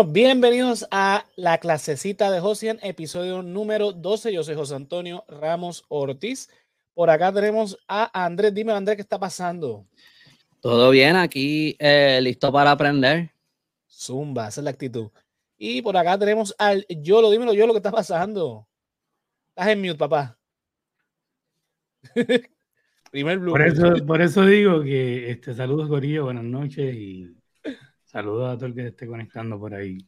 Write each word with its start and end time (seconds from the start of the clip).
Bueno, 0.00 0.14
bienvenidos 0.14 0.86
a 0.90 1.26
la 1.36 1.58
clasecita 1.58 2.30
de 2.30 2.40
Josian, 2.40 2.78
episodio 2.80 3.42
número 3.42 3.92
12. 3.92 4.32
Yo 4.32 4.42
soy 4.42 4.54
José 4.54 4.74
Antonio 4.74 5.26
Ramos 5.28 5.84
Ortiz. 5.88 6.48
Por 6.94 7.10
acá 7.10 7.30
tenemos 7.30 7.78
a 7.86 8.24
Andrés. 8.24 8.54
Dime, 8.54 8.72
Andrés, 8.72 8.96
¿qué 8.96 9.02
está 9.02 9.18
pasando? 9.18 9.86
Todo 10.60 10.88
bien, 10.88 11.16
aquí 11.16 11.76
eh, 11.78 12.18
listo 12.22 12.50
para 12.50 12.70
aprender. 12.70 13.30
Zumba, 13.90 14.48
esa 14.48 14.62
es 14.62 14.64
la 14.64 14.70
actitud. 14.70 15.10
Y 15.58 15.82
por 15.82 15.94
acá 15.98 16.18
tenemos 16.18 16.54
al 16.56 16.86
Yolo. 16.88 17.30
Dímelo, 17.30 17.52
Yolo, 17.52 17.74
¿qué 17.74 17.80
está 17.80 17.90
pasando? 17.90 18.66
Estás 19.50 19.68
en 19.68 19.82
mute, 19.82 19.96
papá. 19.96 20.38
Primer 23.10 23.38
blue. 23.38 23.50
Por 23.50 23.60
eso, 23.60 23.94
por 24.06 24.22
eso 24.22 24.46
digo 24.46 24.82
que 24.82 25.30
este, 25.30 25.52
saludos, 25.52 25.90
Gorillo, 25.90 26.24
buenas 26.24 26.44
noches 26.44 26.94
y 26.94 27.36
Saludos 28.10 28.52
a 28.52 28.56
todo 28.56 28.66
el 28.66 28.74
que 28.74 28.88
esté 28.88 29.06
conectando 29.06 29.56
por 29.56 29.72
ahí 29.72 30.04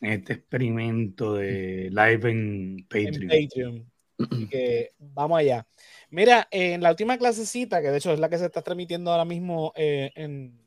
en 0.00 0.12
este 0.12 0.32
experimento 0.32 1.34
de 1.34 1.90
live 1.90 2.30
en 2.30 2.86
Patreon. 2.88 3.92
que 4.50 4.92
vamos 4.98 5.40
allá. 5.40 5.66
Mira, 6.08 6.48
en 6.50 6.80
la 6.80 6.88
última 6.88 7.18
clasecita, 7.18 7.82
que 7.82 7.90
de 7.90 7.98
hecho 7.98 8.14
es 8.14 8.18
la 8.18 8.30
que 8.30 8.38
se 8.38 8.46
está 8.46 8.62
transmitiendo 8.62 9.10
ahora 9.10 9.26
mismo 9.26 9.74
eh, 9.76 10.10
en, 10.14 10.58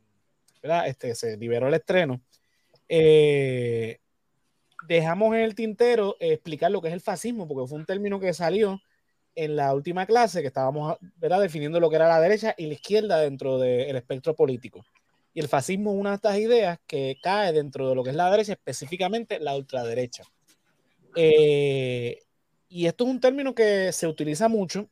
¿verdad? 0.61 0.87
Este, 0.87 1.15
se 1.15 1.35
liberó 1.35 1.67
el 1.67 1.73
estreno. 1.73 2.21
Eh, 2.87 3.99
dejamos 4.87 5.33
en 5.33 5.41
el 5.41 5.55
tintero 5.55 6.15
explicar 6.19 6.69
lo 6.69 6.79
que 6.79 6.89
es 6.89 6.93
el 6.93 7.01
fascismo, 7.01 7.47
porque 7.47 7.67
fue 7.67 7.79
un 7.79 7.87
término 7.87 8.19
que 8.19 8.35
salió 8.35 8.79
en 9.33 9.55
la 9.55 9.73
última 9.73 10.05
clase, 10.05 10.41
que 10.41 10.47
estábamos 10.47 10.95
¿verdad? 11.15 11.41
definiendo 11.41 11.79
lo 11.79 11.89
que 11.89 11.95
era 11.95 12.07
la 12.07 12.21
derecha 12.21 12.53
y 12.55 12.67
la 12.67 12.75
izquierda 12.75 13.17
dentro 13.17 13.57
del 13.57 13.95
espectro 13.95 14.35
político. 14.35 14.85
Y 15.33 15.39
el 15.39 15.47
fascismo 15.47 15.91
es 15.93 15.99
una 15.99 16.11
de 16.11 16.15
estas 16.15 16.37
ideas 16.37 16.79
que 16.87 17.17
cae 17.21 17.53
dentro 17.53 17.89
de 17.89 17.95
lo 17.95 18.03
que 18.03 18.09
es 18.09 18.15
la 18.15 18.31
derecha, 18.31 18.53
específicamente 18.53 19.39
la 19.39 19.55
ultraderecha. 19.55 20.23
Eh, 21.15 22.19
y 22.69 22.85
esto 22.85 23.05
es 23.05 23.09
un 23.09 23.19
término 23.19 23.53
que 23.55 23.91
se 23.91 24.07
utiliza 24.07 24.47
mucho 24.47 24.89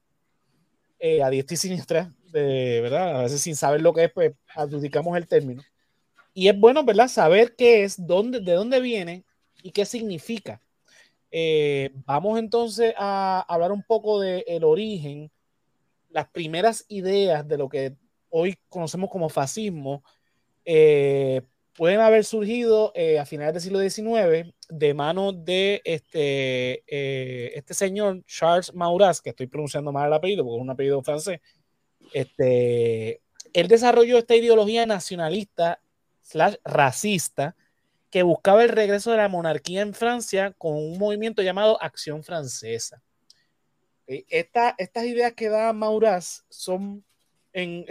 eh, 1.00 1.22
a 1.22 1.30
diestra 1.30 1.53
y 1.53 1.58
siniestra, 1.58 2.14
de, 2.31 2.81
¿verdad? 2.81 3.19
A 3.19 3.23
veces 3.23 3.42
sin 3.42 3.55
saber 3.55 3.81
lo 3.81 3.94
que 3.94 4.05
es, 4.05 4.11
pues 4.11 4.33
adjudicamos 4.55 5.17
el 5.17 5.27
término. 5.27 5.64
Y 6.33 6.47
es 6.47 6.59
bueno, 6.59 6.83
¿verdad? 6.83 7.08
Saber 7.08 7.55
qué 7.55 7.83
es, 7.83 7.95
dónde, 8.05 8.39
de 8.39 8.53
dónde 8.53 8.80
viene 8.80 9.23
y 9.61 9.72
qué 9.72 9.86
significa. 9.86 10.61
Eh, 11.31 11.92
vamos 12.05 12.39
entonces 12.39 12.94
a 12.97 13.45
hablar 13.47 13.72
un 13.72 13.83
poco 13.83 14.20
del 14.20 14.44
el 14.47 14.64
origen, 14.64 15.31
las 16.09 16.30
primeras 16.30 16.86
ideas 16.88 17.47
de 17.47 17.58
lo 17.58 17.67
que 17.67 17.95
hoy 18.30 18.58
conocemos 18.70 19.09
como 19.09 19.27
fascismo, 19.27 20.04
eh, 20.65 21.43
pueden 21.76 21.99
haber 21.99 22.26
surgido 22.26 22.92
eh, 22.95 23.20
a 23.20 23.26
finales 23.26 23.53
del 23.53 23.61
siglo 23.61 23.80
XIX 23.80 24.53
de 24.70 24.93
mano 24.93 25.31
de 25.31 25.81
este, 25.86 26.83
eh, 26.87 27.52
este 27.55 27.73
señor 27.73 28.23
Charles 28.26 28.73
Maurras, 28.73 29.21
que 29.21 29.30
estoy 29.30 29.48
pronunciando 29.48 29.92
mal 29.92 30.08
el 30.08 30.14
apellido 30.14 30.43
porque 30.43 30.58
es 30.58 30.61
un 30.64 30.70
apellido 30.70 31.04
francés. 31.04 31.39
Este, 32.14 33.21
él 33.54 33.67
desarrolló 33.67 34.17
esta 34.17 34.36
ideología 34.36 34.86
nacionalista 34.86 35.80
slash 36.21 36.55
racista 36.64 37.55
que 38.09 38.23
buscaba 38.23 38.64
el 38.64 38.70
regreso 38.70 39.11
de 39.11 39.17
la 39.17 39.27
monarquía 39.27 39.81
en 39.81 39.93
Francia 39.93 40.54
con 40.58 40.75
un 40.75 40.98
movimiento 40.98 41.42
llamado 41.42 41.81
Acción 41.81 42.23
Francesa. 42.23 43.02
estas 44.08 45.05
ideas 45.05 45.33
que 45.33 45.49
da 45.49 45.73
Maurras 45.73 46.45
son, 46.49 47.04
en, 47.52 47.86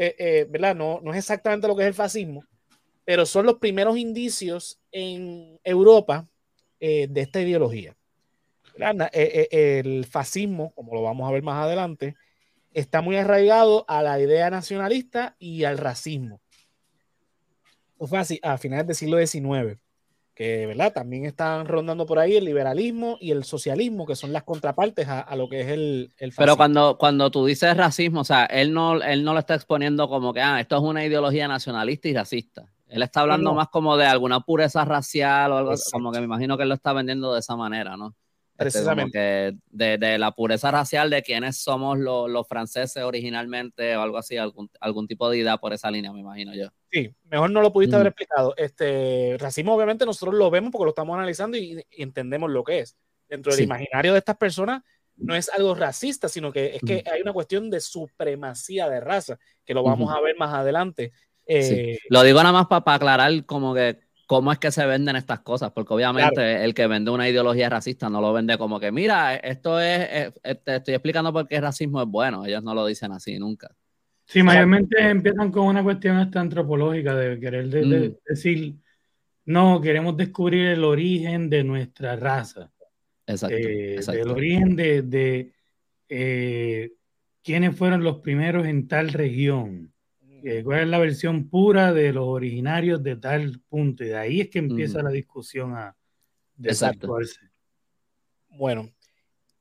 ¿verdad? 0.48 0.74
No, 0.74 1.00
no 1.02 1.12
es 1.12 1.18
exactamente 1.18 1.68
lo 1.68 1.76
que 1.76 1.82
es 1.82 1.88
el 1.88 1.94
fascismo, 1.94 2.44
pero 3.04 3.26
son 3.26 3.46
los 3.46 3.56
primeros 3.56 3.98
indicios 3.98 4.80
en 4.92 5.60
Europa 5.64 6.26
eh, 6.80 7.06
de 7.08 7.20
esta 7.20 7.40
ideología. 7.40 7.96
Eh, 8.76 9.48
eh, 9.50 9.78
el 9.84 10.04
fascismo, 10.04 10.72
como 10.74 10.94
lo 10.94 11.02
vamos 11.02 11.28
a 11.28 11.32
ver 11.32 11.42
más 11.42 11.64
adelante, 11.64 12.16
está 12.72 13.02
muy 13.02 13.16
arraigado 13.16 13.84
a 13.88 14.02
la 14.02 14.18
idea 14.20 14.50
nacionalista 14.50 15.36
y 15.38 15.64
al 15.64 15.78
racismo. 15.78 16.40
fue 17.98 18.18
así 18.18 18.40
a 18.42 18.58
finales 18.58 18.86
del 18.86 18.96
siglo 18.96 19.24
XIX, 19.24 19.78
que 20.34 20.66
¿verdad? 20.66 20.92
también 20.92 21.24
están 21.24 21.66
rondando 21.66 22.04
por 22.04 22.18
ahí 22.18 22.34
el 22.34 22.44
liberalismo 22.44 23.16
y 23.20 23.30
el 23.30 23.44
socialismo, 23.44 24.04
que 24.04 24.16
son 24.16 24.32
las 24.32 24.42
contrapartes 24.42 25.06
a, 25.08 25.36
lo 25.36 25.48
que 25.48 25.60
es 25.60 25.68
el, 25.68 26.12
el 26.18 26.32
fascismo. 26.32 26.44
Pero 26.44 26.56
cuando, 26.56 26.98
cuando 26.98 27.30
tú 27.30 27.46
dices 27.46 27.76
racismo, 27.76 28.22
o 28.22 28.24
sea, 28.24 28.44
él 28.46 28.74
no, 28.74 29.00
él 29.00 29.22
no 29.22 29.32
lo 29.32 29.38
está 29.38 29.54
exponiendo 29.54 30.08
como 30.08 30.34
que 30.34 30.40
ah, 30.40 30.60
esto 30.60 30.76
es 30.76 30.82
una 30.82 31.04
ideología 31.04 31.46
nacionalista 31.46 32.08
y 32.08 32.14
racista. 32.14 32.73
Él 32.88 33.02
está 33.02 33.20
hablando 33.20 33.54
más 33.54 33.68
como 33.68 33.96
de 33.96 34.06
alguna 34.06 34.40
pureza 34.40 34.84
racial 34.84 35.52
o 35.52 35.56
algo, 35.56 35.74
como 35.92 36.12
que 36.12 36.18
me 36.18 36.26
imagino 36.26 36.56
que 36.56 36.64
él 36.64 36.68
lo 36.68 36.74
está 36.74 36.92
vendiendo 36.92 37.32
de 37.32 37.40
esa 37.40 37.56
manera, 37.56 37.96
¿no? 37.96 38.14
Este, 38.56 38.64
Precisamente. 38.64 39.56
de, 39.70 40.18
la 40.18 40.30
pureza 40.30 40.70
racial 40.70 41.10
de 41.10 41.22
quiénes 41.22 41.56
somos 41.56 41.98
los, 41.98 42.46
franceses 42.46 43.02
originalmente 43.02 43.96
o 43.96 44.02
algo 44.02 44.16
así, 44.16 44.36
algún, 44.36 44.70
algún 44.78 45.08
tipo 45.08 45.28
de 45.28 45.38
idea 45.38 45.56
por 45.56 45.72
esa 45.72 45.90
línea, 45.90 46.12
me 46.12 46.20
imagino 46.20 46.54
yo. 46.54 46.68
Sí, 46.92 47.12
mejor 47.24 47.50
no 47.50 47.60
lo 47.62 47.72
pudiste 47.72 47.96
haber 47.96 48.08
explicado. 48.08 48.54
Este 48.56 49.36
racismo, 49.40 49.74
obviamente, 49.74 50.06
nosotros 50.06 50.36
lo 50.36 50.50
vemos 50.50 50.70
porque 50.70 50.84
lo 50.84 50.90
estamos 50.90 51.16
analizando 51.16 51.56
y, 51.56 51.84
entendemos 51.90 52.48
lo 52.48 52.62
que 52.62 52.80
es. 52.80 52.96
Dentro 53.28 53.52
del 53.52 53.64
imaginario 53.64 54.12
de 54.12 54.18
estas 54.18 54.36
personas, 54.36 54.84
no 55.16 55.34
es 55.34 55.48
algo 55.48 55.74
racista, 55.74 56.28
sino 56.28 56.52
que 56.52 56.76
es 56.76 56.82
que 56.82 57.02
hay 57.10 57.22
una 57.22 57.32
cuestión 57.32 57.70
de 57.70 57.80
supremacía 57.80 58.88
de 58.88 59.00
raza, 59.00 59.36
que 59.64 59.74
lo 59.74 59.82
vamos 59.82 60.14
a 60.14 60.20
ver 60.20 60.36
más 60.36 60.54
adelante. 60.54 61.12
Eh, 61.46 61.98
lo 62.08 62.22
digo 62.22 62.42
nada 62.42 62.52
más 62.52 62.66
para 62.66 62.94
aclarar 62.94 63.44
como 63.44 63.74
que 63.74 64.00
cómo 64.26 64.52
es 64.52 64.58
que 64.58 64.70
se 64.70 64.86
venden 64.86 65.16
estas 65.16 65.40
cosas, 65.40 65.72
porque 65.72 65.92
obviamente 65.92 66.64
el 66.64 66.74
que 66.74 66.86
vende 66.86 67.10
una 67.10 67.28
ideología 67.28 67.68
racista 67.68 68.08
no 68.08 68.20
lo 68.20 68.32
vende 68.32 68.56
como 68.56 68.80
que, 68.80 68.90
mira, 68.90 69.36
esto 69.36 69.80
es, 69.80 70.00
eh, 70.00 70.32
eh, 70.42 70.54
te 70.54 70.76
estoy 70.76 70.94
explicando 70.94 71.32
por 71.32 71.46
qué 71.46 71.56
el 71.56 71.62
racismo 71.62 72.00
es 72.00 72.08
bueno, 72.08 72.46
ellos 72.46 72.62
no 72.62 72.74
lo 72.74 72.86
dicen 72.86 73.12
así 73.12 73.38
nunca. 73.38 73.74
Sí, 74.24 74.42
mayormente 74.42 74.98
empiezan 74.98 75.52
con 75.52 75.66
una 75.66 75.82
cuestión 75.82 76.16
hasta 76.16 76.40
antropológica 76.40 77.14
de 77.14 77.38
querer 77.38 77.66
mm. 77.66 78.16
decir, 78.26 78.74
no, 79.44 79.80
queremos 79.82 80.16
descubrir 80.16 80.68
el 80.68 80.82
origen 80.82 81.50
de 81.50 81.62
nuestra 81.62 82.16
raza. 82.16 82.72
Exacto. 83.26 83.56
El 83.56 84.30
origen 84.30 84.76
de, 84.76 85.02
de 86.08 86.92
quiénes 87.42 87.76
fueron 87.76 88.02
los 88.02 88.20
primeros 88.20 88.66
en 88.66 88.88
tal 88.88 89.10
región 89.10 89.93
cuál 90.62 90.80
es 90.80 90.88
la 90.88 90.98
versión 90.98 91.48
pura 91.48 91.92
de 91.92 92.12
los 92.12 92.26
originarios 92.26 93.02
de 93.02 93.16
tal 93.16 93.60
punto. 93.68 94.04
Y 94.04 94.08
de 94.08 94.16
ahí 94.16 94.40
es 94.40 94.50
que 94.50 94.58
empieza 94.58 95.02
la 95.02 95.10
discusión 95.10 95.74
a 95.74 95.96
desactuarse. 96.56 97.40
Bueno, 98.48 98.90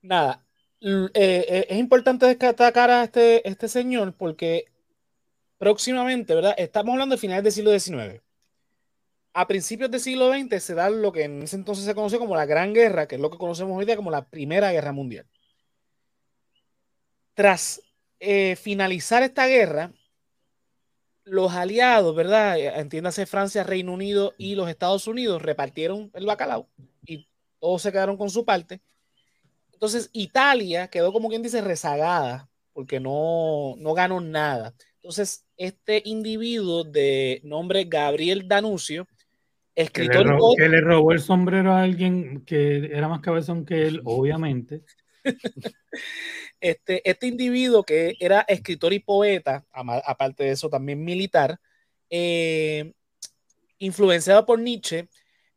nada. 0.02 0.46
Eh, 0.82 1.10
eh, 1.14 1.66
es 1.70 1.78
importante 1.78 2.26
destacar 2.26 2.90
a 2.90 3.04
este, 3.06 3.48
este 3.48 3.70
señor 3.70 4.14
porque 4.14 4.66
próximamente, 5.58 6.36
¿verdad? 6.36 6.56
Estamos 6.58 6.92
hablando 6.92 7.16
de 7.16 7.22
finales 7.22 7.44
del 7.44 7.54
siglo 7.54 7.80
XIX. 7.80 8.22
A 9.34 9.48
principios 9.48 9.90
del 9.90 10.02
siglo 10.02 10.32
XX 10.32 10.62
se 10.62 10.74
da 10.76 10.90
lo 10.90 11.12
que 11.12 11.24
en 11.24 11.42
ese 11.42 11.56
entonces 11.56 11.86
se 11.86 11.96
conoce 11.96 12.20
como 12.20 12.36
la 12.36 12.46
Gran 12.46 12.74
Guerra, 12.74 13.08
que 13.08 13.16
es 13.16 13.22
lo 13.22 13.32
que 13.32 13.38
conocemos 13.38 13.78
hoy 13.78 13.86
día 13.86 13.96
como 13.96 14.12
la 14.12 14.26
Primera 14.26 14.72
Guerra 14.72 14.92
Mundial. 14.92 15.26
Tras 17.34 17.82
eh, 18.20 18.56
finalizar 18.58 19.24
esta 19.24 19.48
guerra, 19.48 19.92
los 21.26 21.54
aliados, 21.54 22.16
¿verdad? 22.16 22.58
Eh, 22.58 22.68
entiéndase 22.80 23.26
Francia, 23.26 23.64
Reino 23.64 23.94
Unido 23.94 24.34
y 24.38 24.56
los 24.56 24.70
Estados 24.70 25.08
Unidos 25.08 25.42
repartieron 25.42 26.12
el 26.14 26.26
bacalao 26.26 26.68
y 27.06 27.28
todos 27.60 27.82
se 27.82 27.92
quedaron 27.92 28.18
con 28.18 28.30
su 28.30 28.46
parte. 28.46 28.82
Entonces 29.72 30.10
Italia 30.14 30.88
quedó 30.88 31.12
como 31.12 31.30
quien 31.30 31.44
dice 31.44 31.62
rezagada 31.62 32.50
porque 32.74 33.00
no, 33.00 33.76
no 33.78 33.94
ganó 33.94 34.20
nada. 34.20 34.74
Entonces 34.96 35.46
este 35.58 36.02
individuo 36.06 36.84
de 36.84 37.42
nombre 37.44 37.86
Gabriel 37.86 38.48
Danucio, 38.48 39.08
escritor... 39.76 40.24
Que 40.58 40.70
le, 40.70 40.82
robó, 40.82 41.12
el 41.12 41.20
sombrero 41.20 41.74
a 41.74 41.84
alguien 41.84 42.44
que 42.46 42.90
era 42.94 43.08
más 43.08 43.22
cabezón 43.22 43.66
que 43.66 43.88
él, 43.88 44.02
obviamente. 44.04 44.84
Este, 46.64 47.02
este 47.10 47.28
individuo 47.28 47.84
que 47.84 48.16
era 48.22 48.40
escritor 48.48 48.94
y 48.94 49.00
poeta, 49.00 49.66
aparte 49.74 50.46
de 50.46 50.52
eso 50.52 50.70
también 50.70 51.04
militar, 51.04 51.60
eh, 52.10 52.94
influenciado 53.80 54.46
por 54.46 54.60
Nietzsche, 54.60 55.10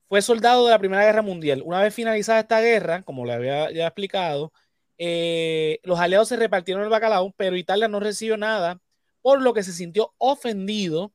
fue 0.08 0.20
soldado 0.20 0.64
de 0.64 0.72
la 0.72 0.80
Primera 0.80 1.04
Guerra 1.04 1.22
Mundial. 1.22 1.62
Una 1.64 1.80
vez 1.80 1.94
finalizada 1.94 2.40
esta 2.40 2.60
guerra, 2.60 3.02
como 3.04 3.24
le 3.24 3.34
había 3.34 3.70
ya 3.70 3.86
explicado, 3.86 4.52
eh, 4.98 5.78
los 5.84 6.00
aliados 6.00 6.26
se 6.26 6.34
repartieron 6.34 6.82
el 6.82 6.88
bacalao, 6.88 7.32
pero 7.36 7.56
Italia 7.56 7.86
no 7.86 8.00
recibió 8.00 8.36
nada, 8.36 8.80
por 9.22 9.40
lo 9.42 9.54
que 9.54 9.62
se 9.62 9.72
sintió 9.72 10.12
ofendido 10.18 11.12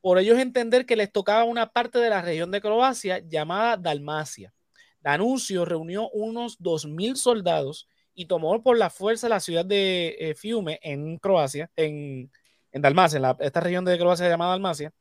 por 0.00 0.20
ellos 0.20 0.38
entender 0.38 0.86
que 0.86 0.94
les 0.94 1.10
tocaba 1.10 1.42
una 1.42 1.72
parte 1.72 1.98
de 1.98 2.08
la 2.08 2.22
región 2.22 2.52
de 2.52 2.60
Croacia 2.60 3.18
llamada 3.18 3.76
Dalmacia. 3.76 4.54
Danuncio 5.00 5.64
reunió 5.64 6.08
unos 6.10 6.60
2.000 6.60 7.16
soldados 7.16 7.88
y 8.14 8.26
tomó 8.26 8.62
por 8.62 8.78
la 8.78 8.90
fuerza 8.90 9.28
la 9.28 9.40
ciudad 9.40 9.64
de 9.64 10.16
eh, 10.18 10.34
Fiume 10.34 10.78
en 10.82 11.18
Croacia, 11.18 11.70
en, 11.76 12.30
en 12.72 12.82
Dalmacia, 12.82 13.18
en 13.18 13.46
esta 13.46 13.60
región 13.60 13.84
de 13.84 13.98
Croacia 13.98 14.28
llamada 14.28 14.52
Dalmacia. 14.52 14.92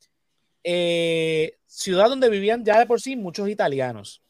eh, 0.64 1.58
ciudad 1.66 2.10
donde 2.10 2.30
vivían 2.30 2.64
ya 2.66 2.80
de 2.80 2.86
por 2.86 3.02
sí 3.02 3.16
muchos 3.16 3.50
italianos. 3.50 4.22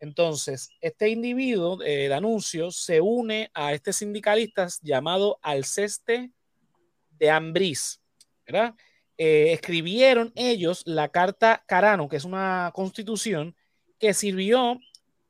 Entonces, 0.00 0.70
este 0.80 1.08
individuo, 1.08 1.82
el 1.82 2.12
anuncio, 2.12 2.70
se 2.70 3.00
une 3.00 3.50
a 3.54 3.72
este 3.74 3.92
sindicalista 3.92 4.68
llamado 4.82 5.38
Alceste 5.42 6.30
de 7.10 7.30
Ambris, 7.30 8.00
¿verdad? 8.46 8.74
Eh, 9.16 9.52
escribieron 9.52 10.32
ellos 10.36 10.82
la 10.86 11.08
Carta 11.08 11.64
Carano, 11.66 12.08
que 12.08 12.16
es 12.16 12.24
una 12.24 12.70
constitución 12.74 13.56
que 13.98 14.14
sirvió 14.14 14.78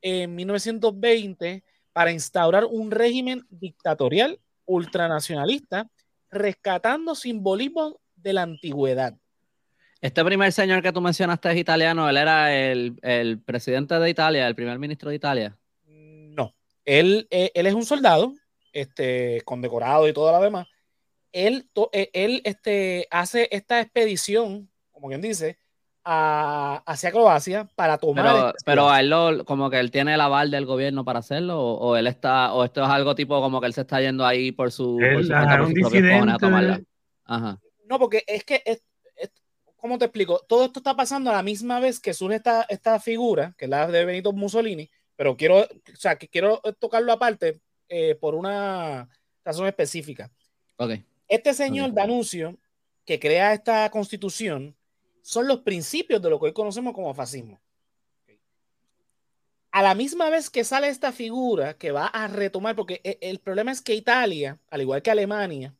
en 0.03 0.35
1920 0.35 1.65
para 1.99 2.13
instaurar 2.13 2.65
un 2.65 2.93
régimen 2.93 3.45
dictatorial 3.51 4.39
ultranacionalista, 4.67 5.91
rescatando 6.31 7.17
simbolismos 7.17 7.97
de 8.15 8.35
la 8.35 8.43
antigüedad. 8.43 9.17
Este 10.01 10.25
primer 10.25 10.53
señor 10.53 10.81
que 10.81 10.93
tú 10.93 11.01
mencionaste 11.01 11.51
es 11.51 11.57
italiano, 11.57 12.09
él 12.09 12.17
era 12.17 12.55
el, 12.55 13.43
presidente 13.45 13.99
de 13.99 14.11
Italia, 14.11 14.47
el 14.47 14.55
primer 14.55 14.79
ministro 14.79 15.11
de 15.11 15.17
Italia. 15.17 15.59
No, 15.89 16.55
él, 16.85 17.27
eh, 17.33 17.51
él 17.53 17.67
es 17.67 17.75
un 17.75 17.85
soldado, 17.85 18.33
este, 18.73 19.41
condecorado 19.45 20.07
y 20.07 20.13
todo 20.13 20.31
lo 20.31 20.41
demás. 20.41 20.69
Él, 21.33 21.69
eh, 21.91 22.11
él 22.13 22.43
este, 22.45 23.09
hace 23.11 23.49
esta 23.51 23.81
expedición, 23.81 24.71
como 24.93 25.09
quien 25.09 25.21
dice, 25.21 25.59
hacia 26.11 27.11
Croacia 27.11 27.69
para 27.75 27.99
tomar. 27.99 28.55
Pero, 28.65 28.89
a 28.89 29.01
él 29.01 29.11
lo, 29.11 29.45
como 29.45 29.69
que 29.69 29.79
él 29.79 29.91
tiene 29.91 30.15
el 30.15 30.21
aval 30.21 30.51
del 30.51 30.65
gobierno 30.65 31.05
para 31.05 31.19
hacerlo, 31.19 31.61
o, 31.61 31.97
él 31.97 32.07
está, 32.07 32.55
o 32.55 32.65
esto 32.65 32.83
es 32.83 32.89
algo 32.89 33.15
tipo 33.15 33.41
como 33.41 33.61
que 33.61 33.67
él 33.67 33.75
se 33.75 33.83
está 33.83 34.01
yendo 34.01 34.25
ahí 34.25 34.53
por 34.53 34.73
su, 34.73 34.99
él, 35.01 35.31
a 35.31 36.39
tomarla. 36.39 36.81
No, 37.87 37.99
porque 37.99 38.25
es 38.27 38.45
que 38.45 38.63
es, 38.65 38.83
¿cómo 39.77 39.99
te 39.99 40.07
explico? 40.07 40.41
Todo 40.49 40.65
esto 40.65 40.81
está 40.81 40.97
pasando 40.97 41.31
a 41.31 41.35
la 41.35 41.43
misma 41.43 41.79
vez 41.79 42.01
que 42.01 42.15
surge 42.15 42.37
esta, 42.37 42.63
esta 42.69 42.99
figura, 43.01 43.55
que 43.59 43.67
es 43.67 43.71
la 43.71 43.87
de 43.87 44.05
Benito 44.05 44.33
Mussolini, 44.33 44.91
pero 45.15 45.37
quiero, 45.37 45.61
o 45.61 45.97
sea, 45.97 46.17
que 46.17 46.29
quiero 46.29 46.61
tocarlo 46.79 47.13
aparte 47.13 47.61
eh, 47.89 48.15
por 48.15 48.35
una 48.35 49.09
razón 49.45 49.67
específica. 49.67 50.31
Okay. 50.77 51.05
Este 51.27 51.53
señor 51.53 51.93
Danuncio, 51.93 52.57
que 53.05 53.19
crea 53.19 53.53
esta 53.53 53.91
constitución, 53.91 54.75
son 55.29 55.47
los 55.47 55.59
principios 55.59 56.23
de 56.23 56.31
lo 56.31 56.41
que 56.41 56.47
hoy 56.47 56.53
conocemos 56.55 56.95
como 56.95 57.13
fascismo. 57.13 57.61
A 59.71 59.83
la 59.83 59.95
misma 59.95 60.31
vez 60.31 60.49
que 60.49 60.65
sale 60.65 60.89
esta 60.89 61.13
figura 61.13 61.75
que 61.75 61.93
va 61.93 62.07
a 62.07 62.29
retomar, 62.29 62.75
porque 62.75 63.03
e, 63.05 63.19
el 63.21 63.39
problema 63.39 63.71
es 63.71 63.83
que 63.83 63.95
Italia, 63.95 64.59
al 64.71 64.81
igual 64.81 65.03
que 65.03 65.11
Alemania, 65.11 65.77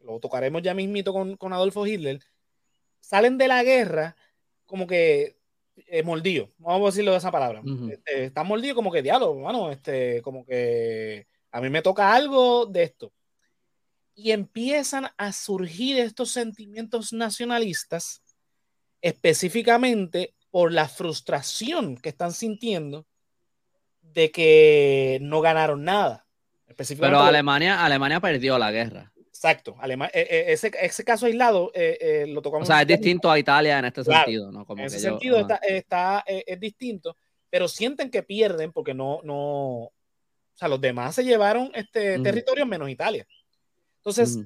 lo 0.00 0.18
tocaremos 0.18 0.62
ya 0.62 0.72
mismito 0.72 1.12
con, 1.12 1.36
con 1.36 1.52
Adolfo 1.52 1.86
Hitler, 1.86 2.20
salen 2.98 3.36
de 3.36 3.48
la 3.48 3.62
guerra 3.62 4.16
como 4.64 4.86
que 4.86 5.36
eh, 5.88 6.02
mordido, 6.02 6.48
vamos 6.56 6.88
a 6.88 6.92
decirlo 6.92 7.10
de 7.12 7.18
esa 7.18 7.30
palabra. 7.30 7.62
Este, 7.92 8.24
están 8.24 8.46
mordidos 8.46 8.76
como 8.76 8.90
que 8.90 9.02
diálogo, 9.02 9.42
bueno, 9.42 9.70
este, 9.70 10.22
como 10.22 10.46
que 10.46 11.26
a 11.50 11.60
mí 11.60 11.68
me 11.68 11.82
toca 11.82 12.14
algo 12.14 12.64
de 12.64 12.84
esto. 12.84 13.12
Y 14.14 14.30
empiezan 14.30 15.08
a 15.18 15.34
surgir 15.34 15.98
estos 15.98 16.30
sentimientos 16.30 17.12
nacionalistas, 17.12 18.22
específicamente 19.06 20.34
por 20.50 20.72
la 20.72 20.88
frustración 20.88 21.96
que 21.96 22.08
están 22.08 22.32
sintiendo 22.32 23.06
de 24.02 24.32
que 24.32 25.18
no 25.22 25.40
ganaron 25.40 25.84
nada. 25.84 26.26
Pero 26.98 27.20
Alemania, 27.20 27.84
Alemania 27.84 28.18
perdió 28.18 28.58
la 28.58 28.72
guerra. 28.72 29.12
Exacto. 29.28 29.76
Eh, 29.84 30.08
eh, 30.12 30.44
ese, 30.48 30.72
ese, 30.80 31.04
caso 31.04 31.26
aislado 31.26 31.70
eh, 31.72 32.26
lo 32.28 32.42
tocamos. 32.42 32.68
O 32.68 32.72
sea, 32.72 32.82
es 32.82 32.88
distinto 32.88 33.30
a 33.30 33.38
Italia 33.38 33.78
en 33.78 33.84
este 33.84 34.02
sentido, 34.02 34.50
¿no? 34.50 34.66
en 34.68 34.80
ese 34.80 34.98
sentido 34.98 35.38
está, 35.38 35.56
está 35.56 36.24
es 36.26 36.58
distinto, 36.58 37.16
pero 37.48 37.68
sienten 37.68 38.10
que 38.10 38.24
pierden 38.24 38.72
porque 38.72 38.92
no, 38.92 39.20
no, 39.22 39.36
o 39.36 39.92
sea, 40.54 40.66
los 40.66 40.80
demás 40.80 41.14
se 41.14 41.22
llevaron 41.22 41.70
este 41.74 42.18
territorio 42.18 42.66
menos 42.66 42.90
Italia. 42.90 43.24
Entonces, 43.98 44.40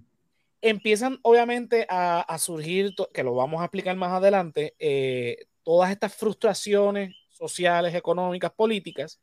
empiezan 0.63 1.19
obviamente 1.23 1.87
a, 1.89 2.21
a, 2.21 2.39
surgir, 2.39 2.95
que 3.13 3.23
lo 3.23 3.35
vamos 3.35 3.61
a 3.61 3.65
explicar 3.65 3.97
más 3.97 4.13
adelante, 4.13 4.75
todas 5.63 5.91
estas 5.91 6.15
frustraciones 6.15 7.15
sociales, 7.31 7.95
económicas, 7.95 8.53
políticas, 8.53 9.21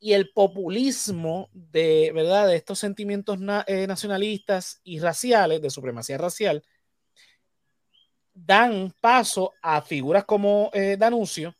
y 0.00 0.12
el 0.12 0.30
populismo 0.30 1.48
de, 1.52 2.12
¿verdad? 2.14 2.46
de 2.48 2.56
estos 2.56 2.78
sentimientos 2.78 3.38
eh, 3.66 3.86
nacionalistas 3.86 4.80
y 4.84 5.00
raciales, 5.00 5.60
de 5.60 5.70
supremacía 5.70 6.18
racial, 6.18 6.62
dan 8.32 8.94
paso 9.00 9.52
a 9.60 9.82
figuras 9.82 10.24
como 10.24 10.70
eh, 10.72 10.96
Danuncio, 10.98 11.54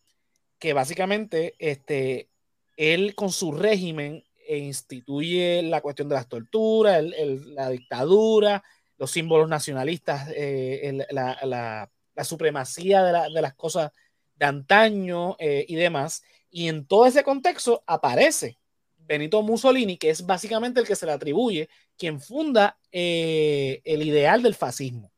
que 0.59 0.73
básicamente 0.73 1.55
este, 1.59 2.31
él 2.77 3.15
con 3.15 3.33
su 3.33 3.53
régimen 3.53 4.25
instituye 4.49 5.63
la 5.63 5.81
cuestión 5.81 6.09
de 6.09 6.15
las 6.15 6.29
torturas, 6.29 7.05
la 7.05 7.69
dictadura, 7.69 8.63
los 8.99 9.11
símbolos 9.11 9.49
nacionalistas, 9.49 10.29
eh, 10.35 11.07
la, 11.11 11.91
supremacía 12.25 13.03
de, 13.03 13.33
de, 13.33 13.43
las 13.43 13.55
cosas 13.55 13.93
de 14.37 14.47
antaño 14.47 15.37
y 15.39 15.75
demás 15.77 16.23
y 16.51 16.69
en 16.69 16.87
todo 16.87 17.07
ese 17.07 17.23
contexto 17.23 17.83
aparece 17.87 18.59
Benito 18.97 19.43
Mussolini, 19.43 19.97
que 19.97 20.11
es 20.11 20.25
básicamente 20.25 20.81
el 20.81 20.87
que 20.87 20.97
se 20.97 21.07
le 21.07 21.13
atribuye, 21.13 21.69
quien 21.97 22.21
funda 22.21 22.79
eh, 22.93 23.81
el 23.85 24.03
ideal 24.03 24.43
del 24.43 24.55
fascismo. 24.55 25.11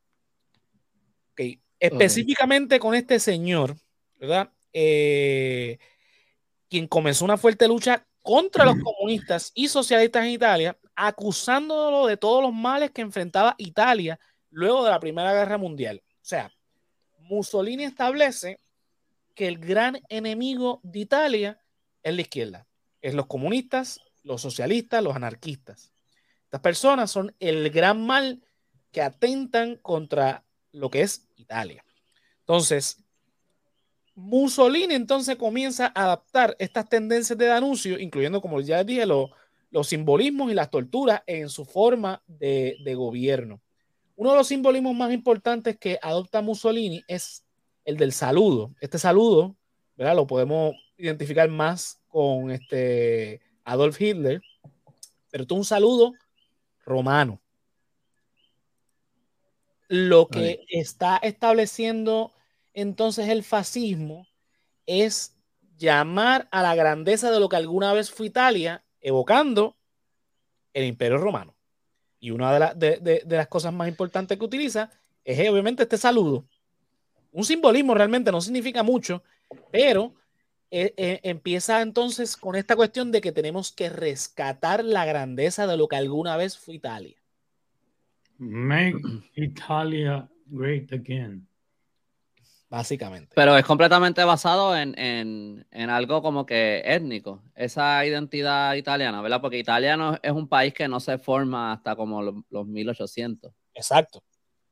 Específicamente 1.78 2.78
con 2.78 2.94
este 2.94 3.18
señor, 3.18 3.74
¿verdad? 4.16 4.52
Eh, 4.72 5.78
quien 6.68 6.86
comenzó 6.86 7.24
una 7.24 7.38
fuerte 7.38 7.66
lucha 7.66 8.06
contra 8.22 8.66
los 8.66 8.76
comunistas 8.76 9.50
y 9.54 9.66
socialistas 9.66 10.26
en 10.26 10.32
Italia, 10.32 10.78
acusándolo 11.06 12.06
de 12.06 12.18
todos 12.18 12.42
los 12.42 12.52
males 12.52 12.90
que 12.90 13.00
enfrentaba 13.00 13.54
Italia 13.56 14.20
luego 14.50 14.84
de 14.84 14.90
la 14.90 15.00
Primera 15.00 15.32
Guerra 15.32 15.56
Mundial. 15.56 16.02
O 16.04 16.18
sea, 16.20 16.52
Mussolini 17.20 17.84
establece 17.84 18.60
que 19.34 19.48
el 19.48 19.58
gran 19.58 19.98
enemigo 20.10 20.80
de 20.82 20.98
Italia 20.98 21.60
es 22.02 22.14
la 22.14 22.20
izquierda. 22.20 22.66
Es 23.00 23.14
los 23.14 23.26
comunistas, 23.26 24.00
los 24.22 24.42
socialistas, 24.42 25.02
los 25.02 25.16
anarquistas. 25.16 25.92
Estas 26.44 26.60
personas 26.60 27.10
son 27.10 27.34
el 27.40 27.70
gran 27.70 28.04
mal 28.04 28.42
que 28.92 29.00
atentan 29.00 29.76
contra 29.76 30.44
lo 30.72 30.90
que 30.90 31.00
es 31.00 31.28
Italia. 31.36 31.82
Entonces, 32.40 33.02
Mussolini 34.14 34.94
entonces 34.94 35.36
comienza 35.36 35.86
a 35.94 36.02
adaptar 36.02 36.56
estas 36.58 36.88
tendencias 36.90 37.38
de 37.38 37.50
anuncio, 37.50 37.98
incluyendo, 37.98 38.42
como 38.42 38.60
ya 38.60 38.84
dije, 38.84 39.06
los 39.70 39.88
simbolismos 39.88 40.50
y 40.50 40.54
las 40.54 40.70
torturas 40.70 41.22
en 41.26 41.48
su 41.48 41.64
forma 41.64 42.22
de, 42.26 42.76
de 42.84 42.94
gobierno. 42.94 43.60
Uno 44.16 44.32
de 44.32 44.36
los 44.36 44.48
simbolismos 44.48 44.94
más 44.94 45.12
importantes 45.12 45.78
que 45.78 45.98
adopta 46.02 46.42
Mussolini 46.42 47.02
es 47.08 47.44
el 47.84 47.96
del 47.96 48.12
saludo. 48.12 48.74
Este 48.80 48.98
saludo, 48.98 49.56
¿verdad? 49.96 50.16
Lo 50.16 50.26
podemos 50.26 50.74
identificar 50.98 51.48
más 51.48 52.00
con 52.08 52.50
este 52.50 53.40
Adolf 53.64 54.00
Hitler, 54.00 54.42
pero 55.30 55.44
es 55.44 55.50
un 55.50 55.64
saludo 55.64 56.12
romano. 56.84 57.40
Lo 59.88 60.28
que 60.28 60.60
está 60.68 61.16
estableciendo 61.16 62.32
entonces 62.74 63.28
el 63.28 63.42
fascismo 63.42 64.26
es 64.86 65.36
llamar 65.76 66.48
a 66.52 66.62
la 66.62 66.74
grandeza 66.74 67.30
de 67.30 67.40
lo 67.40 67.48
que 67.48 67.56
alguna 67.56 67.92
vez 67.92 68.10
fue 68.10 68.26
Italia, 68.26 68.84
evocando 69.00 69.76
el 70.72 70.84
imperio 70.84 71.18
romano. 71.18 71.54
Y 72.18 72.30
una 72.30 72.74
de, 72.74 73.22
de 73.24 73.36
las 73.36 73.48
cosas 73.48 73.72
más 73.72 73.88
importantes 73.88 74.38
que 74.38 74.44
utiliza 74.44 74.90
es 75.24 75.48
obviamente 75.48 75.82
este 75.84 75.96
saludo, 75.96 76.44
un 77.32 77.44
simbolismo 77.44 77.94
realmente 77.94 78.32
no 78.32 78.40
significa 78.40 78.82
mucho, 78.82 79.22
pero 79.70 80.14
eh, 80.70 80.94
eh, 80.96 81.20
empieza 81.22 81.82
entonces 81.82 82.36
con 82.36 82.56
esta 82.56 82.76
cuestión 82.76 83.12
de 83.12 83.20
que 83.20 83.32
tenemos 83.32 83.72
que 83.72 83.88
rescatar 83.88 84.84
la 84.84 85.04
grandeza 85.04 85.66
de 85.66 85.76
lo 85.76 85.88
que 85.88 85.96
alguna 85.96 86.36
vez 86.36 86.58
fue 86.58 86.74
Italia. 86.74 87.16
Make 88.38 89.00
Italia 89.34 90.28
great 90.46 90.92
again. 90.92 91.46
Básicamente. 92.70 93.32
Pero 93.34 93.56
es 93.58 93.64
completamente 93.64 94.22
basado 94.22 94.76
en, 94.76 95.66
algo 95.72 96.22
como 96.22 96.46
que 96.46 96.82
étnico, 96.84 97.42
esa 97.56 98.06
identidad 98.06 98.74
italiana, 98.74 99.20
¿verdad? 99.20 99.40
Porque 99.40 99.58
Italia 99.58 100.20
es 100.22 100.30
un 100.30 100.48
país 100.48 100.72
que 100.72 100.86
no 100.86 101.00
se 101.00 101.18
forma 101.18 101.72
hasta 101.72 101.96
como 101.96 102.22
los, 102.22 102.36
los 102.48 102.66
1800. 102.66 103.52
Exacto. 103.74 104.22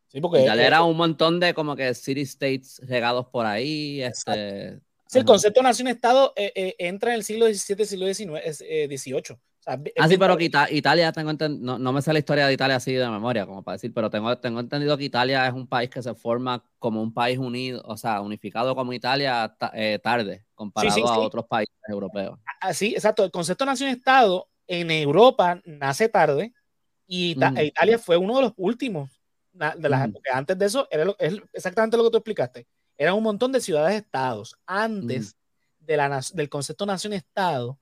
Sí, 0.07 0.21
porque 0.21 0.45
era 0.45 0.85
un 0.85 0.97
montón 0.97 1.40
de 1.40 1.52
como 1.52 1.75
que 1.75 1.93
city 1.93 2.23
states 2.23 2.81
regados 2.87 3.26
por 3.26 3.45
ahí. 3.45 4.00
Este, 4.00 4.81
el 5.12 5.25
concepto 5.25 5.61
de 5.61 5.64
nación-estado 5.64 6.33
eh, 6.37 6.52
eh, 6.55 6.76
entra 6.78 7.11
en 7.11 7.17
el 7.17 7.25
siglo 7.25 7.47
XVII, 7.47 7.85
siglo 7.85 8.07
XIX, 8.07 8.59
XVIII. 8.59 9.38
Ah, 9.69 10.09
sí, 10.09 10.17
pero 10.17 10.39
que 10.39 10.51
Italia, 10.71 11.13
tengo 11.13 11.33
no, 11.35 11.79
no, 11.79 11.93
me 11.93 12.01
sé 12.01 12.11
la 12.15 12.21
historia 12.21 12.47
de 12.47 12.55
Italia 12.55 12.77
así 12.77 12.95
de 12.95 13.07
memoria, 13.07 13.45
como 13.45 13.63
para 13.63 13.75
decir, 13.75 13.93
pero 13.93 14.09
tengo, 14.09 14.35
tengo 14.39 14.61
entendido 14.61 14.97
que 14.97 15.05
Italia 15.05 15.47
es 15.47 15.53
un 15.53 15.67
país 15.67 15.91
que 15.91 16.03
se 16.03 16.15
forma 16.15 16.65
como 16.79 17.03
un 17.03 17.13
país 17.13 17.39
unido, 17.39 17.83
o 17.85 17.97
sea, 17.99 18.23
unificado 18.23 18.75
como 18.75 18.95
Italia 18.95 19.55
eh, 19.75 19.99
tarde, 20.03 20.47
comparado 20.55 21.07
a 21.07 21.19
otros 21.19 21.45
países 21.47 21.75
europeos. 21.87 22.39
Así, 22.63 22.95
exacto. 22.95 23.25
El 23.25 23.31
concepto 23.31 23.67
nación-estado 23.67 24.49
en 24.67 24.91
Europa 24.91 25.61
nace 25.67 26.09
tarde 26.09 26.55
y 27.07 27.37
Italia 27.63 27.99
fue 27.99 28.17
uno 28.17 28.37
de 28.37 28.43
los 28.43 28.53
últimos 28.57 29.11
de 29.53 29.89
las 29.89 30.09
Antes 30.33 30.59
de 30.59 30.65
eso, 30.65 30.89
era 30.91 31.05
es 31.19 31.35
exactamente 31.53 31.97
lo 31.97 32.05
que 32.05 32.11
tú 32.11 32.17
explicaste. 32.17 32.67
Eran 32.97 33.15
un 33.15 33.23
montón 33.23 33.53
de 33.53 33.61
ciudades-estados. 33.61 34.57
Antes 34.67 35.37
de 35.79 35.97
la, 35.97 36.23
del 36.33 36.49
concepto 36.49 36.87
nación-estado, 36.87 37.79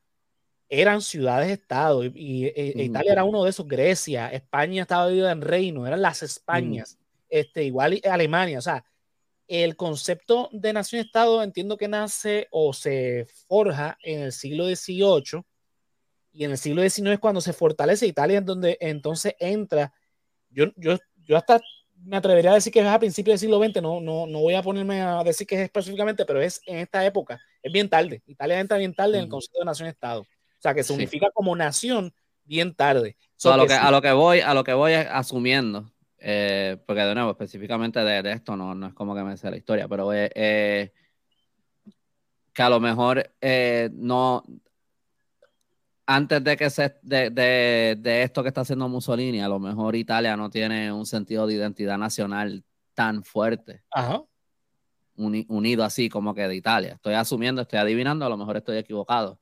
eran 0.68 1.00
ciudades-estado 1.00 2.04
y, 2.04 2.46
e, 2.46 2.72
e 2.76 2.84
Italia 2.84 3.12
era 3.12 3.24
uno 3.24 3.44
de 3.44 3.50
esos, 3.50 3.66
Grecia, 3.66 4.28
España 4.28 4.82
estaba 4.82 5.06
dividida 5.06 5.32
en 5.32 5.40
reino, 5.40 5.86
eran 5.86 6.02
las 6.02 6.22
Españas, 6.22 6.98
este, 7.28 7.64
igual 7.64 8.00
Alemania, 8.04 8.58
o 8.58 8.62
sea, 8.62 8.84
el 9.46 9.76
concepto 9.76 10.48
de 10.52 10.72
nación-estado 10.72 11.42
entiendo 11.42 11.76
que 11.76 11.86
nace 11.86 12.48
o 12.50 12.72
se 12.72 13.26
forja 13.46 13.96
en 14.02 14.22
el 14.22 14.32
siglo 14.32 14.66
XVIII 14.66 15.42
y 16.32 16.44
en 16.44 16.50
el 16.50 16.58
siglo 16.58 16.82
XIX 16.82 17.12
es 17.12 17.18
cuando 17.20 17.40
se 17.40 17.52
fortalece 17.52 18.06
Italia, 18.06 18.38
en 18.38 18.44
donde 18.44 18.76
entonces 18.80 19.34
entra, 19.38 19.92
yo, 20.50 20.66
yo, 20.76 20.98
yo 21.16 21.36
hasta 21.36 21.60
me 21.94 22.16
atrevería 22.16 22.50
a 22.50 22.54
decir 22.54 22.72
que 22.72 22.80
es 22.80 22.86
a 22.86 22.98
principios 22.98 23.34
del 23.34 23.48
siglo 23.48 23.64
XX, 23.64 23.80
no, 23.80 24.00
no, 24.00 24.26
no 24.26 24.40
voy 24.40 24.54
a 24.54 24.62
ponerme 24.62 25.00
a 25.00 25.22
decir 25.22 25.46
que 25.46 25.54
es 25.54 25.60
específicamente, 25.62 26.24
pero 26.24 26.42
es 26.42 26.60
en 26.66 26.78
esta 26.78 27.06
época, 27.06 27.40
es 27.62 27.72
bien 27.72 27.88
tarde, 27.88 28.22
Italia 28.26 28.58
entra 28.58 28.78
bien 28.78 28.94
tarde 28.94 29.16
en 29.18 29.24
el 29.24 29.30
concepto 29.30 29.60
de 29.60 29.64
nación-estado 29.64 30.26
sea, 30.60 30.74
que 30.74 30.82
se 30.82 30.92
unifica 30.92 31.30
como 31.32 31.54
nación 31.54 32.12
bien 32.44 32.74
tarde. 32.74 33.16
a, 33.44 33.56
lo 33.56 33.66
que, 33.66 33.74
a, 33.74 33.90
lo 33.90 34.00
que, 34.02 34.12
voy, 34.12 34.40
a 34.40 34.54
lo 34.54 34.64
que 34.64 34.72
voy 34.72 34.92
asumiendo, 34.94 35.92
eh, 36.18 36.78
porque 36.86 37.02
de 37.02 37.14
nuevo, 37.14 37.30
específicamente 37.30 38.00
de, 38.00 38.32
esto 38.32 38.56
no, 38.56 38.74
no, 38.74 38.88
es 38.88 38.94
como 38.94 39.14
que 39.14 39.22
me 39.22 39.36
sé 39.36 39.50
la 39.50 39.56
historia, 39.56 39.88
pero 39.88 40.12
eh, 40.12 40.30
eh, 40.34 40.92
que 42.52 42.62
a 42.62 42.70
lo 42.70 42.80
mejor 42.80 43.30
no, 43.92 44.44
antes 46.06 46.42
de 46.42 46.56
que 46.56 46.70
se, 46.70 46.96
de, 47.02 47.30
de, 47.30 47.96
de, 47.98 48.22
esto 48.22 48.42
que 48.42 48.48
está 48.48 48.62
haciendo 48.62 48.88
Mussolini, 48.88 49.40
a 49.40 49.48
lo 49.48 49.58
mejor 49.58 49.96
Italia 49.96 50.36
no 50.36 50.48
tiene 50.48 50.92
un 50.92 51.04
sentido 51.04 51.46
de 51.46 51.54
identidad 51.54 51.98
nacional 51.98 52.64
tan 52.94 53.22
fuerte. 53.22 53.82
unido 55.16 55.84
así 55.84 56.08
como 56.08 56.34
que 56.34 56.48
de 56.48 56.56
Italia. 56.56 56.94
Estoy 56.94 57.14
asumiendo, 57.14 57.62
estoy 57.62 57.78
adivinando, 57.78 58.24
a 58.24 58.28
lo 58.28 58.36
mejor 58.36 58.56
estoy 58.56 58.78
equivocado. 58.78 59.38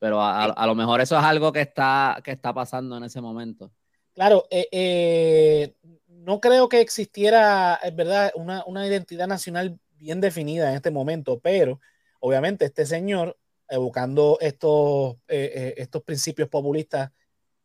Pero 0.00 0.18
a, 0.22 0.66
lo 0.66 0.74
mejor 0.74 1.02
eso 1.02 1.16
es 1.18 1.22
algo 1.22 1.52
que 1.52 1.60
está, 1.60 2.22
que 2.24 2.30
está 2.30 2.54
pasando 2.54 2.96
en 2.96 3.04
ese 3.04 3.20
momento. 3.20 3.70
Claro, 4.14 4.46
eh, 4.50 4.66
eh, 4.72 5.74
no 6.08 6.40
creo 6.40 6.70
que 6.70 6.80
existiera, 6.80 7.78
es 7.82 7.94
verdad, 7.94 8.32
una, 8.34 8.86
identidad 8.86 9.28
nacional 9.28 9.78
bien 9.96 10.22
definida 10.22 10.70
en 10.70 10.76
este 10.76 10.90
momento, 10.90 11.38
pero 11.38 11.80
obviamente 12.18 12.64
este 12.64 12.86
señor, 12.86 13.38
evocando 13.68 14.38
estos, 14.40 15.16
eh, 15.28 15.74
estos 15.76 16.02
principios 16.02 16.48
populistas 16.48 17.10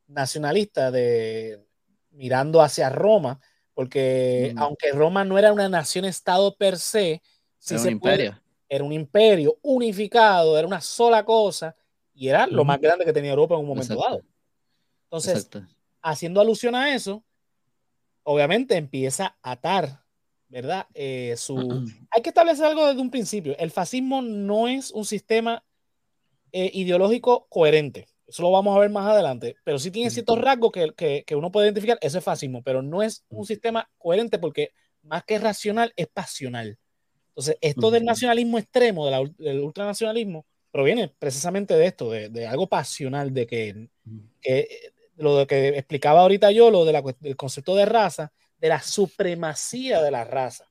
nacionalistas 0.07 0.91
de 0.91 1.65
mirando 2.11 2.61
hacia 2.61 2.89
Roma, 2.89 3.39
porque 3.73 4.51
mm. 4.53 4.59
aunque 4.59 4.91
Roma 4.91 5.23
no 5.23 5.39
era 5.39 5.53
una 5.53 5.69
nación-estado 5.69 6.57
per 6.57 6.77
se, 6.77 7.21
era 7.69 7.81
un 7.81 7.89
imperio. 7.89 8.41
era 8.67 8.83
un 8.83 8.91
imperio 8.91 9.57
unificado, 9.61 10.57
era 10.57 10.67
una 10.67 10.81
sola 10.81 11.23
cosa, 11.23 11.73
y 12.15 12.29
era 12.29 12.47
lo 12.47 12.63
más 12.63 12.79
grande 12.79 13.05
que 13.05 13.13
tenía 13.13 13.31
Europa 13.31 13.55
en 13.55 13.61
un 13.61 13.67
momento 13.67 13.95
dado. 13.95 14.21
Entonces, 15.03 15.49
haciendo 16.01 16.41
alusión 16.41 16.73
a 16.73 16.95
eso, 16.95 17.23
obviamente 18.23 18.75
empieza 18.75 19.37
a 19.41 19.51
atar, 19.51 20.01
¿verdad? 20.47 20.87
Eh, 20.93 21.35
su... 21.37 21.85
Hay 22.09 22.21
que 22.21 22.29
establecer 22.29 22.65
algo 22.65 22.87
desde 22.87 23.01
un 23.01 23.11
principio. 23.11 23.55
El 23.59 23.69
fascismo 23.69 24.21
no 24.21 24.67
es 24.67 24.91
un 24.91 25.05
sistema 25.05 25.63
eh, 26.51 26.71
ideológico 26.73 27.47
coherente. 27.49 28.07
Eso 28.27 28.41
lo 28.41 28.51
vamos 28.51 28.75
a 28.75 28.79
ver 28.79 28.89
más 28.89 29.07
adelante. 29.07 29.57
Pero 29.63 29.77
sí 29.77 29.91
tiene 29.91 30.09
ciertos 30.09 30.39
rasgos 30.39 30.71
que, 30.71 31.23
que, 31.25 31.35
uno 31.35 31.51
puede 31.51 31.67
identificar. 31.67 31.97
Ese 32.01 32.19
es 32.19 32.23
fascismo, 32.23 32.63
pero 32.63 32.81
no 32.81 33.03
es 33.03 33.25
un 33.29 33.45
sistema 33.45 33.89
coherente 33.97 34.39
porque 34.39 34.71
más 35.03 35.23
que 35.25 35.37
racional 35.37 35.93
es 35.95 36.07
pasional. 36.07 36.79
Entonces, 37.29 37.57
esto 37.59 37.91
del 37.91 38.05
nacionalismo 38.05 38.57
extremo, 38.57 39.05
del 39.37 39.59
ultranacionalismo, 39.59 40.45
proviene 40.75 41.07
precisamente 41.07 41.73
de 41.73 41.85
esto, 41.85 42.11
de, 42.11 42.47
algo 42.47 42.67
pasional, 42.67 43.33
de 43.33 43.47
que, 43.47 43.87
lo 45.15 45.37
de 45.37 45.47
que 45.47 45.69
explicaba 45.69 46.19
ahorita 46.19 46.51
yo, 46.51 46.69
lo 46.69 46.83
de 46.83 47.15
del 47.21 47.37
concepto 47.37 47.75
de 47.75 47.85
raza, 47.85 48.33
de 48.57 48.67
la 48.67 48.81
supremacía 48.81 50.01
de 50.01 50.11
la 50.11 50.25
raza. 50.25 50.65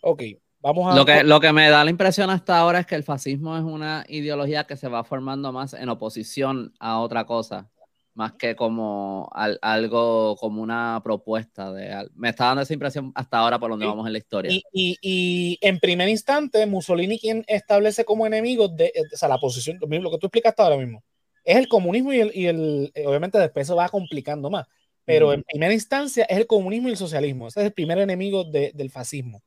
Ok, 0.00 0.22
vamos 0.60 0.90
a... 0.90 0.96
Lo 0.96 1.04
que, 1.04 1.24
lo 1.24 1.40
que 1.40 1.52
me 1.52 1.68
da 1.68 1.84
la 1.84 1.90
impresión 1.90 2.30
hasta 2.30 2.58
ahora 2.58 2.80
es 2.80 2.86
que 2.86 2.94
el 2.94 3.04
fascismo 3.04 3.54
es 3.54 3.62
una 3.62 4.06
ideología 4.08 4.64
que 4.64 4.78
se 4.78 4.88
va 4.88 5.04
formando 5.04 5.52
más 5.52 5.74
en 5.74 5.90
oposición 5.90 6.72
a 6.80 6.98
otra 6.98 7.26
cosa 7.26 7.68
más 8.14 8.32
que 8.32 8.56
como 8.56 9.30
algo, 9.32 10.36
como 10.36 10.62
una 10.62 11.00
propuesta 11.02 11.72
de... 11.72 12.08
Me 12.14 12.30
está 12.30 12.46
dando 12.46 12.62
esa 12.62 12.74
impresión 12.74 13.12
hasta 13.14 13.38
ahora 13.38 13.58
por 13.58 13.70
donde 13.70 13.86
vamos 13.86 14.06
en 14.06 14.12
la 14.12 14.18
historia. 14.18 14.60
Y, 14.72 15.58
en 15.60 15.78
primer 15.78 16.08
instante, 16.08 16.66
Mussolini 16.66 17.18
quien 17.18 17.44
establece 17.46 18.04
como 18.04 18.26
enemigo, 18.26 18.68
de, 18.68 18.92
o 19.12 19.16
sea, 19.16 19.28
la 19.28 19.38
posición, 19.38 19.78
lo, 19.80 20.10
que 20.10 20.18
tú 20.18 20.26
explicaste 20.26 20.62
ahora 20.62 20.76
mismo, 20.76 21.02
es 21.44 21.56
el 21.56 21.68
comunismo 21.68 22.12
y 22.12 22.20
el, 22.20 22.30
y 22.34 22.46
el 22.46 22.92
eh, 22.94 23.06
obviamente 23.06 23.38
después 23.38 23.66
se 23.66 23.74
va 23.74 23.88
complicando 23.88 24.50
más, 24.50 24.66
pero 25.04 25.32
en 25.32 25.42
primera 25.42 25.72
instancia 25.72 26.24
es 26.24 26.38
el 26.38 26.46
comunismo 26.46 26.88
y 26.88 26.92
el 26.92 26.96
socialismo, 26.96 27.48
ese 27.48 27.60
es 27.60 27.66
el 27.66 27.72
primer 27.72 27.98
enemigo 27.98 28.44
del 28.44 28.90
fascismo 28.90 29.42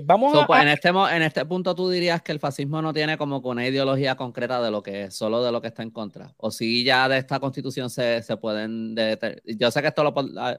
vamos 0.00 0.44
pues, 0.46 0.62
en, 0.62 0.68
este, 0.68 0.88
en 0.88 1.22
este 1.22 1.44
punto 1.44 1.74
tú 1.74 1.88
dirías 1.90 2.22
que 2.22 2.32
el 2.32 2.40
fascismo 2.40 2.80
no 2.82 2.92
tiene 2.92 3.18
como 3.18 3.38
una 3.38 3.66
ideología 3.66 4.16
concreta 4.16 4.62
de 4.62 4.70
lo 4.70 4.82
que 4.82 5.04
es, 5.04 5.14
solo 5.14 5.42
de 5.42 5.52
lo 5.52 5.60
que 5.60 5.68
está 5.68 5.82
en 5.82 5.90
contra. 5.90 6.34
O 6.36 6.50
si 6.50 6.84
ya 6.84 7.08
de 7.08 7.18
esta 7.18 7.40
constitución 7.40 7.90
se, 7.90 8.22
se 8.22 8.36
pueden... 8.36 8.96
yo 9.44 9.70
sé 9.70 9.82
que 9.82 9.88
esto 9.88 10.04
lo, 10.04 10.14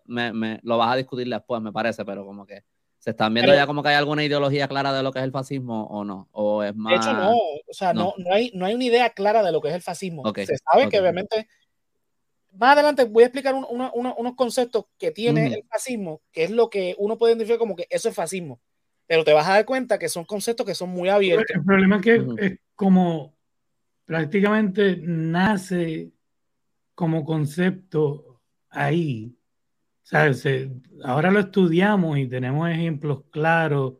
me, 0.05 0.59
lo 0.63 0.77
vas 0.77 0.93
a 0.93 0.95
discutir 0.97 1.27
después, 1.27 1.61
me 1.61 1.71
parece, 1.71 2.05
pero 2.05 2.25
como 2.25 2.45
que 2.45 2.63
se 2.99 3.11
están 3.11 3.33
viendo 3.33 3.53
ya 3.53 3.67
como 3.67 3.83
que 3.83 3.89
hay 3.89 3.95
alguna 3.95 4.23
ideología 4.23 4.67
clara 4.67 4.91
de 4.91 5.03
lo 5.03 5.11
que 5.11 5.19
es 5.19 5.25
el 5.25 5.31
fascismo 5.31 5.85
o 5.87 6.03
no. 6.03 6.27
O 6.31 6.63
es 6.63 6.75
más... 6.75 6.91
De 6.91 6.97
hecho, 6.97 7.13
no. 7.13 7.31
O 7.31 7.73
sea, 7.73 7.93
no, 7.93 8.13
no, 8.17 8.33
hay, 8.33 8.51
no 8.53 8.65
hay 8.65 8.73
una 8.73 8.83
idea 8.83 9.09
clara 9.11 9.43
de 9.43 9.51
lo 9.51 9.61
que 9.61 9.69
es 9.69 9.75
el 9.75 9.81
fascismo. 9.81 10.23
se 10.33 10.57
sabe 10.57 10.89
que 10.89 10.99
obviamente... 10.99 11.47
Más 12.57 12.71
adelante 12.71 13.03
voy 13.03 13.23
a 13.23 13.25
explicar 13.25 13.53
unos 13.53 14.35
conceptos 14.35 14.85
que 14.97 15.11
tiene 15.11 15.47
el 15.47 15.65
fascismo, 15.69 16.21
que 16.31 16.45
es 16.45 16.51
lo 16.51 16.69
que 16.69 16.95
uno 16.97 17.17
puede 17.17 17.33
identificar 17.33 17.59
como 17.59 17.75
que 17.75 17.85
eso 17.89 18.07
es 18.07 18.15
fascismo 18.15 18.61
pero 19.07 19.23
te 19.23 19.33
vas 19.33 19.47
a 19.47 19.53
dar 19.53 19.65
cuenta 19.65 19.99
que 19.99 20.09
son 20.09 20.25
conceptos 20.25 20.65
que 20.65 20.75
son 20.75 20.89
muy 20.89 21.09
abiertos. 21.09 21.55
El 21.55 21.63
problema 21.63 21.97
es 21.97 22.01
que 22.01 22.25
es 22.39 22.59
como 22.75 23.35
prácticamente 24.05 24.97
nace 25.01 26.11
como 26.93 27.25
concepto 27.25 28.41
ahí. 28.69 29.35
ahora 31.03 31.31
lo 31.31 31.39
estudiamos 31.39 32.17
y 32.17 32.27
tenemos 32.27 32.69
ejemplos 32.69 33.23
claros 33.29 33.95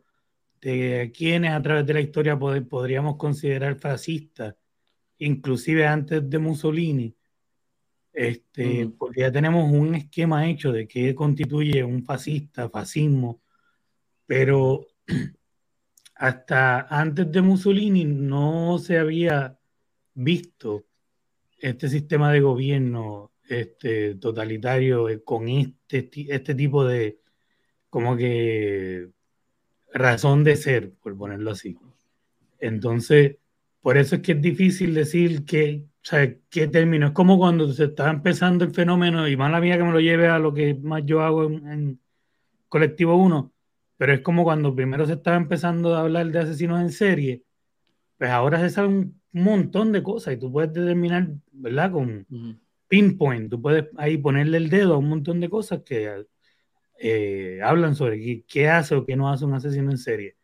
de 0.60 1.12
quienes 1.14 1.52
a 1.52 1.62
través 1.62 1.86
de 1.86 1.94
la 1.94 2.00
historia 2.00 2.38
podríamos 2.38 3.16
considerar 3.16 3.78
fascistas, 3.78 4.54
inclusive 5.18 5.86
antes 5.86 6.28
de 6.28 6.38
Mussolini, 6.38 7.14
este, 8.12 8.88
porque 8.98 9.20
ya 9.20 9.30
tenemos 9.30 9.70
un 9.70 9.94
esquema 9.94 10.48
hecho 10.48 10.72
de 10.72 10.88
qué 10.88 11.14
constituye 11.14 11.84
un 11.84 12.02
fascista, 12.02 12.70
fascismo, 12.70 13.42
pero 14.24 14.86
hasta 16.14 16.80
antes 16.80 17.30
de 17.30 17.42
Mussolini 17.42 18.04
no 18.04 18.78
se 18.78 18.98
había 18.98 19.58
visto 20.14 20.86
este 21.58 21.88
sistema 21.88 22.32
de 22.32 22.40
gobierno 22.40 23.32
este, 23.48 24.16
totalitario 24.16 25.08
eh, 25.08 25.22
con 25.22 25.48
este, 25.48 26.10
este 26.28 26.54
tipo 26.54 26.84
de 26.84 27.20
como 27.90 28.16
que 28.16 29.10
razón 29.92 30.44
de 30.44 30.56
ser, 30.56 30.92
por 30.94 31.16
ponerlo 31.16 31.52
así. 31.52 31.78
Entonces, 32.58 33.36
por 33.80 33.96
eso 33.96 34.16
es 34.16 34.22
que 34.22 34.32
es 34.32 34.42
difícil 34.42 34.94
decir 34.94 35.44
que, 35.44 35.86
qué 36.50 36.66
término. 36.68 37.06
Es 37.06 37.12
como 37.12 37.38
cuando 37.38 37.72
se 37.72 37.84
está 37.84 38.10
empezando 38.10 38.64
el 38.64 38.72
fenómeno, 38.72 39.28
y 39.28 39.36
más 39.36 39.50
la 39.50 39.60
mía 39.60 39.78
que 39.78 39.84
me 39.84 39.92
lo 39.92 40.00
lleve 40.00 40.28
a 40.28 40.38
lo 40.38 40.52
que 40.52 40.74
más 40.74 41.02
yo 41.06 41.22
hago 41.22 41.44
en, 41.44 41.66
en 41.68 42.00
Colectivo 42.68 43.16
1, 43.16 43.52
pero 43.96 44.12
es 44.14 44.20
como 44.20 44.44
cuando 44.44 44.74
primero 44.74 45.06
se 45.06 45.14
estaba 45.14 45.36
empezando 45.36 45.94
a 45.94 46.00
hablar 46.00 46.26
de 46.30 46.38
asesinos 46.40 46.80
en 46.80 46.90
serie, 46.90 47.42
pues 48.18 48.30
ahora 48.30 48.60
se 48.60 48.70
sabe 48.70 48.88
un 48.88 49.20
montón 49.32 49.92
de 49.92 50.02
cosas 50.02 50.34
y 50.34 50.38
tú 50.38 50.52
puedes 50.52 50.72
determinar, 50.72 51.28
¿verdad? 51.52 51.92
Con 51.92 52.26
pinpoint, 52.88 53.50
tú 53.50 53.60
puedes 53.60 53.86
ahí 53.96 54.18
ponerle 54.18 54.58
el 54.58 54.70
dedo 54.70 54.94
a 54.94 54.98
un 54.98 55.08
montón 55.08 55.40
de 55.40 55.48
cosas 55.50 55.82
que 55.84 56.26
eh, 56.98 57.60
hablan 57.62 57.94
sobre 57.94 58.44
qué, 58.46 58.68
hace 58.68 58.94
o 58.94 59.04
qué 59.04 59.16
no 59.16 59.30
hace 59.30 59.44
un 59.44 59.54
asesino 59.54 59.90
en 59.90 59.98
serie. 59.98 60.36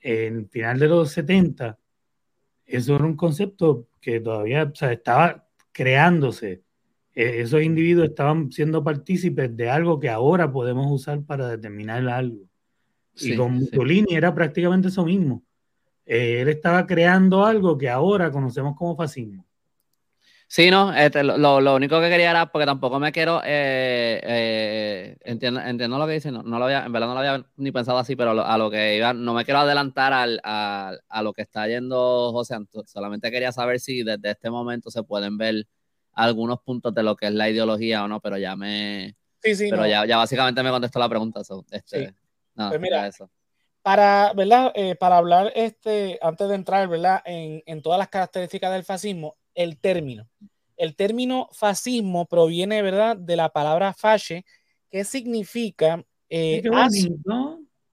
En 0.00 0.38
el 0.38 0.48
final 0.48 0.78
de 0.78 0.88
los 0.88 1.12
70, 1.12 1.78
eso 2.66 2.96
era 2.96 3.04
un 3.04 3.16
concepto 3.16 3.88
que 4.00 4.20
todavía 4.20 4.64
o 4.64 4.74
sea, 4.74 4.92
estaba 4.92 5.46
creándose 5.72 6.62
e, 7.14 7.40
esos 7.42 7.62
individuos 7.62 8.08
estaban 8.08 8.50
siendo 8.52 8.82
partícipes 8.84 9.56
de 9.56 9.70
algo 9.70 10.00
que 10.00 10.10
ahora 10.10 10.50
podemos 10.52 10.90
usar 10.90 11.22
para 11.24 11.48
determinar 11.48 12.06
algo. 12.08 12.48
Y 13.16 13.36
con 13.36 13.54
Mussolini 13.54 14.14
era 14.14 14.34
prácticamente 14.34 14.88
eso 14.88 15.04
mismo. 15.04 15.42
Eh, 16.06 16.40
él 16.42 16.48
estaba 16.48 16.86
creando 16.86 17.44
algo 17.44 17.78
que 17.78 17.88
ahora 17.88 18.30
conocemos 18.30 18.76
como 18.76 18.96
fascismo. 18.96 19.46
Sí, 20.46 20.70
no, 20.70 20.94
este, 20.94 21.24
lo, 21.24 21.60
lo, 21.60 21.74
único 21.74 22.00
que 22.00 22.08
quería 22.10 22.30
era, 22.30 22.52
porque 22.52 22.66
tampoco 22.66 23.00
me 23.00 23.10
quiero, 23.10 23.40
eh, 23.44 24.20
eh, 24.22 25.16
entiendo, 25.22 25.60
entiendo, 25.60 25.98
lo 25.98 26.06
que 26.06 26.12
dice, 26.12 26.30
no, 26.30 26.42
no, 26.42 26.58
lo 26.58 26.66
había, 26.66 26.84
en 26.84 26.92
verdad 26.92 27.08
no 27.08 27.14
lo 27.14 27.20
había 27.20 27.46
ni 27.56 27.72
pensado 27.72 27.98
así, 27.98 28.14
pero 28.14 28.40
a 28.40 28.58
lo 28.58 28.70
que 28.70 28.96
iba, 28.96 29.14
no 29.14 29.34
me 29.34 29.44
quiero 29.44 29.60
adelantar 29.60 30.12
al, 30.12 30.40
a, 30.44 31.22
lo 31.22 31.32
que 31.32 31.42
está 31.42 31.66
yendo 31.66 32.30
José 32.30 32.54
Antonio, 32.54 32.86
solamente 32.86 33.30
quería 33.30 33.52
saber 33.52 33.80
si 33.80 34.04
desde 34.04 34.30
este 34.30 34.50
momento 34.50 34.90
se 34.90 35.02
pueden 35.02 35.38
ver 35.38 35.66
algunos 36.12 36.60
puntos 36.60 36.94
de 36.94 37.02
lo 37.02 37.16
que 37.16 37.26
es 37.26 37.32
la 37.32 37.48
ideología 37.48 38.04
o 38.04 38.08
no, 38.08 38.20
pero 38.20 38.36
ya 38.36 38.54
me, 38.54 39.16
sí, 39.42 39.56
sí, 39.56 39.70
pero 39.70 39.86
ya, 39.86 40.04
ya, 40.06 40.18
básicamente 40.18 40.62
me 40.62 40.70
contestó 40.70 41.00
la 41.00 41.08
pregunta, 41.08 41.40
este, 41.72 42.14
pues 42.56 42.80
mira, 42.80 43.06
eso. 43.06 43.30
Para, 43.82 44.32
¿verdad? 44.34 44.72
Eh, 44.74 44.94
para 44.94 45.18
hablar, 45.18 45.52
este, 45.54 46.18
antes 46.22 46.48
de 46.48 46.54
entrar, 46.54 46.88
¿verdad? 46.88 47.22
En, 47.24 47.62
en 47.66 47.82
todas 47.82 47.98
las 47.98 48.08
características 48.08 48.72
del 48.72 48.84
fascismo, 48.84 49.36
el 49.54 49.78
término. 49.78 50.28
El 50.76 50.96
término 50.96 51.48
fascismo 51.52 52.26
proviene, 52.26 52.82
¿verdad?, 52.82 53.16
de 53.16 53.36
la 53.36 53.50
palabra 53.50 53.92
fasce, 53.92 54.44
que 54.90 55.04
significa 55.04 56.04
eh, 56.28 56.62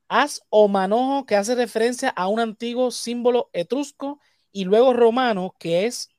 as, 0.07 0.41
o 0.49 0.67
manojo, 0.67 1.25
que 1.25 1.35
hace 1.35 1.55
referencia 1.55 2.09
a 2.09 2.27
un 2.27 2.39
antiguo 2.39 2.91
símbolo 2.91 3.49
etrusco, 3.53 4.19
y 4.51 4.65
luego 4.65 4.93
romano, 4.93 5.55
que 5.57 5.85
es 5.85 6.09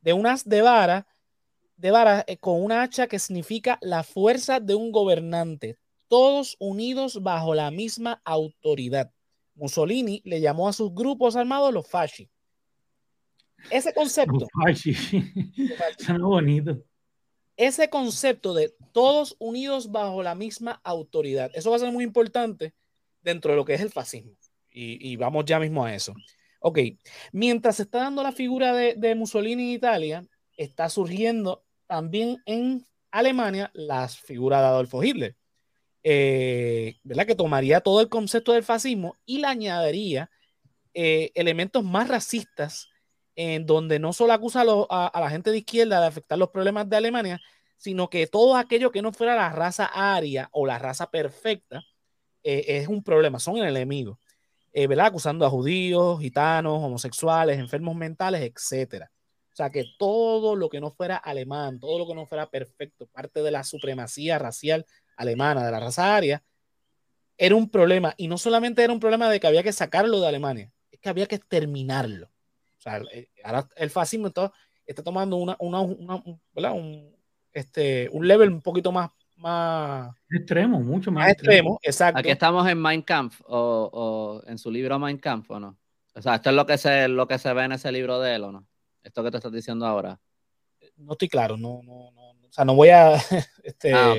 de 0.00 0.12
unas 0.12 0.48
de 0.48 0.62
vara, 0.62 1.06
de 1.76 1.90
vara 1.90 2.24
eh, 2.26 2.36
con 2.36 2.62
una 2.62 2.82
hacha 2.82 3.06
que 3.06 3.18
significa 3.18 3.78
la 3.80 4.02
fuerza 4.02 4.60
de 4.60 4.74
un 4.74 4.92
gobernante, 4.92 5.78
todos 6.08 6.56
unidos 6.58 7.22
bajo 7.22 7.54
la 7.54 7.70
misma 7.70 8.20
autoridad. 8.24 9.12
Mussolini 9.54 10.20
le 10.24 10.40
llamó 10.40 10.68
a 10.68 10.72
sus 10.72 10.92
grupos 10.94 11.36
armados 11.36 11.72
los 11.72 11.88
fasci. 11.88 12.28
Ese 13.70 13.94
concepto. 13.94 14.46
bonito. 16.20 16.84
Ese 17.56 17.88
concepto 17.88 18.52
de 18.52 18.74
todos 18.92 19.36
unidos 19.38 19.90
bajo 19.90 20.22
la 20.22 20.34
misma 20.34 20.80
autoridad, 20.82 21.50
eso 21.54 21.70
va 21.70 21.76
a 21.76 21.80
ser 21.80 21.92
muy 21.92 22.04
importante 22.04 22.74
dentro 23.22 23.52
de 23.52 23.56
lo 23.56 23.64
que 23.64 23.74
es 23.74 23.80
el 23.80 23.90
fascismo. 23.90 24.32
Y, 24.76 25.14
vamos 25.14 25.44
ya 25.44 25.60
mismo 25.60 25.84
a 25.84 25.94
eso. 25.94 26.14
Ok, 26.58 26.80
mientras 27.30 27.76
se 27.76 27.82
está 27.82 27.98
dando 27.98 28.24
la 28.24 28.32
figura 28.32 28.72
de, 28.72 29.14
Mussolini 29.14 29.62
en 29.62 29.70
Italia, 29.70 30.26
está 30.56 30.88
surgiendo 30.88 31.64
también 31.86 32.42
en 32.44 32.84
Alemania 33.12 33.70
la 33.72 34.08
figura 34.08 34.60
de 34.60 34.66
Adolfo 34.66 35.04
Hitler, 35.04 35.36
eh, 36.04 36.98
¿verdad? 37.02 37.26
Que 37.26 37.34
tomaría 37.34 37.80
todo 37.80 38.00
el 38.00 38.08
concepto 38.08 38.52
del 38.52 38.62
fascismo 38.62 39.16
y 39.24 39.38
le 39.38 39.46
añadiría 39.46 40.30
eh, 40.92 41.32
elementos 41.34 41.82
más 41.82 42.08
racistas 42.08 42.88
en 43.36 43.66
donde 43.66 43.98
no 43.98 44.12
solo 44.12 44.32
acusa 44.32 44.62
a, 44.62 45.20
la 45.20 45.30
gente 45.30 45.50
de 45.50 45.58
izquierda 45.58 46.00
de 46.00 46.06
afectar 46.06 46.38
los 46.38 46.50
problemas 46.50 46.88
de 46.88 46.96
Alemania, 46.96 47.40
sino 47.76 48.08
que 48.08 48.26
todo 48.26 48.56
aquello 48.56 48.92
que 48.92 49.02
no 49.02 49.12
fuera 49.12 49.34
la 49.34 49.48
raza 49.48 49.86
aria 49.86 50.48
o 50.52 50.66
la 50.66 50.78
raza 50.78 51.10
perfecta 51.10 51.82
eh, 52.44 52.64
es 52.68 52.88
un 52.88 53.02
problema, 53.02 53.40
son 53.40 53.56
el 53.56 53.64
enemigo, 53.64 54.20
eh, 54.72 54.86
¿verdad? 54.86 55.06
Acusando 55.06 55.46
a 55.46 55.50
judíos, 55.50 56.20
gitanos, 56.20 56.82
homosexuales, 56.82 57.58
enfermos 57.58 57.96
mentales, 57.96 58.42
etcétera. 58.42 59.10
O 59.52 59.56
sea, 59.56 59.70
que 59.70 59.84
todo 59.98 60.54
lo 60.54 60.68
que 60.68 60.80
no 60.80 60.90
fuera 60.90 61.16
alemán, 61.16 61.80
todo 61.80 61.98
lo 61.98 62.06
que 62.06 62.14
no 62.14 62.26
fuera 62.26 62.50
perfecto, 62.50 63.06
parte 63.06 63.42
de 63.42 63.50
la 63.50 63.64
supremacía 63.64 64.38
racial 64.38 64.86
alemana, 65.16 65.64
de 65.64 65.72
la 65.72 65.80
raza 65.80 66.16
aria, 66.16 66.42
era 67.36 67.54
un 67.54 67.68
problema. 67.68 68.14
Y 68.16 68.28
no 68.28 68.38
solamente 68.38 68.82
era 68.82 68.92
un 68.92 69.00
problema 69.00 69.28
de 69.28 69.40
que 69.40 69.46
había 69.46 69.62
que 69.62 69.72
sacarlo 69.72 70.20
de 70.20 70.28
Alemania, 70.28 70.72
es 70.90 71.00
que 71.00 71.08
había 71.08 71.26
que 71.26 71.36
exterminarlo 71.36 72.30
sea, 72.84 73.02
eh, 73.12 73.28
ahora 73.42 73.68
el 73.76 73.90
fascismo 73.90 74.28
está, 74.28 74.52
está 74.86 75.02
tomando 75.02 75.36
una, 75.36 75.56
una, 75.58 75.80
un, 75.80 77.16
este, 77.52 78.08
un 78.12 78.28
level 78.28 78.50
un 78.50 78.62
poquito 78.62 78.92
más, 78.92 79.10
más 79.36 80.14
extremo, 80.30 80.80
mucho 80.80 81.10
más, 81.10 81.30
extremo, 81.30 81.78
exacto. 81.82 82.20
Aquí 82.20 82.30
estamos 82.30 82.68
en 82.68 82.80
Mein 82.80 83.02
Kampf 83.02 83.40
o, 83.46 83.90
o, 83.92 84.48
en 84.48 84.58
su 84.58 84.70
libro 84.70 84.98
Mein 84.98 85.18
Kampf, 85.18 85.50
¿o 85.50 85.60
no? 85.60 85.78
O 86.14 86.22
sea, 86.22 86.36
esto 86.36 86.50
es 86.50 86.56
lo 86.56 86.66
que 86.66 86.78
se, 86.78 87.08
lo 87.08 87.26
que 87.26 87.38
se 87.38 87.52
ve 87.52 87.64
en 87.64 87.72
ese 87.72 87.90
libro 87.90 88.20
de 88.20 88.36
él, 88.36 88.44
¿o 88.44 88.52
no? 88.52 88.66
Esto 89.02 89.24
que 89.24 89.30
te 89.30 89.38
estás 89.38 89.52
diciendo 89.52 89.86
ahora. 89.86 90.20
No 90.96 91.12
estoy 91.12 91.28
claro, 91.28 91.56
no, 91.56 91.80
no, 91.82 92.12
no, 92.12 92.30
o 92.30 92.52
sea, 92.52 92.64
no 92.64 92.74
voy 92.74 92.90
a, 92.90 93.14
este, 93.64 93.92
ah, 93.92 94.14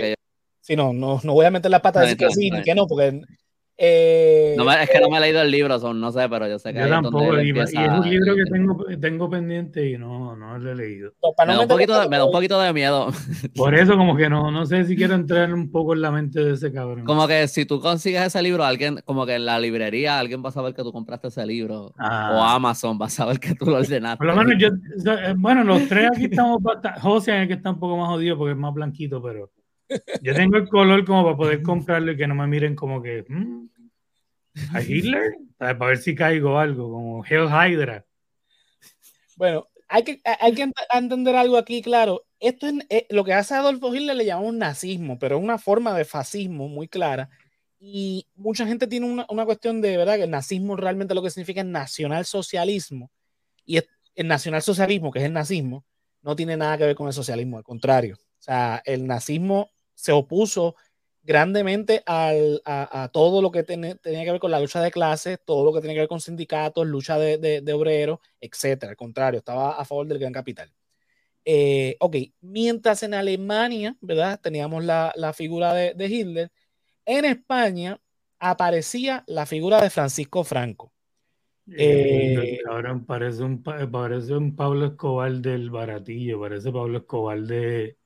sí, 0.65 0.75
no, 0.75 0.93
no, 0.93 1.21
no 1.23 1.33
voy 1.33 1.45
a 1.45 1.51
meter 1.51 1.69
la 1.69 1.81
pata 1.81 1.99
de 1.99 2.07
decir 2.07 2.17
que 2.17 2.33
sí 2.33 2.49
ni 2.49 2.63
que 2.63 2.73
no, 2.73 2.87
porque 2.87 3.21
eh, 3.77 4.55
no 4.57 4.71
es 4.71 4.89
que 4.89 5.01
no 5.01 5.09
me 5.09 5.17
he 5.17 5.21
leído 5.21 5.41
el 5.41 5.51
libro, 5.51 5.77
son, 5.79 5.99
no 5.99 6.09
sé, 6.09 6.29
pero 6.29 6.47
yo 6.47 6.57
sé 6.57 6.71
que. 6.71 6.79
Yo 6.79 6.87
tampoco, 6.87 7.41
y, 7.41 7.49
es 7.49 7.73
un 7.75 8.09
libro 8.09 8.35
que 8.35 8.45
tengo, 8.49 8.85
tengo 9.01 9.29
pendiente 9.29 9.89
y 9.89 9.97
no, 9.97 10.33
no 10.37 10.57
lo 10.57 10.71
he 10.71 10.75
leído. 10.75 11.11
me, 11.45 11.53
da 11.53 11.59
un 11.59 11.67
poquito 11.67 11.99
de, 11.99 12.07
me, 12.07 12.17
da 12.17 12.23
un 12.23 12.31
poquito 12.31 12.57
de, 12.61 12.71
miedo. 12.71 13.09
Por 13.55 13.75
eso, 13.75 13.97
como 13.97 14.15
que 14.15 14.29
no, 14.29 14.49
no 14.49 14.65
sé 14.65 14.85
si 14.85 14.95
quiero 14.95 15.15
entrar 15.15 15.53
un 15.53 15.71
poco 15.71 15.93
en 15.93 16.01
la 16.01 16.11
mente 16.11 16.41
de 16.41 16.53
ese 16.53 16.71
cabrón. 16.71 17.03
Como 17.03 17.27
que 17.27 17.49
si 17.49 17.65
tú 17.65 17.81
consigues 17.81 18.21
ese 18.21 18.41
libro, 18.41 18.63
alguien, 18.63 19.01
como 19.03 19.25
que 19.25 19.35
en 19.35 19.45
la 19.45 19.59
librería, 19.59 20.19
alguien 20.19 20.41
va 20.41 20.49
a 20.49 20.53
saber 20.53 20.73
que 20.73 20.81
tú 20.81 20.93
compraste 20.93 21.27
ese 21.27 21.45
libro. 21.45 21.93
Ah. 21.97 22.31
O 22.33 22.43
Amazon 22.43 22.97
va 23.01 23.07
a 23.07 23.09
saber 23.09 23.41
que 23.41 23.55
tú 23.55 23.65
lo 23.65 23.79
ordenaste. 23.79 24.17
Por 24.17 24.27
lo 24.27 24.37
menos 24.37 24.53
yo, 24.57 24.69
eh, 24.69 25.33
bueno, 25.35 25.65
los 25.65 25.85
tres 25.89 26.11
aquí 26.13 26.25
estamos 26.25 26.63
bastante. 26.63 27.01
José 27.01 27.35
es 27.35 27.41
el 27.41 27.47
que 27.49 27.55
está 27.55 27.71
un 27.71 27.79
poco 27.79 27.97
más 27.97 28.07
jodido 28.07 28.37
porque 28.37 28.53
es 28.53 28.57
más 28.57 28.73
blanquito, 28.73 29.21
pero. 29.21 29.51
Yo 30.21 30.33
tengo 30.33 30.57
el 30.57 30.67
color 30.67 31.05
como 31.05 31.23
para 31.23 31.37
poder 31.37 31.61
comprarlo 31.61 32.11
y 32.11 32.17
que 32.17 32.27
no 32.27 32.35
me 32.35 32.47
miren 32.47 32.75
como 32.75 33.01
que. 33.01 33.25
Mm, 33.27 33.67
¿A 34.73 34.81
Hitler? 34.81 35.35
Para 35.57 35.73
ver 35.73 35.97
si 35.97 36.15
caigo 36.15 36.57
algo, 36.57 36.91
como 36.91 37.25
Hell 37.25 37.47
Hydra. 37.47 38.05
Bueno, 39.35 39.67
hay 39.87 40.03
que, 40.03 40.21
hay 40.23 40.53
que 40.53 40.69
entender 40.93 41.35
algo 41.35 41.57
aquí, 41.57 41.81
claro. 41.81 42.25
Esto 42.39 42.67
es 42.67 42.73
eh, 42.89 43.07
lo 43.09 43.23
que 43.23 43.33
hace 43.33 43.55
Adolfo 43.55 43.93
Hitler 43.93 44.15
le 44.15 44.25
llamamos 44.25 44.53
nazismo, 44.53 45.19
pero 45.19 45.37
es 45.37 45.43
una 45.43 45.57
forma 45.57 45.97
de 45.97 46.05
fascismo 46.05 46.67
muy 46.67 46.87
clara. 46.87 47.29
Y 47.79 48.27
mucha 48.35 48.65
gente 48.65 48.87
tiene 48.87 49.05
una, 49.05 49.25
una 49.29 49.45
cuestión 49.45 49.81
de 49.81 49.97
verdad 49.97 50.15
que 50.15 50.23
el 50.23 50.31
nazismo 50.31 50.75
realmente 50.75 51.13
lo 51.13 51.21
que 51.21 51.29
significa 51.29 51.61
es 51.61 51.67
nacionalsocialismo. 51.67 53.11
Y 53.65 53.77
el 54.15 54.27
nacionalsocialismo, 54.27 55.11
que 55.11 55.19
es 55.19 55.25
el 55.25 55.33
nazismo, 55.33 55.85
no 56.21 56.35
tiene 56.35 56.57
nada 56.57 56.77
que 56.77 56.85
ver 56.85 56.95
con 56.95 57.07
el 57.07 57.13
socialismo, 57.13 57.57
al 57.57 57.63
contrario. 57.63 58.15
O 58.15 58.41
sea, 58.41 58.81
el 58.85 59.05
nazismo 59.05 59.71
se 59.95 60.11
opuso 60.11 60.75
grandemente 61.23 62.03
al, 62.05 62.61
a, 62.65 63.09
todo 63.11 63.41
lo 63.41 63.51
que 63.51 63.63
tenía 63.63 63.97
que 63.99 64.31
ver 64.31 64.39
con 64.39 64.51
la 64.51 64.59
lucha 64.59 64.79
de 64.81 64.91
clases, 64.91 65.39
todo 65.43 65.65
lo 65.65 65.73
que 65.73 65.81
tenía 65.81 65.95
que 65.95 66.01
ver 66.01 66.07
con 66.07 66.21
sindicatos, 66.21 66.85
lucha 66.85 67.17
de, 67.17 67.61
de, 67.61 67.73
obreros, 67.73 68.19
etcétera. 68.39 68.91
Al 68.91 68.95
contrario, 68.95 69.39
estaba 69.39 69.71
a 69.71 69.85
favor 69.85 70.05
del 70.05 70.19
gran 70.19 70.31
capital. 70.31 70.71
Eh, 71.43 71.97
ok, 71.99 72.15
mientras 72.41 73.01
en 73.03 73.15
Alemania, 73.15 73.97
¿verdad? 74.01 74.39
Teníamos 74.39 74.83
la, 74.83 75.13
la 75.15 75.33
figura 75.33 75.73
de, 75.73 75.93
de, 75.95 76.05
Hitler, 76.05 76.51
en 77.05 77.25
España 77.25 77.99
aparecía 78.39 79.23
la 79.27 79.45
figura 79.45 79.81
de 79.81 79.89
Francisco 79.89 80.43
Franco. 80.43 80.91
Eh, 81.71 82.59
ahora 82.69 82.99
parece 83.05 83.43
un, 83.43 83.63
parece 83.63 84.35
un 84.35 84.55
Pablo 84.55 84.85
Escobar 84.85 85.31
del 85.33 85.71
Baratillo, 85.71 86.39
parece 86.39 86.71
Pablo 86.71 86.99
Escobar 86.99 87.41
de, 87.41 87.97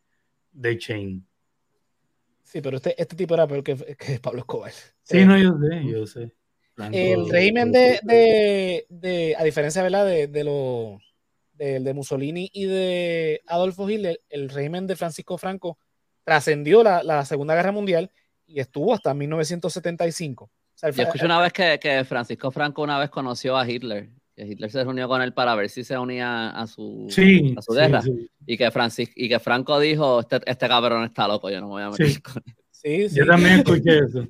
de 0.52 0.78
Chain. 0.78 1.29
Sí, 2.50 2.62
pero 2.62 2.78
este, 2.78 3.00
este 3.00 3.16
tipo 3.16 3.36
era 3.36 3.48
peor 3.48 3.64
que, 3.64 3.76
que 3.96 4.20
Pablo 4.20 4.40
Escobar. 4.40 4.72
Sí, 5.04 5.24
no, 5.24 5.38
yo 5.38 5.56
sé, 5.60 5.86
yo 5.86 6.08
sé. 6.08 6.34
el 6.92 7.30
régimen 7.30 7.72
de, 7.72 8.00
de, 8.02 8.88
de, 8.90 9.36
a 9.38 9.44
diferencia 9.44 9.84
¿verdad? 9.84 10.04
de, 10.08 10.26
de, 10.26 10.44
lo, 10.44 11.00
de, 11.54 11.80
de, 11.80 11.94
Mussolini 11.94 12.50
y 12.52 12.66
de 12.66 13.44
Adolfo 13.46 13.88
Hitler, 13.88 14.20
el 14.30 14.50
régimen 14.50 14.88
de 14.88 14.96
Francisco 14.96 15.38
Franco 15.38 15.78
trascendió 16.24 16.82
la, 16.82 17.04
la, 17.04 17.24
Segunda 17.24 17.54
Guerra 17.54 17.72
Mundial 17.72 18.10
y 18.48 18.60
estuvo 18.60 18.96
hasta 18.96 19.14
1975. 19.14 20.46
O 20.46 20.52
sea, 20.74 20.90
Yo 20.90 21.04
escuché 21.04 21.26
una 21.26 21.40
vez 21.40 21.54
que, 21.54 21.78
que, 21.80 22.04
Francisco 22.04 22.50
Franco 22.50 22.82
una 22.82 22.98
vez 22.98 23.12
conoció 23.12 23.58
a 23.58 23.70
Hitler, 23.70 24.10
que 24.40 24.52
Hitler 24.52 24.72
se 24.72 24.84
reunió 24.84 25.08
con 25.08 25.22
él 25.22 25.34
para 25.34 25.54
ver 25.56 25.70
si 25.70 25.84
se 25.84 25.98
unía 25.98 26.50
a 26.50 26.66
su, 26.66 27.08
a 27.58 27.62
su 27.62 27.74
guerra. 27.74 28.02
Y, 28.46 28.58
que 28.58 28.72
Francis, 28.72 29.12
y 29.16 29.28
que 29.28 29.40
Franco 29.40 29.80
dijo, 29.80 30.22
este, 30.22 30.40
este 30.46 30.68
cabrón 30.68 31.04
está 31.04 31.28
loco, 31.28 31.50
yo 31.50 31.60
no 31.60 31.68
me 31.68 31.74
voy 31.74 31.84
a 31.84 31.90
meter 31.90 32.22
con 32.22 32.42
él. 32.46 33.10
Yo 33.10 33.26
también 33.26 33.56
escuché 33.56 34.00
eso. 34.06 34.28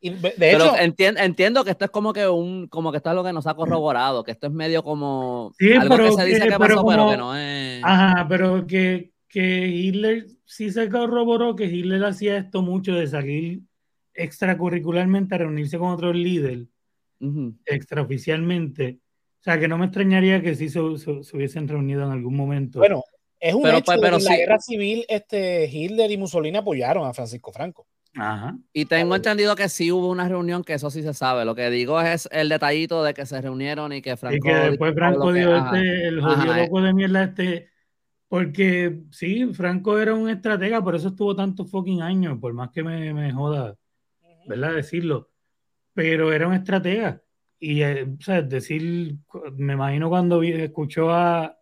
de 0.00 0.34
Pero 0.36 0.76
entiendo 0.76 1.64
que 1.64 1.70
esto 1.70 1.84
es 1.84 1.90
como 1.92 2.12
que 2.12 2.26
un, 2.26 2.66
como 2.66 2.90
que 2.90 2.96
esto 2.96 3.10
es 3.10 3.14
lo 3.14 3.22
que 3.22 3.32
nos 3.32 3.46
ha 3.46 3.54
corroborado, 3.54 4.24
que 4.24 4.32
esto 4.32 4.48
es 4.48 4.52
medio 4.52 4.82
como 4.82 5.52
algo 5.80 5.96
que 5.96 6.12
se 6.12 6.24
dice 6.24 6.48
que, 6.48 6.58
pasó, 6.58 6.84
pero 6.84 7.10
que 7.10 7.16
no 7.16 7.36
es. 7.36 7.84
Ajá, 7.84 8.26
pero 8.28 8.66
que, 8.66 9.12
que 9.28 9.68
Hitler 9.68 10.26
sí 10.44 10.72
se 10.72 10.88
corroboró 10.88 11.54
que 11.54 11.66
Hitler 11.66 12.04
hacía 12.04 12.36
esto 12.36 12.62
mucho 12.62 12.94
de 12.94 13.06
salir 13.06 13.60
extracurricularmente 14.12 15.36
a 15.36 15.38
reunirse 15.38 15.78
con 15.78 15.90
otros 15.90 16.16
líderes, 16.16 16.66
extraoficialmente. 17.64 18.98
O 19.42 19.44
sea, 19.44 19.58
que 19.58 19.66
no 19.66 19.76
me 19.76 19.86
extrañaría 19.86 20.40
que 20.40 20.54
sí 20.54 20.68
se, 20.68 20.78
se, 20.98 21.36
hubiesen 21.36 21.66
reunido 21.66 22.04
en 22.04 22.12
algún 22.12 22.36
momento. 22.36 22.78
Bueno, 22.78 23.02
Es 23.40 23.52
un 23.54 23.66
hecho 23.66 23.92
pero, 24.00 24.18
en 24.18 24.24
la 24.24 24.36
guerra 24.36 24.60
civil, 24.60 25.04
este, 25.08 25.68
Hitler 25.68 26.12
y 26.12 26.16
Mussolini 26.16 26.58
apoyaron 26.58 27.08
a 27.08 27.12
Francisco 27.12 27.50
Franco. 27.50 27.88
Ajá. 28.14 28.56
Y 28.72 28.84
tengo 28.84 29.16
entendido 29.16 29.56
que 29.56 29.68
sí 29.68 29.90
hubo 29.90 30.10
una 30.10 30.28
reunión, 30.28 30.62
que 30.62 30.74
eso 30.74 30.90
sí 30.90 31.02
se 31.02 31.12
sabe. 31.12 31.44
Lo 31.44 31.56
que 31.56 31.70
digo 31.70 32.00
es 32.00 32.28
el 32.30 32.50
detallito 32.50 33.02
de 33.02 33.14
que 33.14 33.26
se 33.26 33.40
reunieron 33.40 33.92
y 33.92 34.00
que 34.00 34.16
Franco. 34.16 34.36
Y 34.36 34.40
que 34.40 34.54
después 34.54 34.94
Franco 34.94 35.32
dio 35.32 35.56
este, 35.56 36.06
el 36.06 36.20
jodido 36.20 36.54
loco 36.54 36.80
de 36.80 36.94
mierda 36.94 37.24
este. 37.24 37.68
Porque 38.28 39.00
sí, 39.10 39.52
Franco 39.54 39.98
era 39.98 40.14
un 40.14 40.30
estratega, 40.30 40.84
por 40.84 40.94
eso 40.94 41.08
estuvo 41.08 41.34
tantos 41.34 41.68
fucking 41.68 42.00
años, 42.00 42.38
por 42.38 42.52
más 42.54 42.70
que 42.70 42.84
me, 42.84 43.12
me 43.12 43.32
joda, 43.32 43.74
¿verdad? 44.46 44.74
Decirlo. 44.74 45.30
Pero 45.94 46.32
era 46.32 46.46
un 46.46 46.54
estratega. 46.54 47.21
Y, 47.64 47.80
eh, 47.84 48.08
o 48.18 48.20
sea, 48.20 48.42
decir, 48.42 49.14
me 49.56 49.74
imagino 49.74 50.08
cuando 50.08 50.42
escuchó 50.42 51.12
a, 51.12 51.56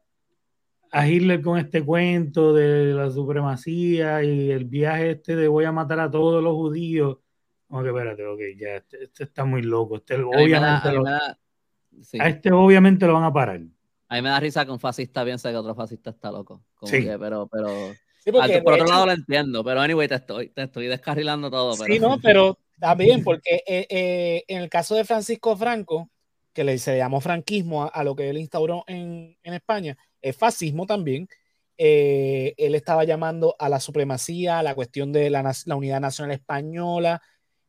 a 0.90 1.06
Hitler 1.06 1.42
con 1.42 1.58
este 1.58 1.84
cuento 1.84 2.54
de 2.54 2.94
la 2.94 3.10
supremacía 3.10 4.24
y 4.24 4.50
el 4.50 4.64
viaje 4.64 5.10
este 5.10 5.36
de 5.36 5.46
voy 5.46 5.66
a 5.66 5.72
matar 5.72 6.00
a 6.00 6.10
todos 6.10 6.42
los 6.42 6.54
judíos. 6.54 7.18
Como 7.68 7.82
que 7.82 7.90
espérate, 7.90 8.24
ok, 8.24 8.40
ya, 8.58 8.76
este, 8.76 9.04
este 9.04 9.24
está 9.24 9.44
muy 9.44 9.60
loco. 9.60 9.96
Este, 9.96 10.14
obviamente 10.14 10.88
a 12.18 12.28
este 12.30 12.50
obviamente 12.50 13.06
lo 13.06 13.12
van 13.12 13.24
a 13.24 13.32
parar. 13.34 13.60
A 14.08 14.14
mí 14.14 14.22
me 14.22 14.30
da 14.30 14.40
risa 14.40 14.64
que 14.64 14.70
un 14.70 14.80
fascista 14.80 15.22
piense 15.22 15.50
que 15.50 15.56
otro 15.56 15.74
fascista 15.74 16.08
está 16.08 16.32
loco. 16.32 16.64
Como 16.76 16.90
que, 16.90 17.18
pero, 17.18 17.46
pero. 17.46 17.68
por 18.64 18.72
otro 18.72 18.86
lado 18.86 19.04
lo 19.04 19.12
entiendo, 19.12 19.62
pero 19.62 19.82
anyway, 19.82 20.08
te 20.08 20.14
estoy, 20.14 20.48
te 20.48 20.62
estoy 20.62 20.86
descarrilando 20.86 21.50
todo. 21.50 21.74
Pero... 21.76 21.92
Sí, 21.92 22.00
no, 22.00 22.18
pero 22.22 22.56
también, 22.80 23.22
porque 23.22 23.62
eh, 23.66 23.86
eh, 23.88 24.44
en 24.48 24.62
el 24.62 24.68
caso 24.68 24.94
de 24.94 25.04
Francisco 25.04 25.56
Franco, 25.56 26.10
que 26.52 26.64
le, 26.64 26.78
se 26.78 26.96
llamó 26.96 27.20
franquismo 27.20 27.88
a, 27.92 28.04
lo 28.04 28.16
que 28.16 28.28
él 28.28 28.38
instauró 28.38 28.84
en, 28.86 29.36
en 29.42 29.54
España, 29.54 29.96
es 30.20 30.36
fascismo 30.36 30.86
también. 30.86 31.28
Eh, 31.82 32.54
él 32.58 32.74
estaba 32.74 33.04
llamando 33.04 33.56
a 33.58 33.70
la 33.70 33.80
supremacía, 33.80 34.58
a 34.58 34.62
la 34.62 34.74
cuestión 34.74 35.12
de 35.12 35.30
la, 35.30 35.50
la 35.64 35.76
unidad 35.76 35.98
nacional 35.98 36.32
española. 36.32 37.22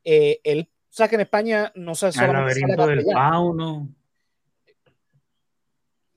Eh, 0.04 0.42
él, 0.44 0.70
o 0.70 0.94
sea, 0.94 1.08
que 1.08 1.16
en 1.16 1.22
España 1.22 1.72
no 1.76 1.96
se 1.96 2.08
El 2.08 2.34
laberinto 2.34 2.88
del 2.88 3.06
fauno. 3.06 3.88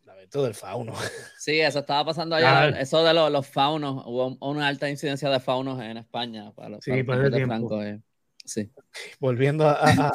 Laberinto 0.05 0.43
del 0.43 0.55
fauno. 0.55 0.93
Sí, 1.39 1.61
eso 1.61 1.79
estaba 1.79 2.07
pasando 2.07 2.35
allá. 2.35 2.71
Eso 2.81 3.05
de 3.05 3.15
los, 3.15 3.31
los, 3.31 3.47
faunos, 3.47 4.03
hubo 4.07 4.39
una 4.41 4.67
alta 4.67 4.91
incidencia 4.91 5.31
de 5.31 5.39
faunos 5.39 5.81
en 5.81 5.99
España. 5.99 6.51
Para, 6.53 6.81
sí, 6.81 7.05
para, 7.05 7.27
el 7.29 7.47
Franco, 7.47 7.81
eh. 7.81 8.01
Sí. 8.45 8.71
Volviendo 9.19 9.69
a, 9.69 9.73
a, 9.73 10.13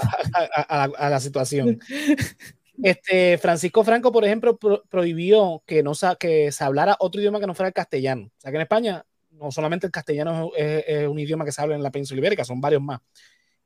a, 0.67 0.83
a, 0.83 1.09
la 1.09 1.19
situación. 1.19 1.79
Este, 2.81 3.37
Francisco 3.37 3.83
Franco, 3.83 4.09
por 4.09 4.23
ejemplo, 4.23 4.57
prohibió 4.87 5.61
que, 5.65 5.83
no, 5.83 5.91
que 6.17 6.49
se 6.49 6.63
hablara 6.63 6.95
otro 6.99 7.19
idioma 7.19 7.41
que 7.41 7.45
no 7.45 7.53
fuera 7.53 7.67
el 7.67 7.73
castellano. 7.73 8.27
O 8.27 8.39
sea 8.39 8.51
que 8.51 8.55
en 8.55 8.61
España 8.61 9.05
no 9.31 9.51
solamente 9.51 9.85
el 9.87 9.91
castellano 9.91 10.51
es, 10.55 11.07
un 11.07 11.19
idioma 11.19 11.45
que 11.45 11.51
se 11.51 11.61
habla 11.61 11.75
en 11.75 11.83
la 11.83 11.91
península 11.91 12.19
ibérica, 12.19 12.45
son 12.45 12.61
varios 12.61 12.81
más. 12.81 13.01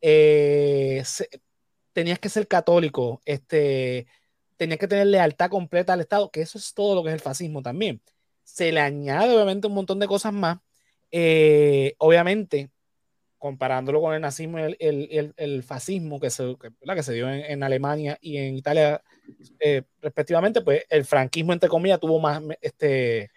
Eh, 0.02 1.04
tenías 1.93 2.19
que 2.19 2.30
ser 2.30 2.47
católico, 2.47 3.21
este, 3.26 4.08
tenías 4.58 4.80
que 4.80 4.88
tener 4.88 5.08
lealtad 5.08 5.49
completa 5.49 5.93
al 5.93 6.02
Estado, 6.02 6.32
que 6.32 6.41
eso 6.41 6.58
es 6.58 6.73
todo 6.73 6.95
lo 6.95 7.04
que 7.04 7.10
es 7.10 7.15
el 7.15 7.21
fascismo 7.21 7.62
también. 7.62 8.02
Se 8.43 8.71
le 8.71 8.82
añade 8.82 9.34
obviamente 9.34 9.67
un 9.67 9.73
montón 9.73 9.99
de 9.99 10.08
cosas 10.08 10.34
más. 10.34 10.60
Eh, 11.12 11.95
obviamente, 11.99 12.71
comparándolo 13.43 13.99
con 13.99 14.13
el 14.13 14.21
nazismo 14.21 14.58
y 14.58 14.77
el, 14.79 15.63
fascismo 15.63 16.17
que 16.17 16.29
se, 16.29 16.56
que, 16.58 17.03
se 17.03 17.13
dio 17.13 17.29
en, 17.29 17.62
Alemania 17.62 18.17
y 18.21 18.38
en 18.38 18.56
Italia 18.56 19.03
eh, 19.60 19.84
respectivamente, 20.01 20.62
pues 20.62 20.86
el 20.88 21.03
franquismo, 21.03 21.51
entre 21.51 21.67
comillas, 21.67 21.99
tuvo 21.99 22.21
más, 22.21 22.41
este, 22.62 23.29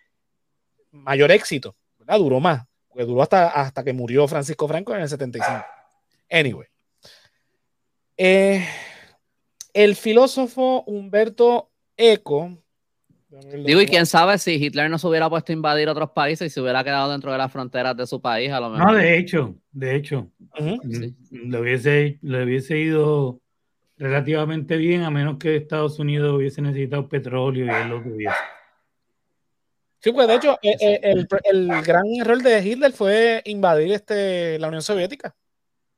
mayor 0.93 1.33
éxito, 1.33 1.75
¿verdad? 1.99 2.19
Duró 2.21 2.39
más, 2.39 2.69
porque 2.87 3.05
duró 3.05 3.21
hasta, 3.21 3.49
hasta 3.49 3.83
que 3.83 3.93
murió 3.93 4.29
Francisco 4.29 4.69
Franco 4.69 4.95
en 4.95 5.01
el 5.01 5.09
75. 5.09 5.67
Anyway. 6.31 6.69
Eh, 8.17 8.65
el 9.73 9.97
filósofo 9.97 10.85
Humberto 10.87 11.73
Eco 11.97 12.57
Digo, 13.65 13.81
y 13.81 13.87
quién 13.87 14.07
sabe 14.07 14.39
si 14.39 14.55
Hitler 14.55 14.91
no 14.91 14.99
se 14.99 15.07
hubiera 15.07 15.29
puesto 15.29 15.53
a 15.53 15.55
invadir 15.55 15.89
otros 15.89 16.11
países 16.11 16.47
y 16.47 16.51
se 16.51 16.61
hubiera 16.61 16.83
quedado 16.83 17.11
dentro 17.11 17.33
de 17.33 17.39
las 17.39 17.53
fronteras 17.53 17.97
de 17.97 18.07
su 18.07 18.21
país, 18.21 18.51
a 18.51 18.61
lo 18.61 18.71
mejor. 18.71 18.93
No, 18.93 18.95
de 18.95 19.19
hecho, 19.19 19.55
de 19.73 19.95
hecho, 19.95 20.31
mm, 20.59 21.51
le, 21.51 21.61
hubiese, 21.61 22.19
le 22.23 22.45
hubiese 22.45 22.79
ido 22.79 23.41
relativamente 23.99 24.77
bien, 24.77 25.03
a 25.03 25.11
menos 25.11 25.39
que 25.39 25.57
Estados 25.57 25.99
Unidos 25.99 26.37
hubiese 26.37 26.63
necesitado 26.63 27.09
petróleo 27.09 27.67
y 27.67 27.69
él 27.69 27.89
lo 27.89 28.03
tuviese. 28.03 28.37
Sí, 30.01 30.13
pues 30.13 30.29
de 30.29 30.35
hecho, 30.35 30.59
eh, 30.63 30.77
eh, 30.81 31.01
el, 31.03 31.27
el, 31.45 31.83
gran 31.83 32.05
error 32.21 32.43
de 32.43 32.63
Hitler 32.65 32.93
fue 32.93 33.43
invadir 33.45 33.93
este, 33.93 34.59
la 34.59 34.69
Unión 34.69 34.83
Soviética. 34.83 35.35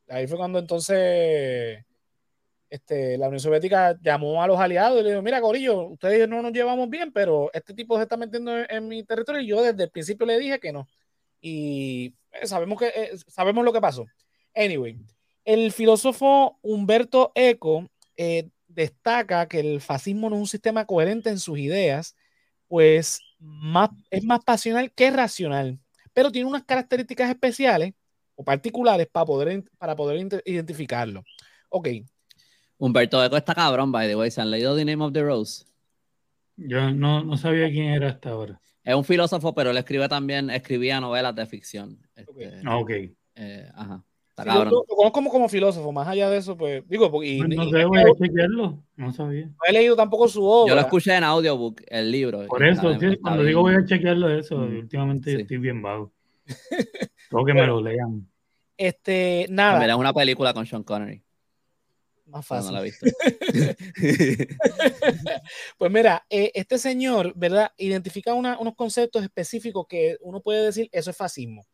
Ahí 0.09 0.27
fue 0.27 0.39
cuando 0.39 0.59
entonces 0.59 1.85
este, 2.71 3.17
la 3.17 3.29
Unión 3.29 3.41
Soviética 3.41 3.99
llamó 4.03 4.43
a 4.43 4.47
los 4.47 4.59
aliados 4.59 5.01
y 5.01 5.03
le 5.03 5.11
dijo, 5.11 5.23
mira, 5.23 5.41
Corillo, 5.41 5.87
ustedes 5.89 6.29
no 6.29 6.43
nos 6.43 6.53
llevamos 6.53 6.89
bien, 6.91 7.13
pero 7.13 7.51
este 7.53 7.75
tipo 7.75 7.97
se 7.97 8.03
está 8.03 8.17
metiendo 8.17 8.53
en, 8.69 8.89
mi 8.89 9.03
territorio 9.05 9.41
y 9.41 9.47
yo 9.47 9.63
desde 9.63 9.85
el 9.85 9.91
principio 9.91 10.27
le 10.27 10.39
dije 10.39 10.61
que 10.61 10.73
no. 10.73 10.87
Y 11.41 12.15
eh, 12.33 12.47
sabemos, 12.47 12.79
que, 12.79 12.89
eh, 12.89 13.11
sabemos 13.29 13.65
lo 13.65 13.73
que 13.73 13.81
pasó. 13.81 14.07
Anyway, 14.55 14.99
el 15.45 15.73
filósofo 15.73 16.59
Humberto 16.63 17.33
Eco 17.35 17.89
eh, 18.17 18.49
destaca 18.67 19.49
que 19.49 19.61
el 19.61 19.81
fascismo 19.81 20.29
no 20.29 20.37
es 20.37 20.41
un 20.41 20.49
sistema 20.49 20.85
coherente 20.85 21.31
en 21.31 21.39
sus 21.39 21.59
ideas, 21.59 22.17
pues 22.67 23.21
más, 23.39 23.91
es 24.11 24.25
más 24.25 24.45
pasional 24.45 24.93
que 24.93 25.11
racional, 25.11 25.79
pero 26.13 26.31
tiene 26.31 26.49
unas 26.49 26.65
características 26.65 27.31
especiales 27.31 27.95
o 28.35 28.45
particulares 28.45 29.07
para 29.11 29.25
poder, 29.25 29.65
para 29.79 29.97
poder 29.97 30.43
identificarlo. 30.45 31.25
Ok, 31.71 31.89
Humberto 32.79 33.23
Eco 33.25 33.37
está 33.37 33.55
cabrón, 33.55 33.93
by 33.93 34.09
the 34.09 34.17
way. 34.17 34.31
¿Se 34.31 34.41
han 34.41 34.51
leído 34.51 34.77
The 34.77 34.85
Name 34.85 35.05
of 35.05 35.13
the 35.13 35.23
Rose? 35.23 35.65
Yo 36.57 36.91
no, 36.91 37.23
no 37.23 37.37
sabía 37.37 37.71
quién 37.71 37.87
era 37.87 38.09
hasta 38.09 38.31
ahora. 38.31 38.61
Es 38.85 38.95
un 38.95 39.05
filósofo, 39.05 39.55
pero 39.55 39.71
él 39.71 39.77
escribe 39.77 40.09
también, 40.09 40.49
escribía 40.51 41.01
novelas 41.01 41.35
de 41.35 41.47
ficción. 41.47 41.99
Este, 42.17 42.61
ah, 42.65 42.79
ok. 42.79 42.91
Eh, 43.35 43.69
ajá. 43.75 44.03
Está 44.31 44.45
cabrón. 44.45 44.73
Lo, 44.73 44.85
conozco 44.85 45.13
como, 45.13 45.31
como 45.31 45.49
filósofo, 45.49 45.93
más 45.93 46.09
allá 46.09 46.31
de 46.31 46.39
eso, 46.39 46.57
pues, 46.57 46.83
digo, 46.89 47.07
y, 47.23 47.39
pues 47.39 47.57
no 47.57 47.69
sé, 47.69 47.85
voy 47.85 47.99
a 47.99 48.05
chequearlo, 48.19 48.83
no 48.97 49.13
sabía. 49.13 49.47
No 49.47 49.57
he 49.69 49.73
leído 49.73 49.95
tampoco 49.95 50.29
su 50.29 50.45
obra. 50.45 50.71
Yo 50.71 50.75
lo 50.77 50.81
escuché 50.81 51.15
en 51.15 51.25
audiobook, 51.25 51.83
el 51.87 52.11
libro. 52.11 52.47
Por 52.47 52.65
eso, 52.65 52.97
cuando 53.21 53.43
digo 53.43 53.63
voy 53.63 53.75
a 53.75 53.85
chequearlo 53.85 54.31
eso, 54.31 54.57
mm. 54.57 54.79
últimamente 54.79 55.41
estoy 55.41 55.59
bien 55.59 55.83
vago. 55.83 56.13
Tengo 57.31 57.45
que 57.45 57.55
me 57.55 57.67
lo 57.67 57.83
lean. 57.83 58.27
Este, 58.77 59.47
nada. 59.51 59.85
Es 59.85 59.95
una 59.95 60.15
película 60.15 60.55
con 60.55 60.65
Sean 60.65 60.83
Connery. 60.83 61.23
Más 62.29 62.47
fácil. 62.47 62.77
pues 65.79 65.91
mira, 65.91 66.27
eh, 66.29 66.51
este 66.55 66.79
señor, 66.79 67.33
¿verdad? 67.35 67.73
Identifica 67.79 68.35
unos 68.35 68.75
conceptos 68.77 69.23
específicos 69.23 69.87
que 69.89 70.19
uno 70.21 70.41
puede 70.41 70.65
decir, 70.65 70.89
eso 70.93 71.11
es 71.11 71.17
fascismo. 71.17 71.67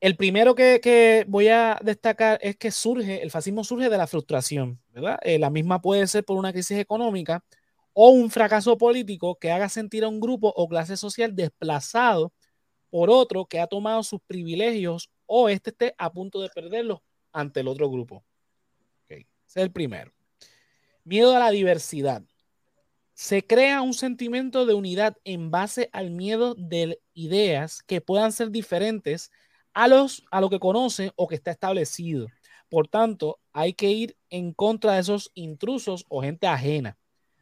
El 0.00 0.16
primero 0.16 0.54
que, 0.54 1.24
voy 1.28 1.48
a 1.48 1.78
destacar 1.82 2.38
es 2.40 2.56
que 2.56 2.70
surge, 2.70 3.20
el 3.22 3.30
fascismo 3.30 3.64
surge 3.64 3.90
de 3.90 3.98
la 3.98 4.06
frustración, 4.06 4.80
¿verdad? 4.90 5.18
Eh, 5.22 5.38
la 5.38 5.50
misma 5.50 5.82
puede 5.82 6.06
ser 6.06 6.24
por 6.24 6.36
una 6.36 6.52
crisis 6.52 6.78
económica 6.78 7.44
o 7.92 8.10
un 8.10 8.30
fracaso 8.30 8.78
político 8.78 9.36
que 9.36 9.50
haga 9.50 9.68
sentir 9.68 10.04
a 10.04 10.08
un 10.08 10.20
grupo 10.20 10.52
o 10.54 10.68
clase 10.68 10.96
social 10.96 11.34
desplazado 11.34 12.32
por 12.90 13.10
otro 13.10 13.46
que 13.46 13.60
ha 13.60 13.66
tomado 13.66 14.02
sus 14.02 14.20
privilegios 14.26 15.10
o 15.26 15.48
este 15.48 15.70
esté 15.70 15.94
a 15.98 16.10
punto 16.12 16.40
de 16.40 16.48
perderlos 16.48 17.00
ante 17.32 17.60
el 17.60 17.68
otro 17.68 17.90
grupo. 17.90 18.24
Es 19.48 19.56
el 19.56 19.72
primero. 19.72 20.12
Miedo 21.04 21.34
a 21.34 21.38
la 21.38 21.50
diversidad. 21.50 22.22
Se 23.14 23.46
crea 23.46 23.80
un 23.80 23.94
sentimiento 23.94 24.66
de 24.66 24.74
unidad 24.74 25.16
en 25.24 25.50
base 25.50 25.88
al 25.92 26.10
miedo 26.10 26.54
de 26.54 27.00
ideas 27.14 27.82
que 27.82 28.02
puedan 28.02 28.30
ser 28.30 28.50
diferentes 28.50 29.32
a, 29.72 29.88
los, 29.88 30.24
a 30.30 30.42
lo 30.42 30.50
que 30.50 30.60
conoce 30.60 31.12
o 31.16 31.26
que 31.26 31.34
está 31.34 31.50
establecido. 31.50 32.26
Por 32.68 32.88
tanto, 32.88 33.40
hay 33.54 33.72
que 33.72 33.90
ir 33.90 34.16
en 34.28 34.52
contra 34.52 34.92
de 34.92 35.00
esos 35.00 35.30
intrusos 35.34 36.04
o 36.10 36.20
gente 36.20 36.46
ajena. 36.46 36.98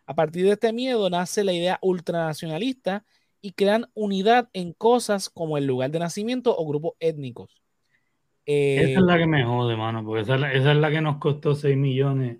A 0.06 0.14
partir 0.14 0.46
de 0.46 0.52
este 0.52 0.72
miedo 0.72 1.10
nace 1.10 1.42
la 1.42 1.52
idea 1.52 1.80
ultranacionalista 1.82 3.04
y 3.40 3.50
crean 3.52 3.90
unidad 3.94 4.48
en 4.52 4.72
cosas 4.72 5.28
como 5.28 5.58
el 5.58 5.66
lugar 5.66 5.90
de 5.90 5.98
nacimiento 5.98 6.56
o 6.56 6.66
grupos 6.66 6.92
étnicos 7.00 7.65
esa 8.46 9.00
es 9.00 9.04
la 9.04 9.18
que 9.18 9.26
me 9.26 9.44
jode, 9.44 9.76
mano, 9.76 10.04
porque 10.04 10.22
esa 10.22 10.36
es 10.52 10.76
la, 10.76 10.90
que 10.90 11.00
nos 11.00 11.16
costó 11.16 11.54
6 11.54 11.76
millones 11.76 12.38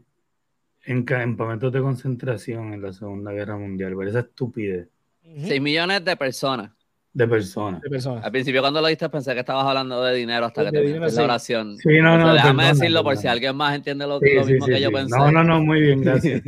en 0.85 1.03
campamentos 1.05 1.73
de 1.73 1.81
concentración 1.81 2.73
en 2.73 2.83
la 2.83 2.92
Segunda 2.92 3.33
Guerra 3.33 3.57
Mundial, 3.57 3.95
por 3.95 4.07
esa 4.07 4.21
estupidez. 4.21 4.88
6 5.23 5.61
millones 5.61 6.05
de 6.05 6.16
personas. 6.16 6.71
De 7.12 7.27
personas. 7.27 7.83
Al 8.23 8.31
principio 8.31 8.61
cuando 8.61 8.81
lo 8.81 8.88
diste 8.88 9.09
pensé 9.09 9.33
que 9.33 9.40
estabas 9.40 9.64
hablando 9.64 10.03
de 10.05 10.14
dinero 10.14 10.45
hasta 10.45 10.66
que 10.66 10.71
terminaste 10.71 11.16
la 11.16 11.25
oración. 11.25 11.79
Sí, 11.79 11.99
no, 12.01 12.19
no. 12.19 12.35
déjame 12.35 12.66
decirlo 12.66 13.03
por 13.03 13.16
si 13.16 13.27
alguien 13.27 13.57
más 13.57 13.75
entiende 13.75 14.07
lo, 14.07 14.21
mismo 14.21 14.66
que 14.66 14.81
yo 14.81 14.92
pensé. 14.92 15.16
No, 15.16 15.33
no, 15.33 15.42
no, 15.42 15.62
muy 15.62 15.81
bien, 15.81 16.01
gracias. 16.03 16.42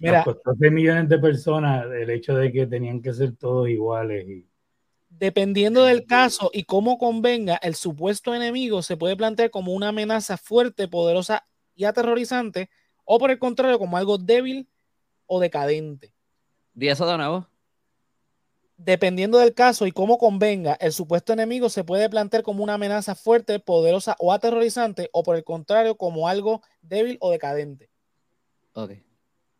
Mira, 0.00 0.24
nos 0.24 0.24
costó 0.24 0.54
6 0.58 0.72
millones 0.72 1.08
de 1.10 1.18
personas 1.18 1.86
el 1.92 2.08
hecho 2.08 2.34
de 2.34 2.50
que 2.50 2.66
tenían 2.66 3.02
que 3.02 3.12
ser 3.12 3.36
todos 3.36 3.68
iguales 3.68 4.26
y 4.26 4.46
Dependiendo 5.18 5.84
del 5.84 6.06
caso 6.06 6.50
y 6.52 6.64
cómo 6.64 6.98
convenga, 6.98 7.54
el 7.62 7.76
supuesto 7.76 8.34
enemigo 8.34 8.82
se 8.82 8.96
puede 8.96 9.16
plantear 9.16 9.50
como 9.50 9.72
una 9.72 9.88
amenaza 9.88 10.36
fuerte, 10.36 10.88
poderosa 10.88 11.46
y 11.74 11.84
aterrorizante, 11.84 12.68
o 13.04 13.18
por 13.18 13.30
el 13.30 13.38
contrario, 13.38 13.78
como 13.78 13.96
algo 13.96 14.18
débil 14.18 14.68
o 15.26 15.38
decadente. 15.38 16.12
¿Y 16.74 16.88
eso 16.88 17.06
de 17.06 17.16
nuevo? 17.16 17.46
Dependiendo 18.76 19.38
del 19.38 19.54
caso 19.54 19.86
y 19.86 19.92
cómo 19.92 20.18
convenga, 20.18 20.74
el 20.74 20.92
supuesto 20.92 21.32
enemigo 21.32 21.68
se 21.68 21.84
puede 21.84 22.10
plantear 22.10 22.42
como 22.42 22.64
una 22.64 22.74
amenaza 22.74 23.14
fuerte, 23.14 23.60
poderosa 23.60 24.16
o 24.18 24.32
aterrorizante, 24.32 25.10
o 25.12 25.22
por 25.22 25.36
el 25.36 25.44
contrario, 25.44 25.96
como 25.96 26.26
algo 26.26 26.60
débil 26.82 27.18
o 27.20 27.30
decadente. 27.30 27.88
Ok. 28.72 28.90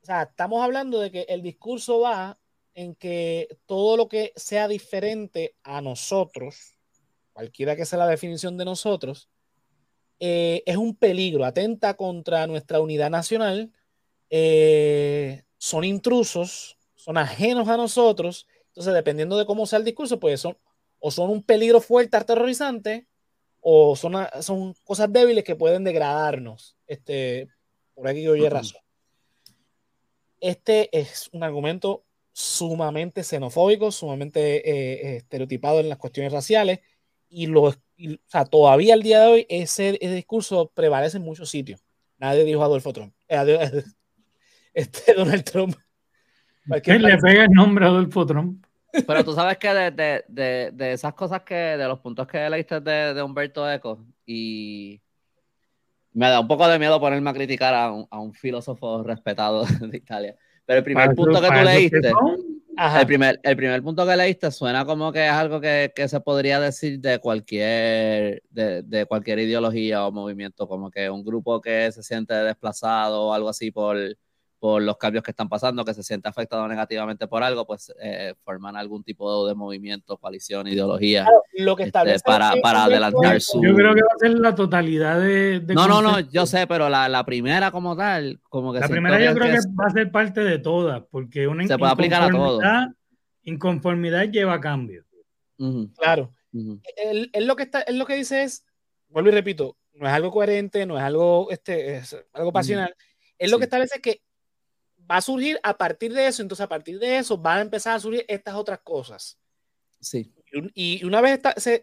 O 0.02 0.06
sea, 0.06 0.22
estamos 0.24 0.62
hablando 0.64 0.98
de 0.98 1.12
que 1.12 1.26
el 1.28 1.42
discurso 1.42 2.00
va 2.00 2.38
en 2.74 2.94
que 2.94 3.56
todo 3.66 3.96
lo 3.96 4.08
que 4.08 4.32
sea 4.36 4.68
diferente 4.68 5.54
a 5.62 5.80
nosotros, 5.80 6.76
cualquiera 7.32 7.76
que 7.76 7.86
sea 7.86 7.98
la 7.98 8.08
definición 8.08 8.56
de 8.56 8.64
nosotros, 8.64 9.28
eh, 10.20 10.62
es 10.66 10.76
un 10.76 10.94
peligro, 10.96 11.44
atenta 11.44 11.94
contra 11.94 12.46
nuestra 12.46 12.80
unidad 12.80 13.10
nacional, 13.10 13.72
eh, 14.30 15.42
son 15.58 15.84
intrusos, 15.84 16.76
son 16.94 17.16
ajenos 17.16 17.68
a 17.68 17.76
nosotros, 17.76 18.46
entonces 18.68 18.94
dependiendo 18.94 19.36
de 19.38 19.46
cómo 19.46 19.66
sea 19.66 19.78
el 19.78 19.84
discurso, 19.84 20.18
pues 20.18 20.40
son 20.40 20.56
o 21.06 21.10
son 21.10 21.30
un 21.30 21.42
peligro 21.42 21.82
fuerte, 21.82 22.16
aterrorizante, 22.16 23.06
o 23.60 23.94
son, 23.94 24.14
son 24.40 24.74
cosas 24.84 25.12
débiles 25.12 25.44
que 25.44 25.54
pueden 25.54 25.84
degradarnos, 25.84 26.76
este, 26.86 27.48
por 27.94 28.08
aquí 28.08 28.26
oye 28.26 28.48
razón. 28.48 28.80
Este 30.40 30.88
es 30.98 31.28
un 31.32 31.42
argumento 31.42 32.04
sumamente 32.34 33.22
xenofóbico, 33.22 33.92
sumamente 33.92 34.68
eh, 34.68 35.16
estereotipado 35.18 35.78
en 35.78 35.88
las 35.88 35.98
cuestiones 35.98 36.32
raciales 36.32 36.80
y, 37.28 37.46
lo, 37.46 37.62
o 37.62 37.74
sea, 38.26 38.44
todavía 38.44 38.94
al 38.94 39.04
día 39.04 39.20
de 39.20 39.26
hoy 39.28 39.46
ese, 39.48 39.92
discurso 39.92 40.72
prevalece 40.74 41.18
en 41.18 41.22
muchos 41.22 41.48
sitios. 41.48 41.84
Nadie 42.18 42.44
dijo 42.44 42.62
Adolfo 42.64 42.92
Trump. 42.92 43.14
Eh, 43.28 43.82
este 44.74 45.14
Donald 45.14 45.44
Trump. 45.44 45.76
¿Quién 46.82 47.02
le 47.02 47.16
pega 47.18 47.44
el 47.44 47.50
nombre 47.50 47.84
a 47.84 47.88
Adolfo 47.88 48.26
Trump? 48.26 48.66
Pero 49.06 49.24
tú 49.24 49.32
sabes 49.32 49.56
que 49.58 49.72
de, 49.72 50.24
de, 50.28 50.70
de, 50.72 50.92
esas 50.92 51.14
cosas 51.14 51.42
que, 51.42 51.54
de 51.54 51.86
los 51.86 52.00
puntos 52.00 52.26
que 52.26 52.50
leíste 52.50 52.80
de, 52.80 53.22
Humberto 53.22 53.70
Eco, 53.70 54.04
y 54.26 55.00
me 56.12 56.28
da 56.28 56.40
un 56.40 56.48
poco 56.48 56.66
de 56.66 56.78
miedo 56.78 57.00
ponerme 57.00 57.30
a 57.30 57.34
criticar 57.34 57.74
a 57.74 57.92
un, 57.92 58.06
a 58.10 58.18
un 58.18 58.32
filósofo 58.34 59.02
respetado 59.04 59.64
de 59.80 59.96
Italia. 59.96 60.36
Pero 60.66 60.78
el 60.78 60.84
primer 60.84 61.14
punto 61.14 61.40
que 61.40 61.48
tú 61.48 61.64
leíste, 61.64 62.12
el 62.98 63.06
primer, 63.06 63.40
el 63.42 63.56
primer 63.56 63.82
punto 63.82 64.06
que 64.06 64.16
leíste 64.16 64.50
suena 64.50 64.84
como 64.84 65.12
que 65.12 65.26
es 65.26 65.32
algo 65.32 65.60
que, 65.60 65.92
que 65.94 66.08
se 66.08 66.20
podría 66.20 66.58
decir 66.58 66.98
de 67.00 67.18
cualquier, 67.18 68.42
de, 68.50 68.82
de, 68.82 69.06
cualquier 69.06 69.38
ideología 69.40 70.06
o 70.06 70.12
movimiento, 70.12 70.66
como 70.66 70.90
que 70.90 71.08
un 71.08 71.24
grupo 71.24 71.60
que 71.60 71.92
se 71.92 72.02
siente 72.02 72.34
desplazado 72.34 73.24
o 73.24 73.32
algo 73.34 73.48
así 73.48 73.70
por, 73.70 73.96
por 74.64 74.80
los 74.80 74.96
cambios 74.96 75.22
que 75.22 75.30
están 75.30 75.50
pasando, 75.50 75.84
que 75.84 75.92
se 75.92 76.02
siente 76.02 76.26
afectado 76.26 76.66
negativamente 76.66 77.28
por 77.28 77.42
algo, 77.42 77.66
pues 77.66 77.92
eh, 78.00 78.32
forman 78.44 78.78
algún 78.78 79.04
tipo 79.04 79.46
de 79.46 79.54
movimiento, 79.54 80.16
coalición, 80.16 80.66
ideología 80.66 81.28
lo 81.58 81.76
que 81.76 81.82
este, 81.82 82.18
para, 82.24 82.54
para 82.62 82.84
adelantar 82.84 83.42
su... 83.42 83.62
Yo 83.62 83.74
creo 83.74 83.94
que 83.94 84.00
va 84.00 84.08
a 84.16 84.18
ser 84.18 84.30
la 84.38 84.54
totalidad 84.54 85.20
de... 85.20 85.62
no, 85.74 85.86
no, 85.86 86.00
no, 86.00 86.18
yo 86.18 86.46
sé, 86.46 86.66
pero 86.66 86.88
la, 86.88 87.10
la, 87.10 87.26
primera 87.26 87.70
como 87.72 87.94
tal, 87.94 88.40
como 88.48 88.72
que... 88.72 88.80
La 88.80 88.88
primera 88.88 89.22
yo 89.22 89.34
creo 89.34 89.52
que, 89.52 89.58
va 89.78 89.84
a 89.84 89.90
ser 89.90 90.10
parte 90.10 90.40
de 90.40 90.58
todas, 90.58 91.02
porque 91.10 91.46
una 91.46 91.66
se 91.66 91.76
puede 91.76 91.92
aplicar 91.92 92.22
a 92.22 92.30
todo. 92.30 92.62
Inconformidad 93.42 94.30
lleva 94.30 94.54
a 94.54 94.60
cambio. 94.62 95.04
Claro. 95.98 96.32
él, 96.54 97.30
lo 97.40 97.54
que 97.54 97.64
está, 97.64 97.82
él 97.82 97.98
lo 97.98 98.06
que 98.06 98.16
dice 98.16 98.44
es, 98.44 98.64
vuelvo 99.10 99.28
y 99.28 99.32
repito, 99.32 99.76
no 99.92 100.08
es 100.08 100.14
algo 100.14 100.30
coherente, 100.30 100.86
no 100.86 100.96
es 100.96 101.04
algo, 101.04 101.50
este, 101.50 101.96
es 101.96 102.16
algo 102.32 102.50
pasional. 102.50 102.96
Él 103.36 103.50
lo 103.50 103.58
que 103.58 103.64
establece 103.64 103.96
es 103.96 104.00
que 104.00 104.22
va 105.10 105.16
a 105.18 105.22
surgir 105.22 105.58
a 105.62 105.76
partir 105.76 106.12
de 106.12 106.26
eso, 106.26 106.42
entonces 106.42 106.64
a 106.64 106.68
partir 106.68 106.98
de 106.98 107.18
eso 107.18 107.36
van 107.36 107.58
a 107.58 107.62
empezar 107.62 107.94
a 107.96 108.00
surgir 108.00 108.24
estas 108.28 108.54
otras 108.54 108.80
cosas. 108.82 109.38
Sí. 110.00 110.32
Y, 110.74 111.04
una 111.04 111.20
vez 111.20 111.40
se, 111.56 111.82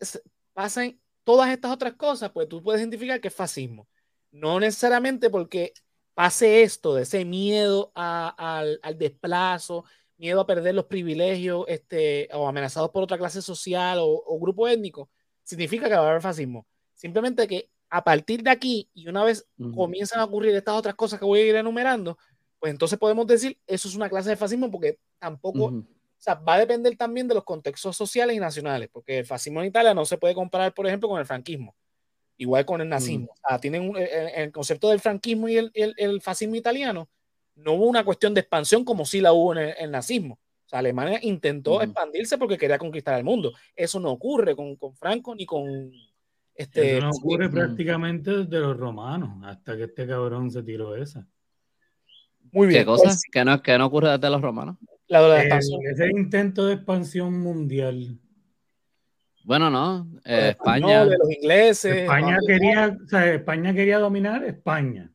pasen 0.53 1.01
todas 1.23 1.49
estas 1.49 1.71
otras 1.71 1.93
cosas, 1.93 2.31
pues 2.31 2.47
tú 2.47 2.61
puedes 2.61 2.81
identificar 2.81 3.19
que 3.19 3.27
es 3.27 3.35
fascismo. 3.35 3.87
No 4.31 4.59
necesariamente 4.59 5.29
porque 5.29 5.73
pase 6.13 6.63
esto 6.63 6.95
de 6.95 7.03
ese 7.03 7.25
miedo 7.25 7.91
al, 7.95 8.79
desplazo, 8.97 9.85
miedo 10.17 10.41
a 10.41 10.47
perder 10.47 10.75
los 10.75 10.85
privilegios 10.85 11.65
este, 11.67 12.29
o 12.33 12.47
amenazados 12.47 12.91
por 12.91 13.03
otra 13.03 13.17
clase 13.17 13.41
social 13.41 13.99
o, 14.01 14.39
grupo 14.39 14.67
étnico, 14.67 15.09
significa 15.43 15.89
que 15.89 15.95
va 15.95 16.05
a 16.05 16.09
haber 16.09 16.21
fascismo. 16.21 16.67
Simplemente 16.93 17.47
que 17.47 17.71
a 17.89 18.03
partir 18.03 18.41
de 18.41 18.51
aquí 18.51 18.89
y 18.93 19.09
una 19.09 19.23
vez 19.23 19.45
comienzan 19.75 20.21
a 20.21 20.25
ocurrir 20.25 20.55
estas 20.55 20.75
otras 20.75 20.95
cosas 20.95 21.19
que 21.19 21.25
voy 21.25 21.41
a 21.41 21.45
ir 21.45 21.55
enumerando, 21.55 22.17
pues 22.61 22.69
entonces 22.69 22.99
podemos 22.99 23.25
decir, 23.25 23.57
eso 23.65 23.87
es 23.87 23.95
una 23.95 24.07
clase 24.07 24.29
de 24.29 24.35
fascismo 24.35 24.69
porque 24.69 24.99
tampoco, 25.17 25.65
o 25.65 25.83
sea, 26.19 26.35
va 26.35 26.53
a 26.53 26.59
depender 26.59 26.95
también 26.95 27.27
de 27.27 27.33
los 27.33 27.43
contextos 27.43 27.97
sociales 27.97 28.37
y 28.37 28.39
nacionales, 28.39 28.87
porque 28.93 29.17
el 29.17 29.25
fascismo 29.25 29.61
en 29.61 29.65
Italia 29.65 29.95
no 29.95 30.05
se 30.05 30.19
puede 30.19 30.35
comparar, 30.35 30.71
por 30.71 30.85
ejemplo, 30.85 31.09
con 31.09 31.19
el 31.19 31.25
franquismo, 31.25 31.75
igual 32.37 32.63
con 32.63 32.79
el 32.79 32.87
nazismo. 32.87 33.29
O 33.31 33.47
sea, 33.49 33.57
tienen 33.57 33.91
el, 33.95 34.51
concepto 34.51 34.91
del 34.91 34.99
franquismo 34.99 35.49
y 35.49 35.57
el, 35.57 35.71
el, 35.73 36.21
fascismo 36.21 36.53
italiano, 36.53 37.09
no 37.55 37.73
hubo 37.73 37.87
una 37.87 38.05
cuestión 38.05 38.35
de 38.35 38.41
expansión 38.41 38.85
como 38.85 39.05
sí 39.05 39.21
la 39.21 39.33
hubo 39.33 39.53
en 39.57 39.73
el, 39.75 39.89
nazismo. 39.89 40.35
O 40.35 40.69
sea, 40.69 40.79
Alemania 40.79 41.17
intentó 41.23 41.81
expandirse 41.81 42.37
porque 42.37 42.59
quería 42.59 42.77
conquistar 42.77 43.17
el 43.17 43.23
mundo. 43.23 43.53
Eso 43.75 43.99
no 43.99 44.11
ocurre 44.11 44.55
con, 44.55 44.75
con 44.75 44.93
Franco 44.93 45.33
ni 45.33 45.47
con... 45.47 45.91
Este, 46.53 46.97
Eso 46.97 47.07
no 47.07 47.11
ocurre 47.11 47.49
prácticamente 47.49 48.29
desde 48.29 48.59
los 48.59 48.77
romanos, 48.77 49.43
hasta 49.45 49.75
que 49.75 49.85
este 49.85 50.05
cabrón 50.05 50.51
se 50.51 50.61
tiró 50.61 50.95
esa. 50.95 51.27
Muy 52.51 52.67
bien. 52.67 52.81
¿Qué 52.81 52.85
cosa? 52.85 53.03
Pues 53.05 53.23
¿Que, 53.31 53.45
no, 53.45 53.61
que 53.61 53.77
no 53.77 53.85
ocurre 53.85 54.11
desde 54.11 54.29
los 54.29 54.41
romanos? 54.41 54.77
La 55.07 55.21
de 55.21 55.49
la 55.49 55.57
ese 55.57 56.09
intento 56.09 56.67
de 56.67 56.75
expansión 56.75 57.39
mundial. 57.39 58.17
Bueno, 59.43 59.69
no. 59.69 60.07
Eh, 60.23 60.49
España. 60.49 61.05
los 61.05 61.31
ingleses. 61.31 61.97
España 61.97 62.37
quería, 62.45 62.97
o 63.03 63.07
sea, 63.07 63.33
España 63.33 63.73
quería 63.73 63.99
dominar 63.99 64.43
España. 64.43 65.11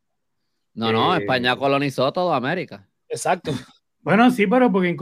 No, 0.75 0.92
no, 0.92 1.14
eh, 1.14 1.20
España 1.20 1.57
colonizó 1.57 2.12
toda 2.12 2.37
América. 2.37 2.87
Exacto. 3.09 3.53
Bueno, 4.01 4.31
sí, 4.31 4.46
pero 4.46 4.70
porque 4.70 4.96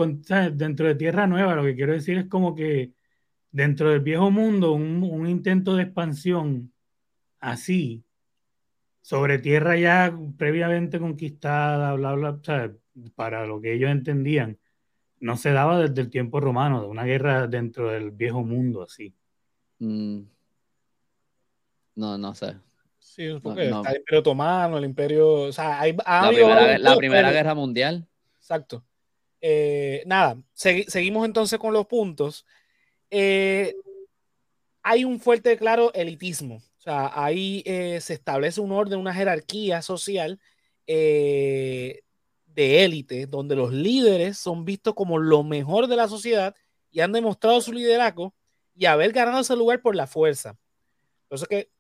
dentro 0.52 0.86
de 0.86 0.94
Tierra 0.94 1.26
Nueva, 1.26 1.54
lo 1.54 1.64
que 1.64 1.74
quiero 1.74 1.92
decir 1.92 2.16
es 2.16 2.26
como 2.26 2.54
que 2.54 2.92
dentro 3.50 3.90
del 3.90 4.00
viejo 4.00 4.30
mundo, 4.30 4.72
un, 4.72 5.02
un 5.02 5.28
intento 5.28 5.76
de 5.76 5.82
expansión 5.82 6.72
así, 7.38 8.04
sobre 9.04 9.38
tierra 9.38 9.76
ya 9.76 10.16
previamente 10.38 10.98
conquistada, 10.98 11.92
bla, 11.92 12.14
bla, 12.14 12.40
para 13.14 13.46
lo 13.46 13.60
que 13.60 13.74
ellos 13.74 13.90
entendían, 13.90 14.58
no 15.20 15.36
se 15.36 15.52
daba 15.52 15.78
desde 15.78 16.00
el 16.00 16.08
tiempo 16.08 16.40
romano, 16.40 16.80
de 16.80 16.86
una 16.86 17.04
guerra 17.04 17.46
dentro 17.46 17.90
del 17.90 18.12
viejo 18.12 18.42
mundo, 18.42 18.82
así. 18.82 19.14
Mm. 19.78 20.20
No, 21.96 22.16
no 22.16 22.34
sé. 22.34 22.56
Sí, 22.98 23.28
porque 23.42 23.66
está 23.66 23.90
el 23.90 23.98
Imperio 23.98 24.20
Otomano, 24.20 24.78
el 24.78 24.84
Imperio. 24.86 25.32
O 25.34 25.52
sea, 25.52 25.82
hay, 25.82 25.94
la, 25.94 26.96
primera, 26.96 27.30
Guerra 27.30 27.54
Mundial. 27.54 28.08
Exacto. 28.38 28.86
Eh, 29.38 30.02
nada, 30.06 30.38
seguimos 30.54 31.26
entonces 31.26 31.58
con 31.58 31.74
los 31.74 31.84
puntos. 31.84 32.46
Eh, 33.10 33.76
hay 34.82 35.04
un 35.04 35.20
fuerte, 35.20 35.58
claro, 35.58 35.92
elitismo. 35.92 36.62
Sea, 36.84 37.10
ahí 37.14 37.62
eh, 37.64 37.98
se 38.02 38.12
establece 38.12 38.60
un 38.60 38.70
orden, 38.70 38.98
una 38.98 39.14
jerarquía 39.14 39.80
social 39.80 40.38
eh, 40.86 42.02
de 42.44 42.84
élite, 42.84 43.26
donde 43.26 43.56
los 43.56 43.72
líderes 43.72 44.36
son 44.36 44.66
vistos 44.66 44.92
como 44.92 45.16
lo 45.16 45.42
mejor 45.44 45.86
de 45.86 45.96
la 45.96 46.08
sociedad 46.08 46.54
y 46.90 47.00
han 47.00 47.12
demostrado 47.12 47.62
su 47.62 47.72
liderazgo 47.72 48.34
y 48.74 48.84
haber 48.84 49.12
ganado 49.12 49.40
ese 49.40 49.56
lugar 49.56 49.80
por 49.80 49.96
la 49.96 50.06
fuerza. 50.06 50.58
Por 51.26 51.36
eso 51.36 51.46
es 51.46 51.48
que 51.48 51.70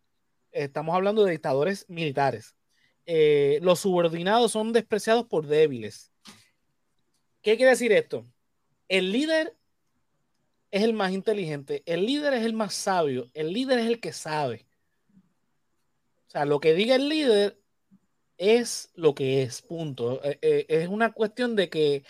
estamos 0.52 0.94
hablando 0.94 1.22
de 1.22 1.32
dictadores 1.32 1.84
militares. 1.86 2.54
Eh, 3.04 3.58
los 3.60 3.80
subordinados 3.80 4.52
son 4.52 4.72
despreciados 4.72 5.26
por 5.26 5.46
débiles. 5.46 6.12
¿Qué 7.42 7.58
quiere 7.58 7.72
decir 7.72 7.92
esto? 7.92 8.26
El 8.88 9.12
líder 9.12 9.54
es 10.70 10.82
el 10.82 10.94
más 10.94 11.12
inteligente, 11.12 11.82
el 11.84 12.06
líder 12.06 12.32
es 12.32 12.42
el 12.46 12.54
más 12.54 12.72
sabio, 12.72 13.30
el 13.34 13.52
líder 13.52 13.80
es 13.80 13.86
el 13.86 14.00
que 14.00 14.14
sabe 14.14 14.64
sea, 16.34 16.44
lo 16.44 16.60
que 16.60 16.74
diga 16.74 16.94
el 16.96 17.08
líder 17.08 17.58
es 18.36 18.90
lo 18.94 19.14
que 19.14 19.42
es, 19.42 19.62
punto. 19.62 20.22
Eh, 20.24 20.38
eh, 20.42 20.66
es 20.68 20.88
una 20.88 21.12
cuestión 21.12 21.56
de 21.56 21.68
que 21.68 22.04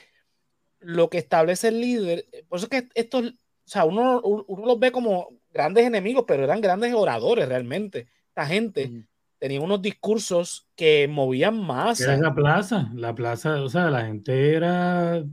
lo 0.81 1.09
que 1.09 1.19
establece 1.19 1.69
el 1.69 1.81
líder, 1.81 2.27
por 2.49 2.59
eso 2.59 2.69
es 2.71 2.83
que 2.83 2.89
estos, 2.95 3.25
o 3.25 3.33
sea, 3.65 3.85
uno, 3.85 4.21
uno 4.21 4.67
los 4.67 4.79
ve 4.79 4.93
como 4.93 5.31
grandes 5.51 5.87
enemigos, 5.87 6.25
pero 6.27 6.45
eran 6.45 6.61
grandes 6.61 6.93
oradores 6.93 7.49
realmente. 7.49 8.09
Esta 8.29 8.47
gente 8.47 9.07
tenía 9.39 9.61
unos 9.61 9.81
discursos 9.81 10.67
que 10.75 11.09
movían 11.09 11.59
más. 11.59 12.01
Era 12.01 12.17
la 12.17 12.35
plaza, 12.35 12.91
la 12.95 13.15
plaza, 13.15 13.63
o 13.63 13.69
sea, 13.69 13.91
la 13.91 14.07
gente 14.07 14.55
era 14.55 15.25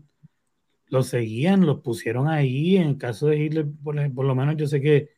lo 0.91 1.03
seguían, 1.03 1.65
los 1.65 1.79
pusieron 1.79 2.27
ahí. 2.27 2.75
En 2.75 2.89
el 2.89 2.97
caso 2.97 3.27
de 3.27 3.37
Hitler, 3.37 3.65
por, 3.81 3.95
lo 3.95 4.35
menos 4.35 4.57
yo 4.57 4.67
sé 4.67 4.81
que 4.81 5.09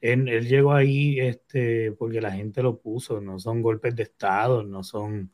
él, 0.00 0.46
llegó 0.46 0.72
ahí 0.72 1.18
este, 1.20 1.92
porque 1.92 2.20
la 2.20 2.32
gente 2.32 2.62
lo 2.62 2.78
puso, 2.78 3.20
no 3.20 3.38
son 3.38 3.62
golpes 3.62 3.96
de 3.96 4.04
Estado, 4.04 4.62
no 4.62 4.82
son... 4.82 5.30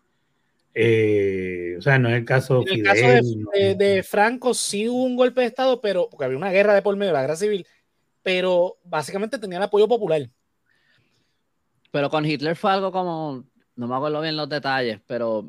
Eh, 0.77 1.77
o 1.79 1.83
sea, 1.83 1.99
no 2.01 2.09
es 2.09 2.17
el 2.17 2.25
caso, 2.25 2.65
en 2.67 2.81
el 2.81 2.83
caso 2.83 3.07
de, 3.53 4.03
Franco 4.03 4.55
sí 4.55 4.89
hubo 4.89 5.05
un 5.05 5.15
golpe 5.15 5.43
de 5.43 5.47
Estado, 5.47 5.81
pero 5.81 6.09
porque 6.11 6.25
había 6.25 6.37
una 6.37 6.51
guerra 6.51 6.75
de 6.75 6.83
por 6.83 6.97
medio, 6.97 7.13
la 7.13 7.21
guerra 7.21 7.37
civil, 7.37 7.65
pero 8.25 8.79
básicamente 8.83 9.39
tenía 9.39 9.59
el 9.59 9.65
apoyo 9.65 9.87
popular. 9.87 10.29
Pero 11.93 12.11
con 12.11 12.27
Hitler 12.27 12.57
fue 12.57 12.73
algo 12.73 12.91
como, 12.91 13.45
no 13.77 13.87
me 13.87 13.95
acuerdo 13.95 14.21
bien 14.21 14.37
los 14.37 14.49
detalles, 14.49 15.01
pero 15.07 15.49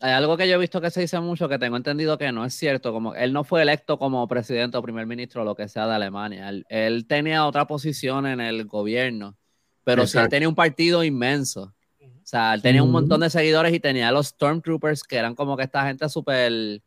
hay 0.00 0.12
algo 0.12 0.36
que 0.36 0.48
yo 0.48 0.54
he 0.54 0.58
visto 0.58 0.80
que 0.80 0.90
se 0.90 1.00
dice 1.00 1.18
mucho 1.20 1.48
que 1.48 1.58
tengo 1.58 1.76
entendido 1.76 2.18
que 2.18 2.30
no 2.30 2.44
es 2.44 2.54
cierto, 2.54 2.92
como 2.92 3.14
él 3.14 3.32
no 3.32 3.42
fue 3.42 3.62
electo 3.62 3.98
como 3.98 4.26
presidente 4.28 4.76
o 4.76 4.82
primer 4.82 5.06
ministro 5.06 5.42
o 5.42 5.44
lo 5.44 5.56
que 5.56 5.68
sea 5.68 5.86
de 5.86 5.94
Alemania, 5.94 6.50
él, 6.68 7.06
tenía 7.06 7.46
otra 7.46 7.66
posición 7.66 8.26
en 8.26 8.40
el 8.40 8.66
gobierno, 8.66 9.36
pero 9.82 10.06
sí 10.06 10.18
tenía 10.30 10.48
un 10.48 10.54
partido 10.54 11.02
inmenso. 11.02 11.74
O 12.00 12.30
sea, 12.30 12.52
él 12.52 12.60
tenía 12.60 12.82
un 12.82 12.90
montón 12.90 13.20
de 13.22 13.30
seguidores 13.30 13.72
y 13.72 13.80
tenía 13.80 14.12
los 14.12 14.28
Stormtroopers, 14.28 15.02
que 15.02 15.16
eran 15.16 15.34
como 15.34 15.56
que 15.56 15.62
esta 15.62 15.86
gente 15.86 16.08
súper, 16.10 16.82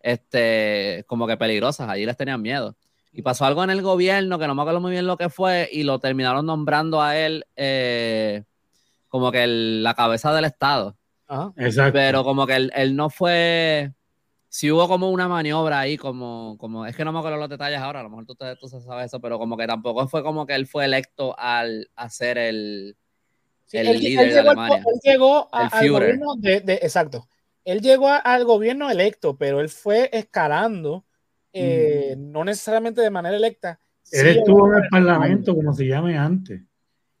este, 0.00 1.04
como 1.06 1.26
que 1.26 1.38
peligrosas, 1.38 1.88
allí 1.88 2.04
les 2.04 2.18
tenían 2.18 2.42
miedo. 2.42 2.76
Y 3.10 3.22
pasó 3.22 3.46
algo 3.46 3.64
en 3.64 3.70
el 3.70 3.80
gobierno 3.80 4.38
que 4.38 4.46
no 4.46 4.54
me 4.54 4.60
acuerdo 4.60 4.80
muy 4.80 4.90
bien 4.90 5.06
lo 5.06 5.16
que 5.16 5.30
fue 5.30 5.70
y 5.72 5.84
lo 5.84 6.00
terminaron 6.00 6.44
nombrando 6.44 7.00
a 7.00 7.16
él 7.16 7.46
eh, 7.56 8.42
como 9.08 9.32
que 9.32 9.46
la 9.46 9.94
cabeza 9.94 10.34
del 10.34 10.44
Estado. 10.44 10.96
Exacto. 11.56 11.94
Pero 11.94 12.24
como 12.24 12.46
que 12.46 12.68
él, 12.74 12.96
no 12.96 13.10
fue. 13.10 13.92
Si 14.48 14.70
hubo 14.70 14.86
como 14.86 15.10
una 15.10 15.26
maniobra 15.26 15.80
ahí, 15.80 15.96
como, 15.96 16.56
como. 16.58 16.86
Es 16.86 16.96
que 16.96 17.04
no 17.04 17.12
me 17.12 17.18
acuerdo 17.18 17.38
los 17.38 17.48
detalles 17.48 17.80
ahora, 17.80 18.00
a 18.00 18.02
lo 18.02 18.10
mejor 18.10 18.26
tú, 18.26 18.36
tú 18.60 18.68
sabes 18.68 19.06
eso, 19.06 19.20
pero 19.20 19.38
como 19.38 19.56
que 19.56 19.66
tampoco 19.66 20.06
fue 20.06 20.22
como 20.22 20.46
que 20.46 20.54
él 20.54 20.66
fue 20.66 20.84
electo 20.84 21.34
al 21.38 21.90
hacer 21.96 22.38
el. 22.38 22.96
el 23.72 23.98
líder 23.98 24.32
de 24.32 24.40
Alemania. 24.40 24.78
Él 24.78 25.00
llegó 25.02 25.48
al 25.52 25.90
gobierno 25.90 26.34
de, 26.36 26.78
Exacto. 26.82 27.28
Él 27.64 27.80
llegó 27.80 28.08
al 28.08 28.44
gobierno 28.44 28.90
electo, 28.90 29.36
pero 29.38 29.60
él 29.60 29.70
fue 29.70 30.10
escalando 30.12 31.04
eh, 31.54 32.14
no 32.18 32.44
necesariamente 32.44 33.00
de 33.00 33.10
manera 33.10 33.36
electa. 33.36 33.78
Él 34.10 34.26
estuvo 34.26 34.70
en 34.72 34.82
el 34.82 34.88
Parlamento, 34.90 35.54
como 35.54 35.72
se 35.72 35.86
llame 35.86 36.18
antes. 36.18 36.60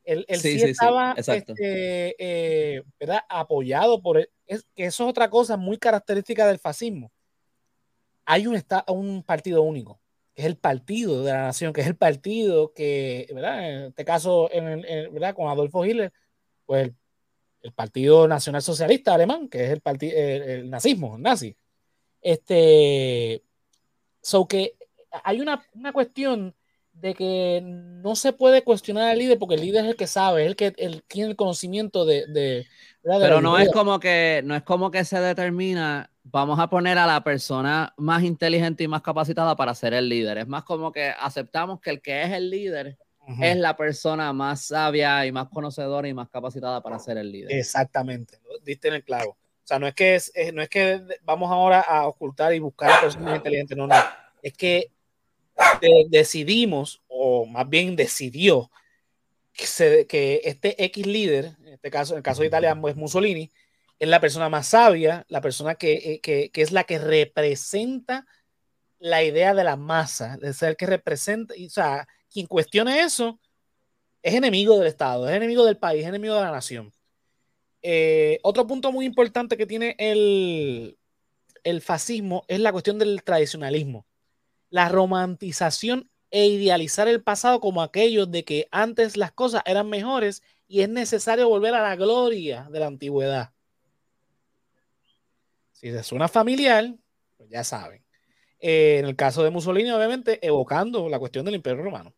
Él, 0.04 0.26
sí, 0.38 0.60
estaba 0.62 1.14
este, 1.16 2.14
eh, 2.18 2.82
apoyado 3.28 4.02
por 4.02 4.18
él. 4.18 4.30
Es, 4.46 4.66
que 4.74 4.84
eso 4.84 5.04
es 5.04 5.10
otra 5.10 5.30
cosa 5.30 5.56
muy 5.56 5.78
característica 5.78 6.46
del 6.46 6.58
fascismo. 6.58 7.10
Hay 8.26 8.46
un, 8.46 8.62
un 8.88 9.22
partido 9.22 9.62
único, 9.62 10.00
que 10.34 10.42
es 10.42 10.46
el 10.46 10.56
partido 10.56 11.24
de 11.24 11.32
la 11.32 11.42
nación, 11.42 11.72
que 11.72 11.80
es 11.80 11.86
el 11.86 11.96
partido 11.96 12.72
que, 12.72 13.28
¿verdad? 13.34 13.70
En 13.70 13.82
este 13.86 14.04
caso, 14.04 14.50
en, 14.52 14.82
¿verdad? 15.12 15.34
con 15.34 15.48
Adolfo 15.48 15.84
Hitler, 15.84 16.12
pues 16.66 16.90
el, 17.62 17.72
Partido 17.72 18.28
Nacional 18.28 18.60
Socialista 18.60 19.14
Alemán, 19.14 19.48
que 19.48 19.64
es 19.64 19.70
el, 19.70 19.80
partido, 19.80 20.12
el, 20.16 20.68
nazismo, 20.68 21.16
nazi. 21.16 21.56
Este, 22.20 23.42
So 24.24 24.48
que 24.48 24.74
hay 25.22 25.40
una, 25.42 25.62
cuestión 25.92 26.54
de 26.94 27.14
que 27.14 27.60
no 27.62 28.16
se 28.16 28.32
puede 28.32 28.62
cuestionar 28.62 29.10
al 29.10 29.18
líder 29.18 29.38
porque 29.38 29.56
el 29.56 29.60
líder 29.60 29.84
es 29.84 29.90
el 29.90 29.96
que 29.96 30.06
sabe, 30.06 30.42
es 30.42 30.48
el 30.48 30.56
que 30.56 30.70
tiene 31.06 31.30
el 31.30 31.36
conocimiento 31.36 32.04
de... 32.04 32.66
Pero 33.02 33.40
no 33.40 33.58
es 33.58 33.70
como 33.70 34.00
que 34.00 34.40
no 34.44 34.56
es 34.56 34.62
como 34.62 34.90
que 34.90 35.04
se 35.04 35.20
determina, 35.20 36.10
vamos 36.22 36.58
a 36.58 36.70
poner 36.70 36.96
a 36.96 37.06
la 37.06 37.22
persona 37.22 37.92
más 37.98 38.22
inteligente 38.22 38.84
y 38.84 38.88
más 38.88 39.02
capacitada 39.02 39.54
para 39.56 39.74
ser 39.74 39.92
el 39.92 40.08
líder. 40.08 40.38
Es 40.38 40.46
más 40.46 40.64
como 40.64 40.90
que 40.90 41.12
aceptamos 41.20 41.80
que 41.80 41.90
el 41.90 42.00
que 42.00 42.22
es 42.22 42.30
el 42.30 42.48
líder 42.48 42.96
es 43.40 43.56
la 43.56 43.76
persona 43.76 44.32
más 44.32 44.66
sabia 44.66 45.26
y 45.26 45.32
más 45.32 45.48
conocedora 45.48 46.08
y 46.08 46.14
más 46.14 46.28
capacitada 46.28 46.82
para 46.82 46.98
ser 46.98 47.18
el 47.18 47.30
líder. 47.30 47.52
Exactamente, 47.52 48.38
diste 48.62 48.88
en 48.88 48.94
el 48.94 49.04
clavo. 49.04 49.30
O 49.32 49.66
sea, 49.66 49.78
no 49.78 49.86
es 49.86 49.94
que, 49.94 50.14
es, 50.14 50.32
no 50.52 50.60
es 50.60 50.68
que 50.68 51.00
vamos 51.22 51.50
ahora 51.50 51.80
a 51.80 52.06
ocultar 52.06 52.54
y 52.54 52.58
buscar 52.58 52.90
a 52.90 53.00
personas 53.00 53.36
inteligentes, 53.36 53.76
no, 53.76 53.86
no. 53.86 53.94
Es 54.42 54.52
que 54.52 54.90
decidimos, 56.08 57.02
o 57.08 57.46
más 57.46 57.68
bien 57.68 57.96
decidió, 57.96 58.70
que, 59.52 60.06
que, 60.06 60.40
este 60.44 60.82
X 60.84 61.06
líder, 61.06 61.56
en 61.60 61.74
este 61.74 61.90
caso, 61.90 62.14
en 62.14 62.18
el 62.18 62.22
caso 62.22 62.42
de 62.42 62.48
Italia 62.48 62.76
es 62.88 62.96
Mussolini, 62.96 63.50
es 63.98 64.08
la 64.08 64.20
persona 64.20 64.48
más 64.48 64.68
sabia, 64.68 65.24
la 65.28 65.40
persona 65.40 65.76
que, 65.76 65.92
eh, 65.94 66.20
que, 66.20 66.50
que 66.50 66.62
es 66.62 66.72
la 66.72 66.84
que 66.84 66.98
representa 66.98 68.26
la 68.98 69.22
idea 69.22 69.54
de 69.54 69.64
la 69.64 69.76
masa, 69.76 70.38
es 70.42 70.62
el 70.62 70.76
que 70.76 70.86
representa, 70.86 71.54
o 71.54 71.70
sea, 71.70 72.08
quien 72.30 72.46
cuestione 72.46 73.00
eso 73.00 73.38
es 74.22 74.34
enemigo 74.34 74.78
del 74.78 74.88
Estado, 74.88 75.28
es 75.28 75.36
enemigo 75.36 75.64
del 75.64 75.76
país, 75.76 76.02
es 76.02 76.08
enemigo 76.08 76.34
de 76.34 76.40
la 76.40 76.50
nación. 76.50 76.92
Eh, 77.82 78.40
otro 78.42 78.66
punto 78.66 78.90
muy 78.90 79.04
importante 79.04 79.58
que 79.58 79.66
tiene 79.66 79.94
el, 79.98 80.96
el 81.62 81.82
fascismo 81.82 82.44
es 82.48 82.60
la 82.60 82.72
cuestión 82.72 82.98
del 82.98 83.22
tradicionalismo, 83.22 84.06
la 84.70 84.88
romantización 84.88 86.10
e 86.30 86.46
idealizar 86.46 87.08
el 87.08 87.22
pasado 87.22 87.60
como 87.60 87.82
aquello 87.82 88.26
de 88.26 88.44
que 88.44 88.68
antes 88.70 89.16
las 89.16 89.32
cosas 89.32 89.62
eran 89.66 89.88
mejores 89.88 90.42
y 90.66 90.80
es 90.80 90.88
necesario 90.88 91.48
volver 91.48 91.74
a 91.74 91.82
la 91.82 91.96
gloria 91.96 92.68
de 92.70 92.80
la 92.80 92.86
antigüedad. 92.86 93.52
Si 95.72 95.90
se 95.90 96.02
suena 96.02 96.28
familiar, 96.28 96.94
pues 97.36 97.50
ya 97.50 97.62
saben. 97.62 98.04
Eh, 98.58 98.96
en 98.98 99.06
el 99.06 99.16
caso 99.16 99.44
de 99.44 99.50
Mussolini, 99.50 99.90
obviamente, 99.90 100.44
evocando 100.44 101.08
la 101.08 101.18
cuestión 101.18 101.44
del 101.44 101.56
Imperio 101.56 101.84
Romano 101.84 102.14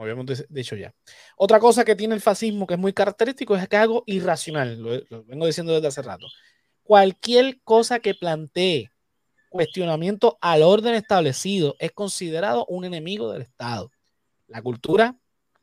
como 0.00 0.02
habíamos 0.02 0.46
dicho 0.48 0.76
ya. 0.76 0.94
Otra 1.36 1.58
cosa 1.58 1.84
que 1.84 1.96
tiene 1.96 2.14
el 2.14 2.20
fascismo 2.20 2.66
que 2.66 2.74
es 2.74 2.80
muy 2.80 2.92
característico 2.92 3.56
es 3.56 3.68
que 3.68 3.76
es 3.76 3.82
algo 3.82 4.02
irracional, 4.06 4.80
lo, 4.80 5.24
vengo 5.24 5.46
diciendo 5.46 5.74
desde 5.74 5.88
hace 5.88 6.02
rato. 6.02 6.26
Cualquier 6.82 7.60
cosa 7.64 8.00
que 8.00 8.14
plantee 8.14 8.90
cuestionamiento 9.50 10.38
al 10.40 10.62
orden 10.62 10.94
establecido 10.94 11.76
es 11.78 11.92
considerado 11.92 12.64
un 12.66 12.86
enemigo 12.86 13.30
del 13.30 13.42
Estado. 13.42 13.90
La 14.46 14.62
cultura, 14.62 15.16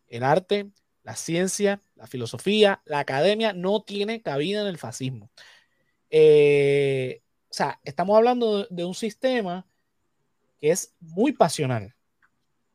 el 0.08 0.24
arte, 0.24 0.70
la 1.02 1.16
ciencia, 1.16 1.82
la 1.96 2.06
filosofía, 2.06 2.84
la 2.86 3.00
academia 3.00 3.54
no 3.54 3.82
tiene 3.82 4.22
cabida 4.22 4.62
en 4.62 4.68
el 4.68 4.78
fascismo. 4.78 5.32
Eh, 6.12 7.24
o 7.50 7.54
sea, 7.54 7.80
estamos 7.84 8.16
hablando 8.16 8.66
de 8.66 8.86
un 8.86 8.94
sistema 8.94 9.66
que 10.60 10.70
es 10.70 10.94
muy 11.00 11.32
pasional 11.32 11.98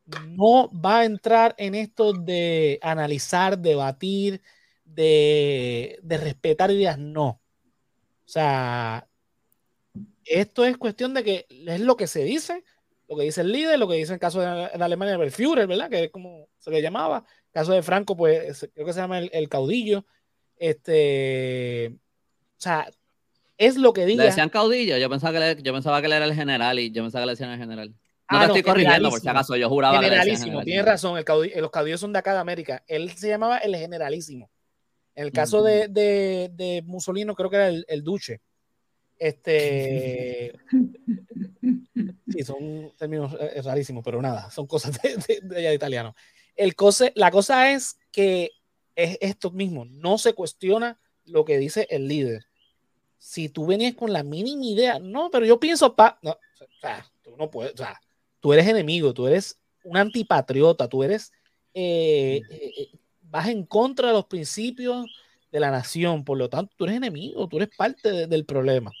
no 0.05 0.69
va 0.71 0.99
a 0.99 1.05
entrar 1.05 1.55
en 1.57 1.75
esto 1.75 2.13
de 2.13 2.79
analizar, 2.81 3.57
debatir, 3.57 4.41
de, 4.83 5.99
respetar 6.03 6.71
ideas, 6.71 6.97
no. 6.97 7.41
O 8.25 8.27
sea, 8.27 9.07
esto 10.25 10.65
es 10.65 10.77
cuestión 10.77 11.13
de 11.13 11.23
que 11.23 11.45
es 11.49 11.79
lo 11.79 11.95
que 11.95 12.07
se 12.07 12.23
dice, 12.23 12.63
lo 13.07 13.17
que 13.17 13.23
dice 13.23 13.41
el 13.41 13.51
líder, 13.51 13.79
lo 13.79 13.87
que 13.87 13.95
dice 13.95 14.11
en 14.11 14.15
el 14.15 14.19
caso 14.19 14.41
de, 14.41 14.47
Alemania 14.47 15.15
el 15.15 15.31
Führer, 15.31 15.67
¿verdad? 15.67 15.89
Que 15.89 16.05
es 16.05 16.11
como 16.11 16.47
se 16.57 16.71
le 16.71 16.81
llamaba. 16.81 17.17
En 17.17 17.47
el 17.47 17.51
caso 17.51 17.73
de 17.73 17.83
Franco, 17.83 18.15
pues 18.15 18.69
creo 18.73 18.85
que 18.85 18.93
se 18.93 18.99
llama 18.99 19.19
el, 19.19 19.49
caudillo. 19.49 20.05
Este, 20.57 21.93
o 21.93 22.61
sea, 22.61 22.89
es 23.57 23.77
lo 23.77 23.93
que 23.93 24.05
diga. 24.05 24.23
Le 24.23 24.29
decían 24.29 24.49
caudillo, 24.49 24.97
yo 24.97 25.09
pensaba 25.09 25.55
que, 25.55 25.61
yo 25.61 25.73
pensaba 25.73 25.99
que 26.01 26.07
él 26.07 26.13
era 26.13 26.25
el 26.25 26.33
general 26.33 26.79
y 26.79 26.91
yo 26.91 27.03
pensaba 27.03 27.23
que 27.23 27.27
le 27.27 27.31
decían 27.33 27.51
el 27.51 27.59
general. 27.59 27.89
No 27.89 28.39
te 28.39 28.45
ah, 28.45 28.47
estoy 28.47 28.63
corrigiendo 28.63 29.09
por 29.09 29.19
si 29.19 29.27
acaso, 29.27 29.55
yo 29.55 29.69
juraba 29.69 30.01
generalísimo, 30.01 30.59
que 30.59 30.65
tienes 30.65 30.85
razón, 30.85 31.21
los 31.57 31.71
caudillos 31.71 31.99
son 31.99 32.13
de 32.13 32.19
acá 32.19 32.33
de 32.33 32.39
América. 32.39 32.83
Él 32.87 33.11
se 33.11 33.27
llamaba 33.27 33.57
el 33.57 33.75
generalísimo. 33.75 34.49
En 35.13 35.25
el 35.25 35.31
caso 35.31 35.61
de, 35.61 35.87
de, 35.89 36.49
de, 36.53 36.81
Mussolini, 36.85 37.35
creo 37.35 37.49
que 37.49 37.57
era 37.57 37.67
el, 37.67 37.85
el 37.87 38.03
duce. 38.03 38.41
Este. 39.23 40.53
sí, 42.27 42.43
son 42.43 42.91
términos 42.97 43.33
eh, 43.39 43.61
rarísimos, 43.61 44.03
pero 44.03 44.21
nada, 44.21 44.51
son 44.51 44.67
cosas 44.67 45.01
de, 45.01 45.39
de, 45.41 45.73
italiano. 45.73 46.13
El 46.57 46.75
la 47.15 47.31
cosa 47.31 47.71
es 47.71 47.97
que 48.11 48.51
es 48.95 49.17
esto 49.21 49.49
mismo, 49.51 49.85
no 49.85 50.17
se 50.17 50.33
cuestiona 50.33 50.99
lo 51.23 51.45
que 51.45 51.57
dice 51.57 51.87
el 51.89 52.09
líder. 52.09 52.47
Si 53.17 53.47
tú 53.47 53.65
venías 53.65 53.95
con 53.95 54.11
la 54.11 54.23
mínima 54.23 54.65
idea, 54.65 54.99
no, 54.99 55.31
pero 55.31 55.45
yo 55.45 55.57
pienso, 55.57 55.95
pa, 55.95 56.19
no, 56.21 56.31
o 56.31 56.79
sea, 56.81 57.09
tú 57.21 57.37
no 57.37 57.49
puedes, 57.49 57.75
o 57.75 57.77
sea, 57.77 58.01
tú 58.41 58.51
eres 58.51 58.67
enemigo, 58.67 59.13
tú 59.13 59.25
eres 59.25 59.57
un 59.85 59.95
antipatriota, 59.95 60.89
tú 60.89 61.01
eres, 61.01 61.31
eh, 61.73 62.41
eh, 62.49 62.71
eh, 62.77 62.89
vas 63.21 63.47
en 63.47 63.65
contra 63.65 64.09
de 64.09 64.15
los 64.15 64.25
principios 64.25 65.05
de 65.53 65.59
la 65.59 65.69
nación, 65.69 66.25
por 66.25 66.39
lo 66.39 66.49
tanto, 66.49 66.73
tú 66.75 66.85
eres 66.85 66.97
enemigo, 66.97 67.47
tú 67.47 67.57
eres 67.57 67.69
parte 67.77 68.25
del 68.25 68.43
problema. 68.43 68.91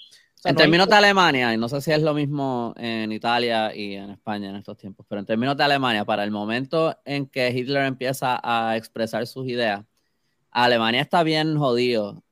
en 0.45 0.55
términos 0.55 0.87
de 0.87 0.95
Alemania, 0.95 1.51
y 1.51 1.57
no 1.57 1.67
sé 1.67 1.81
si 1.81 1.91
es 1.91 2.03
lo 2.03 2.13
mismo 2.13 2.75
en 2.77 3.11
Italia 3.11 3.75
y 3.75 3.95
en 3.95 4.11
España 4.11 4.51
en 4.51 4.57
estos 4.57 4.77
tiempos, 4.77 5.03
pero 5.09 5.19
en 5.19 5.25
términos 5.25 5.57
de 5.57 5.63
Alemania, 5.63 6.05
para 6.05 6.23
el 6.23 6.29
momento 6.29 6.95
en 7.05 7.25
que 7.25 7.49
Hitler 7.49 7.85
empieza 7.85 8.39
a 8.43 8.77
expresar 8.77 9.25
sus 9.25 9.47
ideas, 9.47 9.83
Alemania 10.51 11.01
está 11.01 11.23
bien 11.23 11.57
jodido 11.57 12.23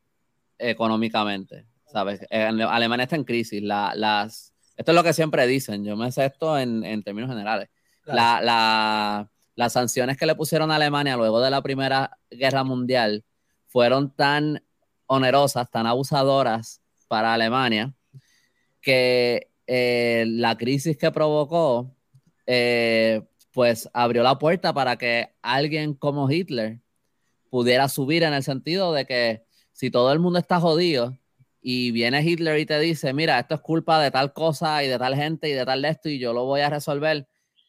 económicamente, 0.59 1.65
¿sabes? 1.87 2.21
Alemania 2.29 3.05
está 3.05 3.15
en 3.15 3.23
crisis, 3.23 3.63
las 3.63 4.53
Esto 4.77 4.91
es 4.91 4.95
lo 4.95 5.03
que 5.03 5.13
siempre 5.13 5.47
dicen, 5.47 5.83
yo 5.83 5.95
me 5.95 6.11
sé 6.11 6.25
esto 6.25 6.59
en, 6.59 7.01
términos 7.01 7.31
generales. 7.31 7.69
las 8.05 9.73
sanciones 9.73 10.15
que 10.15 10.27
le 10.27 10.35
pusieron 10.35 10.69
a 10.69 10.75
Alemania 10.75 11.17
luego 11.17 11.41
de 11.41 11.49
la 11.49 11.63
Primera 11.63 12.19
Guerra 12.29 12.63
Mundial 12.63 13.25
fueron 13.71 14.13
tan 14.13 14.61
onerosas, 15.05 15.71
tan 15.71 15.87
abusadoras 15.87 16.81
para 17.07 17.33
Alemania, 17.33 17.93
que 18.81 19.49
eh, 19.65 20.25
la 20.27 20.57
crisis 20.57 20.97
que 20.97 21.09
provocó, 21.11 21.95
eh, 22.45 23.21
pues 23.53 23.89
abrió 23.93 24.23
la 24.23 24.37
puerta 24.37 24.73
para 24.73 24.97
que 24.97 25.33
alguien 25.41 25.93
como 25.93 26.29
Hitler 26.29 26.81
pudiera 27.49 27.87
subir 27.87 28.23
en 28.23 28.33
el 28.33 28.43
sentido 28.43 28.91
de 28.91 29.05
que 29.05 29.45
si 29.71 29.89
todo 29.89 30.11
el 30.11 30.19
mundo 30.19 30.39
está 30.39 30.59
jodido 30.59 31.17
y 31.61 31.91
viene 31.91 32.23
Hitler 32.23 32.59
y 32.59 32.65
te 32.65 32.77
dice, 32.79 33.13
mira, 33.13 33.39
esto 33.39 33.55
es 33.55 33.61
culpa 33.61 34.01
de 34.01 34.11
tal 34.11 34.33
cosa 34.33 34.83
y 34.83 34.87
de 34.87 34.97
tal 34.97 35.15
gente 35.15 35.47
y 35.47 35.53
de 35.53 35.65
tal 35.65 35.81
de 35.81 35.89
esto 35.89 36.09
y 36.09 36.19
yo 36.19 36.33
lo 36.33 36.43
voy 36.43 36.61
a 36.61 36.69
resolver, 36.69 37.25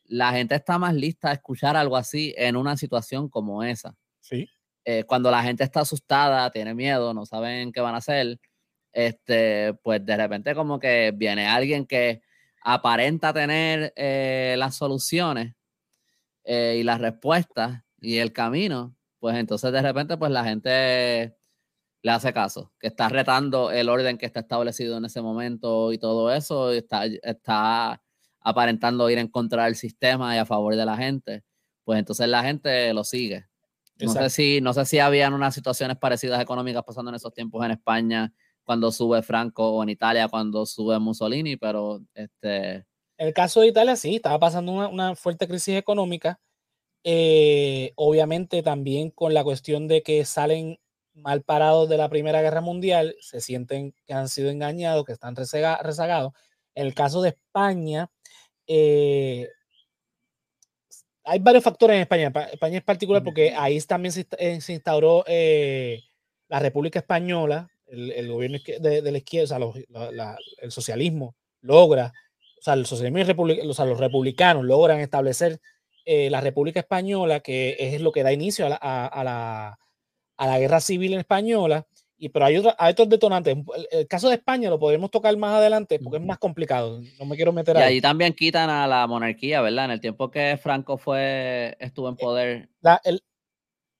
la 0.06 0.32
gente 0.32 0.56
está 0.56 0.78
más 0.78 0.94
lista 0.94 1.30
a 1.30 1.34
escuchar 1.34 1.76
algo 1.76 1.96
así 1.96 2.34
en 2.36 2.56
una 2.56 2.76
situación 2.76 3.28
como 3.28 3.62
esa. 3.62 3.96
Sí. 4.20 4.48
Eh, 4.84 5.04
cuando 5.04 5.30
la 5.30 5.42
gente 5.42 5.64
está 5.64 5.80
asustada, 5.80 6.50
tiene 6.50 6.74
miedo, 6.74 7.14
no 7.14 7.24
saben 7.26 7.72
qué 7.72 7.80
van 7.80 7.94
a 7.94 7.98
hacer, 7.98 8.38
este, 8.92 9.74
pues 9.82 10.04
de 10.04 10.16
repente 10.16 10.54
como 10.54 10.78
que 10.80 11.12
viene 11.14 11.46
alguien 11.46 11.86
que 11.86 12.22
aparenta 12.62 13.32
tener 13.32 13.92
eh, 13.96 14.56
las 14.58 14.76
soluciones 14.76 15.54
eh, 16.44 16.76
y 16.80 16.82
las 16.84 17.00
respuestas 17.00 17.82
y 18.00 18.18
el 18.18 18.32
camino, 18.32 18.96
pues 19.20 19.36
entonces 19.36 19.72
de 19.72 19.82
repente 19.82 20.16
pues 20.16 20.32
la 20.32 20.44
gente 20.44 21.36
le 22.02 22.10
hace 22.10 22.32
caso, 22.32 22.72
que 22.80 22.88
está 22.88 23.08
retando 23.08 23.70
el 23.70 23.88
orden 23.88 24.18
que 24.18 24.26
está 24.26 24.40
establecido 24.40 24.98
en 24.98 25.04
ese 25.04 25.22
momento 25.22 25.92
y 25.92 25.98
todo 25.98 26.32
eso, 26.32 26.72
está, 26.72 27.06
está 27.06 28.02
aparentando 28.40 29.08
ir 29.10 29.18
en 29.18 29.28
contra 29.28 29.66
del 29.66 29.76
sistema 29.76 30.34
y 30.34 30.38
a 30.38 30.46
favor 30.46 30.74
de 30.76 30.84
la 30.86 30.96
gente, 30.96 31.44
pues 31.84 31.98
entonces 32.00 32.28
la 32.28 32.42
gente 32.42 32.92
lo 32.94 33.04
sigue. 33.04 33.46
No 34.00 34.12
sé, 34.12 34.30
si, 34.30 34.60
no 34.60 34.72
sé 34.72 34.84
si 34.84 34.98
habían 34.98 35.32
unas 35.32 35.54
situaciones 35.54 35.96
parecidas 35.96 36.40
económicas 36.40 36.82
pasando 36.84 37.10
en 37.10 37.16
esos 37.16 37.32
tiempos 37.32 37.64
en 37.64 37.72
España 37.72 38.32
cuando 38.64 38.90
sube 38.92 39.22
Franco 39.22 39.70
o 39.70 39.82
en 39.82 39.90
Italia 39.90 40.28
cuando 40.28 40.66
sube 40.66 40.98
Mussolini, 40.98 41.56
pero 41.56 42.00
este... 42.14 42.86
El 43.18 43.32
caso 43.34 43.60
de 43.60 43.68
Italia 43.68 43.94
sí, 43.96 44.16
estaba 44.16 44.38
pasando 44.38 44.72
una, 44.72 45.14
fuerte 45.14 45.46
crisis 45.46 45.76
económica, 45.76 46.40
eh, 47.04 47.92
obviamente 47.94 48.62
también 48.62 49.10
con 49.10 49.34
la 49.34 49.44
cuestión 49.44 49.86
de 49.86 50.02
que 50.02 50.24
salen 50.24 50.78
mal 51.14 51.42
parados 51.42 51.88
de 51.88 51.98
la 51.98 52.08
Primera 52.08 52.42
Guerra 52.42 52.60
Mundial, 52.60 53.14
se 53.20 53.40
sienten 53.40 53.94
que 54.06 54.14
han 54.14 54.28
sido 54.28 54.50
engañados, 54.50 55.04
que 55.04 55.12
están 55.12 55.36
rezagados. 55.36 56.32
En 56.74 56.86
el 56.86 56.94
caso 56.94 57.22
de 57.22 57.30
España, 57.30 58.10
eh, 58.66 59.48
hay 61.24 61.38
varios 61.38 61.64
factores 61.64 61.96
en 61.96 62.02
España. 62.02 62.32
España 62.52 62.78
es 62.78 62.84
particular 62.84 63.22
porque 63.22 63.54
ahí 63.56 63.80
también 63.80 64.12
se, 64.12 64.26
eh, 64.38 64.58
instauró 64.68 65.24
eh, 65.26 66.02
la 66.48 66.58
República 66.60 66.98
Española, 66.98 67.68
el, 67.86 68.30
gobierno 68.30 68.58
de, 68.80 69.12
la 69.12 69.18
izquierda, 69.18 69.58
o 69.58 69.74
sea, 69.74 70.36
el 70.62 70.72
socialismo 70.72 71.34
logra, 71.60 72.12
o 72.58 72.62
sea, 72.62 72.74
el 72.74 72.86
socialismo 72.86 73.18
y 73.18 73.60
o 73.68 73.74
sea, 73.74 73.84
los 73.84 74.00
republicanos 74.00 74.64
logran 74.64 75.00
establecer 75.00 75.60
la 76.06 76.40
República 76.40 76.80
Española, 76.80 77.40
que 77.40 77.76
es 77.78 78.00
lo 78.00 78.10
que 78.12 78.22
da 78.22 78.32
inicio 78.32 78.66
a 78.66 79.24
la 79.24 79.78
a 80.42 80.46
la 80.46 80.58
guerra 80.58 80.80
civil 80.80 81.14
española. 81.14 81.86
Y, 82.22 82.28
pero 82.28 82.44
hay, 82.44 82.56
otros 82.56 83.08
detonantes. 83.08 83.56
El, 83.90 84.06
caso 84.06 84.28
de 84.28 84.36
España 84.36 84.70
lo 84.70 84.78
podemos 84.78 85.10
tocar 85.10 85.36
más 85.36 85.56
adelante 85.56 85.98
porque 85.98 86.18
es 86.18 86.24
más 86.24 86.38
complicado. 86.38 87.02
No 87.18 87.26
me 87.26 87.34
quiero 87.34 87.52
meter 87.52 87.76
ahí. 87.76 87.82
Y 87.82 87.86
ahí 87.86 88.00
también 88.00 88.32
quitan 88.32 88.70
a 88.70 88.86
la 88.86 89.08
monarquía, 89.08 89.60
¿verdad? 89.60 89.86
En 89.86 89.90
el 89.90 90.00
tiempo 90.00 90.30
que 90.30 90.56
Franco 90.56 90.96
fue, 90.96 91.76
estuvo 91.80 92.08
en 92.08 92.14
eh, 92.14 92.18
poder. 92.20 92.68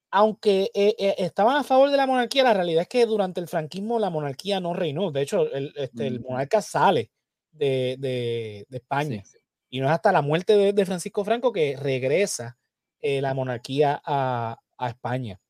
aunque 0.09 0.71
eh, 0.73 0.95
eh, 0.97 1.15
estaban 1.17 1.57
a 1.57 1.65
favor 1.65 1.91
de 1.91 1.97
la 1.97 2.07
monarquía, 2.07 2.45
la 2.45 2.53
realidad 2.53 2.83
es 2.83 2.87
que 2.87 3.05
durante 3.05 3.41
el 3.41 3.49
franquismo 3.49 3.99
la 3.99 4.09
monarquía 4.09 4.61
no 4.61 4.73
reinó. 4.73 5.11
De 5.11 5.21
hecho, 5.21 5.51
el, 5.51 5.73
este, 5.75 6.07
el 6.07 6.21
monarca 6.21 6.61
sale 6.61 7.11
de, 7.51 7.97
de, 7.99 8.65
de 8.69 8.77
España. 8.77 9.21
Y 9.69 9.81
no 9.81 9.87
es 9.87 9.91
hasta 9.91 10.13
la 10.13 10.21
muerte 10.21 10.55
de, 10.55 10.71
de 10.71 10.85
Francisco 10.85 11.25
Franco 11.25 11.51
que 11.51 11.75
regresa 11.75 12.57
la 13.01 13.33
monarquía 13.33 14.01
a, 14.05 14.57
a 14.77 14.87
España. 14.87 15.41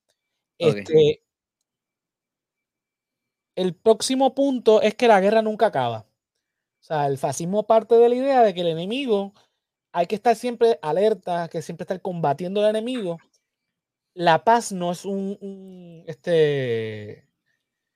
Este, 0.58 1.23
el 3.56 3.76
próximo 3.76 4.34
punto 4.36 4.82
es 4.82 4.96
que 4.96 5.08
la 5.08 5.22
guerra 5.22 5.42
nunca 5.42 5.68
acaba. 5.68 6.06
O 6.82 6.86
sea, 6.86 7.08
el 7.08 7.18
fascismo 7.18 7.64
parte 7.66 7.96
de 7.96 8.10
la 8.10 8.16
idea 8.16 8.44
de 8.44 8.54
que 8.54 8.62
el 8.62 8.68
enemigo 8.68 9.34
hay 9.94 10.08
que 10.08 10.16
estar 10.16 10.36
siempre 10.36 10.80
alerta, 10.82 11.48
que 11.50 11.62
siempre 11.62 11.84
estar 11.84 12.02
combatiendo 12.02 12.62
al 12.62 12.72
enemigo. 12.72 13.20
La 14.16 14.44
paz 14.44 14.72
no 14.72 14.92
es 14.92 15.06
un, 15.06 16.04
este, 16.08 17.28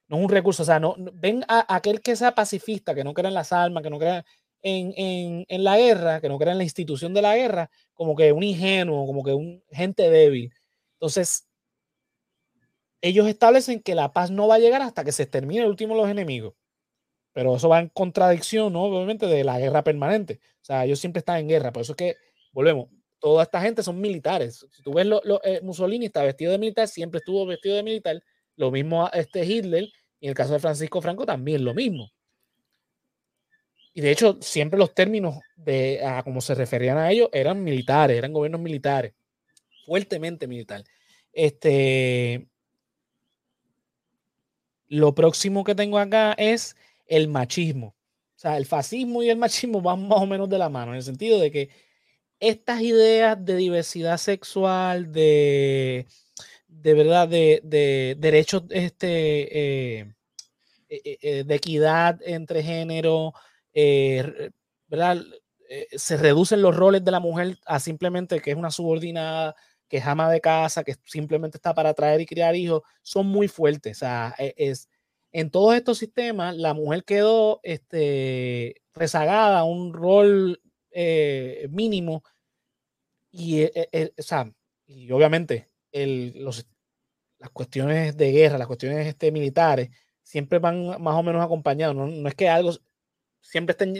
no 0.08 0.18
es 0.18 0.24
un 0.24 0.30
recurso. 0.30 0.64
O 0.64 0.66
sea, 0.66 0.80
no, 0.80 0.96
ven 1.14 1.44
a, 1.48 1.76
aquel 1.76 2.02
que 2.02 2.16
sea 2.16 2.36
pacifista, 2.36 2.96
que 2.96 3.04
no 3.04 3.14
crea 3.14 3.30
en 3.30 3.34
las 3.34 3.52
armas, 3.52 3.84
que 3.84 3.90
no 3.90 4.00
crea 4.00 4.26
en, 4.62 4.94
en, 4.96 5.46
en, 5.50 5.64
la 5.64 5.78
guerra, 5.78 6.22
que 6.22 6.30
no 6.30 6.38
crea 6.38 6.54
en 6.54 6.60
la 6.60 6.64
institución 6.64 7.14
de 7.14 7.22
la 7.22 7.36
guerra, 7.36 7.70
como 7.94 8.16
que 8.16 8.32
un 8.32 8.44
ingenuo, 8.44 9.06
como 9.08 9.24
que 9.24 9.34
un 9.34 9.64
gente 9.72 10.10
débil. 10.10 10.54
Entonces, 10.94 11.47
ellos 13.02 13.28
establecen 13.28 13.82
que 13.82 13.96
la 13.96 14.14
paz 14.14 14.32
no 14.32 14.48
va 14.48 14.56
a 14.56 14.60
llegar 14.60 14.82
hasta 14.82 15.04
que 15.04 15.12
se 15.12 15.26
termine 15.26 15.62
el 15.62 15.70
último 15.70 15.96
de 15.96 16.02
los 16.02 16.10
enemigos. 16.10 16.54
Pero 17.34 17.56
eso 17.56 17.70
va 17.70 17.80
en 17.80 17.90
contradicción, 17.90 18.74
¿no? 18.74 18.84
Obviamente, 18.84 19.28
de 19.28 19.44
la 19.44 19.60
guerra 19.60 19.84
permanente. 19.84 20.40
O 20.62 20.66
sea, 20.66 20.86
ellos 20.86 21.00
siempre 21.00 21.20
están 21.20 21.38
en 21.38 21.48
guerra. 21.48 21.72
Por 21.72 21.84
eso 21.84 21.94
es 21.94 21.98
que, 21.98 22.16
volvemos, 22.52 22.90
toda 23.20 23.44
esta 23.44 23.62
gente 23.62 23.84
son 23.84 24.02
militares. 24.02 24.66
Si 24.72 24.82
tú 24.82 24.94
ves, 24.94 25.06
lo, 25.06 25.22
eh, 25.44 25.62
Mussolini 25.62 26.08
está 26.08 26.24
vestido 26.24 26.52
de 26.52 26.58
militar, 26.58 26.88
siempre 26.88 27.20
estuvo 27.20 27.46
vestido 27.46 27.76
de 27.76 27.84
militar. 27.84 28.24
Lo 28.56 28.72
mismo 28.72 29.10
este 29.14 29.46
Hitler, 29.46 29.84
y 30.20 30.26
en 30.26 30.30
el 30.30 30.36
caso 30.36 30.54
de 30.54 30.60
Francisco 30.60 31.02
Franco 31.02 31.26
también 31.26 31.64
lo 31.64 31.74
mismo. 31.74 32.10
Y 33.94 34.02
de 34.02 34.12
hecho, 34.12 34.38
siempre 34.42 34.78
los 34.78 34.94
términos 34.94 35.40
de 35.56 36.04
a 36.06 36.24
cómo 36.24 36.40
se 36.42 36.54
referían 36.56 36.98
a 36.98 37.12
ellos 37.12 37.30
eran 37.34 37.64
militares, 37.64 38.18
eran 38.18 38.34
gobiernos 38.34 38.62
militares, 38.62 39.14
fuertemente 39.86 40.48
militares. 40.48 40.86
Este, 41.32 42.48
lo 44.88 45.14
próximo 45.16 45.64
que 45.64 45.76
tengo 45.76 45.98
acá 45.98 46.34
es 46.34 46.76
el 47.08 47.28
machismo. 47.28 47.96
O 48.36 48.40
sea, 48.40 48.58
el 48.58 48.66
fascismo 48.66 49.24
y 49.24 49.30
el 49.30 49.38
machismo 49.38 49.82
van 49.82 50.08
más 50.08 50.22
o 50.22 50.28
menos 50.28 50.50
de 50.50 50.60
la 50.60 50.70
mano, 50.70 50.92
en 50.92 50.98
el 50.98 51.04
sentido 51.04 51.40
de 51.40 51.52
que 51.52 51.70
estas 52.40 52.82
ideas 52.82 53.44
de 53.44 53.56
diversidad 53.56 54.18
sexual, 54.18 55.12
de, 55.12 56.06
de 56.68 56.94
verdad, 56.94 57.28
de, 57.28 58.16
derechos 58.20 58.64
este, 58.70 60.00
eh, 60.00 60.14
eh, 60.90 61.18
eh, 61.22 61.44
de 61.46 61.56
equidad 61.56 62.20
entre 62.24 62.62
género, 62.64 63.34
¿verdad? 64.88 65.22
se 65.96 66.16
reducen 66.16 66.62
los 66.62 66.76
roles 66.76 67.04
de 67.04 67.12
la 67.12 67.20
mujer 67.20 67.58
a 67.66 67.80
simplemente 67.80 68.40
que 68.40 68.52
es 68.52 68.58
una 68.58 68.72
subordinada, 68.72 69.56
que 69.88 69.98
es 69.98 70.06
ama 70.06 70.32
de 70.32 70.42
casa, 70.42 70.84
que 70.84 70.96
simplemente 71.06 71.58
está 71.58 71.74
para 71.74 71.94
traer 71.94 72.22
y 72.22 72.26
criar 72.26 72.56
hijos, 72.56 72.84
son 73.02 73.28
muy 73.28 73.48
fuertes. 73.48 73.98
O 73.98 74.00
sea, 74.00 74.36
e, 74.38 74.54
es, 74.58 74.90
en 75.32 75.52
todos 75.52 75.76
estos 75.76 75.98
sistemas, 75.98 76.56
la 76.58 76.74
mujer 76.74 77.04
quedó 77.04 77.60
este, 77.64 78.82
rezagada 78.94 79.64
un 79.64 79.94
rol 79.94 80.62
eh, 80.92 81.68
mínimo 81.72 82.24
y, 83.32 83.62
eh, 83.62 83.90
eh, 83.92 84.12
o 84.18 84.22
sea, 84.22 84.52
y 84.88 85.12
obviamente 85.12 85.70
el, 85.92 86.34
los, 86.44 86.68
las 87.40 87.50
cuestiones 87.52 88.18
de 88.18 88.32
guerra, 88.32 88.58
las 88.58 88.68
cuestiones 88.68 89.06
este, 89.08 89.32
militares, 89.32 89.90
siempre 90.24 90.60
van 90.60 91.02
más 91.02 91.16
o 91.16 91.24
menos 91.24 91.44
acompañados. 91.44 91.96
No, 91.96 92.08
no 92.08 92.28
es 92.28 92.36
que 92.36 92.50
algo 92.50 92.72
siempre 93.42 93.72
estén, 93.72 93.94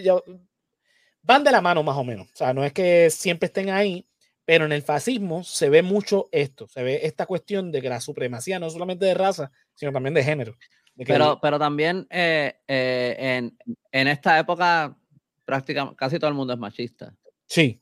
van 1.22 1.44
de 1.44 1.52
la 1.52 1.62
mano 1.62 1.84
más 1.84 1.98
o 1.98 2.04
menos. 2.04 2.28
O 2.34 2.36
sea, 2.36 2.54
no 2.54 2.64
es 2.64 2.74
que 2.74 3.10
siempre 3.10 3.48
estén 3.48 3.70
ahí, 3.70 4.08
pero 4.48 4.64
en 4.64 4.72
el 4.72 4.82
fascismo 4.82 5.44
se 5.44 5.70
ve 5.70 5.82
mucho 5.82 6.30
esto, 6.32 6.70
se 6.70 6.82
ve 6.82 7.02
esta 7.04 7.26
cuestión 7.26 7.70
de 7.70 7.82
que 7.82 7.90
la 7.90 8.00
supremacía 8.00 8.60
no 8.60 8.70
solamente 8.70 9.06
de 9.06 9.14
raza, 9.14 9.52
sino 9.76 9.92
también 9.92 10.14
de 10.14 10.24
género. 10.24 10.56
pero, 11.06 11.38
pero 11.42 11.60
también 11.60 12.08
eh, 12.10 12.54
eh, 12.66 13.52
en, 13.92 14.08
esta 14.08 14.40
época 14.40 14.98
prácticamente 15.44 15.98
casi 15.98 16.18
todo 16.18 16.30
el 16.30 16.34
mundo 16.38 16.54
es 16.54 16.60
machista. 16.60 17.14
Sí, 17.46 17.82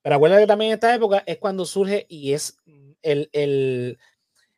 pero 0.00 0.14
acuérdate 0.14 0.42
que 0.42 0.46
también 0.46 0.70
en 0.70 0.74
esta 0.74 0.94
época 0.94 1.24
es 1.26 1.38
cuando 1.38 1.64
surge 1.64 2.06
y 2.08 2.32
es 2.32 2.56
el, 3.02 3.28
el... 3.32 3.98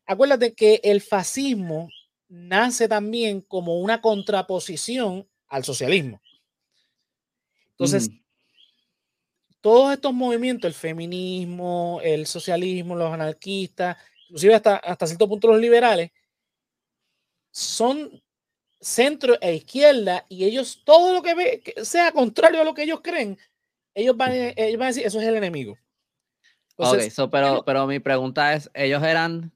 Acuérdate 0.04 0.54
que 0.54 0.82
el 0.84 1.00
fascismo 1.00 1.88
nace 2.28 2.86
también 2.86 3.40
como 3.40 3.80
una 3.80 4.02
contraposición 4.02 5.26
al 5.48 5.64
socialismo. 5.64 6.20
Entonces, 7.70 8.10
todos 9.60 9.92
estos 9.92 10.12
movimientos, 10.12 10.68
el 10.68 10.74
feminismo, 10.74 12.00
el 12.02 12.26
socialismo, 12.26 12.96
los 12.96 13.12
anarquistas, 13.12 13.96
inclusive 14.24 14.54
hasta, 14.54 14.76
hasta 14.76 15.06
cierto 15.06 15.28
punto 15.28 15.48
los 15.48 15.60
liberales, 15.60 16.10
son 17.50 18.22
centro 18.80 19.36
e 19.40 19.56
izquierda 19.56 20.24
y 20.28 20.44
ellos 20.44 20.82
todo 20.84 21.12
lo 21.12 21.22
que, 21.22 21.34
ve, 21.34 21.60
que 21.60 21.84
sea 21.84 22.12
contrario 22.12 22.60
a 22.60 22.64
lo 22.64 22.74
que 22.74 22.84
ellos 22.84 23.00
creen, 23.02 23.38
ellos 23.94 24.16
van, 24.16 24.32
ellos 24.32 24.78
van 24.78 24.86
a 24.86 24.88
decir, 24.88 25.06
eso 25.06 25.20
es 25.20 25.26
el 25.26 25.36
enemigo. 25.36 25.78
ok, 26.76 26.98
pero, 27.30 27.62
pero 27.64 27.86
mi 27.86 27.98
pregunta 27.98 28.54
es, 28.54 28.70
¿ellos 28.72 29.02
eran 29.02 29.52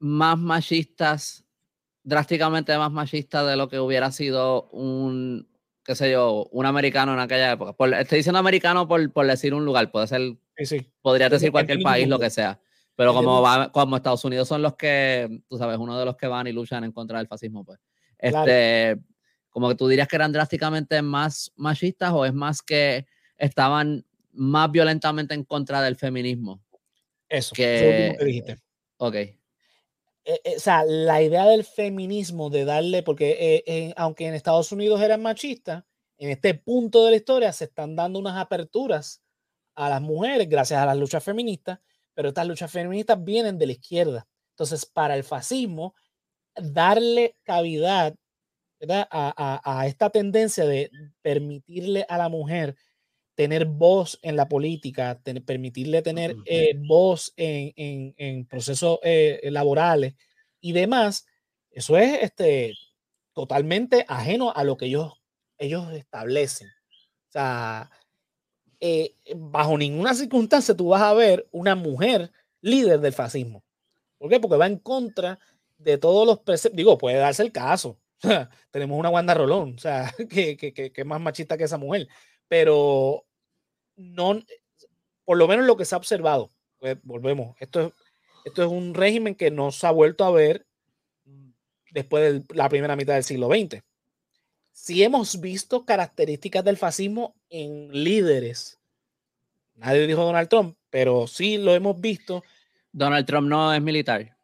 más 0.00 0.38
machistas, 0.38 1.44
drásticamente 2.02 2.76
más 2.78 2.90
machistas 2.90 3.46
de 3.46 3.56
lo 3.56 3.68
que 3.68 3.78
hubiera 3.78 4.10
sido 4.10 4.68
un, 4.70 5.47
qué 5.88 5.94
sé 5.94 6.10
yo, 6.10 6.46
un 6.52 6.66
americano 6.66 7.14
en 7.14 7.18
aquella 7.18 7.52
época? 7.52 7.74
estoy 7.98 8.18
diciendo 8.18 8.38
americano 8.38 8.86
por, 8.86 9.10
por, 9.10 9.26
decir 9.26 9.54
un 9.54 9.64
lugar, 9.64 9.90
puede 9.90 10.06
ser, 10.06 10.36
sí, 10.58 10.86
podría 11.00 11.30
decir 11.30 11.50
cualquier 11.50 11.78
país, 11.80 12.06
lo 12.06 12.18
que 12.18 12.28
sea. 12.28 12.60
Pero 12.94 13.14
como, 13.14 13.40
va, 13.40 13.72
como 13.72 13.96
Estados 13.96 14.22
Unidos 14.26 14.46
son 14.48 14.60
los 14.60 14.76
que, 14.76 15.40
tú 15.48 15.56
sabes, 15.56 15.78
uno 15.78 15.98
de 15.98 16.04
los 16.04 16.14
que 16.14 16.26
van 16.26 16.46
y 16.46 16.52
luchan 16.52 16.84
en 16.84 16.92
contra 16.92 17.16
del 17.16 17.26
fascismo, 17.26 17.64
pues. 17.64 17.80
Este, 18.18 18.98
como 19.48 19.70
que 19.70 19.76
tú 19.76 19.88
dirías 19.88 20.06
que 20.08 20.16
eran 20.16 20.30
drásticamente 20.30 21.00
más 21.00 21.52
machistas 21.56 22.12
o 22.12 22.26
es 22.26 22.34
más 22.34 22.60
que 22.60 23.06
estaban 23.38 24.04
más 24.32 24.70
violentamente 24.70 25.32
en 25.32 25.44
contra 25.44 25.80
del 25.80 25.96
feminismo. 25.96 26.62
Eso, 27.30 27.54
que, 27.54 28.14
que 28.18 28.24
dijiste. 28.26 28.58
Ok. 28.98 29.16
Eh, 30.28 30.40
eh, 30.44 30.54
o 30.58 30.60
sea, 30.60 30.84
la 30.84 31.22
idea 31.22 31.46
del 31.46 31.64
feminismo, 31.64 32.50
de 32.50 32.66
darle, 32.66 33.02
porque 33.02 33.64
eh, 33.66 33.94
aunque 33.96 34.26
en 34.26 34.34
Estados 34.34 34.72
Unidos 34.72 35.00
eran 35.00 35.22
machistas, 35.22 35.84
en 36.18 36.30
este 36.30 36.52
punto 36.54 37.04
de 37.04 37.12
la 37.12 37.16
historia 37.16 37.52
se 37.52 37.64
están 37.64 37.96
dando 37.96 38.18
unas 38.18 38.36
aperturas 38.36 39.22
a 39.74 39.88
las 39.88 40.02
mujeres 40.02 40.48
gracias 40.48 40.80
a 40.80 40.86
las 40.86 40.98
luchas 40.98 41.24
feministas 41.24 41.78
pero 42.18 42.30
estas 42.30 42.48
luchas 42.48 42.72
feministas 42.72 43.22
vienen 43.22 43.58
de 43.58 43.66
la 43.66 43.72
izquierda. 43.74 44.26
Entonces, 44.50 44.84
para 44.84 45.14
el 45.14 45.22
fascismo, 45.22 45.94
darle 46.56 47.36
cavidad 47.44 48.16
A, 48.90 49.84
esta 49.86 50.10
tendencia 50.10 50.66
de 50.66 50.90
permitirle 51.22 52.04
a 52.08 52.18
la 52.18 52.28
mujer 52.28 52.74
tener 53.38 53.66
voz 53.66 54.18
en 54.22 54.34
la 54.34 54.48
política, 54.48 55.20
permitirle 55.46 56.02
tener 56.02 56.34
eh, 56.44 56.74
voz 56.76 57.32
en, 57.36 58.44
procesos 58.46 58.98
eh, 59.04 59.38
laborales 59.52 60.16
y 60.60 60.72
demás, 60.72 61.24
eso 61.70 61.96
es 61.96 62.20
este, 62.20 62.74
totalmente 63.32 64.04
ajeno 64.08 64.52
a 64.52 64.64
lo 64.64 64.76
que 64.76 64.86
ellos, 64.86 65.22
ellos 65.56 65.88
establecen. 65.92 66.66
O 66.66 67.30
sea, 67.30 67.88
eh, 68.80 69.14
bajo 69.36 69.78
ninguna 69.78 70.14
circunstancia 70.14 70.76
tú 70.76 70.88
vas 70.88 71.02
a 71.02 71.14
ver 71.14 71.46
una 71.52 71.76
mujer 71.76 72.32
líder 72.60 72.98
del 72.98 73.12
fascismo. 73.12 73.62
¿Por 74.18 74.30
qué? 74.30 74.40
Porque 74.40 74.56
va 74.56 74.66
en 74.66 74.80
contra 74.80 75.38
de 75.76 75.96
todos 75.96 76.26
los 76.26 76.40
preceptos. 76.40 76.76
Digo, 76.76 76.98
puede 76.98 77.18
darse 77.18 77.44
el 77.44 77.52
caso. 77.52 78.00
Tenemos 78.72 78.98
una 78.98 79.10
Wanda 79.10 79.34
Rolón, 79.34 79.74
o 79.76 79.78
sea, 79.78 80.12
que, 80.28 80.56
que, 80.56 80.72
que, 80.72 80.92
es 80.92 81.06
más 81.06 81.20
machista 81.20 81.56
que 81.56 81.62
esa 81.62 81.78
mujer. 81.78 82.08
Pero 82.48 83.27
no, 83.98 84.42
por 85.24 85.36
lo 85.36 85.46
menos 85.46 85.66
lo 85.66 85.76
que 85.76 85.84
se 85.84 85.94
ha 85.94 85.98
observado, 85.98 86.50
pues 86.78 86.96
volvemos, 87.02 87.54
esto 87.60 87.80
es, 87.80 87.92
esto 88.46 88.62
es 88.62 88.68
un 88.68 88.94
régimen 88.94 89.34
que 89.34 89.50
no 89.50 89.70
se 89.72 89.86
ha 89.86 89.90
vuelto 89.90 90.24
a 90.24 90.30
ver 90.30 90.66
después 91.90 92.46
de 92.46 92.54
la 92.54 92.70
primera 92.70 92.96
mitad 92.96 93.14
del 93.14 93.24
siglo 93.24 93.48
XX 93.48 93.82
si 94.78 95.02
hemos 95.02 95.40
visto 95.40 95.84
características 95.84 96.64
del 96.64 96.76
fascismo 96.76 97.34
en 97.50 97.90
líderes. 97.92 98.78
Nadie 99.74 100.06
dijo 100.06 100.24
Donald 100.24 100.48
Trump, 100.48 100.76
pero 100.88 101.26
sí 101.26 101.58
lo 101.58 101.74
hemos 101.74 102.00
visto. 102.00 102.44
Donald 102.92 103.26
Trump 103.26 103.48
no 103.48 103.74
es 103.74 103.82
militar. 103.82 104.36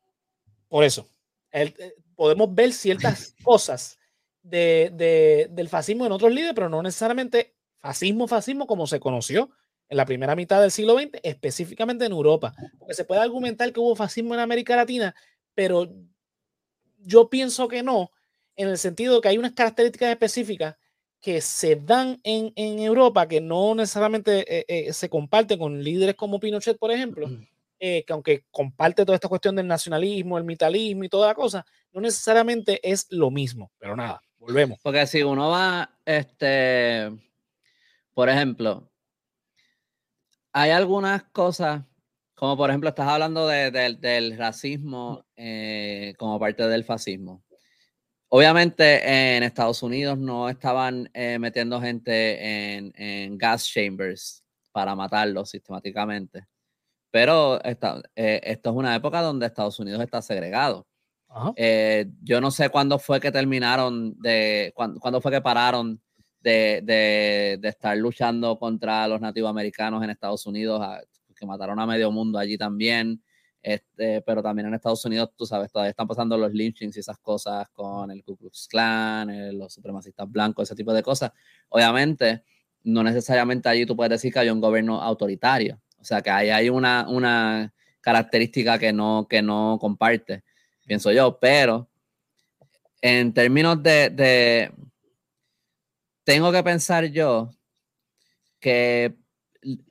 Por 0.69 0.83
eso, 0.83 1.09
eh, 1.53 1.73
podemos 2.17 2.53
ver 2.53 2.73
ciertas 2.73 3.35
cosas 3.45 3.97
de, 4.43 5.49
del 5.51 5.69
fascismo 5.69 6.05
en 6.05 6.13
otros 6.13 6.33
líderes, 6.33 6.55
pero 6.55 6.69
no 6.69 6.83
necesariamente 6.83 7.54
fascismo, 7.85 8.27
fascismo 8.27 8.67
como 8.67 8.87
se 8.87 8.99
conoció 8.99 9.51
en 9.91 9.99
la 9.99 10.07
primera 10.07 10.35
mitad 10.35 10.63
del 10.63 10.71
siglo 10.71 10.99
XX, 10.99 11.21
específicamente 11.23 12.07
en 12.07 12.13
Europa. 12.13 12.55
Porque 12.79 12.95
se 12.95 13.05
puede 13.05 13.21
argumentar 13.21 13.71
que 13.75 13.81
hubo 13.81 13.95
fascismo 13.95 14.33
en 14.33 14.41
América 14.41 14.75
Latina, 14.75 15.15
pero 15.55 15.93
yo 16.97 17.29
pienso 17.29 17.69
que 17.69 17.83
no, 17.83 18.11
en 18.57 18.69
el 18.69 18.79
sentido 18.79 19.17
de 19.17 19.21
que 19.21 19.29
hay 19.29 19.37
unas 19.37 19.53
características 19.53 20.09
específicas 20.09 20.77
que 21.21 21.43
se 21.43 21.77
dan 21.77 22.21
en, 22.25 22.79
Europa 22.79 23.29
que 23.29 23.43
no 23.43 23.75
necesariamente 23.75 24.45
eh, 24.49 24.65
eh, 24.67 24.93
se 24.95 25.11
comparten 25.11 25.59
con 25.59 25.85
líderes 25.85 26.15
como 26.15 26.41
Pinochet, 26.41 26.79
por 26.79 26.91
ejemplo, 26.91 27.29
eh, 27.79 28.03
que 28.07 28.13
aunque 28.15 28.45
comparte 28.51 29.05
toda 29.05 29.17
esta 29.17 29.29
cuestión 29.29 29.57
del 29.57 29.67
nacionalismo, 29.67 30.39
el 30.39 30.45
mitalismo 30.45 31.05
y 31.05 31.11
toda 31.11 31.27
la 31.27 31.35
cosa, 31.35 31.67
no 31.93 32.01
necesariamente 32.01 32.81
es 32.83 33.09
lo 33.11 33.31
mismo. 33.31 33.71
Pero 33.79 33.95
nada, 33.95 34.23
volvemos. 34.39 34.79
Porque 34.83 35.07
si 35.07 35.23
uno 35.23 35.51
va, 35.51 35.99
este, 36.07 37.11
por 38.15 38.29
ejemplo, 38.29 38.91
hay 40.53 40.71
algunas 40.71 41.25
cosas, 41.25 41.85
como 42.35 42.57
por 42.57 42.71
ejemplo, 42.71 42.89
estás 42.89 43.09
hablando 43.09 43.47
del 43.49 44.39
racismo 44.39 45.27
como 46.17 46.39
parte 46.39 46.67
del 46.69 46.85
fascismo. 46.85 47.45
Obviamente 48.37 49.37
en 49.37 49.45
Estados 49.45 49.81
Unidos 49.85 50.19
no 50.19 50.49
estaban 50.49 51.09
eh, 51.15 51.39
metiendo 51.39 51.81
gente 51.81 52.75
en, 52.75 53.39
gas 53.39 53.65
chambers 53.65 54.43
para 54.73 54.97
matarlos 54.97 55.51
sistemáticamente, 55.51 56.45
pero 57.13 57.63
esta, 57.63 58.03
eh, 58.17 58.41
esto 58.43 58.71
es 58.71 58.77
una 58.77 58.97
época 58.97 59.23
donde 59.23 59.47
Estados 59.47 59.79
Unidos 59.79 60.03
está 60.03 60.21
segregado. 60.21 60.85
Eh, 61.55 62.07
yo 62.23 62.41
no 62.41 62.51
sé 62.51 62.71
cuándo 62.71 62.99
fue 62.99 63.21
que 63.21 63.31
terminaron 63.31 64.21
de, 64.21 64.73
cuándo, 64.75 65.21
fue 65.21 65.31
que 65.31 65.41
pararon 65.41 66.03
de, 66.45 67.59
de, 67.61 67.69
estar 67.69 67.97
luchando 67.97 68.59
contra 68.59 69.09
los 69.09 69.21
nativos 69.21 69.51
americanos 69.51 70.05
en 70.05 70.11
Estados 70.11 70.47
Unidos, 70.47 70.81
que 71.35 71.47
mataron 71.47 71.81
a 71.81 71.87
medio 71.87 72.11
mundo 72.13 72.39
allí 72.39 72.59
también. 72.59 73.23
Este, 73.63 74.21
pero 74.21 74.43
también 74.43 74.69
en 74.69 74.75
Estados 74.75 75.03
Unidos, 75.07 75.31
tú 75.35 75.47
sabes, 75.47 75.73
todavía 75.73 75.89
están 75.89 76.07
pasando 76.07 76.37
los 76.37 76.53
lynchings 76.53 76.99
y 76.99 77.01
esas 77.01 77.17
cosas 77.17 77.67
con 77.71 78.11
el 78.11 78.23
Ku 78.23 78.37
Klux 78.37 78.69
Klan, 78.69 79.31
eh, 79.31 79.53
los 79.55 79.73
supremacistas 79.73 80.31
blancos, 80.31 80.69
ese 80.69 80.75
tipo 80.75 80.93
de 80.93 81.03
cosas. 81.03 81.33
Obviamente, 81.71 82.43
no 82.83 83.03
necesariamente 83.03 83.71
allí 83.71 83.87
tú 83.87 83.97
puedes 83.97 84.11
decir 84.11 84.31
que 84.31 84.41
hay 84.41 84.51
un 84.51 84.61
gobierno 84.61 85.01
autoritario. 85.01 85.81
O 85.99 86.05
sea, 86.05 86.21
que 86.21 86.29
ahí 86.29 86.51
hay 86.51 86.69
una, 86.69 87.07
una 87.09 87.73
característica 88.03 88.79
que 88.79 88.93
no, 88.93 89.27
que 89.31 89.41
no 89.41 89.79
comparte, 89.81 90.45
pienso 90.85 91.11
yo. 91.11 91.39
Pero 91.41 91.89
en 93.01 93.33
términos 93.33 93.83
de, 93.83 94.11
de 94.11 94.73
tengo 96.25 96.51
que 96.53 96.63
pensar 96.63 97.07
yo 97.07 97.51
que 98.61 99.17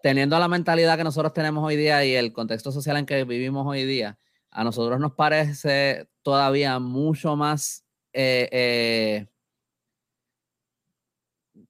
teniendo 0.02 0.38
la 0.40 0.48
mentalidad 0.48 0.98
que 0.98 1.04
nosotros 1.04 1.34
tenemos 1.34 1.64
hoy 1.64 1.76
día 1.76 2.04
y 2.06 2.16
el 2.16 2.34
contexto 2.34 2.72
social 2.72 2.98
en 2.98 3.06
que 3.06 3.24
vivimos 3.24 3.66
hoy 3.68 3.86
día, 3.86 4.20
a 4.52 4.64
nosotros 4.64 5.00
nos 5.00 5.14
parece 5.14 6.08
todavía 6.22 6.80
mucho 6.80 7.36
más, 7.36 7.86
eh, 8.14 8.50
eh, 8.52 9.28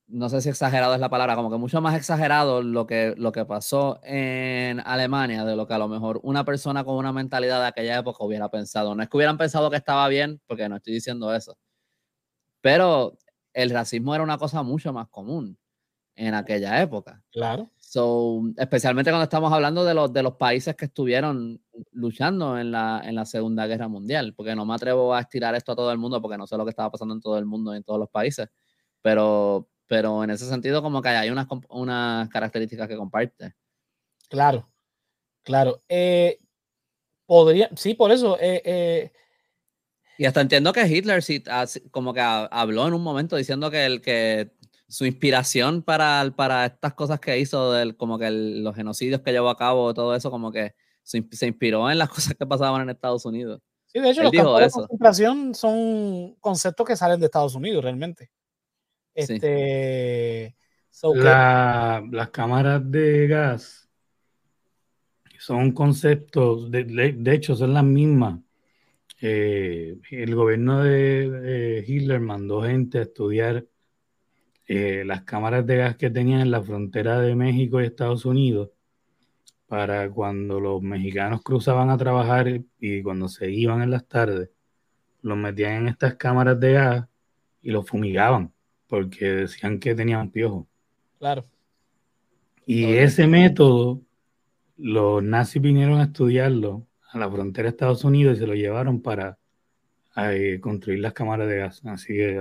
no 0.07 0.30
sé 0.30 0.41
si 0.41 0.49
exagerado 0.49 0.93
es 0.93 0.99
la 0.99 1.09
palabra, 1.09 1.36
como 1.36 1.49
que 1.49 1.57
mucho 1.57 1.82
más 1.82 1.95
exagerado 1.95 2.61
lo 2.61 2.86
que, 2.86 3.16
lo 3.18 3.32
que 3.32 3.45
pasó 3.45 3.99
en 4.03 4.80
Alemania 4.82 5.43
de 5.45 5.55
lo 5.55 5.66
que 5.68 5.74
a 5.74 5.78
lo 5.78 5.88
mejor 5.88 6.20
una 6.24 6.45
persona 6.45 6.84
con 6.84 6.95
una 6.95 7.14
mentalidad 7.14 7.61
de 7.61 7.68
aquella 7.68 7.99
época 7.99 8.24
hubiera 8.24 8.49
pensado. 8.49 8.95
No 8.95 9.03
es 9.03 9.09
que 9.09 9.18
hubieran 9.18 9.38
pensado 9.38 9.70
que 9.70 9.78
estaba 9.78 10.07
bien, 10.09 10.41
porque 10.45 10.70
no 10.70 10.76
estoy 10.76 10.93
diciendo 10.93 11.34
eso, 11.34 11.57
pero 12.61 13.18
el 13.54 13.70
racismo 13.70 14.14
era 14.14 14.24
una 14.24 14.38
cosa 14.38 14.64
mucho 14.64 14.91
más 14.93 15.08
común 15.10 15.58
en 16.16 16.34
aquella 16.34 16.82
época. 16.82 17.24
Claro. 17.32 17.70
So, 17.80 18.41
especialmente 18.58 19.12
cuando 19.12 19.24
estamos 19.24 19.54
hablando 19.54 19.84
de 19.86 19.93
los, 19.93 20.12
de 20.12 20.24
los 20.24 20.36
países 20.36 20.76
que 20.76 20.86
estuvieron 20.86 21.62
luchando 21.91 22.58
en 22.58 22.72
la, 22.72 23.01
en 23.04 23.16
la 23.16 23.26
Segunda 23.26 23.68
Guerra 23.68 23.88
Mundial, 23.88 24.34
porque 24.36 24.56
no 24.56 24.66
me 24.66 24.74
atrevo 24.74 25.14
a 25.14 25.22
estirar 25.22 25.54
esto 25.56 25.72
a 25.74 25.76
todo 25.76 25.91
el 25.91 25.97
mundo 25.97 26.22
porque 26.22 26.38
no 26.38 26.47
sé 26.47 26.58
lo 26.58 26.66
que 26.66 26.72
estaba 26.72 26.91
pasando 26.91 27.14
en 27.14 27.22
todo 27.22 27.38
el 27.38 27.45
mundo 27.45 27.74
y 27.74 27.78
en 27.78 27.84
todos 27.84 27.99
los 27.99 28.10
países, 28.10 28.49
pero, 29.01 29.70
pero 29.86 30.24
en 30.24 30.32
ese 30.32 30.47
sentido 30.47 30.82
como 30.82 31.01
que 31.01 31.10
hay 31.10 31.30
unas, 31.30 31.47
unas 31.70 32.30
características 32.30 32.88
que 32.88 32.97
comparte. 32.97 33.54
Claro, 34.30 34.72
claro. 35.43 35.84
Eh, 35.88 36.39
podría, 37.26 37.70
sí, 37.76 37.93
por 37.93 38.12
eso. 38.12 38.38
Eh, 38.39 38.62
eh, 38.66 39.12
y 40.18 40.26
hasta 40.26 40.41
entiendo 40.41 40.74
que 40.74 40.88
Hitler 40.88 41.24
sí, 41.24 41.43
como 41.91 42.14
que 42.14 42.22
habló 42.22 42.88
en 42.88 42.93
un 42.93 43.01
momento 43.01 43.36
diciendo 43.36 43.72
que 43.72 43.86
el 43.86 44.01
que 44.01 44.51
su 44.88 45.05
inspiración 45.05 45.82
para, 45.82 46.32
para 46.36 46.66
estas 46.66 46.93
cosas 46.93 47.20
que 47.20 47.39
hizo, 47.39 47.72
del, 47.74 47.97
como 47.97 48.20
que 48.20 48.30
los 48.30 48.76
genocidios 48.76 49.22
que 49.22 49.32
llevó 49.32 49.49
a 49.49 49.57
cabo, 49.57 49.93
todo 49.93 50.16
eso, 50.16 50.30
como 50.30 50.51
que 50.51 50.76
se, 51.01 51.18
inspiró 51.47 51.89
en 51.89 51.97
las 51.97 52.09
cosas 52.09 52.36
que 52.36 52.45
pasaban 52.45 52.84
en 52.84 52.89
Estados 52.91 53.26
Unidos. 53.26 53.59
Sí, 53.88 53.99
de 53.99 54.11
hecho, 54.11 54.24
los 54.24 54.32
campos 54.32 54.59
de 54.59 54.70
concentración 54.70 55.55
son 55.55 56.36
conceptos 56.39 56.86
que 56.86 56.95
salen 56.95 57.20
de 57.20 57.26
Estados 57.26 57.55
Unidos 57.55 57.84
realmente. 57.84 58.30
Este, 59.16 60.55
las 61.16 62.30
cámaras 62.32 62.82
de 62.89 63.28
gas 63.28 63.89
son 65.39 65.72
conceptos, 65.72 66.72
de, 66.72 66.84
de 66.84 67.34
hecho, 67.34 67.55
son 67.55 67.74
las 67.74 67.84
mismas 67.84 68.39
eh, 69.26 69.95
el 70.11 70.36
gobierno 70.36 70.84
de, 70.84 71.86
Hitler 71.88 72.19
mandó 72.19 72.63
gente 72.63 72.99
a 72.99 73.03
estudiar 73.03 73.65
eh, 74.67 75.03
las 75.05 75.24
cámaras 75.24 75.65
de 75.65 75.78
gas 75.78 75.95
que 75.95 76.09
tenían 76.09 76.41
en 76.41 76.51
la 76.51 76.61
frontera 76.61 77.21
de 77.21 77.34
México 77.34 77.80
y 77.80 77.86
Estados 77.86 78.26
Unidos 78.26 78.71
para 79.65 80.09
cuando 80.11 80.59
los 80.59 80.82
mexicanos 80.82 81.41
cruzaban 81.41 81.89
a 81.89 81.97
trabajar 81.97 82.63
y 82.78 83.01
cuando 83.01 83.30
se 83.30 83.49
iban 83.49 83.82
en 83.82 83.91
las 83.91 84.05
tardes, 84.09 84.49
los 85.21 85.38
metían 85.38 85.84
en 85.84 85.88
estas 85.88 86.15
cámaras 86.15 86.59
de 86.59 86.74
gas 86.74 87.07
y 87.61 87.71
los 87.71 87.88
fumigaban 87.88 88.51
porque 88.88 89.26
decían 89.26 89.80
que 89.80 89.95
tenían 89.95 90.32
piojo. 90.32 90.67
Claro. 91.17 91.45
Y 92.65 92.84
ese 92.95 93.26
método, 93.26 94.01
los 94.76 95.24
nazis 95.24 95.61
vinieron 95.61 96.01
a 96.01 96.03
estudiarlo 96.03 96.86
a 97.14 97.20
la 97.20 97.30
frontera 97.30 97.68
de 97.68 97.70
Estados 97.70 98.03
Unidos 98.03 98.38
y 98.38 98.39
se 98.41 98.47
lo 98.47 98.55
llevaron 98.55 99.01
para 99.01 99.38
eh, 100.16 100.59
construir 100.61 100.99
las 100.99 101.14
cámaras 101.14 101.47
de 101.47 101.57
gas. 101.57 101.82
Así 101.86 102.14
que 102.14 102.39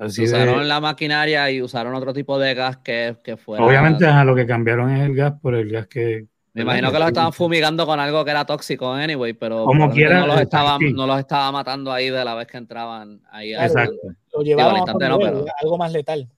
así, 0.00 0.24
usaron 0.24 0.66
la 0.68 0.80
maquinaria 0.80 1.50
y 1.50 1.62
usaron 1.62 1.94
otro 1.94 2.12
tipo 2.12 2.38
de 2.38 2.54
gas 2.54 2.78
que, 2.78 3.16
que 3.22 3.36
fuera. 3.36 3.64
Obviamente, 3.64 4.06
a 4.06 4.24
lo 4.24 4.34
que 4.34 4.46
cambiaron 4.46 4.90
es 4.94 5.06
el 5.06 5.14
gas 5.14 5.34
por 5.40 5.54
el 5.54 5.70
gas 5.70 5.86
que. 5.86 6.26
Me 6.54 6.62
imagino 6.62 6.90
que 6.90 6.98
los 6.98 7.08
estaban 7.08 7.32
fumigando 7.32 7.86
con 7.86 8.00
algo 8.00 8.24
que 8.24 8.32
era 8.32 8.44
tóxico, 8.44 8.92
anyway, 8.92 9.32
pero 9.32 9.64
Como 9.64 9.90
quiera, 9.90 10.20
no, 10.20 10.26
los 10.26 10.40
estaba, 10.40 10.76
no 10.80 11.06
los 11.06 11.20
estaba 11.20 11.52
matando 11.52 11.92
ahí 11.92 12.10
de 12.10 12.24
la 12.24 12.34
vez 12.34 12.48
que 12.48 12.56
entraban 12.56 13.20
ahí. 13.30 13.54
Exacto. 13.54 14.08
Lo 14.34 14.42
llevaban 14.42 14.88
a 14.88 15.52
algo 15.62 15.78
más 15.78 15.92
letal. 15.92 16.28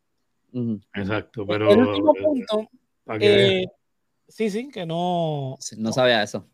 Exacto, 0.95 1.47
pero. 1.47 1.71
El 1.71 1.79
último 1.79 2.13
punto. 2.15 2.69
Eh, 3.19 3.67
sí, 4.29 4.51
sí, 4.51 4.69
que 4.69 4.85
no. 4.87 5.57
no 5.79 5.93
sabía 5.93 6.23
eso. 6.23 6.47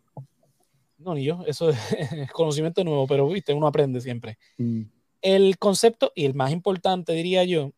No, 0.98 1.14
ni 1.14 1.24
yo, 1.24 1.42
eso 1.46 1.70
es, 1.70 2.30
conocimiento 2.32 2.82
nuevo, 2.84 3.06
pero 3.06 3.28
viste, 3.28 3.52
uno 3.52 3.66
aprende 3.66 4.00
siempre. 4.00 4.38
Mm. 4.58 4.82
El 5.22 5.58
concepto, 5.58 6.12
y 6.14 6.24
el 6.24 6.34
más 6.34 6.52
importante, 6.52 7.12
diría 7.12 7.44
yo, 7.44 7.72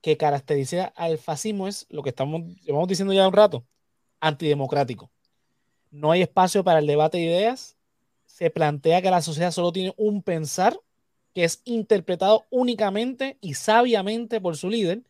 que 0.00 0.16
caracteriza 0.16 0.86
al 0.96 1.18
fascismo 1.18 1.68
es 1.68 1.86
lo 1.90 2.02
que 2.02 2.10
estamos 2.10 2.42
llevamos 2.62 2.88
diciendo 2.88 3.12
ya 3.12 3.28
un 3.28 3.34
rato, 3.34 3.64
antidemocrático. 4.20 5.10
No 5.90 6.10
hay 6.10 6.22
espacio 6.22 6.64
para 6.64 6.78
el 6.78 6.86
debate 6.86 7.18
de 7.18 7.24
ideas. 7.24 7.76
Se 8.24 8.50
plantea 8.50 9.02
que 9.02 9.10
la 9.10 9.22
sociedad 9.22 9.50
solo 9.50 9.72
tiene 9.72 9.92
un 9.96 10.22
pensar 10.22 10.78
que 11.34 11.44
es 11.44 11.60
interpretado 11.64 12.46
únicamente 12.50 13.36
y 13.40 13.54
sabiamente 13.54 14.40
por 14.40 14.56
su 14.56 14.70
líder. 14.70 15.02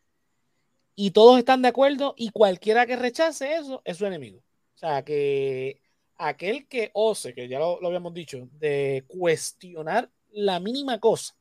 Y 0.96 1.12
todos 1.12 1.38
están 1.38 1.62
de 1.62 1.68
acuerdo 1.68 2.14
y 2.16 2.30
cualquiera 2.30 2.86
que 2.86 2.96
rechace 2.96 3.54
eso 3.54 3.82
es 3.84 3.96
su 3.96 4.06
enemigo. 4.06 4.38
O 4.74 4.78
sea 4.78 5.04
que 5.04 5.79
aquel 6.20 6.66
que 6.66 6.90
ose, 6.92 7.34
que 7.34 7.48
ya 7.48 7.58
lo, 7.58 7.84
habíamos 7.84 8.12
dicho, 8.12 8.48
de 8.58 9.04
cuestionar 9.08 10.10
la 10.30 10.60
mínima 10.60 11.00
cosa 11.00 11.34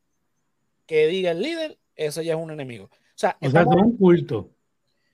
que 0.85 1.07
diga 1.07 1.31
el 1.31 1.41
líder, 1.41 1.77
eso 1.95 2.21
ya 2.21 2.33
es 2.33 2.39
un 2.39 2.51
enemigo. 2.51 2.85
O 2.85 2.89
sea, 3.13 3.37
son 3.41 3.79
un 3.79 3.97
culto. 3.97 4.49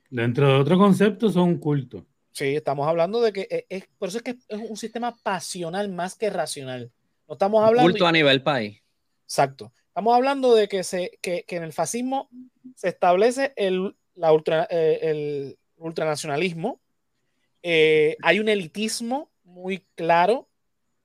Dentro 0.09 0.47
de 0.47 0.59
otro 0.59 0.77
concepto, 0.77 1.29
son 1.29 1.49
un 1.49 1.57
culto. 1.57 2.05
Sí, 2.31 2.55
estamos 2.55 2.87
hablando 2.87 3.19
de 3.21 3.33
que 3.33 3.47
e, 3.49 3.65
es, 3.69 3.87
por 3.97 4.09
eso 4.09 4.19
es 4.19 4.23
que 4.23 4.31
es 4.47 4.69
un 4.69 4.77
sistema 4.77 5.15
pasional 5.23 5.89
más 5.89 6.15
que 6.15 6.29
racional. 6.29 6.91
No 7.27 7.33
estamos 7.33 7.63
hablando. 7.63 7.89
Culto 7.89 8.05
a 8.05 8.11
nivel 8.11 8.43
país. 8.43 8.81
Exacto. 9.23 9.73
Estamos 9.87 10.13
hablando 10.13 10.53
de 10.53 10.67
que, 10.67 10.83
se, 10.83 11.17
que, 11.21 11.43
en 11.47 11.63
el 11.63 11.73
fascismo 11.73 12.29
se 12.75 12.89
establece 12.89 13.53
el, 13.55 13.95
la 14.13 14.31
ultra, 14.31 14.67
eh, 14.69 14.99
el 15.01 15.57
ultranacionalismo, 15.77 16.79
eh, 17.63 18.15
hay 18.21 18.39
un 18.39 18.47
elitismo 18.47 19.31
muy 19.45 19.85
claro. 19.95 20.49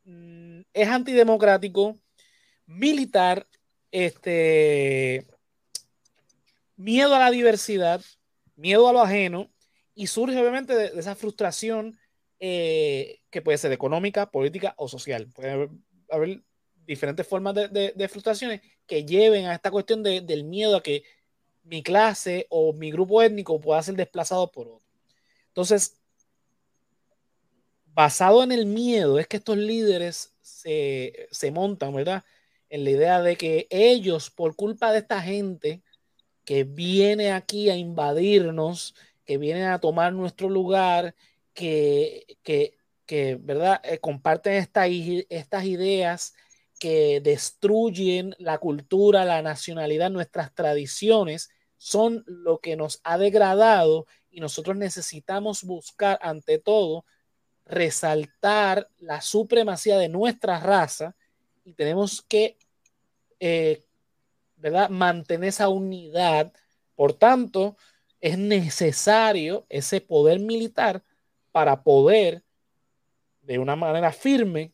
Mm, 0.05 0.63
es 0.73 0.89
antidemocrático, 0.89 1.97
militar, 2.67 3.47
este, 3.93 5.27
miedo 6.77 7.15
a 7.15 7.19
la 7.21 7.31
diversidad, 7.31 8.03
miedo 8.57 8.89
a 8.89 8.93
lo 8.93 9.01
ajeno, 9.01 9.51
y 9.95 10.07
surge 10.07 10.39
obviamente 10.39 10.75
de, 10.75 10.99
esa 10.99 11.15
frustración 11.15 11.99
eh, 12.39 13.21
que 13.31 13.43
puede 13.43 13.59
ser 13.59 13.73
económica, 13.73 14.31
política 14.31 14.75
o 14.79 14.89
social. 14.89 15.29
Puede 15.35 15.69
haber, 16.11 16.43
diferentes 16.87 17.27
formas 17.27 17.55
de, 17.55 18.09
frustraciones 18.11 18.63
que 18.87 19.05
lleven 19.05 19.47
a 19.47 19.55
esta 19.55 19.71
cuestión 19.71 20.03
del 20.03 20.43
miedo 20.43 20.77
a 20.77 20.83
que 20.83 21.05
mi 21.63 21.85
clase 21.85 22.47
o 22.49 22.73
mi 22.73 22.91
grupo 22.91 23.23
étnico 23.23 23.61
pueda 23.61 23.81
ser 23.83 23.95
desplazado 23.95 24.51
por 24.51 24.67
otro. 24.67 24.83
Entonces, 25.49 26.00
basado 28.01 28.43
en 28.43 28.51
el 28.51 28.65
miedo, 28.65 29.19
es 29.19 29.27
que 29.27 29.37
estos 29.37 29.59
líderes 29.59 30.33
se, 30.41 31.51
montan, 31.53 31.95
¿verdad? 31.95 32.25
En 32.71 32.85
la 32.85 32.91
idea 32.91 33.21
de 33.21 33.37
que 33.37 33.67
ellos, 33.69 34.31
por 34.31 34.57
culpa 34.57 34.91
de 34.91 35.01
esta 35.01 35.21
gente 35.21 35.83
que 36.47 36.65
viene 36.65 37.33
aquí 37.33 37.69
a 37.69 37.77
invadirnos, 37.77 38.95
que 39.27 39.37
viene 39.37 39.67
a 39.67 39.81
tomar 39.81 40.15
nuestro 40.15 40.49
lugar, 40.49 41.15
que, 41.53 42.25
que, 42.43 43.37
¿verdad? 43.39 43.83
Eh, 43.85 43.99
comparten 43.99 44.55
estas 44.55 45.65
ideas 45.67 46.33
que 46.79 47.21
destruyen 47.21 48.35
la 48.39 48.57
cultura, 48.57 49.27
la 49.27 49.43
nacionalidad, 49.43 50.09
nuestras 50.09 50.55
tradiciones, 50.55 51.51
son 51.77 52.25
lo 52.27 52.61
que 52.61 52.77
nos 52.77 53.03
ha 53.05 53.19
degradado 53.19 54.07
y 54.31 54.41
nosotros 54.41 54.79
necesitamos 54.79 55.65
buscar 55.65 56.19
ante 56.23 56.59
todo 56.59 57.05
resaltar 57.71 58.89
la 58.99 59.21
supremacía 59.21 59.97
de 59.97 60.09
nuestra 60.09 60.59
raza 60.61 61.15
y 61.65 61.73
tenemos 61.73 62.23
que 62.23 62.59
eh, 63.39 63.85
¿verdad? 64.57 64.91
mantener 64.91 65.49
esa 65.49 65.69
unidad. 65.69 66.53
Por 66.95 67.15
tanto, 67.15 67.77
es 68.21 68.37
necesario 68.37 69.65
ese 69.69 70.01
poder 70.01 70.41
militar 70.41 71.03
para 71.53 71.83
poder, 71.83 72.43
de 73.43 73.59
una 73.59 73.77
manera 73.77 74.13
firme, 74.13 74.73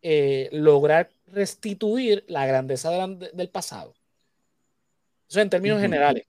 eh, 0.00 0.48
lograr 0.52 1.10
restituir 1.26 2.24
la 2.26 2.46
grandeza 2.46 2.90
del 3.32 3.48
pasado. 3.48 3.94
Eso 5.28 5.40
en 5.40 5.50
términos 5.50 5.80
generales. 5.80 6.24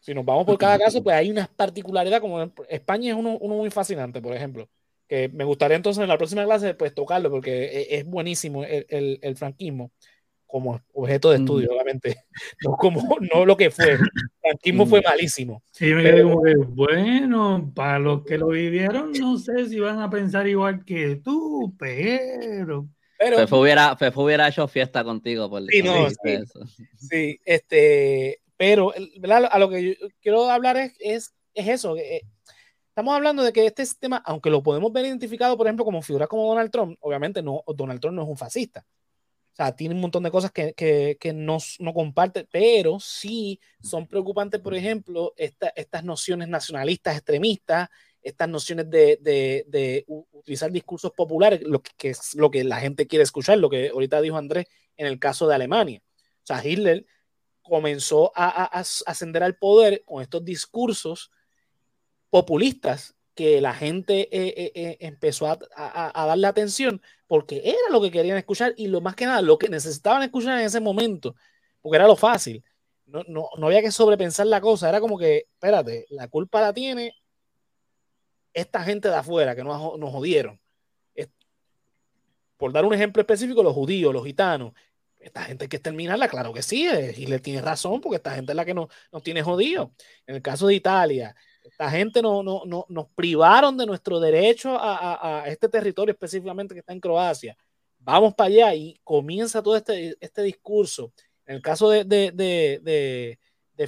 Si 0.00 0.14
nos 0.14 0.24
vamos 0.24 0.46
por 0.46 0.58
cada 0.58 0.78
caso, 0.78 1.02
pues 1.02 1.14
hay 1.14 1.30
unas 1.30 1.48
particularidades, 1.48 2.20
como 2.20 2.50
España 2.68 3.10
es 3.10 3.16
uno 3.16 3.38
muy 3.38 3.70
fascinante, 3.70 4.20
por 4.20 4.34
ejemplo 4.34 4.68
que 5.08 5.28
me 5.30 5.44
gustaría 5.44 5.76
entonces 5.76 6.02
en 6.02 6.08
la 6.08 6.18
próxima 6.18 6.44
clase 6.44 6.74
pues 6.74 6.94
tocarlo 6.94 7.30
porque 7.30 7.64
e, 7.64 7.96
es, 7.96 8.04
buenísimo 8.04 8.62
el, 8.64 9.18
el, 9.22 9.36
franquismo 9.36 9.90
como 10.46 10.80
objeto 10.94 11.30
de 11.30 11.38
estudio, 11.38 11.72
obviamente, 11.72 12.24
no 12.64 12.72
como 12.76 13.18
no 13.32 13.44
lo 13.44 13.56
que 13.56 13.70
fue. 13.70 13.92
El 13.92 13.98
franquismo 14.40 14.86
fue 14.86 15.02
malísimo. 15.02 15.62
Sí, 15.70 15.92
me 15.92 16.02
quedé 16.02 16.22
como 16.22 16.42
que, 16.42 16.54
bueno, 16.56 17.70
para 17.74 17.98
los 17.98 18.24
que 18.24 18.38
lo 18.38 18.48
vivieron, 18.48 19.12
no 19.12 19.36
sé 19.36 19.68
si 19.68 19.78
van 19.78 20.00
a 20.00 20.08
pensar 20.08 20.48
igual 20.48 20.84
que 20.84 21.16
tú, 21.16 21.74
pero. 21.78 22.88
Pero 23.18 23.36
Fefo 23.36 23.60
hubiera, 23.60 23.96
hubiera 24.14 24.48
hecho 24.48 24.68
fiesta 24.68 25.04
contigo 25.04 25.50
por 25.50 25.62
sí, 25.66 25.82
no, 25.82 26.08
sí, 26.08 26.38
sí, 26.96 27.40
este, 27.44 28.40
pero 28.56 28.94
a 28.94 29.58
lo 29.58 29.68
que 29.68 29.82
yo 29.82 30.08
quiero 30.22 30.48
hablar 30.48 30.76
es, 30.76 30.94
es, 31.00 31.34
es 31.52 31.68
eso, 31.68 31.96
eh, 31.96 32.22
Estamos 32.98 33.14
hablando 33.14 33.44
de 33.44 33.52
que 33.52 33.64
este 33.64 33.86
sistema, 33.86 34.20
aunque 34.26 34.50
lo 34.50 34.60
podemos 34.60 34.92
ver 34.92 35.06
identificado, 35.06 35.56
por 35.56 35.68
ejemplo, 35.68 35.84
como 35.84 36.02
figuras 36.02 36.26
como 36.26 36.48
Donald 36.48 36.68
Trump, 36.72 36.98
obviamente 36.98 37.40
no, 37.40 37.62
Donald 37.68 38.00
Trump 38.00 38.16
no 38.16 38.22
es 38.24 38.28
un 38.28 38.36
fascista. 38.36 38.84
O 39.52 39.54
sea, 39.54 39.70
tiene 39.70 39.94
un 39.94 40.00
montón 40.00 40.24
de 40.24 40.32
cosas 40.32 40.50
que, 40.50 40.74
que, 40.74 41.16
que 41.20 41.32
no, 41.32 41.58
no, 41.78 41.94
comparte, 41.94 42.48
pero 42.50 42.98
sí 42.98 43.60
son 43.80 44.08
preocupantes, 44.08 44.60
por 44.60 44.74
ejemplo, 44.74 45.32
esta, 45.36 45.68
estas 45.76 46.02
nociones 46.02 46.48
nacionalistas 46.48 47.14
extremistas, 47.18 47.88
estas 48.20 48.48
nociones 48.48 48.90
de, 48.90 49.16
de, 49.20 49.64
de, 49.68 50.04
utilizar 50.32 50.72
discursos 50.72 51.12
populares, 51.12 51.62
lo 51.62 51.80
que, 51.80 52.10
es 52.10 52.34
lo 52.34 52.50
que 52.50 52.64
la 52.64 52.80
gente 52.80 53.06
quiere 53.06 53.22
escuchar, 53.22 53.58
lo 53.58 53.70
que 53.70 53.90
ahorita 53.90 54.20
dijo 54.20 54.38
Andrés 54.38 54.66
en 54.96 55.06
el 55.06 55.20
caso 55.20 55.46
de 55.46 55.54
Alemania. 55.54 56.02
O 56.04 56.46
sea, 56.48 56.66
Hitler 56.66 57.06
comenzó 57.62 58.32
a, 58.34 58.48
a, 58.48 58.64
a 58.64 58.80
ascender 58.80 59.44
al 59.44 59.56
poder 59.56 60.02
con 60.04 60.20
estos 60.20 60.44
discursos 60.44 61.30
populistas 62.30 63.16
que 63.38 63.60
la 63.60 63.72
gente 63.72 64.22
eh, 64.32 64.52
eh, 64.56 64.72
eh, 64.74 64.96
empezó 64.98 65.46
a, 65.46 66.26
darle 66.26 66.46
atención 66.48 67.00
porque 67.28 67.62
era 67.64 67.88
lo 67.92 68.00
que 68.00 68.10
querían 68.10 68.36
escuchar 68.36 68.74
y 68.76 68.88
lo 68.88 69.00
más 69.00 69.14
que 69.14 69.26
nada, 69.26 69.42
lo 69.42 69.58
que 69.58 69.68
necesitaban 69.68 70.24
escuchar 70.24 70.58
en 70.58 70.66
ese 70.66 70.80
momento, 70.80 71.36
porque 71.80 71.98
era 71.98 72.08
lo 72.08 72.16
fácil. 72.16 72.64
No, 73.06 73.22
no, 73.28 73.48
no 73.56 73.66
había 73.68 73.80
que 73.80 73.92
sobrepensar 73.92 74.48
la 74.48 74.60
cosa, 74.60 74.88
era 74.88 75.00
como 75.00 75.16
que, 75.16 75.46
espérate, 75.52 76.06
la 76.10 76.26
culpa 76.26 76.60
la 76.60 76.72
tiene 76.72 77.14
esta 78.52 78.82
gente 78.82 79.08
de 79.08 79.14
afuera 79.14 79.54
que 79.54 79.62
nos, 79.62 79.96
nos 79.98 80.10
jodieron. 80.10 80.60
por 82.56 82.72
dar 82.72 82.84
un 82.84 82.92
ejemplo 82.92 83.20
específico, 83.20 83.62
los 83.62 83.72
judíos, 83.72 84.12
los 84.12 84.24
gitanos, 84.24 84.72
esta 85.20 85.42
gente 85.44 85.66
hay 85.66 85.68
que 85.68 85.76
exterminarla, 85.76 86.26
claro 86.26 86.52
que 86.52 86.62
sí, 86.62 86.88
y 87.16 87.26
le 87.26 87.38
tiene 87.38 87.62
razón, 87.62 88.00
porque 88.00 88.16
esta 88.16 88.34
gente 88.34 88.50
es 88.50 88.56
la 88.56 88.64
que 88.64 88.74
nos, 88.74 88.88
nos 89.12 89.22
tiene 89.22 89.44
jodido. 89.44 89.92
En 90.26 90.34
el 90.34 90.42
caso 90.42 90.66
de 90.66 90.74
Italia, 90.74 91.36
la 91.78 91.90
gente 91.90 92.22
no, 92.22 92.42
no, 92.42 92.86
nos 92.88 93.06
privaron 93.14 93.76
de 93.76 93.86
nuestro 93.86 94.20
derecho 94.20 94.76
a, 94.78 95.42
a, 95.42 95.48
este 95.48 95.68
territorio 95.68 96.12
específicamente 96.12 96.74
que 96.74 96.80
está 96.80 96.92
en 96.92 97.00
Croacia. 97.00 97.56
vamos 97.98 98.34
para 98.34 98.48
allá 98.48 98.74
y 98.74 98.98
comienza 99.04 99.62
todo 99.62 99.76
este, 99.76 100.16
este 100.20 100.42
discurso. 100.42 101.12
En 101.46 101.56
el 101.56 101.62
caso 101.62 101.88
de, 101.90 102.04
de, 102.04 102.30
de, 102.32 102.80
de, 102.82 103.38
de 103.74 103.86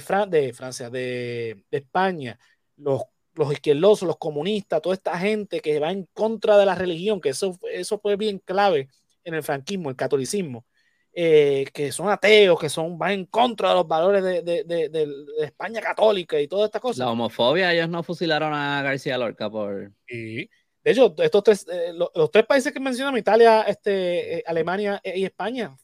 Francia, 0.53 0.89
de, 0.89 1.63
España, 1.69 2.39
los, 2.77 3.03
los 3.33 3.51
izquierdosos, 3.51 4.07
los 4.07 4.17
comunistas, 4.17 4.81
toda 4.81 4.95
esta 4.95 5.17
gente 5.19 5.59
que 5.59 5.79
va 5.79 5.91
en 5.91 6.07
contra 6.13 6.57
de 6.57 6.65
la 6.65 6.75
religión, 6.75 7.21
que 7.21 7.29
eso, 7.29 7.57
eso 7.71 7.99
fue 7.99 8.15
bien 8.15 8.39
clave 8.39 8.89
en 9.23 9.35
el 9.35 9.43
franquismo, 9.43 9.89
el 9.89 9.95
catolicismo, 9.95 10.65
eh, 11.13 11.65
que 11.73 11.91
son 11.91 12.09
ateos, 12.09 12.57
que 12.57 12.69
son, 12.69 12.97
van 12.97 13.11
en 13.11 13.25
contra 13.25 13.69
de 13.69 13.75
los 13.75 13.87
valores 13.87 14.23
de, 14.23 14.41
de, 14.43 14.63
de, 14.63 15.07
España 15.41 15.81
católica 15.81 16.39
y 16.39 16.47
todas 16.47 16.67
estas 16.67 16.81
cosas. 16.81 16.99
La 16.99 17.11
homofobia, 17.11 17.73
ellos 17.73 17.89
no 17.89 18.01
fusilaron 18.01 18.53
a 18.53 18.81
García 18.81 19.17
Lorca 19.17 19.49
por... 19.49 19.91
Sí. 20.07 20.49
De 20.83 20.91
hecho, 20.91 21.13
estos 21.17 21.43
tres, 21.43 21.67
eh, 21.71 21.91
los, 21.93 22.31
tres 22.31 22.45
países 22.45 22.71
que 22.71 22.79
mencionan, 22.79 23.17
Italia, 23.17 23.63
este, 23.63 24.37
eh, 24.37 24.43
Alemania 24.47 25.01
y 25.03 25.25
España, 25.25 25.75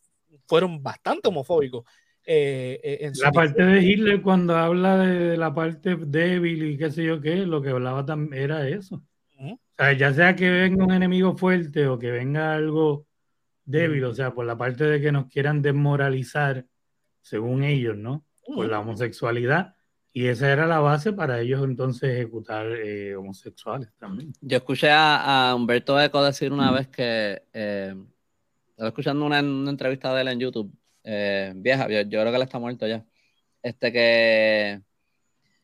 fueron 0.45 0.81
bastante 0.81 1.27
homofóbicos. 1.27 1.83
en 2.25 3.11
la 3.21 3.31
parte 3.31 3.63
de 3.63 3.83
Hitler, 3.83 4.21
cuando 4.21 4.55
habla 4.55 4.97
de 4.97 5.35
la 5.35 5.53
parte 5.53 5.97
débil 5.97 6.71
y 6.71 6.77
qué 6.77 6.89
sé 6.89 7.03
yo 7.03 7.19
qué, 7.19 7.35
lo 7.35 7.61
que 7.61 7.69
hablaba 7.69 8.05
también 8.05 8.43
era 8.43 8.67
eso. 8.67 9.03
O 9.39 9.59
sea, 9.77 9.93
ya 9.93 10.13
sea 10.13 10.35
que 10.35 10.49
venga 10.49 10.85
un 10.85 10.93
enemigo 10.93 11.37
fuerte 11.37 11.85
o 11.87 11.99
que 11.99 12.09
venga 12.11 12.55
algo 12.55 13.06
débil, 13.67 14.05
o 14.05 14.13
sea, 14.15 14.33
por 14.33 14.45
la 14.45 14.57
parte 14.57 14.85
de 14.85 14.99
que 14.99 15.11
nos 15.11 15.27
quieran 15.27 15.61
desmoralizar, 15.61 16.65
según 17.21 17.63
ellos, 17.63 17.97
¿no? 17.97 18.25
Por 18.45 18.67
la 18.67 18.79
homosexualidad. 18.79 19.75
Y 20.13 20.27
esa 20.27 20.51
era 20.51 20.65
la 20.65 20.79
base 20.79 21.13
para 21.13 21.41
ellos 21.41 21.63
entonces 21.63 22.09
ejecutar 22.09 22.65
eh, 22.65 23.15
homosexuales 23.15 23.89
también. 23.99 24.33
Yo 24.41 24.57
escuché 24.57 24.89
a, 24.89 25.53
Humberto 25.55 26.01
Eco 26.01 26.23
decir 26.23 26.51
una 26.51 26.71
vez 26.71 26.87
que, 26.87 27.43
eh, 27.53 27.93
estaba 28.69 28.87
escuchando 28.87 29.25
una, 29.25 29.39
entrevista 29.39 30.15
de 30.15 30.21
él 30.21 30.27
en 30.29 30.39
YouTube, 30.39 30.73
eh, 31.03 31.51
vieja, 31.55 31.87
yo, 31.87 32.09
creo 32.09 32.31
que 32.31 32.35
él 32.35 32.41
está 32.41 32.57
muerto 32.57 32.87
ya, 32.87 33.05
este 33.61 33.91
que 33.91 34.81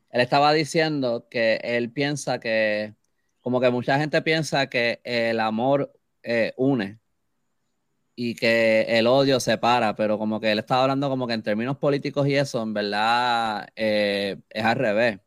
él 0.10 0.22
estaba 0.22 0.54
diciendo 0.54 1.28
que 1.32 1.60
él 1.64 1.90
piensa 1.92 2.40
que, 2.40 2.94
como 3.42 3.60
que 3.60 3.72
mucha 3.72 3.98
gente 3.98 4.22
piensa 4.22 4.68
que 4.68 5.02
el 5.04 5.40
amor 5.40 5.92
une, 6.58 7.00
y 8.16 8.36
que 8.36 8.84
el 8.88 9.08
odio 9.08 9.40
separa, 9.40 9.96
pero 9.96 10.18
como 10.18 10.40
que 10.40 10.52
él 10.52 10.60
estaba 10.60 10.84
hablando 10.84 11.10
como 11.10 11.28
que 11.28 11.34
en 11.34 11.44
términos 11.44 11.78
políticos 11.78 12.28
y 12.28 12.36
eso, 12.36 12.62
en 12.62 12.74
verdad 12.74 13.68
eh, 13.76 14.38
es 14.50 14.64
al 14.64 14.76
revés. 14.76 15.20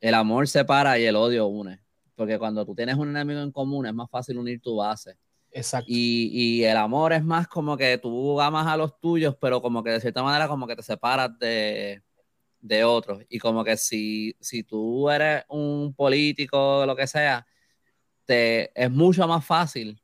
El 0.00 0.14
amor 0.14 0.48
separa 0.48 0.98
y 0.98 1.04
el 1.04 1.16
odio 1.16 1.46
une. 1.46 1.80
Porque 2.14 2.38
cuando 2.38 2.64
tú 2.64 2.74
tienes 2.74 2.96
un 2.96 3.10
enemigo 3.10 3.40
en 3.40 3.52
común 3.52 3.86
es 3.86 3.94
más 3.94 4.10
fácil 4.10 4.38
unir 4.38 4.60
tu 4.60 4.76
base. 4.76 5.16
Exacto. 5.52 5.86
Y, 5.88 6.30
y, 6.32 6.64
el 6.64 6.76
amor 6.76 7.12
es 7.12 7.24
más 7.24 7.46
como 7.48 7.76
que 7.76 7.96
tú 7.98 8.40
amas 8.40 8.66
a 8.66 8.76
los 8.76 8.98
tuyos, 9.00 9.36
pero 9.40 9.62
como 9.62 9.82
que 9.82 9.90
de 9.90 10.00
cierta 10.00 10.22
manera 10.22 10.48
como 10.48 10.66
que 10.66 10.76
te 10.76 10.82
separas 10.82 11.38
de, 11.38 12.02
de 12.60 12.84
otros. 12.84 13.22
Y 13.28 13.38
como 13.38 13.64
que 13.64 13.76
si, 13.76 14.36
si 14.40 14.62
tú 14.64 15.08
eres 15.10 15.44
un 15.48 15.94
político 15.94 16.80
o 16.80 16.86
lo 16.86 16.96
que 16.96 17.06
sea, 17.06 17.46
te, 18.24 18.70
es 18.80 18.90
mucho 18.90 19.26
más 19.28 19.44
fácil 19.44 20.00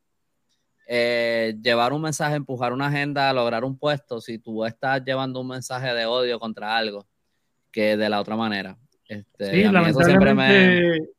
eh, 0.86 1.54
llevar 1.62 1.92
un 1.92 2.02
mensaje, 2.02 2.36
empujar 2.36 2.72
una 2.72 2.88
agenda, 2.88 3.32
lograr 3.32 3.64
un 3.64 3.78
puesto, 3.78 4.20
si 4.20 4.38
tú 4.38 4.64
estás 4.64 5.02
llevando 5.04 5.40
un 5.40 5.48
mensaje 5.48 5.94
de 5.94 6.06
odio 6.06 6.38
contra 6.38 6.76
algo 6.76 7.06
que 7.70 7.96
de 7.96 8.08
la 8.08 8.20
otra 8.20 8.36
manera. 8.36 8.76
Este, 9.06 9.50
sí, 9.50 9.62
lamentablemente, 9.64 11.10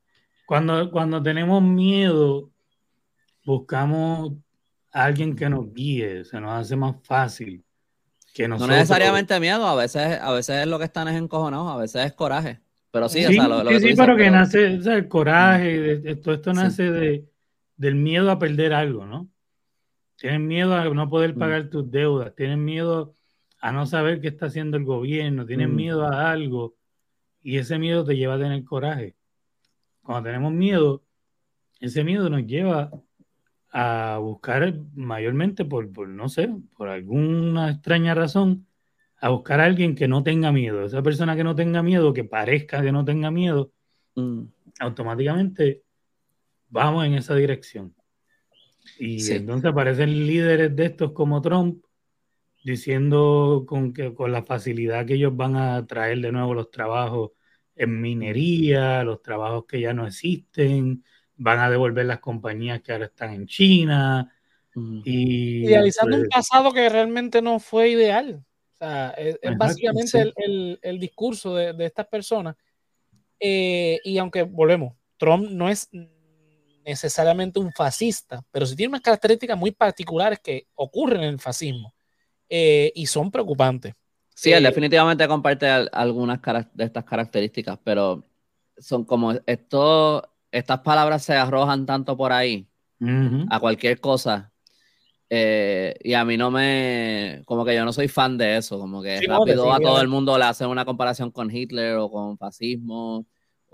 cuando, 0.45 0.91
cuando 0.91 1.21
tenemos 1.21 1.61
miedo, 1.61 2.51
buscamos 3.45 4.33
a 4.91 5.05
alguien 5.05 5.35
que 5.35 5.49
nos 5.49 5.73
guíe, 5.73 6.23
se 6.23 6.39
nos 6.39 6.51
hace 6.51 6.75
más 6.75 6.95
fácil. 7.03 7.63
Que 8.33 8.47
nosotros... 8.47 8.69
No 8.69 8.75
necesariamente 8.75 9.39
miedo, 9.39 9.67
a 9.67 9.75
veces, 9.75 10.19
a 10.19 10.31
veces 10.31 10.61
es 10.61 10.67
lo 10.67 10.79
que 10.79 10.85
están 10.85 11.07
es 11.07 11.15
encojonados, 11.15 11.71
a 11.71 11.77
veces 11.77 12.05
es 12.05 12.13
coraje. 12.13 12.59
Pero 12.91 13.09
sí, 13.09 13.23
sí, 13.23 13.35
lo, 13.35 13.67
sí, 13.67 13.79
sí 13.79 13.93
pero 13.95 14.15
que 14.15 14.29
nace, 14.29 14.77
o 14.77 14.81
sea, 14.81 14.95
el 14.95 15.07
coraje, 15.07 16.15
todo 16.17 16.35
esto 16.35 16.53
nace 16.53 16.91
de, 16.91 17.25
del 17.75 17.95
miedo 17.95 18.29
a 18.29 18.37
perder 18.37 18.73
algo, 18.73 19.05
¿no? 19.05 19.29
Tienen 20.23 20.47
miedo 20.47 20.73
a 20.73 20.85
no 20.85 21.09
poder 21.09 21.35
mm. 21.35 21.37
pagar 21.37 21.69
tus 21.69 21.91
deudas, 21.91 22.33
tienen 22.33 22.63
miedo 22.63 23.13
a 23.59 23.73
no 23.73 23.85
saber 23.85 24.21
qué 24.21 24.29
está 24.29 24.45
haciendo 24.45 24.77
el 24.77 24.85
gobierno, 24.85 25.45
tienen 25.45 25.73
mm. 25.73 25.75
miedo 25.75 26.05
a 26.05 26.31
algo 26.31 26.75
y 27.41 27.57
ese 27.57 27.77
miedo 27.77 28.05
te 28.05 28.15
lleva 28.15 28.35
a 28.35 28.39
tener 28.39 28.63
coraje. 28.63 29.17
Cuando 30.01 30.29
tenemos 30.29 30.53
miedo, 30.53 31.03
ese 31.81 32.05
miedo 32.05 32.29
nos 32.29 32.47
lleva 32.47 32.89
a 33.69 34.17
buscar 34.21 34.73
mayormente 34.95 35.65
por, 35.65 36.07
no 36.07 36.29
sé, 36.29 36.55
por 36.77 36.87
alguna 36.87 37.71
extraña 37.71 38.15
razón, 38.15 38.65
a 39.17 39.27
buscar 39.27 39.59
a 39.59 39.65
alguien 39.65 39.93
que 39.93 40.07
no 40.07 40.23
tenga 40.23 40.53
miedo. 40.53 40.85
Esa 40.85 41.03
persona 41.03 41.35
que 41.35 41.43
no 41.43 41.53
tenga 41.53 41.83
miedo, 41.83 42.13
que 42.13 42.23
parezca 42.23 42.81
que 42.81 42.93
no 42.93 43.03
tenga 43.03 43.29
miedo, 43.29 43.73
mm. 44.15 44.43
automáticamente 44.79 45.83
vamos 46.69 47.05
en 47.05 47.15
esa 47.15 47.35
dirección. 47.35 47.93
Y 48.99 49.31
entonces 49.31 49.71
aparecen 49.71 50.27
líderes 50.27 50.75
de 50.75 50.85
estos 50.85 51.11
como 51.13 51.41
Trump 51.41 51.83
diciendo 52.63 53.65
con, 53.67 53.93
que, 53.93 54.13
con 54.13 54.31
la 54.31 54.43
facilidad 54.43 55.05
que 55.05 55.15
ellos 55.15 55.35
van 55.35 55.55
a 55.55 55.85
traer 55.85 56.19
de 56.19 56.31
nuevo 56.31 56.53
los 56.53 56.71
trabajos 56.71 57.31
en 57.75 58.01
minería, 58.01 59.03
los 59.03 59.21
trabajos 59.21 59.65
que 59.67 59.81
ya 59.81 59.93
no 59.93 60.07
existen, 60.07 61.03
van 61.35 61.59
a 61.59 61.69
devolver 61.69 62.05
las 62.05 62.19
compañías 62.19 62.81
que 62.81 62.93
ahora 62.93 63.05
están 63.05 63.33
en 63.33 63.47
China. 63.47 64.33
Y, 64.75 65.65
Idealizando 65.65 66.15
un 66.15 66.23
pues 66.23 66.35
pasado 66.35 66.71
que 66.71 66.87
realmente 66.89 67.41
no 67.41 67.59
fue 67.59 67.89
ideal. 67.89 68.43
O 68.73 68.75
sea, 68.75 69.09
es, 69.11 69.37
básicamente 69.57 70.33
el, 70.35 70.79
el, 70.81 70.99
discurso 70.99 71.55
de, 71.55 71.73
de 71.73 71.85
estas 71.85 72.07
personas. 72.07 72.55
Eh, 73.39 73.99
y 74.03 74.17
aunque 74.17 74.43
volvemos, 74.43 74.95
Trump 75.17 75.49
no 75.49 75.69
es 75.69 75.89
necesariamente 76.85 77.59
un 77.59 77.71
fascista, 77.71 78.43
pero 78.51 78.65
sí 78.65 78.75
tiene 78.75 78.89
unas 78.89 79.01
características 79.01 79.57
muy 79.57 79.71
particulares 79.71 80.39
que 80.43 80.67
ocurren 80.75 81.23
en 81.23 81.29
el 81.29 81.39
fascismo 81.39 81.93
eh, 82.49 82.91
y 82.95 83.05
son 83.05 83.31
preocupantes. 83.31 83.93
Sí, 84.35 84.51
él 84.51 84.65
eh, 84.65 84.69
definitivamente 84.69 85.27
comparte 85.27 85.67
algunas 85.67 86.39
de 86.73 86.83
estas 86.83 87.03
características, 87.03 87.79
pero 87.83 88.25
son 88.77 89.05
como 89.05 89.33
esto, 89.45 90.27
estas 90.51 90.79
palabras 90.79 91.23
se 91.23 91.33
arrojan 91.33 91.85
tanto 91.85 92.17
por 92.17 92.31
ahí 92.31 92.67
a 93.49 93.59
cualquier 93.59 93.99
cosa. 93.99 94.51
Eh, 95.29 95.95
y 96.03 96.13
a 96.13 96.23
mí 96.23 96.37
no 96.37 96.51
me, 96.51 97.41
como 97.45 97.65
que 97.65 97.73
yo 97.73 97.83
no 97.85 97.91
soy 97.91 98.07
fan 98.07 98.37
de 98.37 98.57
eso, 98.57 98.77
como 98.77 99.01
que 99.01 99.19
rápido 99.27 99.73
a 99.73 99.79
todo 99.79 99.99
el 99.99 100.07
mundo 100.07 100.37
le 100.37 100.45
hacen 100.45 100.67
una 100.67 100.85
comparación 100.85 101.31
con 101.31 101.49
Hitler 101.49 101.95
o 101.97 102.11
con 102.11 102.37
fascismo 102.37 103.25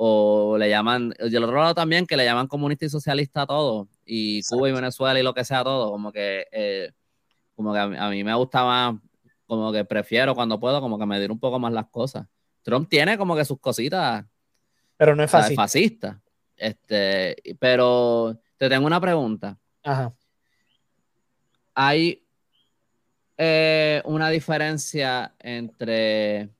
o 0.02 0.58
le 0.58 0.70
llaman, 0.70 1.14
y 1.20 1.36
el 1.36 1.44
otro 1.44 1.58
lado 1.58 1.76
también 1.76 2.08
que 2.08 2.16
le 2.16 2.24
llaman 2.24 2.48
comunista 2.48 2.86
y 2.86 2.90
socialista 2.90 3.42
a 3.42 3.48
todo, 3.48 3.90
y 4.06 4.42
Cuba 4.44 4.70
y 4.70 4.72
Venezuela 4.72 5.20
y 5.20 5.24
lo 5.24 5.34
que 5.34 5.44
sea 5.44 5.62
todo, 5.62 5.92
como 5.92 6.14
que, 6.14 6.48
eh, 6.54 6.94
como 7.54 7.74
que 7.74 7.80
a 7.80 8.10
mí, 8.10 8.24
me 8.24 8.34
gusta 8.34 8.64
más, 8.64 8.96
como 9.46 9.74
que 9.74 9.84
prefiero 9.84 10.34
cuando 10.36 10.58
puedo, 10.58 10.80
como 10.80 10.98
que 10.98 11.06
medir 11.06 11.30
un 11.34 11.38
poco 11.38 11.60
más 11.60 11.74
las 11.74 11.88
cosas. 11.88 12.26
Trump 12.62 12.88
tiene 12.88 13.18
como 13.18 13.36
que 13.36 13.44
sus 13.44 13.60
cositas. 13.60 14.26
Pero 14.96 15.18
no 15.18 15.24
es 15.24 15.30
fascista. 15.30 15.62
fascista. 15.62 16.22
Este, 16.56 17.36
pero 17.60 18.40
te 18.56 18.70
tengo 18.70 18.88
una 18.88 19.02
pregunta. 19.02 19.60
Ajá. 19.84 20.14
Hay 21.76 22.26
eh, 23.38 24.02
una 24.06 24.30
diferencia 24.30 25.36
entre 25.40 26.52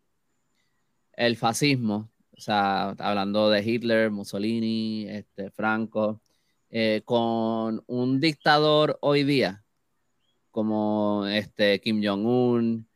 el 1.14 1.38
fascismo 1.38 2.10
o 2.40 2.42
sea, 2.42 2.92
hablando 3.00 3.50
de 3.50 3.62
Hitler, 3.62 4.12
Mussolini, 4.12 5.06
este, 5.10 5.52
Franco, 5.52 6.22
eh, 6.70 7.02
con 7.04 7.84
un 7.86 8.22
dictador 8.22 8.98
hoy 9.02 9.26
día, 9.26 9.66
como 10.52 11.26
este 11.28 11.82
Kim 11.82 12.02
Jong-un, 12.02 12.88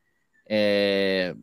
eh, 0.46 1.36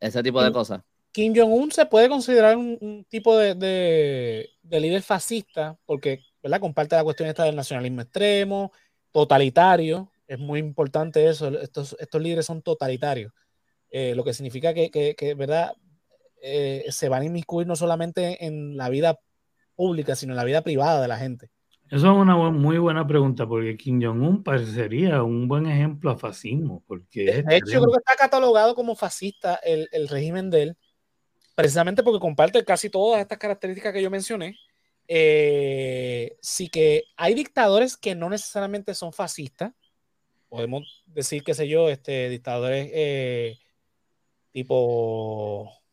ese 0.00 0.22
tipo 0.24 0.42
de 0.42 0.50
cosas. 0.50 0.82
Kim 1.12 1.32
Jong-un 1.32 1.70
se 1.70 1.86
puede 1.86 2.08
considerar 2.08 2.56
un, 2.56 3.06
tipo 3.08 3.36
de, 3.36 4.50
líder 4.64 5.02
fascista, 5.02 5.78
porque 5.86 6.24
¿verdad? 6.42 6.58
comparte 6.58 6.96
la 6.96 7.04
cuestión 7.04 7.28
esta 7.28 7.44
del 7.44 7.54
nacionalismo 7.54 8.00
extremo, 8.00 8.72
totalitario, 9.12 10.10
es 10.26 10.40
muy 10.40 10.58
importante 10.58 11.28
eso, 11.28 11.56
estos, 11.60 11.96
estos 12.00 12.20
líderes 12.20 12.46
son 12.46 12.62
totalitarios, 12.62 13.32
eh, 13.90 14.12
lo 14.16 14.24
que 14.24 14.34
significa 14.34 14.74
que, 14.74 14.90
que, 14.90 15.34
¿verdad? 15.34 15.72
Eh, 16.46 16.84
se 16.90 17.08
van 17.08 17.22
a 17.22 17.24
inmiscuir 17.24 17.66
no 17.66 17.74
solamente 17.74 18.44
en 18.44 18.76
la 18.76 18.90
vida 18.90 19.18
pública, 19.74 20.14
sino 20.14 20.34
en 20.34 20.36
la 20.36 20.44
vida 20.44 20.60
privada 20.60 21.00
de 21.00 21.08
la 21.08 21.16
gente. 21.16 21.48
Eso 21.90 22.10
es 22.10 22.16
una 22.18 22.36
muy 22.50 22.76
buena 22.76 23.06
pregunta, 23.06 23.46
porque 23.46 23.78
Kim 23.78 24.02
Jong-un 24.02 24.42
parecería 24.42 25.22
un 25.22 25.48
buen 25.48 25.66
ejemplo 25.66 26.10
a 26.10 26.18
fascismo. 26.18 26.82
Porque 26.86 27.42
de, 27.42 27.56
hecho, 27.56 27.72
yo 27.72 27.80
creo 27.80 27.92
que 27.92 27.98
está 27.98 28.16
catalogado 28.16 28.74
como 28.74 28.94
fascista 28.94 29.54
el, 29.62 30.08
régimen 30.08 30.50
de 30.50 30.62
él, 30.62 30.76
precisamente 31.54 32.02
porque 32.02 32.20
comparte 32.20 32.62
casi 32.62 32.90
todas 32.90 33.22
estas 33.22 33.38
características 33.38 33.94
que 33.94 34.02
yo 34.02 34.10
mencioné. 34.10 34.58
Eh, 35.08 36.36
sí 36.42 36.68
que 36.68 37.04
hay 37.16 37.32
dictadores 37.32 37.96
que 37.96 38.14
no 38.14 38.28
necesariamente 38.28 38.94
son 38.94 39.14
fascistas, 39.14 39.72
podemos 40.50 41.04
decir, 41.06 41.42
qué 41.42 41.54
sé 41.54 41.68
yo, 41.68 41.88
este, 41.88 42.28
dictadores 42.28 42.90
eh, 42.92 43.58
tipo... 44.52 45.83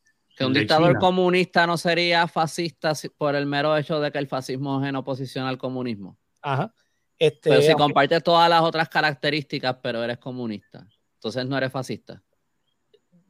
Que 0.42 0.48
un 0.48 0.54
dictador 0.54 0.98
comunista 0.98 1.66
no 1.68 1.78
sería 1.78 2.28
fascista 2.28 2.94
por 3.18 3.36
el 3.36 3.46
mero 3.46 3.76
hecho 3.78 4.00
de 4.00 4.12
que 4.12 4.18
el 4.18 4.28
fascismo 4.28 4.82
es 4.82 4.90
en 4.90 4.96
oposición 4.96 5.46
al 5.46 5.58
comunismo. 5.58 6.18
Ajá. 6.42 6.74
Este, 7.18 7.50
pero 7.50 7.62
si 7.62 7.74
compartes 7.74 8.24
todas 8.24 8.50
las 8.50 8.62
otras 8.62 8.90
características, 8.90 9.78
pero 9.84 10.04
eres 10.04 10.18
comunista, 10.18 10.88
entonces 11.16 11.46
no 11.46 11.56
eres 11.56 11.72
fascista. 11.72 12.24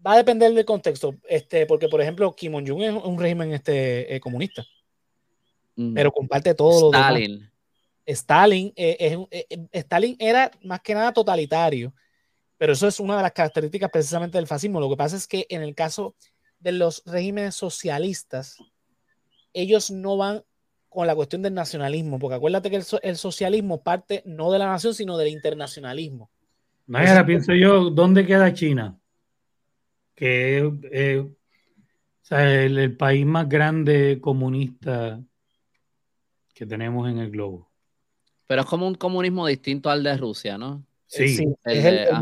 Va 0.05 0.13
a 0.13 0.17
depender 0.17 0.53
del 0.53 0.63
contexto, 0.63 1.15
este, 1.27 1.65
porque 1.65 1.89
por 1.89 2.01
ejemplo, 2.01 2.33
Kim 2.33 2.53
Jong-un 2.53 2.81
es 2.83 3.03
un 3.03 3.19
régimen 3.19 3.51
este, 3.51 4.15
eh, 4.15 4.19
comunista, 4.21 4.63
mm. 5.75 5.93
pero 5.93 6.11
comparte 6.11 6.55
todo 6.55 6.91
Stalin. 6.93 7.51
Stalin, 8.05 8.73
eh, 8.75 9.25
eh, 9.29 9.45
eh, 9.49 9.67
Stalin 9.73 10.15
era 10.19 10.51
más 10.63 10.81
que 10.81 10.93
nada 10.93 11.11
totalitario, 11.11 11.93
pero 12.57 12.73
eso 12.73 12.87
es 12.87 12.99
una 12.99 13.17
de 13.17 13.23
las 13.23 13.31
características 13.31 13.89
precisamente 13.91 14.37
del 14.37 14.47
fascismo. 14.47 14.79
Lo 14.79 14.89
que 14.89 14.97
pasa 14.97 15.15
es 15.15 15.27
que 15.27 15.45
en 15.49 15.61
el 15.61 15.75
caso 15.75 16.15
de 16.61 16.71
los 16.71 17.03
regímenes 17.05 17.55
socialistas, 17.55 18.57
ellos 19.53 19.91
no 19.91 20.17
van 20.17 20.43
con 20.89 21.07
la 21.07 21.15
cuestión 21.15 21.41
del 21.41 21.53
nacionalismo, 21.53 22.19
porque 22.19 22.35
acuérdate 22.35 22.69
que 22.69 22.81
el, 23.03 23.17
socialismo 23.17 23.81
parte 23.81 24.23
no 24.25 24.51
de 24.51 24.59
la 24.59 24.67
nación, 24.67 24.93
sino 24.93 25.17
del 25.17 25.29
internacionalismo. 25.29 26.29
Ahora 26.91 27.25
pienso 27.25 27.53
yo, 27.53 27.89
¿dónde 27.89 28.25
queda 28.25 28.53
China? 28.53 28.99
Que 30.13 30.69
es 30.91 31.25
el 32.29 32.97
país 32.97 33.25
más 33.25 33.47
grande 33.47 34.19
comunista 34.21 35.21
que 36.53 36.65
tenemos 36.65 37.09
en 37.09 37.19
el 37.19 37.31
globo. 37.31 37.71
Pero 38.47 38.61
es 38.61 38.67
como 38.67 38.85
un 38.85 38.95
comunismo 38.95 39.47
distinto 39.47 39.89
al 39.89 40.03
de 40.03 40.17
Rusia, 40.17 40.57
¿no? 40.57 40.85
Sí, 41.07 41.23
es 41.63 41.85
el, 41.85 41.99
el 41.99 42.19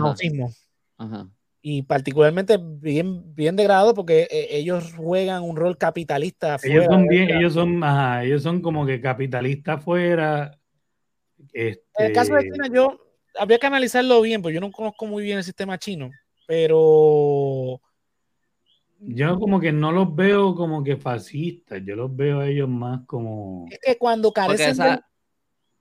Y 1.61 1.83
particularmente 1.83 2.57
bien, 2.57 3.35
bien 3.35 3.55
degradado 3.55 3.93
porque 3.93 4.27
eh, 4.31 4.47
ellos 4.51 4.93
juegan 4.95 5.43
un 5.43 5.57
rol 5.57 5.77
capitalista. 5.77 6.57
Ellos 6.63 6.85
son 6.85 7.07
bien, 7.07 7.29
ellos 7.29 7.53
son, 7.53 7.83
ajá, 7.83 8.23
ellos 8.23 8.43
son 8.43 8.61
como 8.61 8.85
que 8.85 9.01
capitalistas 9.01 9.77
afuera. 9.77 10.57
En 11.53 11.77
el 11.97 12.13
caso 12.13 12.33
de 12.33 12.39
este 12.39 12.51
China, 12.53 12.69
yo 12.73 12.99
habría 13.37 13.59
que 13.59 13.67
analizarlo 13.67 14.21
bien, 14.21 14.41
porque 14.41 14.55
yo 14.55 14.61
no 14.61 14.71
conozco 14.71 15.05
muy 15.05 15.23
bien 15.23 15.37
el 15.37 15.43
sistema 15.43 15.77
chino, 15.77 16.09
pero 16.47 17.81
yo 19.01 19.39
como 19.39 19.59
que 19.59 19.71
no 19.71 19.91
los 19.91 20.13
veo 20.13 20.55
como 20.55 20.83
que 20.83 20.97
fascistas, 20.97 21.81
yo 21.85 21.95
los 21.95 22.13
veo 22.13 22.41
a 22.41 22.47
ellos 22.47 22.67
más 22.67 23.01
como... 23.05 23.65
Es 23.69 23.79
que 23.79 23.97
cuando 23.97 24.31
carecen 24.31 24.99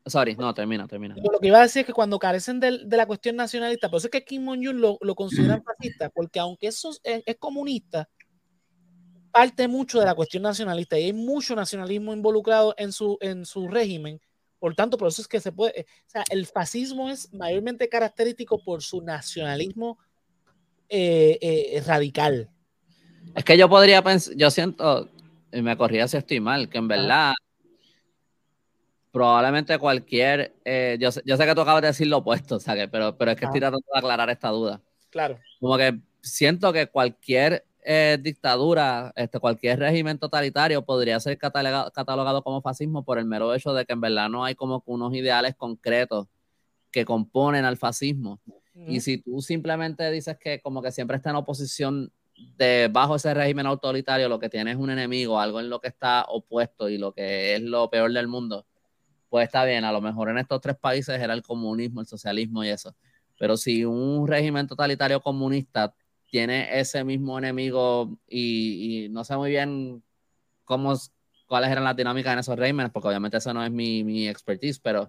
Sorry, 0.08 0.36
no, 0.36 0.52
termina, 0.54 0.86
termina. 0.86 1.14
Lo 1.16 1.38
que 1.38 1.48
iba 1.48 1.58
a 1.58 1.62
decir 1.62 1.80
es 1.80 1.86
que 1.86 1.92
cuando 1.92 2.18
carecen 2.18 2.60
de, 2.60 2.84
la 2.88 3.06
cuestión 3.06 3.36
nacionalista, 3.36 3.88
por 3.88 3.98
eso 3.98 4.06
es 4.06 4.10
que 4.10 4.24
Kim 4.24 4.46
Jong-un 4.46 4.80
lo, 4.80 4.98
lo, 5.00 5.14
consideran 5.14 5.62
fascista, 5.64 6.10
porque 6.10 6.38
aunque 6.38 6.68
eso 6.68 6.90
es, 7.02 7.22
comunista, 7.38 8.08
parte 9.30 9.68
mucho 9.68 10.00
de 10.00 10.06
la 10.06 10.14
cuestión 10.14 10.42
nacionalista 10.42 10.98
y 10.98 11.04
hay 11.04 11.12
mucho 11.12 11.54
nacionalismo 11.54 12.12
involucrado 12.12 12.74
en 12.78 12.92
su, 12.92 13.18
en 13.20 13.44
su 13.44 13.68
régimen. 13.68 14.20
Por 14.58 14.74
tanto, 14.74 14.98
por 14.98 15.08
eso 15.08 15.22
es 15.22 15.28
que 15.28 15.40
se 15.40 15.52
puede, 15.52 15.86
o 16.06 16.10
sea, 16.10 16.24
el 16.30 16.46
fascismo 16.46 17.08
es 17.08 17.32
mayormente 17.32 17.88
característico 17.88 18.62
por 18.62 18.82
su 18.82 19.00
nacionalismo 19.02 19.98
eh, 20.88 21.38
eh, 21.40 21.82
radical. 21.86 22.50
Es 23.34 23.44
que 23.44 23.56
yo 23.56 23.68
podría 23.68 24.02
pensar, 24.02 24.34
yo 24.36 24.50
siento, 24.50 25.08
y 25.52 25.62
me 25.62 25.76
corría 25.76 26.08
si 26.08 26.16
estoy 26.16 26.40
mal, 26.40 26.68
que 26.68 26.78
en 26.78 26.88
verdad 26.88 27.34
probablemente 29.10 29.78
cualquier, 29.78 30.54
eh, 30.64 30.96
yo, 31.00 31.10
sé, 31.10 31.22
que 31.22 31.54
tú 31.54 31.60
acabas 31.60 31.82
de 31.82 31.88
decir 31.88 32.06
lo 32.06 32.18
opuesto, 32.18 32.58
Pero, 32.90 33.16
pero 33.16 33.30
es 33.30 33.36
que 33.36 33.46
estoy 33.46 33.60
tratando 33.60 33.84
de 33.92 33.98
aclarar 33.98 34.30
esta 34.30 34.48
duda. 34.48 34.80
Claro. 35.10 35.38
Como 35.60 35.76
que 35.76 35.98
siento 36.22 36.72
que 36.72 36.86
cualquier 36.86 37.64
eh, 37.82 38.18
dictadura, 38.20 39.12
este, 39.16 39.38
cualquier 39.38 39.78
régimen 39.78 40.18
totalitario 40.18 40.84
podría 40.84 41.18
ser 41.20 41.38
catalogado, 41.38 41.90
catalogado, 41.90 42.42
como 42.42 42.60
fascismo 42.60 43.04
por 43.04 43.18
el 43.18 43.24
mero 43.24 43.54
hecho 43.54 43.72
de 43.72 43.86
que 43.86 43.94
en 43.94 44.00
verdad 44.00 44.28
no 44.28 44.44
hay 44.44 44.54
como 44.54 44.82
unos 44.86 45.14
ideales 45.14 45.54
concretos 45.54 46.26
que 46.90 47.04
componen 47.04 47.64
al 47.64 47.76
fascismo. 47.76 48.40
Y 48.86 49.00
si 49.00 49.18
tú 49.18 49.40
simplemente 49.40 50.08
dices 50.10 50.36
que 50.38 50.60
como 50.60 50.82
que 50.82 50.92
siempre 50.92 51.16
está 51.16 51.30
en 51.30 51.36
oposición 51.36 52.12
de 52.56 52.88
bajo 52.92 53.16
ese 53.16 53.34
régimen 53.34 53.66
autoritario, 53.66 54.28
lo 54.28 54.38
que 54.38 54.48
tiene 54.48 54.70
es 54.70 54.76
un 54.76 54.90
enemigo, 54.90 55.40
algo 55.40 55.58
en 55.58 55.68
lo 55.68 55.80
que 55.80 55.88
está 55.88 56.24
opuesto 56.28 56.88
y 56.88 56.96
lo 56.96 57.12
que 57.12 57.54
es 57.54 57.62
lo 57.62 57.90
peor 57.90 58.12
del 58.12 58.28
mundo, 58.28 58.66
pues 59.28 59.46
está 59.46 59.64
bien, 59.64 59.84
a 59.84 59.92
lo 59.92 60.00
mejor 60.00 60.30
en 60.30 60.38
estos 60.38 60.60
tres 60.60 60.76
países 60.76 61.20
era 61.20 61.34
el 61.34 61.42
comunismo, 61.42 62.00
el 62.00 62.06
socialismo 62.06 62.64
y 62.64 62.68
eso. 62.68 62.94
Pero 63.38 63.56
si 63.56 63.84
un 63.84 64.26
régimen 64.26 64.66
totalitario 64.66 65.20
comunista 65.20 65.94
tiene 66.26 66.78
ese 66.78 67.04
mismo 67.04 67.38
enemigo 67.38 68.18
y, 68.28 69.08
no 69.10 69.24
sé 69.24 69.36
muy 69.36 69.50
bien 69.50 70.02
cómo, 70.64 70.94
cuáles 71.46 71.70
eran 71.70 71.84
las 71.84 71.96
dinámicas 71.96 72.32
en 72.32 72.38
esos 72.40 72.58
regímenes, 72.58 72.92
porque 72.92 73.08
obviamente 73.08 73.38
eso 73.38 73.54
no 73.54 73.64
es 73.64 73.70
mi, 73.70 74.04
mi 74.04 74.28
expertise, 74.28 74.80
pero 74.80 75.08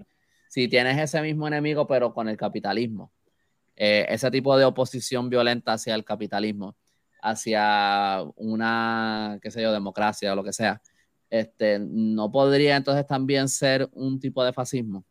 si 0.50 0.68
tienes 0.68 0.98
ese 0.98 1.22
mismo 1.22 1.48
enemigo, 1.48 1.88
pero 1.88 2.14
con 2.14 2.30
el 2.30 2.38
capitalismo, 2.38 3.12
eh, 3.76 4.06
ese 4.10 4.30
tipo 4.32 4.58
de 4.58 4.66
oposición 4.66 5.30
violenta 5.30 5.74
hacia 5.74 5.96
el 5.96 6.04
capitalismo, 6.04 6.76
hacia 7.22 8.24
una, 8.36 9.40
qué 9.42 9.52
sé 9.52 9.62
yo, 9.62 9.72
democracia 9.72 10.34
o 10.34 10.36
lo 10.36 10.44
que 10.44 10.54
sea, 10.54 10.82
este, 11.30 11.80
no 11.80 12.32
podría 12.32 12.76
entonces 12.76 13.06
también 13.06 13.48
ser 13.50 13.88
un 13.94 14.20
tipo 14.20 14.44
de 14.44 14.54
fascismo. 14.54 15.04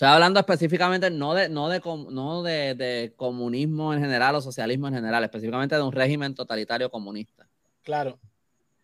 Estoy 0.00 0.08
hablando 0.08 0.40
específicamente 0.40 1.10
no 1.10 1.34
de, 1.34 1.50
no 1.50 1.68
de, 1.68 1.80
no 2.10 2.42
de, 2.42 3.12
comunismo 3.16 3.92
en 3.92 4.00
general 4.00 4.34
o 4.34 4.40
socialismo 4.40 4.88
en 4.88 4.94
general, 4.94 5.22
específicamente 5.24 5.74
de 5.74 5.82
un 5.82 5.92
régimen 5.92 6.34
totalitario 6.34 6.90
comunista. 6.90 7.46
Claro. 7.82 8.18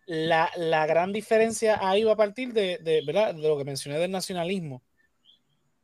La, 0.05 0.51
gran 0.85 1.11
diferencia 1.11 1.79
ahí 1.81 2.03
va 2.03 2.13
a 2.13 2.17
partir 2.17 2.53
de, 2.53 2.77
de, 2.77 3.01
¿verdad? 3.03 3.33
de 3.33 3.47
lo 3.47 3.57
que 3.57 3.63
mencioné 3.63 3.97
del 3.97 4.11
nacionalismo. 4.11 4.83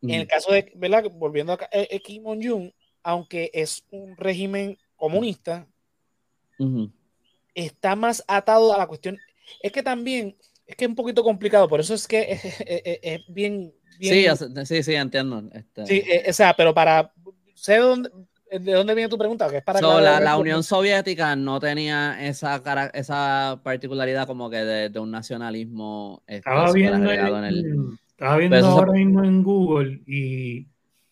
En 0.04 0.12
el 0.12 0.28
caso 0.28 0.52
de, 0.52 0.72
¿verdad? 0.76 1.06
volviendo 1.14 1.54
a 1.54 1.58
eh, 1.72 1.88
eh, 1.90 2.00
Kim 2.02 2.24
Jong-un, 2.24 2.74
aunque 3.02 3.50
es 3.54 3.86
un 3.90 4.16
régimen 4.18 4.78
comunista, 4.96 5.68
está 7.56 7.96
más 7.96 8.24
atado 8.28 8.74
a 8.74 8.78
la 8.78 8.88
cuestión 8.88 9.18
es 9.62 9.72
que 9.72 9.84
también, 9.84 10.36
es 10.66 10.76
que 10.76 10.86
es 10.86 10.90
un 10.90 10.96
poquito 10.96 11.24
complicado, 11.24 11.68
por 11.68 11.80
eso 11.80 11.94
es 11.94 12.08
que 12.08 12.40
es, 13.02 13.22
bien, 13.28 13.74
Sí, 14.00 14.26
sí, 14.66 14.84
sí, 14.84 14.96
entiendo. 14.96 15.44
Este. 15.54 15.86
Sí, 15.86 16.04
eh, 16.06 16.26
o 16.28 16.34
sea, 16.34 16.56
pero 16.56 16.74
para, 16.74 17.14
sé 17.54 17.78
dónde, 17.78 18.10
de 18.60 18.72
dónde 18.74 18.94
viene 18.94 19.10
tu 19.10 19.18
pregunta, 19.18 19.50
que 19.50 19.58
es 19.58 19.64
para... 19.64 19.80
la, 20.20 20.38
Unión 20.38 20.64
Soviética 20.64 21.36
no 21.36 21.60
tenía 21.60 22.24
esa, 22.26 22.62
esa 22.94 23.60
particularidad 23.64 24.28
como 24.28 24.50
que 24.50 24.58
de, 24.58 25.00
un 25.00 25.12
nacionalismo. 25.12 26.24
Este, 26.28 26.50
estaba 26.50 26.72
viendo, 26.72 27.12
estaba 27.12 28.38
viendo 28.38 28.68
ahora 28.68 28.94
mismo 28.94 29.24
en 29.24 29.44
Google 29.44 30.02
y 30.06 30.68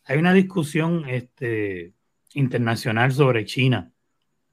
hay 0.05 0.17
una 0.17 0.33
discusión 0.33 1.07
este, 1.09 1.93
internacional 2.33 3.11
sobre 3.11 3.45
China 3.45 3.91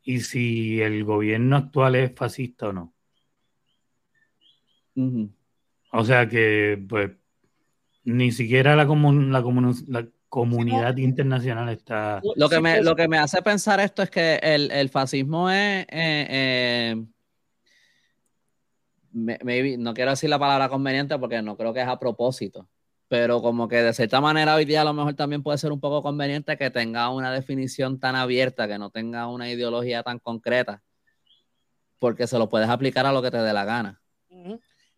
y 0.03 0.21
si 0.21 0.81
el 0.81 1.05
gobierno 1.05 1.57
actual 1.57 1.95
es 1.97 2.13
fascista 2.15 2.69
o 2.69 2.73
no. 2.73 2.95
O 5.93 6.05
sea 6.05 6.29
que, 6.29 6.83
pues, 6.89 7.11
ni 8.05 8.33
siquiera 8.33 8.77
la, 8.77 8.85
la, 8.85 10.09
comunidad 10.29 10.97
internacional 10.97 11.69
está... 11.71 12.21
Lo 12.37 12.49
que, 12.49 12.61
me, 12.61 12.83
lo 12.83 12.95
que 12.95 13.09
me 13.09 13.19
hace 13.19 13.41
pensar 13.43 13.81
esto 13.81 14.03
es 14.03 14.11
que 14.11 14.37
el, 14.43 14.89
fascismo 14.91 15.51
es... 15.51 15.87
Eh, 15.89 16.27
eh, 16.31 17.05
no 19.13 19.95
quiero 19.95 20.11
decir 20.11 20.31
la 20.31 20.39
palabra 20.39 20.69
conveniente 20.69 21.19
porque 21.19 21.43
no 21.43 21.57
creo 21.57 21.73
que 21.73 21.81
es 21.81 21.89
a 21.89 21.99
propósito, 21.99 22.69
pero 23.09 23.41
como 23.41 23.67
que 23.67 23.77
de 23.77 23.93
cierta 23.95 24.21
manera 24.21 24.55
hoy 24.55 24.65
día 24.65 24.83
a 24.83 24.85
lo 24.85 24.93
mejor 24.93 25.15
también 25.15 25.43
puede 25.43 25.59
ser 25.59 25.73
un 25.73 25.81
poco 25.81 26.03
conveniente 26.03 26.57
que 26.57 26.71
tenga 26.71 27.09
una 27.11 27.33
definición 27.33 27.99
tan 27.99 28.15
abierta, 28.15 28.69
que 28.69 28.79
no 28.79 28.91
tenga 28.91 29.27
una 29.29 29.51
ideología 29.51 30.03
tan 30.03 30.19
concreta, 30.19 30.83
porque 31.99 32.27
se 32.27 32.39
lo 32.39 32.49
puedes 32.49 32.69
aplicar 32.69 33.07
a 33.07 33.13
lo 33.13 33.23
que 33.23 33.31
te 33.31 33.39
dé 33.39 33.53
la 33.53 33.65
gana. 33.65 34.01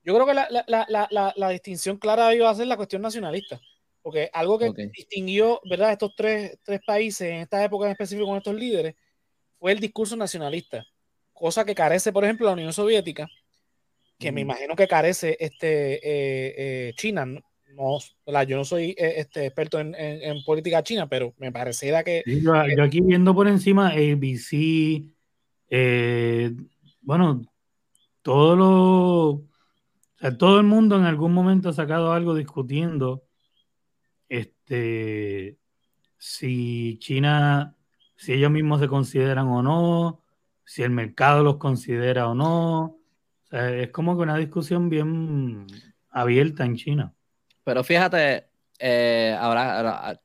Yo 0.03 0.15
creo 0.15 0.27
que 0.27 0.35
la, 0.35 1.49
distinción 1.51 1.99
clara 1.99 2.35
iba 2.35 2.49
a 2.49 2.55
ser 2.55 2.67
la 2.67 2.77
cuestión 2.77 3.03
nacionalista, 3.03 3.61
porque 4.03 4.31
algo 4.33 4.59
que 4.59 4.73
distinguió, 4.97 5.61
¿verdad?, 5.69 5.93
estos 5.93 6.15
tres, 6.17 6.59
países 6.87 7.29
en 7.29 7.37
esta 7.37 7.63
época 7.63 7.87
en 7.87 7.93
específico 7.93 8.27
con 8.27 8.39
estos 8.39 8.55
líderes 8.55 8.95
fue 9.59 9.73
el 9.73 9.81
discurso 9.81 10.17
nacionalista, 10.17 10.87
cosa 11.35 11.65
que 11.65 11.75
carece, 11.75 12.13
por 12.13 12.25
ejemplo, 12.25 12.47
la 12.47 12.55
Unión 12.55 12.73
Soviética, 12.73 13.29
que 14.19 14.33
me 14.33 14.41
imagino 14.41 14.75
que 14.75 14.89
carece 14.89 15.37
este, 15.39 15.95
eh, 15.95 16.55
eh, 16.57 16.93
China. 16.97 17.27
No, 17.75 17.99
yo 18.47 18.57
no 18.57 18.65
soy 18.65 18.91
eh, 18.91 19.15
este, 19.19 19.47
experto 19.47 19.79
en, 19.79 20.45
política 20.45 20.83
china, 20.83 21.09
pero 21.09 21.35
me 21.39 21.53
pareciera 21.53 22.03
que... 22.03 22.23
yo, 22.27 22.55
aquí 22.83 23.01
viendo 23.01 23.35
por 23.35 23.49
encima 23.49 23.89
ABC, 23.89 25.05
bueno, 27.03 27.43
todo 28.23 29.50
lo 30.21 30.37
todo 30.37 30.59
el 30.59 30.67
mundo 30.67 30.97
en 30.97 31.05
algún 31.05 31.33
momento 31.33 31.71
ha 31.71 31.73
sacado 31.73 32.13
algo 32.13 32.35
discutiendo 32.35 33.25
este, 34.29 35.59
si 36.19 36.99
China, 37.01 37.75
si 38.17 38.35
ellos 38.35 38.51
mismos 38.51 38.81
se 38.81 38.89
consideran 38.89 39.49
o 39.49 39.63
no, 39.63 40.23
si 40.65 40.83
el 40.83 40.91
mercado 40.91 41.43
los 41.43 41.57
considera 41.57 42.29
o 42.29 42.35
no. 42.35 42.99
es 43.51 43.91
como 43.91 44.17
que 44.17 44.23
una 44.23 44.37
discusión 44.37 44.89
bien 44.89 45.67
abierta 46.11 46.65
en 46.65 46.77
China. 46.77 47.15
Pero 47.65 47.83
fíjate, 47.83 48.51
eh, 48.79 49.37
ahora, 49.39 50.21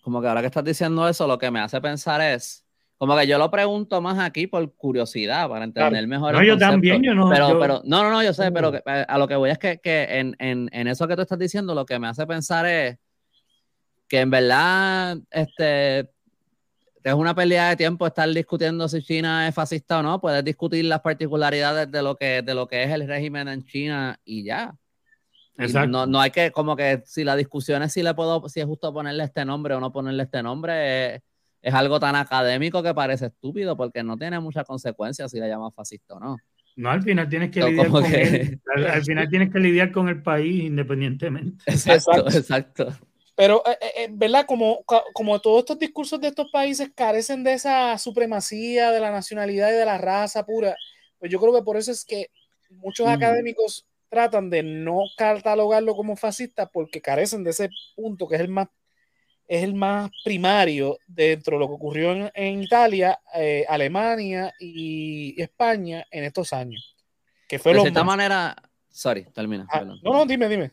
como 0.00 0.20
que 0.20 0.28
ahora 0.28 0.40
que 0.40 0.48
estás 0.48 0.64
diciendo 0.64 1.06
eso, 1.08 1.26
lo 1.26 1.38
que 1.38 1.50
me 1.50 1.60
hace 1.60 1.80
pensar 1.80 2.20
es, 2.20 2.63
como 2.98 3.16
que 3.16 3.26
yo 3.26 3.38
lo 3.38 3.50
pregunto 3.50 4.00
más 4.00 4.18
aquí 4.18 4.46
por 4.46 4.72
curiosidad, 4.74 5.48
para 5.48 5.64
entender 5.64 6.06
mejor. 6.06 6.34
No, 6.34 6.42
yo 6.42 6.56
también, 6.56 7.02
yo 7.02 7.14
no. 7.14 7.28
Pero, 7.28 7.58
pero, 7.58 7.82
no, 7.84 8.02
no, 8.02 8.10
no, 8.10 8.22
yo 8.22 8.32
sé, 8.32 8.52
pero 8.52 8.74
eh, 8.74 9.04
a 9.08 9.18
lo 9.18 9.26
que 9.26 9.36
voy 9.36 9.50
es 9.50 9.58
que, 9.58 9.78
que 9.78 10.04
en, 10.18 10.36
en, 10.38 10.68
en, 10.72 10.86
eso 10.86 11.08
que 11.08 11.16
tú 11.16 11.22
estás 11.22 11.38
diciendo, 11.38 11.74
lo 11.74 11.84
que 11.84 11.98
me 11.98 12.06
hace 12.06 12.26
pensar 12.26 12.66
es 12.66 12.98
que 14.08 14.20
en 14.20 14.30
verdad, 14.30 15.18
este, 15.30 16.00
es 16.00 17.14
una 17.14 17.34
pérdida 17.34 17.68
de 17.68 17.76
tiempo 17.76 18.06
estar 18.06 18.28
discutiendo 18.28 18.88
si 18.88 19.02
China 19.02 19.46
es 19.46 19.54
fascista 19.54 19.98
o 19.98 20.02
no. 20.02 20.20
Puedes 20.20 20.42
discutir 20.44 20.86
las 20.86 21.00
particularidades 21.00 21.90
de 21.90 22.02
lo 22.02 22.16
que, 22.16 22.40
de 22.42 22.54
lo 22.54 22.66
que 22.66 22.82
es 22.82 22.90
el 22.90 23.06
régimen 23.06 23.48
en 23.48 23.64
China 23.64 24.18
y 24.24 24.44
ya. 24.44 24.74
No, 25.56 26.06
no, 26.06 26.20
hay 26.20 26.30
que, 26.30 26.50
como 26.50 26.74
que 26.74 27.02
si 27.04 27.22
la 27.22 27.36
discusión 27.36 27.82
es 27.82 27.92
si 27.92 28.02
le 28.02 28.14
puedo, 28.14 28.48
si 28.48 28.60
es 28.60 28.66
justo 28.66 28.92
ponerle 28.92 29.24
este 29.24 29.44
nombre 29.44 29.74
o 29.74 29.80
no 29.80 29.92
ponerle 29.92 30.24
este 30.24 30.42
nombre, 30.42 31.22
es, 31.64 31.74
algo 31.74 31.98
tan 31.98 32.16
académico 32.16 32.82
que 32.82 32.94
parece 32.94 33.26
estúpido 33.26 33.76
porque 33.76 34.02
no 34.02 34.16
tiene 34.16 34.38
muchas 34.40 34.66
consecuencias 34.66 35.30
si 35.30 35.40
le 35.40 35.48
llamas 35.48 35.74
fascista 35.74 36.14
o 36.14 36.20
no. 36.20 36.36
No, 36.76 36.90
al 36.90 37.02
final 37.02 37.28
tienes 37.28 37.50
que 37.50 37.62
lidiar 37.62 37.88
con 37.88 38.04
al, 38.04 39.04
final 39.04 39.28
tienes 39.28 39.52
que 39.52 39.60
lidiar 39.60 39.92
con 39.92 40.08
el 40.08 40.22
país 40.22 40.64
independientemente. 40.64 41.64
Exacto, 41.66 42.26
exacto. 42.28 42.98
Pero, 43.36 43.62
eh, 43.66 43.78
eh, 43.80 43.92
eh, 43.96 44.08
¿verdad? 44.10 44.46
Como, 44.46 44.84
como 45.12 45.40
todos 45.40 45.60
estos 45.60 45.78
discursos 45.78 46.20
de 46.20 46.28
estos 46.28 46.50
países 46.52 46.90
carecen 46.94 47.42
de 47.44 47.54
esa 47.54 47.96
supremacía 47.98 48.90
de 48.90 49.00
la 49.00 49.10
nacionalidad 49.10 49.70
y 49.70 49.76
de 49.76 49.84
la 49.84 49.98
raza 49.98 50.44
pura, 50.44 50.76
pues 51.18 51.30
yo 51.30 51.40
creo 51.40 51.54
que 51.54 51.62
por 51.62 51.76
eso 51.76 51.90
es 51.90 52.04
que 52.04 52.28
muchos 52.70 53.08
académicos 53.08 53.86
tratan 54.08 54.50
de 54.50 54.62
no 54.62 55.00
catalogarlo 55.16 55.94
como 55.94 56.16
fascista 56.16 56.66
porque 56.66 57.00
carecen 57.00 57.42
de 57.42 57.50
ese 57.50 57.68
punto 57.96 58.28
que 58.28 58.36
es 58.36 58.40
el 58.40 58.48
más, 58.48 58.68
es 59.46 59.62
el 59.62 59.74
más 59.74 60.10
primario 60.24 60.98
dentro 61.06 61.56
de 61.56 61.60
lo 61.60 61.68
que 61.68 61.74
ocurrió 61.74 62.30
en, 62.34 62.62
Italia, 62.62 63.20
eh, 63.34 63.64
Alemania 63.68 64.52
y 64.58 65.40
España 65.40 66.06
en 66.10 66.24
estos 66.24 66.52
años. 66.52 66.96
Que 67.48 67.58
fue 67.58 67.74
de 67.74 67.80
cierta 67.80 68.04
manera, 68.04 68.56
sorry, 68.90 69.24
termina. 69.32 69.66
Ah, 69.70 69.84
no, 69.84 69.96
no, 70.02 70.26
dime, 70.26 70.48
dime. 70.48 70.72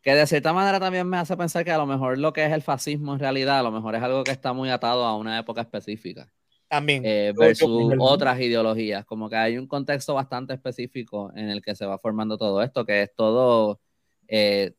Que 0.00 0.14
de 0.14 0.26
cierta 0.26 0.52
manera 0.52 0.80
también 0.80 1.06
me 1.06 1.16
hace 1.16 1.36
pensar 1.36 1.64
que 1.64 1.70
a 1.70 1.78
lo 1.78 1.86
mejor 1.86 2.18
lo 2.18 2.32
que 2.32 2.44
es 2.44 2.52
el 2.52 2.62
fascismo 2.62 3.12
en 3.12 3.20
realidad, 3.20 3.60
a 3.60 3.62
lo 3.62 3.70
mejor 3.70 3.94
es 3.94 4.02
algo 4.02 4.24
que 4.24 4.32
está 4.32 4.52
muy 4.52 4.68
atado 4.70 5.04
a 5.04 5.16
una 5.16 5.38
época 5.38 5.60
específica. 5.60 6.32
También. 6.72 7.02
Eh, 7.04 7.34
versus 7.36 7.92
otras 7.98 8.40
ideologías. 8.40 9.04
Como 9.04 9.28
que 9.28 9.36
hay 9.36 9.58
un 9.58 9.66
contexto 9.66 10.14
bastante 10.14 10.54
específico 10.54 11.30
en 11.36 11.50
el 11.50 11.60
que 11.60 11.74
se 11.74 11.84
va 11.84 11.98
formando 11.98 12.38
todo 12.38 12.62
esto, 12.62 12.86
que 12.86 13.02
es 13.02 13.14
todo 13.14 13.78
eh, 14.26 14.72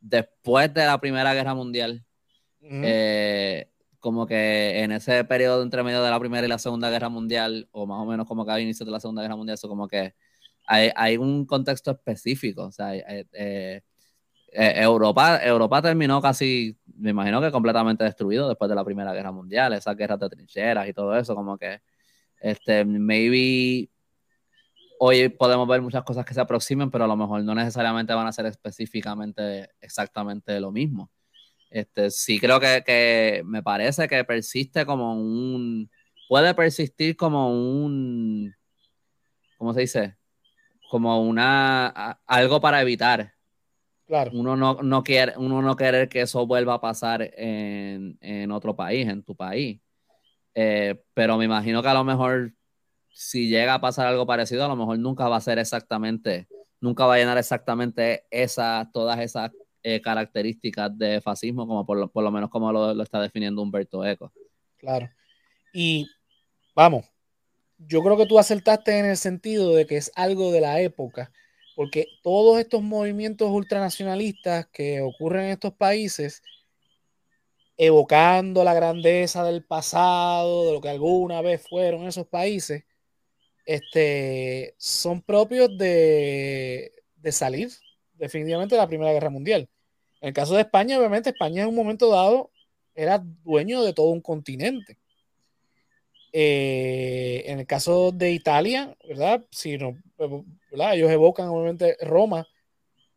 después 0.00 0.72
de 0.72 0.86
la 0.86 0.98
Primera 0.98 1.34
Guerra 1.34 1.54
Mundial. 1.54 2.02
Eh, 2.66 3.68
como 4.00 4.26
que 4.26 4.82
en 4.82 4.92
ese 4.92 5.24
periodo 5.24 5.62
entre 5.62 5.82
medio 5.82 6.02
de 6.02 6.10
la 6.10 6.20
Primera 6.20 6.46
y 6.46 6.48
la 6.48 6.58
Segunda 6.58 6.90
Guerra 6.90 7.08
Mundial, 7.08 7.68
o 7.72 7.86
más 7.86 8.00
o 8.00 8.06
menos 8.06 8.26
como 8.26 8.44
que 8.44 8.52
al 8.52 8.60
inicio 8.60 8.84
de 8.86 8.92
la 8.92 9.00
Segunda 9.00 9.22
Guerra 9.22 9.36
Mundial, 9.36 9.54
eso 9.54 9.68
como 9.68 9.88
que 9.88 10.14
hay, 10.66 10.90
hay 10.96 11.16
un 11.16 11.46
contexto 11.46 11.90
específico. 11.90 12.64
O 12.64 12.72
sea, 12.72 12.92
Europa, 14.52 15.44
Europa 15.44 15.82
terminó 15.82 16.20
casi 16.22 16.76
me 16.96 17.10
imagino 17.10 17.40
que 17.40 17.50
completamente 17.50 18.04
destruido 18.04 18.48
después 18.48 18.68
de 18.68 18.74
la 18.74 18.84
Primera 18.84 19.12
Guerra 19.12 19.32
Mundial, 19.32 19.72
esas 19.72 19.96
guerras 19.96 20.18
de 20.20 20.28
trincheras 20.28 20.88
y 20.88 20.92
todo 20.92 21.16
eso, 21.16 21.34
como 21.34 21.58
que, 21.58 21.80
este, 22.40 22.84
maybe 22.84 23.90
hoy 24.98 25.28
podemos 25.28 25.66
ver 25.68 25.82
muchas 25.82 26.04
cosas 26.04 26.24
que 26.24 26.34
se 26.34 26.40
aproximen, 26.40 26.90
pero 26.90 27.04
a 27.04 27.06
lo 27.08 27.16
mejor 27.16 27.42
no 27.42 27.54
necesariamente 27.54 28.14
van 28.14 28.26
a 28.26 28.32
ser 28.32 28.46
específicamente 28.46 29.70
exactamente 29.80 30.58
lo 30.60 30.70
mismo. 30.70 31.10
Este, 31.74 32.08
sí 32.12 32.38
creo 32.38 32.60
que, 32.60 32.84
que 32.86 33.42
me 33.44 33.60
parece 33.60 34.06
que 34.06 34.22
persiste 34.22 34.86
como 34.86 35.14
un, 35.14 35.90
puede 36.28 36.54
persistir 36.54 37.16
como 37.16 37.50
un, 37.50 38.54
¿cómo 39.58 39.74
se 39.74 39.80
dice? 39.80 40.16
Como 40.88 41.20
una, 41.20 41.88
algo 42.26 42.60
para 42.60 42.80
evitar 42.80 43.34
Claro. 44.06 44.30
Uno 44.34 44.54
no, 44.54 44.74
no 44.82 45.02
quiere, 45.02 45.32
uno 45.36 45.62
no 45.62 45.74
quiere 45.74 46.08
que 46.08 46.20
eso 46.20 46.46
vuelva 46.46 46.74
a 46.74 46.80
pasar 46.80 47.22
en, 47.22 48.18
en 48.20 48.52
otro 48.52 48.76
país, 48.76 49.08
en 49.08 49.24
tu 49.24 49.34
país. 49.34 49.80
Eh, 50.54 51.02
pero 51.12 51.38
me 51.38 51.46
imagino 51.46 51.82
que 51.82 51.88
a 51.88 51.94
lo 51.94 52.04
mejor 52.04 52.52
si 53.08 53.48
llega 53.48 53.74
a 53.74 53.80
pasar 53.80 54.06
algo 54.06 54.26
parecido, 54.26 54.64
a 54.64 54.68
lo 54.68 54.76
mejor 54.76 54.98
nunca 54.98 55.26
va 55.26 55.38
a 55.38 55.40
ser 55.40 55.58
exactamente, 55.58 56.46
nunca 56.80 57.06
va 57.06 57.14
a 57.14 57.18
llenar 57.18 57.38
exactamente 57.38 58.26
esas, 58.30 58.92
todas 58.92 59.18
esas 59.18 59.50
eh, 59.84 60.00
características 60.00 60.98
de 60.98 61.20
fascismo, 61.20 61.68
como 61.68 61.86
por 61.86 61.98
lo, 61.98 62.10
por 62.10 62.24
lo 62.24 62.32
menos 62.32 62.50
como 62.50 62.72
lo, 62.72 62.92
lo, 62.92 63.02
está 63.04 63.20
definiendo 63.20 63.62
Humberto 63.62 64.04
Eco. 64.04 64.32
Claro. 64.78 65.08
Y 65.72 66.08
vamos, 66.74 67.06
yo 67.78 68.02
creo 68.02 68.16
que 68.16 68.26
tú 68.26 68.40
acertaste 68.40 68.98
en 68.98 69.06
el 69.06 69.16
sentido 69.16 69.72
de 69.74 69.86
que 69.86 69.96
es 69.96 70.10
algo 70.16 70.50
de 70.50 70.60
la 70.60 70.80
época 70.80 71.30
porque 71.74 72.06
todos 72.22 72.58
estos 72.60 72.82
movimientos 72.82 73.50
ultranacionalistas 73.50 74.66
que 74.68 75.00
ocurren 75.00 75.46
en 75.46 75.50
estos 75.50 75.74
países, 75.74 76.42
evocando 77.76 78.62
la 78.62 78.74
grandeza 78.74 79.44
del 79.44 79.64
pasado, 79.64 80.66
de 80.66 80.72
lo 80.72 80.80
que 80.80 80.88
alguna 80.88 81.40
vez 81.42 81.66
fueron 81.68 82.06
esos 82.06 82.26
países, 82.28 82.84
este, 83.66 84.74
son 84.78 85.22
propios 85.22 85.76
de, 85.76 86.92
de 87.16 87.32
salir 87.32 87.70
definitivamente 88.14 88.74
de 88.74 88.80
la 88.80 88.88
Primera 88.88 89.12
Guerra 89.12 89.30
Mundial. 89.30 89.68
En 90.24 90.28
el 90.28 90.34
caso 90.34 90.54
de 90.54 90.62
España, 90.62 90.98
obviamente, 90.98 91.28
España 91.28 91.64
en 91.64 91.68
un 91.68 91.74
momento 91.74 92.08
dado 92.08 92.50
era 92.94 93.22
dueño 93.44 93.82
de 93.82 93.92
todo 93.92 94.06
un 94.06 94.22
continente. 94.22 94.96
Eh, 96.32 97.42
en 97.44 97.58
el 97.58 97.66
caso 97.66 98.10
de 98.10 98.32
Italia, 98.32 98.96
¿verdad? 99.06 99.44
Si 99.50 99.76
no, 99.76 99.98
ellos 100.70 101.10
evocan 101.10 101.48
obviamente 101.48 101.98
Roma. 102.00 102.48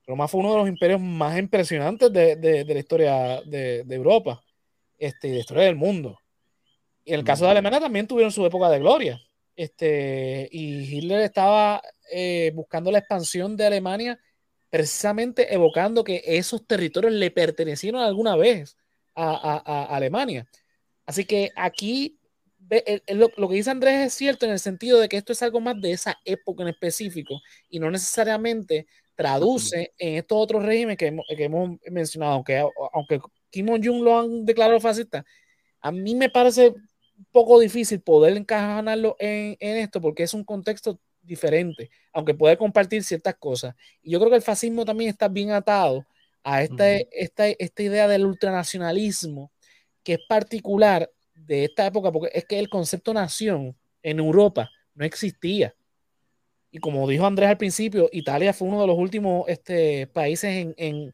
Roma 0.06 0.28
fue 0.28 0.42
uno 0.42 0.52
de 0.52 0.58
los 0.58 0.68
imperios 0.68 1.00
más 1.00 1.40
impresionantes 1.40 2.12
de, 2.12 2.66
la 2.68 2.78
historia 2.78 3.42
de, 3.46 3.86
Europa 3.88 4.44
este, 4.98 5.30
y 5.30 5.32
de 5.32 5.36
la 5.38 5.42
historia 5.42 5.64
del 5.64 5.78
mundo. 5.78 6.20
Y 7.06 7.14
en 7.14 7.20
el 7.20 7.26
caso 7.26 7.46
de 7.46 7.52
Alemania 7.52 7.80
también 7.80 8.06
tuvieron 8.06 8.34
su 8.34 8.46
época 8.46 8.70
de 8.70 8.80
gloria. 8.80 9.22
Este, 9.56 10.50
y 10.52 10.94
Hitler 10.94 11.22
estaba 11.22 11.82
eh, 12.12 12.52
buscando 12.54 12.92
la 12.92 13.00
expansión 13.00 13.56
de 13.56 13.66
Alemania 13.66 14.20
precisamente 14.70 15.54
evocando 15.54 16.04
que 16.04 16.24
esos 16.26 16.66
territorios 16.68 17.14
le 17.14 17.32
pertenecieron 17.32 18.02
alguna 18.02 18.36
vez 18.36 18.78
a 19.16 19.88
Alemania. 19.96 20.48
Así 21.06 21.26
que 21.26 21.52
aquí 21.56 22.18
lo, 23.08 23.48
que 23.48 23.56
dice 23.56 23.70
Andrés 23.70 24.08
es 24.08 24.14
cierto 24.14 24.46
en 24.46 24.52
el 24.52 24.60
sentido 24.60 25.00
de 25.00 25.08
que 25.08 25.18
esto 25.18 25.34
es 25.34 25.42
algo 25.42 25.60
más 25.60 25.80
de 25.80 25.92
esa 25.92 26.18
época 26.26 26.64
en 26.64 26.70
específico 26.70 27.40
y 27.70 27.80
no 27.80 27.90
necesariamente 27.90 28.88
traduce 29.16 29.94
en 29.98 30.16
estos 30.16 30.38
otros 30.38 30.64
regímenes 30.64 30.98
que, 30.98 31.16
hemos 31.38 31.80
mencionado, 31.90 32.34
aunque, 32.34 32.64
aunque 32.94 33.20
Kim 33.50 33.68
Jong-un 33.68 34.04
lo 34.04 34.20
han 34.20 34.46
declarado 34.46 34.80
fascista, 34.80 35.26
a 35.82 35.92
mí 35.92 36.14
me 36.14 36.30
parece 36.30 36.70
un 36.70 37.28
poco 37.32 37.60
difícil 37.60 38.02
poder 38.02 38.36
encajarlo 38.38 39.16
en, 39.20 39.56
en 39.60 39.78
esto 39.78 40.02
porque 40.02 40.24
es 40.24 40.34
un 40.34 40.44
contexto 40.44 41.00
diferente, 41.28 41.92
aunque 42.14 42.34
puede 42.34 42.58
compartir 42.58 43.04
ciertas 43.04 43.36
cosas. 43.36 43.76
Y 44.02 44.12
yo 44.12 44.20
creo 44.20 44.30
que 44.30 44.38
el 44.38 44.42
fascismo 44.42 44.86
también 44.86 45.10
está 45.10 45.28
bien 45.28 45.52
atado 45.52 46.06
a 46.44 46.64
esta, 46.64 46.90
esta, 46.90 47.48
esta 47.48 47.84
idea 47.84 48.08
del 48.08 48.26
ultranacionalismo 48.26 49.52
que 50.04 50.14
es 50.14 50.20
particular 50.28 51.12
de 51.36 51.66
esta 51.66 51.86
época, 51.86 52.12
porque 52.12 52.32
es 52.34 52.46
que 52.46 52.58
el 52.60 52.70
concepto 52.70 53.14
nación 53.14 53.76
en 54.02 54.20
Europa 54.20 54.72
no 54.96 55.04
existía. 55.04 55.76
Y 56.72 56.80
como 56.80 57.08
dijo 57.08 57.26
Andrés 57.26 57.50
al 57.50 57.58
principio, 57.58 58.10
Italia 58.12 58.54
fue 58.54 58.68
uno 58.68 58.82
de 58.82 58.88
los 58.88 58.98
últimos 58.98 59.48
este, 59.48 60.08
países 60.08 60.74
en, 60.78 61.12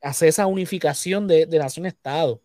hacer 0.00 0.28
esa 0.28 0.46
unificación 0.46 1.26
de, 1.26 1.46
nación-estado. 1.46 2.42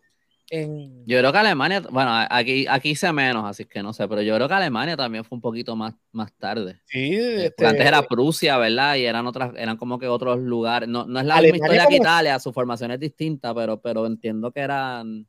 Yo 1.06 1.18
creo 1.18 1.32
que 1.32 1.38
Alemania, 1.39 1.82
bueno, 1.89 2.12
aquí, 2.30 2.68
aquí 2.70 2.95
sé 2.95 3.12
menos, 3.12 3.43
así 3.43 3.66
que 3.66 3.82
no 3.82 3.91
sé, 3.91 4.08
pero 4.08 4.22
yo 4.22 4.36
creo 4.36 4.47
que 4.47 4.54
Alemania 4.54 4.95
también 4.95 5.26
fue 5.26 5.36
un 5.36 5.41
poquito 5.41 5.76
más, 5.76 5.95
más 6.12 6.32
tarde. 6.34 6.80
Sí, 6.86 7.16
este... 7.16 7.66
antes 7.66 7.84
era 7.84 8.04
Prusia, 8.04 8.58
¿verdad? 8.58 8.95
Y 8.95 9.06
eran 9.06 9.26
otras, 9.26 9.51
eran 9.58 9.78
como 9.78 9.97
que 9.97 10.08
otros 10.08 10.39
lugares. 10.39 10.88
No, 10.88 11.01
es 11.01 11.26
la 11.26 11.41
misma 11.41 11.58
historia 11.58 11.88
que 11.88 11.95
Italia, 11.95 12.38
su 12.38 12.54
formación 12.54 12.91
es 12.91 12.99
distinta, 12.99 13.54
pero, 13.56 13.82
pero 13.82 14.06
entiendo 14.06 14.51
que 14.51 14.60
eran 14.60 15.28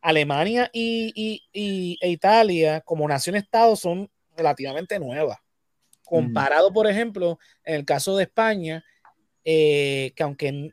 Alemania 0.00 0.68
y, 0.72 1.40
e 1.52 2.08
Italia 2.10 2.80
como 2.80 3.06
nación-estado 3.06 3.76
son 3.76 4.10
relativamente 4.36 4.98
nuevas. 4.98 5.38
Comparado, 6.04 6.72
por 6.72 6.88
ejemplo, 6.88 7.38
en 7.64 7.76
el 7.76 7.84
caso 7.84 8.16
de 8.16 8.24
España, 8.24 8.84
eh, 9.44 10.12
que 10.16 10.22
aunque 10.24 10.72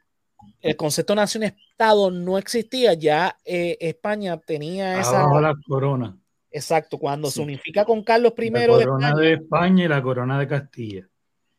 el 0.62 0.76
concepto 0.76 1.16
nación-estado 1.16 2.12
no 2.12 2.38
existía, 2.38 2.94
ya 2.94 3.38
eh, 3.46 3.78
España 3.80 4.38
tenía 4.38 5.00
esa... 5.00 5.28
la 5.40 5.54
corona. 5.68 6.18
Exacto, 6.52 6.98
cuando 6.98 7.32
se 7.32 7.42
unifica 7.42 7.86
con 7.86 8.04
Carlos 8.04 8.34
I 8.38 8.50
la 8.50 8.68
corona 8.68 9.14
de 9.16 9.34
España, 9.34 9.86
y 9.86 9.88
la 9.88 10.02
corona 10.02 10.38
de 10.38 10.48
Castilla. 10.48 11.08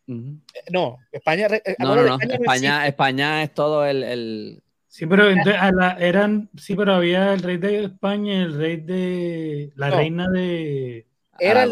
No, 0.07 0.99
España, 1.11 1.47
España, 1.47 2.87
España, 2.87 3.43
es 3.43 3.55
todo 3.55 3.87
el, 3.87 4.63
Sí, 4.93 5.07
pero 5.07 5.27
eran, 5.31 6.51
sí, 6.59 6.75
pero 6.77 6.93
había 6.93 7.33
el 7.33 7.43
rey 7.43 7.57
de 7.57 7.85
España 7.85 8.35
y 8.35 8.37
el 8.43 8.59
rey 8.59 8.77
de 8.77 9.73
la 9.75 9.89
reina 9.89 10.29
de 10.29 11.07
era 11.39 11.67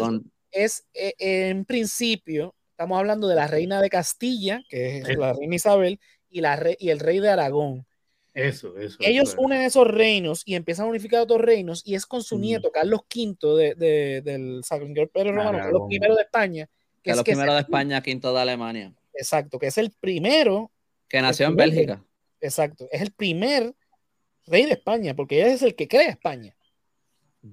es 0.51 0.87
eh, 0.95 1.13
en 1.19 1.65
principio 1.65 2.55
estamos 2.71 2.97
hablando 2.97 3.27
de 3.27 3.35
la 3.35 3.45
reina 3.45 3.79
de 3.79 3.91
Castilla, 3.91 4.63
que 4.67 4.97
es 4.97 5.17
la 5.17 5.33
reina 5.33 5.55
Isabel, 5.55 5.99
y 6.31 6.41
la 6.41 6.59
y 6.79 6.89
el 6.89 6.99
rey 6.99 7.19
de 7.19 7.29
Aragón. 7.29 7.85
Eso, 8.33 8.77
eso. 8.77 8.97
Ellos 9.01 9.35
unen 9.37 9.61
esos 9.63 9.85
reinos 9.85 10.43
y 10.45 10.55
empiezan 10.55 10.85
a 10.85 10.89
unificar 10.89 11.21
otros 11.21 11.41
reinos, 11.41 11.83
y 11.85 11.95
es 11.95 12.05
con 12.05 12.23
su 12.23 12.39
nieto, 12.39 12.71
Carlos 12.71 13.01
V 13.13 13.75
de, 13.75 14.21
del 14.21 14.63
San 14.63 14.93
Pedro 14.93 15.33
Romano, 15.33 15.59
Carlos 15.59 15.83
I 15.89 15.99
de 15.99 16.21
España. 16.21 16.69
Que 17.03 17.11
Carlos 17.11 17.27
I 17.27 17.35
de 17.35 17.59
España, 17.59 18.01
quinto 18.01 18.33
de 18.33 18.39
Alemania. 18.39 18.93
Exacto, 19.13 19.59
que 19.59 19.67
es 19.67 19.77
el 19.77 19.91
primero. 19.91 20.71
Que 21.09 21.21
nació 21.21 21.47
en 21.47 21.57
Bélgica. 21.57 22.03
Exacto, 22.39 22.87
es 22.89 23.01
el 23.01 23.11
primer 23.11 23.75
rey 24.45 24.65
de 24.65 24.73
España, 24.73 25.13
porque 25.13 25.41
él 25.41 25.49
es 25.49 25.61
el 25.61 25.75
que 25.75 25.87
crea 25.87 26.09
España. 26.09 26.55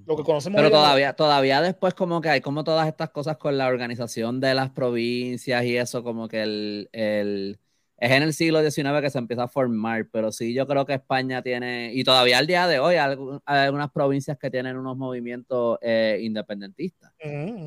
Lo 0.07 0.17
que 0.17 0.23
conocemos. 0.23 0.59
Pero 0.59 0.71
todavía, 0.71 1.15
todavía 1.15 1.63
después 1.63 1.95
como 1.95 2.21
que 2.21 2.29
hay 2.29 2.41
como 2.41 2.63
todas 2.63 2.87
estas 2.87 3.11
cosas 3.11 3.39
con 3.39 3.57
la 3.57 3.69
organización 3.69 4.39
de 4.39 4.55
las 4.55 4.71
provincias 4.71 5.65
y 5.65 5.77
eso, 5.77 6.05
como 6.05 6.29
que 6.29 6.43
el, 6.43 6.89
el 6.93 7.59
es 8.01 8.13
en 8.13 8.23
el 8.23 8.33
siglo 8.33 8.63
XIX 8.63 9.01
que 9.01 9.11
se 9.11 9.19
empieza 9.19 9.45
a 9.45 9.49
formar, 9.49 10.07
pero 10.13 10.31
sí 10.31 10.55
yo 10.55 10.67
creo 10.69 10.87
que 10.87 10.95
España 10.95 11.43
tiene, 11.43 11.91
y 11.93 12.05
todavía 12.05 12.39
al 12.39 12.47
día 12.47 12.69
de 12.69 12.79
hoy 12.79 12.95
hay, 12.95 13.17
algunas 13.45 13.91
provincias 13.91 14.39
que 14.39 14.51
tienen 14.51 14.77
unos 14.77 14.97
movimientos 14.97 15.79
eh, 15.83 16.21
independentistas. 16.23 17.13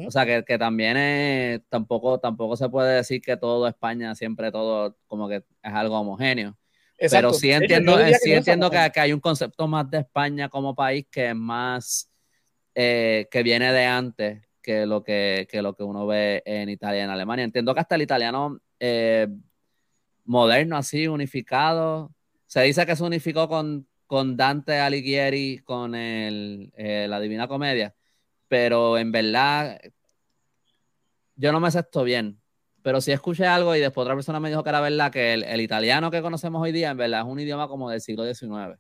O 0.08 0.12
sea, 0.12 0.26
que, 0.26 0.44
que 0.46 0.58
también 0.58 1.62
tampoco, 1.68 2.18
tampoco 2.18 2.56
se 2.56 2.70
puede 2.70 2.96
decir 2.96 3.22
que 3.22 3.36
todo 3.36 3.68
España, 3.68 4.16
siempre 4.16 4.52
todo 4.52 4.98
como 5.06 5.28
que 5.28 5.36
es 5.38 5.74
algo 5.74 6.00
homogéneo. 6.00 6.58
Pero 7.10 7.34
sí 7.34 7.52
entiendo, 7.52 7.98
sí 8.22 8.32
entiendo 8.32 8.70
que, 8.70 8.92
que, 8.94 9.00
hay 9.00 9.12
un 9.12 9.20
concepto 9.20 9.68
más 9.68 9.90
de 9.90 10.00
España 10.00 10.50
como 10.50 10.76
país 10.76 11.08
que 11.12 11.30
es 11.30 11.36
más, 11.36 12.10
eh, 12.74 13.28
que 13.30 13.44
viene 13.44 13.74
de 13.74 13.86
antes 13.86 14.42
que 14.62 14.86
lo 14.86 15.04
que, 15.04 15.48
que, 15.50 15.62
lo 15.62 15.76
que 15.76 15.84
uno 15.84 16.06
ve 16.06 16.44
en 16.46 16.70
Italia 16.70 17.02
y 17.02 17.04
en 17.04 17.10
Alemania. 17.10 17.44
Entiendo 17.44 17.74
que 17.74 17.80
hasta 17.80 17.96
el 17.96 18.04
italiano 18.04 18.60
eh, 18.80 19.28
moderno, 20.32 20.78
así, 20.78 21.08
unificado, 21.08 22.12
se 22.48 22.62
dice 22.62 22.86
que 22.86 22.96
se 22.96 23.04
unificó 23.04 23.48
con, 23.48 23.88
con 24.08 24.38
Dante 24.38 24.80
Alighieri, 24.80 25.60
con 25.60 25.96
el, 25.96 26.72
eh, 26.76 27.08
la 27.10 27.20
Divina 27.20 27.48
Comedia, 27.48 27.94
pero 28.48 28.98
en 28.98 29.12
verdad 29.12 29.80
yo 31.36 31.52
no 31.52 31.60
me 31.60 31.68
acepto 31.68 32.04
bien 32.04 32.42
pero 32.82 33.02
si 33.02 33.12
escuché 33.12 33.46
algo 33.46 33.76
y 33.76 33.80
después 33.80 34.04
otra 34.04 34.16
persona 34.16 34.40
me 34.40 34.50
dijo 34.50 34.64
que 34.64 34.70
era 34.70 34.82
verdad, 34.82 35.12
que 35.12 35.34
el, 35.34 35.62
italiano 35.62 36.12
que 36.12 36.22
conocemos 36.22 36.62
hoy 36.62 36.72
día 36.72 36.92
en 36.92 36.98
verdad 36.98 37.22
es 37.22 37.28
un 37.28 37.40
idioma 37.40 37.68
como 37.68 37.90
del 37.90 38.02
siglo 38.02 38.26
XIX. 38.26 38.80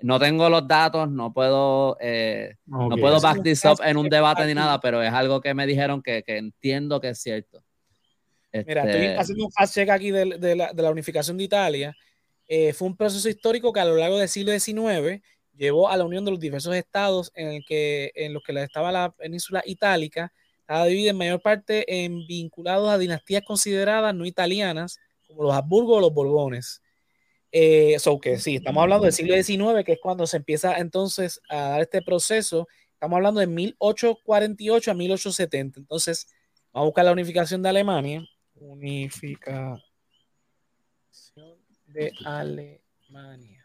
No 0.00 0.18
tengo 0.18 0.48
los 0.48 0.66
datos, 0.66 1.10
no 1.10 1.32
puedo, 1.32 1.96
eh, 2.00 2.56
no 2.66 2.96
puedo 2.96 3.20
back 3.20 3.42
this 3.42 3.64
up 3.64 3.80
en 3.84 3.96
un 3.96 4.08
debate 4.08 4.46
ni 4.46 4.54
nada, 4.54 4.80
pero 4.80 5.02
es 5.02 5.12
algo 5.12 5.40
que 5.40 5.54
me 5.54 5.66
dijeron 5.66 6.02
que, 6.02 6.22
que 6.22 6.36
entiendo 6.36 7.00
que 7.00 7.10
es 7.10 7.20
cierto. 7.20 7.64
Mira, 8.52 8.84
estoy 8.84 9.06
este 9.06 9.16
haciendo 9.18 9.44
un 9.46 9.52
fast 9.52 9.74
check 9.74 9.90
aquí 9.90 10.10
de, 10.10 10.38
de, 10.38 10.56
la, 10.56 10.72
de 10.72 10.82
la, 10.82 10.90
unificación 10.90 11.36
de 11.36 11.44
Italia. 11.44 11.96
Eh, 12.46 12.72
fue 12.72 12.88
un 12.88 12.96
proceso 12.96 13.28
histórico 13.28 13.72
que 13.72 13.80
a 13.80 13.84
lo 13.84 13.96
largo 13.96 14.18
del 14.18 14.28
siglo 14.28 14.58
XIX 14.58 15.22
llevó 15.54 15.88
a 15.88 15.96
la 15.96 16.04
unión 16.04 16.24
de 16.24 16.30
los 16.30 16.40
diversos 16.40 16.74
estados 16.74 17.30
en, 17.34 17.48
el 17.48 17.64
que, 17.66 18.10
en 18.14 18.32
los 18.32 18.42
que 18.42 18.52
estaba 18.62 18.90
la 18.90 19.10
península 19.10 19.62
itálica 19.66 20.32
estaba 20.60 20.84
dividida 20.84 21.10
en 21.10 21.16
mayor 21.16 21.40
parte 21.40 22.04
en 22.04 22.26
vinculados 22.26 22.90
a 22.90 22.98
dinastías 22.98 23.42
consideradas 23.42 24.14
no 24.14 24.26
italianas, 24.26 24.98
como 25.26 25.44
los 25.44 25.54
Habsburgo 25.54 25.96
o 25.96 26.00
los 26.00 26.12
Borbones. 26.12 26.82
Eh, 27.50 27.96
que 28.20 28.38
sí, 28.38 28.56
estamos 28.56 28.82
hablando 28.82 29.04
del 29.04 29.14
siglo 29.14 29.34
XIX, 29.34 29.82
que 29.82 29.92
es 29.92 29.98
cuando 29.98 30.26
se 30.26 30.36
empieza 30.36 30.76
entonces 30.76 31.40
a 31.48 31.70
dar 31.70 31.80
este 31.80 32.02
proceso. 32.02 32.68
Estamos 32.92 33.16
hablando 33.16 33.40
de 33.40 33.46
1848 33.46 34.90
a 34.90 34.94
1870. 34.94 35.80
Entonces, 35.80 36.26
vamos 36.70 36.84
a 36.84 36.88
buscar 36.88 37.04
la 37.06 37.12
unificación 37.12 37.62
de 37.62 37.70
Alemania. 37.70 38.28
Unificación 38.60 39.82
de 41.86 42.12
Alemania. 42.24 43.64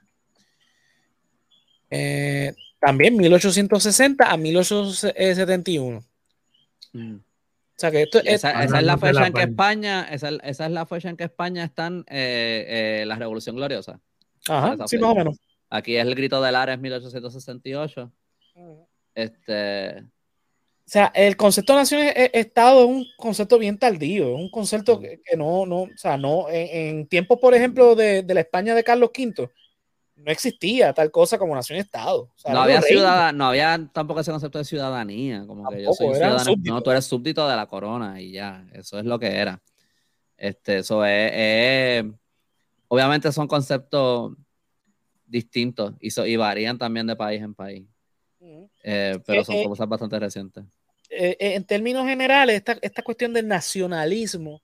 Eh, 1.89 2.53
también 2.79 3.15
1860 3.17 4.31
a 4.31 4.37
1871. 4.37 6.03
Mm. 6.93 7.15
O 7.15 7.21
sea 7.75 7.91
que 7.91 8.03
esto, 8.03 8.19
esa, 8.23 8.63
es 8.63 8.71
la 8.71 8.97
fecha 8.97 9.27
en 9.27 9.33
que 9.33 9.41
España, 9.43 10.07
esa, 10.11 10.29
es 10.29 10.59
la 10.59 10.85
fecha 10.85 11.09
en 11.09 11.17
que 11.17 11.23
España 11.23 11.63
están 11.63 12.05
eh, 12.07 13.01
eh, 13.01 13.05
la 13.05 13.15
Revolución 13.15 13.55
Gloriosa. 13.55 13.99
Ajá, 14.47 14.75
sí, 14.87 14.97
más 14.97 15.11
o 15.11 15.15
menos. 15.15 15.39
Aquí 15.69 15.95
es 15.95 16.05
el 16.05 16.13
grito 16.13 16.41
del 16.41 16.55
Ares 16.55 16.79
1868. 16.79 18.11
Este. 19.15 20.03
O 20.85 20.89
sea, 20.93 21.11
el 21.15 21.37
concepto 21.37 21.73
de 21.73 21.79
nación-estado 21.79 22.81
es 22.81 22.87
un 22.87 23.05
concepto 23.17 23.57
bien 23.57 23.77
tardío, 23.79 24.35
es 24.35 24.41
un 24.41 24.49
concepto 24.49 24.99
que, 24.99 25.21
no, 25.37 25.65
no, 25.65 25.83
o 25.83 25.89
sea, 25.95 26.17
no, 26.17 26.49
en, 26.49 26.97
en 26.97 27.07
tiempos, 27.07 27.39
por 27.39 27.53
ejemplo, 27.53 27.95
de, 27.95 28.21
de, 28.21 28.33
la 28.33 28.41
España 28.41 28.75
de 28.75 28.83
Carlos 28.83 29.11
V, 29.17 29.49
no 30.15 30.31
existía 30.31 30.93
tal 30.93 31.11
cosa 31.11 31.37
como 31.37 31.55
nación-estado. 31.55 32.29
no 32.47 32.61
había 32.61 32.81
no 33.31 33.45
había 33.45 33.89
tampoco 33.91 34.19
ese 34.19 34.31
concepto 34.31 34.57
de 34.57 34.65
ciudadanía, 34.65 35.45
como 35.47 35.69
que 35.69 35.83
yo 35.83 35.93
soy 35.93 36.13
ciudadano. 36.13 36.53
No, 36.63 36.81
tú 36.81 36.91
eres 36.91 37.05
súbdito 37.05 37.47
de 37.47 37.55
la 37.55 37.65
corona 37.65 38.21
y 38.21 38.33
ya, 38.33 38.65
eso 38.73 38.99
es 38.99 39.05
lo 39.05 39.17
que 39.19 39.27
era. 39.27 39.61
Este, 40.37 40.79
eso 40.79 41.05
es, 41.05 42.05
obviamente 42.87 43.31
son 43.31 43.47
conceptos 43.47 44.33
distintos 45.25 45.93
y, 45.99 46.09
y, 46.21 46.35
varían 46.35 46.77
también 46.77 47.07
de 47.07 47.15
país 47.15 47.41
en 47.41 47.55
país. 47.55 47.87
Eh, 48.83 49.19
pero 49.25 49.41
eh, 49.41 49.45
son 49.45 49.55
eh, 49.55 49.65
cosas 49.65 49.87
bastante 49.87 50.19
recientes. 50.19 50.63
en 51.09 51.63
términos 51.65 52.05
generales, 52.07 52.57
esta, 52.57 52.77
esta 52.81 53.01
cuestión 53.01 53.33
del 53.33 53.47
nacionalismo, 53.47 54.61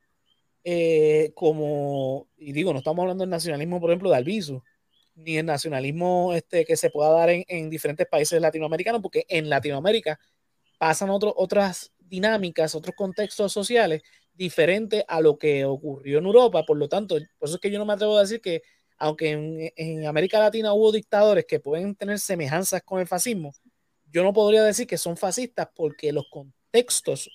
como, 1.34 2.28
y 2.38 2.52
digo, 2.52 2.74
no 2.74 2.80
estamos 2.80 3.04
hablando 3.04 3.24
del 3.24 3.30
nacionalismo, 3.30 3.80
por 3.80 3.90
ejemplo, 3.90 4.10
de 4.10 4.18
Alviso, 4.18 4.64
ni 5.16 5.38
el 5.38 5.46
nacionalismo 5.46 6.34
este, 6.34 6.66
que 6.66 6.78
se 6.78 6.90
pueda 6.90 7.12
dar 7.12 7.30
en, 7.30 7.70
diferentes 7.70 8.08
países 8.08 8.42
latinoamericanos, 8.42 9.02
porque 9.02 9.26
en 9.28 9.50
Latinoamérica 9.50 10.20
pasan 10.78 11.10
otras 11.12 11.92
dinámicas, 11.98 12.76
otros 12.76 12.96
contextos 12.96 13.52
sociales 13.52 14.02
diferentes 14.34 15.04
a 15.08 15.20
lo 15.20 15.38
que 15.38 15.66
ocurrió 15.66 16.20
en 16.20 16.26
Europa. 16.26 16.66
Por 16.66 16.78
lo 16.78 16.88
tanto, 16.88 17.16
por 17.38 17.50
eso 17.50 17.56
es 17.56 17.62
que 17.62 17.72
yo 17.72 17.78
no 17.78 17.86
me 17.86 17.94
atrevo 17.94 18.18
a 18.18 18.22
decir 18.22 18.42
que, 18.42 18.62
aunque 18.98 19.72
en, 19.76 20.06
América 20.06 20.40
Latina 20.40 20.74
hubo 20.74 20.92
dictadores 20.92 21.46
que 21.46 21.60
pueden 21.60 21.96
tener 21.96 22.20
semejanzas 22.20 22.82
con 22.84 23.02
el 23.02 23.08
fascismo, 23.08 23.54
yo 24.12 24.24
no 24.24 24.34
podría 24.34 24.64
decir 24.64 24.88
que 24.88 24.98
son 24.98 25.18
fascistas 25.18 25.70
porque 25.76 26.12
los 26.12 26.28
contextos 26.30 27.30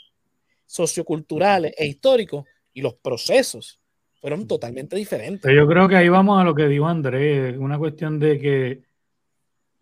socioculturales 0.66 1.74
e 1.76 1.86
históricos 1.86 2.44
y 2.72 2.82
los 2.82 2.94
procesos 2.94 3.80
fueron 4.20 4.46
totalmente 4.46 4.96
diferentes. 4.96 5.54
yo 5.54 5.66
creo 5.68 5.88
que 5.88 5.96
ahí 5.96 6.08
vamos 6.08 6.40
a 6.40 6.44
lo 6.44 6.54
que 6.54 6.66
dijo 6.66 6.86
Andrés, 6.86 7.56
una 7.58 7.78
cuestión 7.78 8.18
de 8.18 8.38
que 8.38 8.82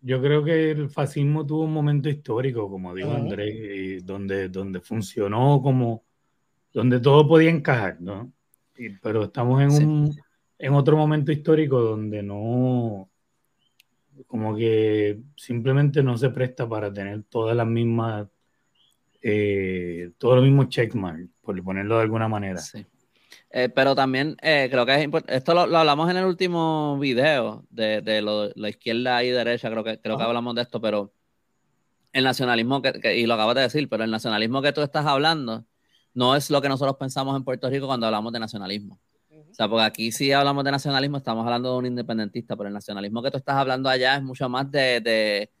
yo 0.01 0.21
creo 0.21 0.43
que 0.43 0.71
el 0.71 0.89
fascismo 0.89 1.45
tuvo 1.45 1.63
un 1.63 1.73
momento 1.73 2.09
histórico, 2.09 2.69
como 2.69 2.93
dijo 2.93 3.11
Andrés, 3.11 4.05
donde, 4.05 4.49
donde 4.49 4.81
funcionó 4.81 5.61
como, 5.63 6.03
donde 6.73 6.99
todo 6.99 7.25
podía 7.25 7.49
encajar, 7.49 8.01
¿no? 8.01 8.31
pero 9.01 9.25
estamos 9.25 9.61
en, 9.61 9.87
un, 9.87 10.15
en 10.59 10.73
otro 10.73 10.97
momento 10.97 11.31
histórico 11.31 11.79
donde 11.79 12.21
no, 12.21 13.09
como 14.33 14.55
que 14.55 15.19
simplemente 15.35 16.01
no 16.01 16.17
se 16.17 16.31
presta 16.31 16.67
para 16.67 16.91
tener 16.91 17.21
todas 17.29 17.55
las 17.55 17.67
mismas, 17.67 18.27
eh, 19.21 20.09
todos 20.17 20.37
los 20.37 20.43
mismos 20.43 20.69
checkmarks, 20.69 21.29
por 21.39 21.63
ponerlo 21.63 21.97
de 21.97 22.01
alguna 22.01 22.27
manera. 22.27 22.57
Sí. 22.57 22.83
Eh, 23.51 23.69
pero 23.69 23.93
también 23.93 24.35
eh, 24.41 24.69
creo 24.71 24.87
que 24.87 24.95
es 24.95 25.03
importante, 25.03 25.37
esto 25.37 25.53
lo, 25.53 25.77
hablamos 25.77 26.09
en 26.09 26.17
el 26.17 26.25
último 26.25 26.97
video 26.97 27.63
de, 27.69 28.01
de 28.01 28.23
lo, 28.23 28.49
la 28.55 28.69
izquierda 28.69 29.23
y 29.23 29.29
derecha, 29.29 29.69
creo 29.69 29.83
que, 29.83 29.99
creo 29.99 30.17
que 30.17 30.23
hablamos 30.23 30.55
de 30.55 30.63
esto, 30.63 30.81
pero 30.81 31.13
el 32.11 32.23
nacionalismo, 32.23 32.81
que, 32.81 33.15
y 33.15 33.27
lo 33.27 33.35
acabas 33.35 33.53
de 33.53 33.61
decir, 33.61 33.87
pero 33.87 34.03
el 34.03 34.09
nacionalismo 34.09 34.63
que 34.63 34.73
tú 34.73 34.81
estás 34.81 35.05
hablando 35.05 35.63
no 36.15 36.35
es 36.35 36.49
lo 36.49 36.59
que 36.59 36.69
nosotros 36.69 36.97
pensamos 36.97 37.37
en 37.37 37.43
Puerto 37.43 37.69
Rico 37.69 37.85
cuando 37.85 38.07
hablamos 38.07 38.33
de 38.33 38.39
nacionalismo. 38.39 38.99
O 39.53 39.55
sea, 39.55 39.69
porque 39.69 39.85
aquí 39.85 40.11
sí 40.11 40.31
hablamos 40.31 40.63
de 40.63 40.71
nacionalismo, 40.71 41.17
estamos 41.17 41.45
hablando 41.45 41.71
de 41.71 41.77
un 41.77 41.85
independentista, 41.85 42.57
pero 42.57 42.67
el 42.67 42.73
nacionalismo 42.73 43.21
que 43.21 43.31
tú 43.31 43.37
estás 43.37 43.55
hablando 43.55 43.87
allá 43.87 44.15
es 44.15 44.23
mucho 44.23 44.49
más 44.49 44.69
de... 44.71 44.99
de 44.99 45.51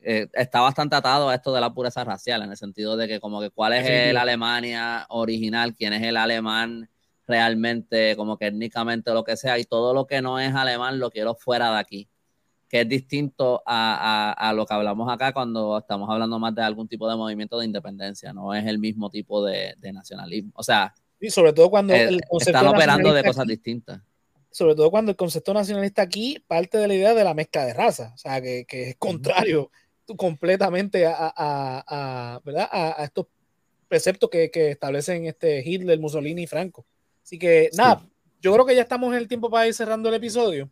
eh, 0.00 0.28
está 0.34 0.60
bastante 0.60 0.94
atado 0.94 1.28
a 1.28 1.34
esto 1.34 1.52
de 1.52 1.60
la 1.60 1.72
pureza 1.72 2.04
racial, 2.04 2.42
en 2.42 2.50
el 2.50 2.56
sentido 2.56 2.96
de 2.96 3.08
que 3.08 3.18
como 3.18 3.40
que 3.40 3.50
cuál 3.50 3.72
es 3.72 3.88
el 3.88 4.16
Alemania 4.16 5.06
original, 5.08 5.74
quién 5.74 5.92
es 5.94 6.02
el 6.02 6.16
alemán 6.16 6.88
realmente 7.26 8.14
como 8.14 8.36
que 8.36 8.48
étnicamente 8.48 9.12
lo 9.12 9.24
que 9.24 9.36
sea 9.36 9.58
y 9.58 9.64
todo 9.64 9.94
lo 9.94 10.06
que 10.06 10.22
no 10.22 10.38
es 10.38 10.54
alemán 10.54 11.00
lo 11.00 11.10
quiero 11.10 11.34
fuera 11.34 11.72
de 11.72 11.78
aquí 11.78 12.08
que 12.68 12.80
es 12.80 12.88
distinto 12.88 13.62
a, 13.64 14.52
lo 14.54 14.66
que 14.66 14.74
hablamos 14.74 15.12
acá 15.12 15.32
cuando 15.32 15.78
estamos 15.78 16.08
hablando 16.10 16.38
más 16.38 16.54
de 16.54 16.62
algún 16.62 16.88
tipo 16.88 17.08
de 17.08 17.16
movimiento 17.16 17.58
de 17.58 17.66
independencia, 17.66 18.32
no 18.32 18.54
es 18.54 18.66
el 18.66 18.78
mismo 18.78 19.10
tipo 19.10 19.44
de, 19.44 19.76
nacionalismo. 19.92 20.52
O 20.54 20.62
sea, 20.62 20.92
y 21.20 21.30
sobre 21.30 21.52
todo 21.52 21.70
cuando 21.70 21.94
eh, 21.94 22.04
el 22.04 22.20
concepto 22.28 22.58
están 22.58 22.74
operando 22.74 23.12
de 23.12 23.24
cosas 23.24 23.46
distintas. 23.46 24.00
Sobre 24.50 24.74
todo 24.74 24.90
cuando 24.90 25.10
el 25.10 25.16
concepto 25.16 25.52
nacionalista 25.52 26.02
aquí 26.02 26.42
parte 26.46 26.78
de 26.78 26.88
la 26.88 26.94
idea 26.94 27.14
de 27.14 27.24
la 27.24 27.34
mezcla 27.34 27.64
de 27.64 27.74
raza, 27.74 28.12
o 28.14 28.18
sea, 28.18 28.40
que, 28.40 28.66
es 28.68 28.96
contrario 28.96 29.70
completamente 30.16 31.04
a, 31.06 32.40
¿verdad? 32.44 32.68
a, 32.70 33.04
estos 33.04 33.26
preceptos 33.88 34.30
que, 34.30 34.50
establecen 34.70 35.26
este 35.26 35.62
Hitler, 35.68 35.98
Mussolini 35.98 36.44
y 36.44 36.46
Franco. 36.46 36.86
Así 37.22 37.38
que 37.38 37.70
nada, 37.74 38.06
yo 38.40 38.52
creo 38.52 38.64
que 38.64 38.76
ya 38.76 38.82
estamos 38.82 39.12
en 39.12 39.18
el 39.18 39.28
tiempo 39.28 39.50
para 39.50 39.66
ir 39.66 39.74
cerrando 39.74 40.08
el 40.08 40.14
episodio. 40.14 40.70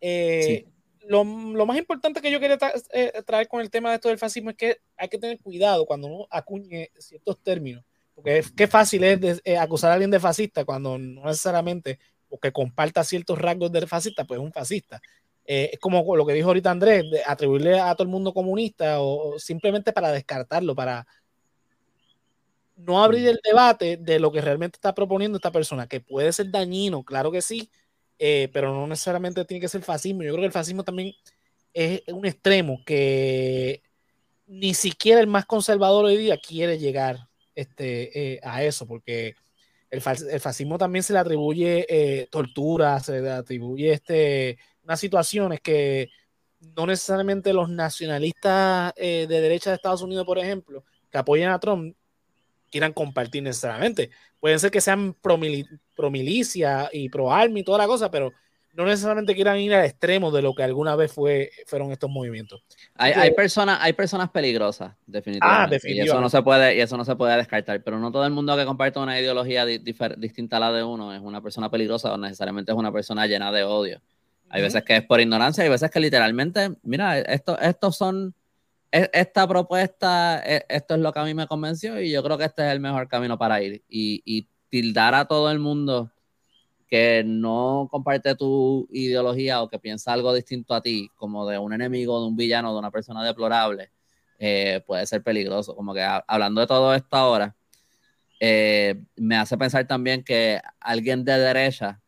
Eh, 0.00 0.66
lo, 1.08 1.24
más 1.24 1.78
importante 1.78 2.20
que 2.20 2.30
yo 2.30 2.40
quería 2.40 2.58
eh, 2.92 3.22
traer 3.24 3.48
con 3.48 3.60
el 3.60 3.70
tema 3.70 3.90
de 3.90 3.96
esto 3.96 4.08
del 4.08 4.18
fascismo 4.18 4.50
es 4.50 4.56
que 4.56 4.78
hay 4.96 5.08
que 5.08 5.18
tener 5.18 5.38
cuidado 5.40 5.86
cuando 5.86 6.08
uno 6.08 6.26
acuñe 6.30 6.90
ciertos 6.98 7.38
términos, 7.42 7.84
porque 8.16 8.38
es, 8.38 8.50
qué 8.50 8.66
fácil 8.66 9.04
es 9.04 9.42
eh, 9.44 9.58
acusar 9.58 9.90
a 9.90 9.94
alguien 9.94 10.10
de 10.10 10.18
fascista 10.18 10.64
cuando 10.64 10.98
no 10.98 11.26
necesariamente 11.26 11.98
porque 12.28 12.50
comparta 12.50 13.04
ciertos 13.04 13.38
rasgos 13.38 13.70
de 13.70 13.86
fascista, 13.86 14.24
pues 14.24 14.40
es 14.40 14.44
un 14.44 14.52
fascista. 14.52 15.00
Eh, 15.44 15.70
es 15.74 15.78
como 15.78 16.16
lo 16.16 16.26
que 16.26 16.32
dijo 16.32 16.48
ahorita 16.48 16.70
Andrés, 16.70 17.04
de 17.10 17.22
atribuirle 17.24 17.78
a 17.78 17.94
todo 17.94 18.04
el 18.04 18.08
mundo 18.08 18.32
comunista 18.32 19.00
o, 19.00 19.38
simplemente 19.38 19.92
para 19.92 20.10
descartarlo, 20.10 20.74
para 20.74 21.06
no 22.74 23.04
abrir 23.04 23.26
mm. 23.26 23.28
el 23.28 23.40
debate 23.44 23.96
de 23.98 24.18
lo 24.18 24.32
que 24.32 24.40
realmente 24.40 24.76
está 24.76 24.94
proponiendo 24.94 25.36
esta 25.36 25.52
persona, 25.52 25.86
que 25.86 26.00
puede 26.00 26.32
ser 26.32 26.50
dañino, 26.50 27.04
claro 27.04 27.30
que 27.30 27.42
sí, 27.42 27.70
eh, 28.18 28.48
pero 28.52 28.72
no 28.72 28.86
necesariamente 28.86 29.44
tiene 29.44 29.60
que 29.60 29.68
ser 29.68 29.82
fascismo. 29.82 30.22
Yo 30.22 30.32
creo 30.32 30.42
que 30.42 30.46
el 30.46 30.52
fascismo 30.52 30.84
también 30.84 31.14
es 31.74 32.02
un 32.08 32.24
extremo 32.24 32.80
que 32.86 33.82
ni 34.46 34.72
siquiera 34.72 35.20
el 35.20 35.26
más 35.26 35.44
conservador 35.44 36.06
hoy 36.06 36.16
día 36.16 36.38
quiere 36.38 36.78
llegar 36.78 37.25
este, 37.56 38.34
eh, 38.34 38.40
a 38.44 38.62
eso, 38.62 38.86
porque 38.86 39.34
el, 39.90 40.00
fascismo 40.00 40.78
también 40.78 41.02
se 41.02 41.12
le 41.12 41.18
atribuye 41.18 41.86
eh, 41.88 42.28
tortura, 42.30 43.00
se 43.00 43.20
le 43.20 43.30
atribuye 43.30 43.92
este, 43.92 44.58
unas 44.84 45.00
situaciones 45.00 45.60
que 45.60 46.08
no 46.76 46.86
necesariamente 46.86 47.52
los 47.52 47.68
nacionalistas 47.68 48.94
de 48.94 49.26
derecha 49.26 49.70
de 49.70 49.76
Estados 49.76 50.02
Unidos, 50.02 50.24
por 50.24 50.38
ejemplo, 50.38 50.84
que 51.10 51.18
apoyan 51.18 51.52
a 51.52 51.58
Trump, 51.58 51.96
quieran 52.70 52.92
compartir 52.92 53.42
necesariamente. 53.42 54.10
Pueden 54.40 54.58
ser 54.58 54.70
que 54.70 54.80
sean 54.80 55.14
pro, 55.14 55.38
milicia 55.38 56.90
y 56.92 57.08
pro 57.08 57.32
army 57.32 57.60
y 57.60 57.64
toda 57.64 57.78
la 57.78 57.86
cosa, 57.86 58.10
pero 58.10 58.32
no 58.76 58.84
necesariamente 58.84 59.34
quieran 59.34 59.58
ir 59.58 59.74
al 59.74 59.84
extremo 59.84 60.30
de 60.30 60.42
lo 60.42 60.54
que 60.54 60.62
alguna 60.62 60.94
vez 60.96 61.12
fue, 61.12 61.50
fueron 61.66 61.92
estos 61.92 62.10
movimientos. 62.10 62.62
Hay, 62.94 63.12
hay, 63.12 63.32
personas, 63.32 63.78
hay 63.80 63.94
personas 63.94 64.30
peligrosas, 64.30 64.94
definitivamente. 65.06 65.76
Ah, 65.76 65.90
Y 65.90 66.00
eso 66.00 66.20
no 66.20 66.28
se 66.28 66.42
puede, 66.42 66.76
y 66.76 66.80
eso 66.80 66.96
no 66.96 67.04
se 67.04 67.16
puede 67.16 67.36
descartar. 67.36 67.82
Pero 67.82 67.98
no 67.98 68.12
todo 68.12 68.26
el 68.26 68.32
mundo 68.32 68.56
que 68.56 68.66
comparte 68.66 68.98
una 68.98 69.18
ideología 69.18 69.64
distinta 69.64 70.58
a 70.58 70.60
la 70.60 70.72
de 70.72 70.84
uno 70.84 71.14
es 71.14 71.20
una 71.22 71.40
persona 71.40 71.70
peligrosa 71.70 72.12
o 72.12 72.18
necesariamente 72.18 72.72
es 72.72 72.76
una 72.76 72.92
persona 72.92 73.26
llena 73.26 73.50
de 73.50 73.64
odio. 73.64 74.02
Hay 74.50 74.62
veces 74.62 74.84
que 74.84 74.96
es 74.96 75.02
por 75.04 75.20
ignorancia, 75.20 75.64
hay 75.64 75.70
veces 75.70 75.90
que 75.90 75.98
literalmente, 75.98 76.76
mira, 76.82 77.18
esto, 77.18 77.58
estos 77.58 77.96
son 77.96 78.34
e, 78.92 79.10
esta 79.12 79.46
propuesta, 79.48 80.42
e, 80.44 80.64
esto 80.68 80.94
es 80.94 81.00
lo 81.00 81.12
que 81.12 81.18
a 81.18 81.24
mí 81.24 81.34
me 81.34 81.46
convenció 81.46 82.00
y 82.00 82.10
yo 82.10 82.22
creo 82.22 82.38
que 82.38 82.44
este 82.44 82.66
es 82.66 82.72
el 82.72 82.80
mejor 82.80 83.08
camino 83.08 83.38
para 83.38 83.60
ir. 83.62 83.82
Y, 83.88 84.48
tildar 84.68 85.14
a 85.14 85.26
todo 85.26 85.50
el 85.52 85.60
mundo 85.60 86.10
que 86.88 87.24
no 87.24 87.88
comparte 87.90 88.34
tu 88.36 88.86
ideología 88.90 89.62
o 89.62 89.68
que 89.68 89.78
piensa 89.78 90.12
algo 90.12 90.32
distinto 90.32 90.74
a 90.74 90.80
ti, 90.80 91.10
como 91.16 91.46
de 91.46 91.58
un 91.58 91.72
enemigo, 91.72 92.20
de 92.20 92.28
un 92.28 92.36
villano, 92.36 92.72
de 92.72 92.78
una 92.78 92.90
persona 92.90 93.24
deplorable, 93.24 93.90
eh, 94.38 94.82
puede 94.86 95.06
ser 95.06 95.22
peligroso. 95.22 95.74
Como 95.74 95.92
que 95.92 96.06
hablando 96.26 96.60
de 96.60 96.66
todo 96.66 96.94
esto 96.94 97.16
ahora, 97.16 97.56
eh, 98.38 99.02
me 99.16 99.36
hace 99.36 99.56
pensar 99.56 99.86
también 99.86 100.22
que 100.22 100.60
alguien 100.78 101.24
de 101.24 101.38
derecha, 101.38 102.00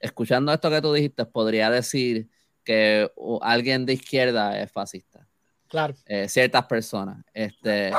escuchando 0.00 0.52
esto 0.52 0.68
que 0.68 0.82
tú 0.82 0.92
dijiste, 0.92 1.24
podría 1.24 1.70
decir 1.70 2.28
que 2.64 3.10
alguien 3.40 3.86
de 3.86 3.94
izquierda 3.94 4.60
es 4.60 4.70
fascista. 4.70 5.26
Claro. 5.68 5.94
Eh, 6.06 6.28
ciertas 6.28 6.66
personas. 6.66 7.24
Este, 7.32 7.92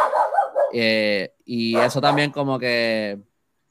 eh, 0.74 1.34
y 1.46 1.76
eso 1.78 2.00
también 2.00 2.32
como 2.32 2.60
que, 2.60 3.20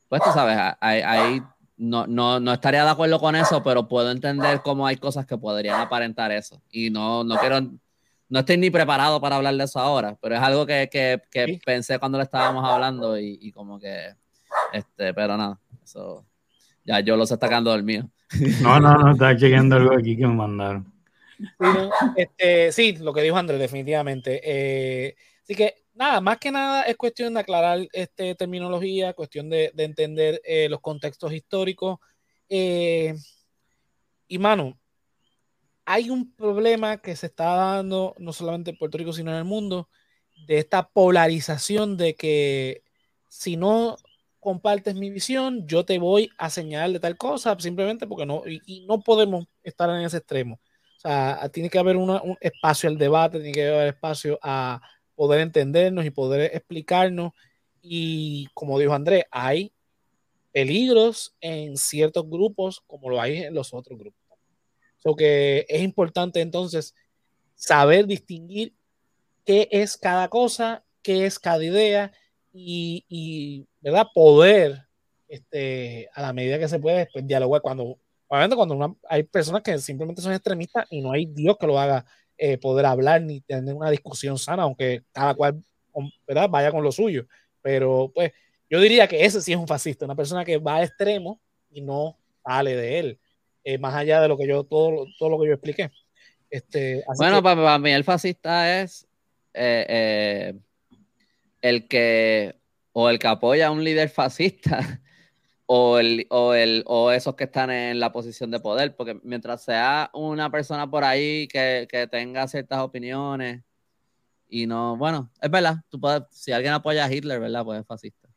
pues 0.09 0.23
tú 0.23 0.31
sabes, 0.33 0.57
ahí 0.81 1.43
no, 1.77 2.07
no, 2.07 2.41
no, 2.41 2.53
estaría 2.53 2.85
de 2.85 2.91
acuerdo 2.91 3.19
con 3.19 3.37
eso, 3.37 3.63
pero 3.63 3.87
puedo 3.87 4.11
entender 4.11 4.63
cómo 4.63 4.87
hay 4.87 4.97
cosas 4.97 5.27
que 5.27 5.37
podrían 5.37 5.81
aparentar 5.81 6.33
eso. 6.33 6.61
Y 6.71 6.91
no, 6.91 7.23
no 7.23 7.37
quiero, 7.37 7.61
no 8.29 8.39
estoy 8.39 8.57
ni 8.57 8.71
preparado 8.71 9.21
para 9.21 9.37
hablar 9.37 9.55
de 9.55 9.65
eso 9.65 9.79
ahora, 9.79 10.17
pero 10.21 10.35
es 10.35 10.41
algo 10.41 10.67
que, 10.67 10.89
que, 10.91 11.21
que 11.31 11.59
pensé 11.65 11.99
cuando 11.99 12.19
le 12.19 12.25
estábamos 12.25 12.65
hablando 12.65 13.19
y, 13.19 13.39
y, 13.41 13.53
como 13.53 13.79
que, 13.79 14.15
este, 14.73 15.13
pero 15.13 15.37
nada, 15.37 15.59
eso, 15.85 16.25
ya 16.85 17.01
yo 17.01 17.17
lo 17.17 17.27
sé 17.27 17.37
sacando 17.37 17.73
del 17.73 17.83
mío. 17.83 18.09
No, 18.63 18.81
no, 18.81 18.95
no, 18.95 19.13
está 19.13 19.37
chequeando 19.37 19.77
algo 19.77 19.95
aquí 19.95 20.17
que 20.17 20.27
me 20.27 20.35
mandaron. 20.35 20.93
Este, 22.17 22.73
sí, 22.73 22.97
lo 22.97 23.13
que 23.13 23.23
dijo 23.23 23.37
Andrés, 23.37 23.61
definitivamente. 23.61 24.41
Eh, 24.43 25.15
así 25.43 25.55
que 25.55 25.86
nada, 25.97 26.21
más 26.21 26.39
que 26.39 26.51
nada 26.51 26.83
es 26.83 26.97
cuestión 26.97 27.35
de 27.35 27.41
aclarar 27.41 27.89
este, 27.93 28.35
terminología, 28.35 29.15
cuestión 29.15 29.49
de, 29.51 29.73
entender 29.77 30.41
eh, 30.45 30.69
los 30.69 30.81
contextos 30.81 31.33
históricos. 31.33 31.99
Eh, 32.49 33.15
y 34.29 34.39
mano, 34.39 34.79
hay 35.85 36.11
un 36.11 36.35
problema 36.35 36.99
que 36.99 37.17
se 37.17 37.27
está 37.27 37.55
dando 37.55 38.15
no 38.19 38.33
solamente 38.33 38.71
en 38.71 38.79
Puerto 38.79 38.99
Rico, 38.99 39.13
sino 39.13 39.31
en 39.31 39.39
el 39.39 39.45
mundo, 39.45 39.89
de 40.47 40.59
esta 40.59 40.89
polarización 40.89 41.97
de 41.97 42.15
que 42.15 42.83
si 43.29 43.57
no 43.57 43.97
compartes 44.39 44.95
mi 44.95 45.11
visión, 45.11 45.67
yo 45.67 45.85
te 45.85 45.99
voy 45.99 46.31
a 46.39 46.51
señalar 46.51 46.91
de 46.91 47.01
tal 47.01 47.17
cosa, 47.17 47.57
simplemente 47.59 48.07
porque 48.07 48.27
no, 48.27 48.43
y 48.47 48.85
no 48.87 49.01
podemos 49.01 49.47
estar 49.65 49.91
en 49.91 50.05
ese 50.05 50.19
extremo. 50.19 50.61
O 50.97 51.01
sea, 51.01 51.49
tiene 51.53 51.71
que 51.71 51.79
haber 51.79 51.97
un 51.97 52.37
espacio 52.41 52.89
al 52.89 52.99
debate, 52.99 53.39
tiene 53.39 53.53
que 53.53 53.69
haber 53.69 53.89
espacio 53.89 54.39
a 54.43 54.81
poder 55.17 55.41
entendernos 55.41 56.05
y 56.05 56.11
poder 56.11 56.55
explicarnos. 56.55 57.33
Y 57.83 58.49
como 58.55 58.79
dijo 58.79 58.93
Andrés, 58.93 59.25
hay 59.31 59.73
peligros 60.53 61.35
en 61.41 61.77
ciertos 61.77 62.29
grupos 62.29 62.83
como 62.87 63.11
lo 63.11 63.21
hay 63.21 63.39
en 63.39 63.55
los 63.55 63.75
otros 63.75 63.99
grupos. 63.99 64.21
So 64.99 65.17
que 65.17 65.67
es 65.69 65.83
importante 65.83 66.41
entonces 66.41 66.95
saber 67.55 68.07
distinguir 68.07 68.75
qué 69.45 69.69
es 69.71 69.97
cada 69.97 70.29
cosa, 70.29 70.85
qué 71.03 71.27
es 71.27 71.39
cada 71.39 71.65
idea 71.65 72.13
y, 72.53 73.05
y 73.09 73.67
¿verdad? 73.81 74.07
poder 74.15 74.87
este, 75.29 76.09
a 76.15 76.23
la 76.23 76.33
medida 76.33 76.59
que 76.59 76.69
se 76.69 76.79
puede 76.79 77.09
pues, 77.13 77.27
dialogar 77.27 77.61
cuando 77.61 77.99
obviamente 78.29 78.57
cuando 78.57 78.99
hay 79.09 79.23
personas 79.23 79.63
que 79.63 79.79
simplemente 79.79 80.23
son 80.23 80.33
extremistas 80.33 80.87
y 80.91 81.01
no 81.01 81.13
hay 81.13 81.27
Dios 81.27 81.57
que 81.59 81.67
lo 81.67 81.79
haga 81.79 82.05
eh, 82.39 82.59
poder 82.59 82.87
hablar 82.87 83.23
ni 83.23 83.41
tener 83.41 83.75
una 83.75 83.91
discusión 83.91 84.39
sana, 84.39 84.65
aunque 84.65 85.03
cada 85.13 85.35
cual 85.35 85.63
¿verdad? 86.27 86.49
vaya 86.51 86.71
con 86.71 86.83
lo 86.83 86.93
suyo. 86.93 87.27
Pero 87.63 88.11
pues 88.15 88.33
yo 88.69 88.81
diría 88.81 89.09
que 89.09 89.25
ese 89.25 89.41
sí 89.41 89.53
es 89.53 89.59
un 89.59 89.69
fascista, 89.69 90.05
una 90.05 90.15
persona 90.15 90.45
que 90.45 90.59
va 90.59 90.77
a 90.77 90.83
extremo 90.83 91.41
y 91.71 91.81
no 91.81 92.19
sale 92.45 92.77
de 92.77 92.99
él, 92.99 93.19
eh, 93.65 93.79
más 93.79 93.95
allá 93.95 94.21
de 94.21 94.29
lo 94.29 94.37
que 94.37 94.47
yo, 94.47 94.65
todo, 94.65 95.07
todo 95.19 95.31
lo 95.31 95.41
que 95.41 95.49
yo 95.49 95.55
expliqué. 95.55 95.91
Este, 96.51 97.03
bueno, 97.19 97.43
para, 97.43 97.79
mí 97.79 97.91
el 97.91 98.05
fascista 98.05 98.81
es 98.81 99.07
eh, 99.55 100.55
el 101.61 101.89
que 101.89 102.55
o 102.93 103.11
el 103.11 103.19
que 103.19 103.27
apoya 103.27 103.67
a 103.67 103.71
un 103.71 103.83
líder 103.83 104.09
fascista 104.09 105.01
o, 105.67 105.99
el, 105.99 106.27
o, 106.31 106.55
el, 106.55 106.85
o 106.87 107.11
esos 107.11 107.35
que 107.35 107.45
están 107.45 107.71
en 107.71 108.01
la 108.01 108.13
posición 108.13 108.51
de 108.51 108.61
poder, 108.61 108.95
porque 108.97 109.19
mientras 109.23 109.63
sea 109.63 110.11
una 110.15 110.51
persona 110.51 110.89
por 110.89 111.05
ahí 111.05 111.49
que, 111.49 111.87
que 111.91 112.07
tenga 112.07 112.47
ciertas 112.49 112.79
opiniones 112.79 113.63
y 114.49 114.67
no, 114.67 114.97
bueno, 114.97 115.31
es 115.41 115.51
verdad, 115.51 115.77
tú 115.89 116.01
puedes, 116.01 116.23
si 116.31 116.53
alguien 116.53 116.73
apoya 116.73 117.05
a 117.05 117.13
Hitler, 117.13 117.41
¿verdad? 117.41 117.65
Pues 117.65 117.81
es 117.81 117.87
fascista. 117.87 118.29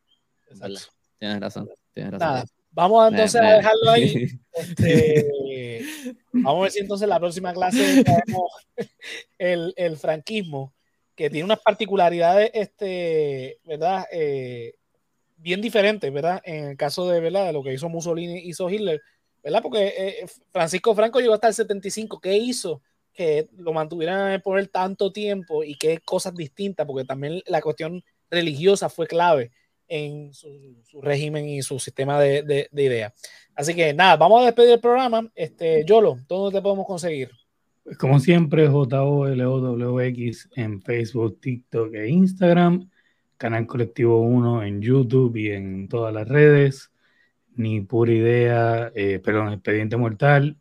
Tienes 1.19 1.39
razón, 1.39 1.69
tienes 1.93 2.13
razón. 2.13 2.49
vamos 2.71 3.11
entonces 3.11 3.41
a 3.41 3.53
dejarlo 3.53 3.91
ahí. 3.91 4.27
Este, 4.59 5.81
vamos 6.33 6.59
a 6.59 6.63
ver 6.63 6.71
si 6.71 6.79
entonces 6.79 7.07
la 7.07 7.17
próxima 7.17 7.53
clase 7.53 8.03
el, 9.37 9.73
el 9.77 9.95
franquismo, 9.95 10.73
que 11.15 11.29
tiene 11.29 11.45
unas 11.45 11.61
particularidades, 11.61 12.51
este, 12.53 13.61
¿verdad? 13.63 14.05
Eh, 14.11 14.78
bien 15.41 15.61
diferente, 15.61 16.09
¿verdad? 16.09 16.41
En 16.43 16.65
el 16.65 16.77
caso 16.77 17.07
de, 17.09 17.19
¿verdad? 17.19 17.47
de 17.47 17.53
lo 17.53 17.63
que 17.63 17.73
hizo 17.73 17.89
Mussolini, 17.89 18.39
hizo 18.39 18.69
Hitler, 18.69 19.01
¿verdad? 19.43 19.61
Porque 19.61 19.93
eh, 19.97 20.25
Francisco 20.51 20.93
Franco 20.95 21.19
llegó 21.19 21.33
hasta 21.33 21.47
el 21.47 21.53
75. 21.53 22.19
¿Qué 22.19 22.37
hizo? 22.37 22.81
Que 23.13 23.47
lo 23.57 23.73
mantuvieran 23.73 24.41
por 24.41 24.59
el 24.59 24.69
tanto 24.69 25.11
tiempo 25.11 25.63
y 25.63 25.75
qué 25.75 25.99
cosas 25.99 26.35
distintas, 26.35 26.85
porque 26.85 27.05
también 27.05 27.41
la 27.47 27.61
cuestión 27.61 28.03
religiosa 28.29 28.89
fue 28.89 29.07
clave. 29.07 29.51
en 29.87 30.33
su, 30.33 30.47
régimen 31.01 31.47
y 31.49 31.63
su 31.63 31.79
sistema 31.79 32.19
de, 32.19 32.43
de, 32.71 32.83
ideas. 32.83 33.11
Así 33.55 33.73
que 33.73 33.91
nada, 33.91 34.17
vamos 34.17 34.41
a 34.41 34.45
despedir 34.45 34.73
el 34.73 34.79
programa. 34.79 35.27
Este, 35.33 35.83
Yolo, 35.83 36.19
¿dónde 36.27 36.55
te 36.57 36.61
podemos 36.61 36.85
conseguir? 36.85 37.31
Pues 37.83 37.97
como 37.97 38.19
siempre, 38.19 38.67
JOLOWX 38.67 40.49
en 40.55 40.79
Facebook, 40.83 41.39
TikTok 41.41 41.95
e 41.95 42.07
Instagram. 42.09 42.87
Canal 43.39 43.65
Colectivo 43.67 44.19
1 44.19 44.63
en 44.63 44.81
YouTube 44.81 45.37
y 45.37 45.51
en 45.51 45.87
todas 45.87 46.13
las 46.13 46.27
redes. 46.27 46.91
Ni 47.55 47.79
pura 47.79 48.11
idea, 48.11 48.91
eh, 48.93 49.19
perdón, 49.19 49.53
Expediente 49.53 49.95
Mortal 49.95 50.57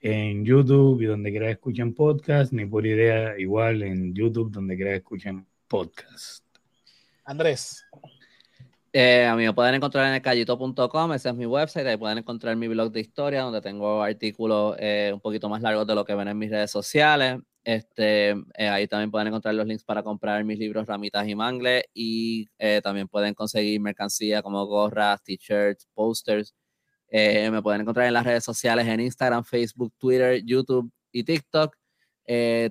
en 0.00 0.42
YouTube 0.42 1.02
y 1.02 1.04
donde 1.04 1.30
quiera 1.30 1.50
escuchen 1.50 1.94
podcast. 1.94 2.50
Ni 2.54 2.64
pura 2.64 2.88
idea, 2.88 3.38
igual 3.38 3.82
en 3.82 4.14
YouTube, 4.14 4.50
donde 4.50 4.74
quiera 4.74 4.94
escuchen 4.94 5.46
podcast. 5.68 6.42
Andrés. 7.26 7.84
Eh, 8.90 9.26
a 9.26 9.36
mí 9.36 9.44
me 9.44 9.52
pueden 9.52 9.74
encontrar 9.74 10.06
en 10.06 10.14
elcallito.com, 10.14 11.12
ese 11.12 11.28
es 11.28 11.34
mi 11.34 11.44
website, 11.44 11.86
ahí 11.86 11.98
pueden 11.98 12.18
encontrar 12.18 12.56
mi 12.56 12.68
blog 12.68 12.90
de 12.90 13.00
historia, 13.00 13.42
donde 13.42 13.60
tengo 13.60 14.02
artículos 14.02 14.76
eh, 14.78 15.10
un 15.12 15.20
poquito 15.20 15.50
más 15.50 15.60
largos 15.60 15.86
de 15.86 15.94
lo 15.94 16.06
que 16.06 16.14
ven 16.14 16.28
en 16.28 16.38
mis 16.38 16.50
redes 16.50 16.70
sociales. 16.70 17.38
Este, 17.64 18.30
eh, 18.30 18.68
ahí 18.68 18.86
también 18.86 19.10
pueden 19.10 19.28
encontrar 19.28 19.54
los 19.54 19.66
links 19.66 19.84
para 19.84 20.02
comprar 20.02 20.44
mis 20.44 20.58
libros 20.58 20.86
Ramitas 20.86 21.26
y 21.26 21.34
Mangles 21.34 21.84
y 21.94 22.46
también 22.82 23.08
pueden 23.08 23.34
conseguir 23.34 23.80
mercancía 23.80 24.42
como 24.42 24.66
gorras, 24.66 25.22
t-shirts, 25.22 25.88
posters. 25.94 26.54
me 27.10 27.62
pueden 27.62 27.80
encontrar 27.82 28.06
en 28.06 28.14
las 28.14 28.24
redes 28.24 28.44
sociales 28.44 28.86
en 28.86 29.00
Instagram, 29.00 29.44
Facebook, 29.44 29.94
Twitter, 29.98 30.42
YouTube 30.44 30.92
y 31.12 31.24
TikTok. 31.24 31.76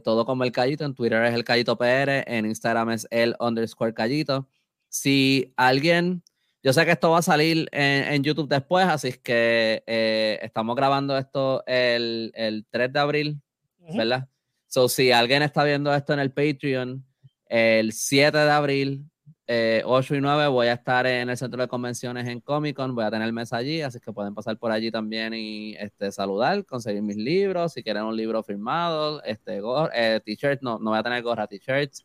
todo 0.04 0.26
como 0.26 0.44
el 0.44 0.52
Callito, 0.52 0.86
en 0.86 0.94
Twitter 0.96 1.24
es 1.26 1.34
el 1.34 1.44
Callito 1.44 1.78
PR, 1.78 2.24
en 2.28 2.46
Instagram 2.46 2.92
es 2.92 3.08
el 3.10 3.36
underscore 3.40 3.94
Callito 3.94 4.48
si 4.94 5.54
alguien, 5.58 6.24
yo 6.62 6.72
sé 6.72 6.86
que 6.86 6.92
esto 6.92 7.10
va 7.10 7.18
a 7.18 7.24
salir 7.24 7.68
en, 7.72 8.24
YouTube 8.24 8.48
después, 8.48 8.86
así 8.86 9.12
que 9.14 9.84
eh, 9.88 10.40
estamos 10.44 10.76
grabando 10.76 11.18
esto 11.18 11.64
el, 11.66 12.32
3 12.70 12.94
de 12.94 13.00
abril, 13.00 13.42
¿verdad? 13.96 14.30
So, 14.74 14.90
si 14.90 15.12
alguien 15.12 15.44
está 15.44 15.64
viendo 15.64 15.94
esto 15.94 16.14
en 16.14 16.20
el 16.20 16.32
Patreon, 16.32 17.06
el 17.46 17.94
7 17.94 18.36
de 18.36 18.50
abril, 18.50 19.06
8 19.46 19.46
eh, 19.48 20.18
y 20.18 20.20
9, 20.20 20.48
voy 20.48 20.66
a 20.66 20.74
estar 20.74 21.06
en 21.06 21.30
el 21.30 21.38
centro 21.38 21.62
de 21.62 21.68
convenciones 21.68 22.28
en 22.28 22.40
Comic 22.40 22.76
Con, 22.76 22.96
voy 22.96 23.06
a 23.06 23.12
tener 23.12 23.32
mesa 23.32 23.58
allí, 23.58 23.84
así 23.84 24.00
que 24.00 24.12
pueden 24.12 24.34
pasar 24.34 24.58
por 24.58 24.72
allí 24.72 24.90
también 24.90 25.36
y 25.36 25.76
este, 25.76 26.12
saludar, 26.12 26.66
conseguir 26.66 27.04
mis 27.04 27.18
libros, 27.18 27.74
si 27.74 27.84
quieren 27.84 28.02
un 28.02 28.18
libro 28.18 28.42
firmado, 28.42 29.24
este, 29.26 29.62
eh, 29.94 30.20
t-shirts, 30.26 30.64
no, 30.64 30.80
no 30.80 30.90
voy 30.90 30.98
a 30.98 31.04
tener 31.04 31.22
gorra, 31.22 31.46
t-shirts, 31.46 32.04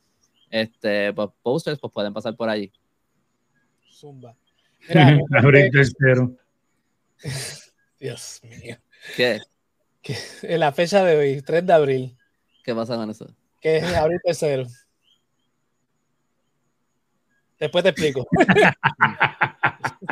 este, 0.50 1.14
pues, 1.14 1.30
posters, 1.42 1.78
pues 1.78 1.90
pueden 1.90 2.12
pasar 2.12 2.36
por 2.36 2.50
allí. 2.50 2.70
Zumba. 3.90 4.36
abril 5.42 5.70
tercero. 5.70 6.36
Dios 7.98 8.42
mío. 8.42 8.76
¿Qué? 9.16 9.40
En 10.42 10.60
la 10.60 10.70
fecha 10.70 11.02
de 11.02 11.16
hoy, 11.16 11.40
3 11.40 11.64
de 11.64 11.72
abril. 11.72 12.17
¿Qué 12.68 12.74
pasa 12.74 12.96
con 12.96 13.08
eso? 13.08 13.26
Que 13.62 13.78
es 13.78 13.94
abril 13.94 14.20
tercero. 14.22 14.66
Después 17.58 17.82
te 17.82 17.88
explico. 17.88 18.28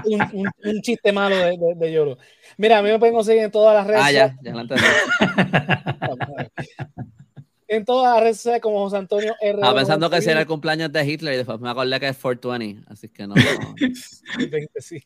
un, 0.06 0.80
chiste 0.80 1.12
malo 1.12 1.36
de, 1.36 1.58
de, 1.76 1.92
lloro. 1.92 2.16
Mira, 2.56 2.78
a 2.78 2.82
mí 2.82 2.88
me 2.88 2.98
pueden 2.98 3.14
conseguir 3.14 3.42
en 3.42 3.50
todas 3.50 3.74
las 3.74 3.86
redes. 3.86 4.00
Ah, 4.02 4.10
ya, 4.10 4.34
ya 4.40 4.52
lo 4.52 4.60
entendí. 4.60 4.82
en 7.68 7.84
todas 7.84 8.14
las 8.14 8.42
redes 8.42 8.62
como 8.62 8.84
José 8.84 8.96
Antonio 8.96 9.34
R. 9.38 9.60
Ah, 9.62 9.74
pensando 9.74 10.08
que 10.08 10.16
era 10.16 10.40
el 10.40 10.46
cumpleaños 10.46 10.90
de 10.90 11.06
Hitler 11.06 11.34
y 11.34 11.36
después 11.36 11.60
me 11.60 11.68
acordé 11.68 12.00
que 12.00 12.08
es 12.08 12.16
420, 12.16 12.90
así 12.90 13.10
que 13.10 13.26
no. 13.26 13.34
sí. 14.78 15.04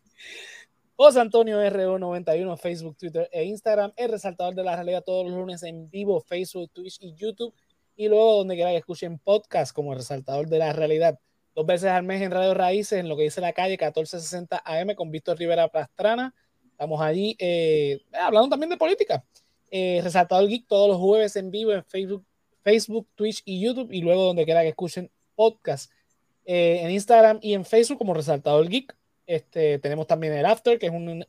José 1.03 1.19
Antonio 1.19 1.63
RO91, 1.63 2.59
Facebook, 2.59 2.99
Twitter 2.99 3.27
e 3.33 3.45
Instagram. 3.45 3.91
El 3.97 4.11
resaltador 4.11 4.55
de 4.55 4.63
la 4.63 4.77
realidad 4.77 5.03
todos 5.03 5.25
los 5.25 5.35
lunes 5.35 5.63
en 5.63 5.89
vivo, 5.89 6.21
Facebook, 6.21 6.71
Twitch 6.75 6.99
y 7.01 7.15
YouTube. 7.15 7.55
Y 7.97 8.09
luego 8.09 8.37
donde 8.37 8.55
quiera 8.55 8.71
que 8.73 8.77
escuchen 8.77 9.19
podcast 9.19 9.75
como 9.75 9.95
resaltador 9.95 10.47
de 10.47 10.59
la 10.59 10.75
realidad. 10.75 11.19
Dos 11.55 11.65
veces 11.65 11.89
al 11.89 12.03
mes 12.03 12.21
en 12.21 12.31
Radio 12.31 12.53
Raíces, 12.53 12.99
en 12.99 13.09
lo 13.09 13.17
que 13.17 13.23
dice 13.23 13.41
la 13.41 13.55
calle 13.55 13.79
1460 13.79 14.61
AM 14.63 14.95
con 14.95 15.11
Víctor 15.11 15.39
Rivera 15.39 15.69
Pastrana. 15.69 16.35
Estamos 16.71 17.01
allí 17.01 17.35
eh, 17.39 18.03
hablando 18.13 18.51
también 18.51 18.69
de 18.69 18.77
política. 18.77 19.25
Eh, 19.71 20.03
resaltador 20.05 20.51
Geek 20.51 20.67
todos 20.67 20.87
los 20.87 20.99
jueves 20.99 21.35
en 21.35 21.51
vivo 21.51 21.73
en 21.73 21.83
Facebook, 21.83 22.27
Facebook, 22.63 23.09
Twitch 23.15 23.41
y 23.47 23.59
YouTube, 23.59 23.91
y 23.91 24.03
luego 24.03 24.25
donde 24.25 24.45
quiera 24.45 24.61
que 24.61 24.69
escuchen 24.69 25.11
podcast. 25.35 25.91
Eh, 26.45 26.81
en 26.83 26.91
Instagram 26.91 27.39
y 27.41 27.55
en 27.55 27.65
Facebook 27.65 27.97
como 27.97 28.13
Resaltador 28.13 28.69
Geek. 28.69 29.00
Este, 29.31 29.79
tenemos 29.79 30.09
también 30.09 30.33
el 30.33 30.45
After, 30.45 30.77
que 30.77 30.87
es 30.87 30.93
un, 30.93 31.25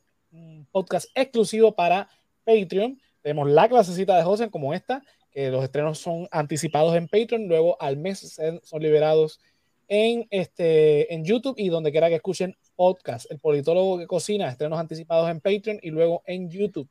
podcast 0.71 1.07
exclusivo 1.13 1.75
para 1.75 2.09
Patreon. 2.45 2.99
Tenemos 3.21 3.49
la 3.49 3.67
clasecita 3.67 4.17
de 4.17 4.23
José 4.23 4.49
como 4.49 4.73
esta, 4.73 5.03
que 5.29 5.51
los 5.51 5.63
estrenos 5.63 5.99
son 5.99 6.27
anticipados 6.31 6.95
en 6.95 7.07
Patreon, 7.07 7.47
luego 7.47 7.79
al 7.81 7.97
mes 7.97 8.39
son 8.63 8.81
liberados 8.81 9.39
en, 9.87 10.25
este, 10.31 11.13
en 11.13 11.25
YouTube 11.25 11.55
y 11.57 11.69
donde 11.69 11.91
quiera 11.91 12.09
que 12.09 12.15
escuchen 12.15 12.55
podcast. 12.75 13.29
El 13.29 13.39
politólogo 13.39 13.99
que 13.99 14.07
cocina, 14.07 14.49
estrenos 14.49 14.79
anticipados 14.79 15.29
en 15.29 15.41
Patreon 15.41 15.79
y 15.83 15.91
luego 15.91 16.23
en 16.25 16.49
YouTube 16.49 16.89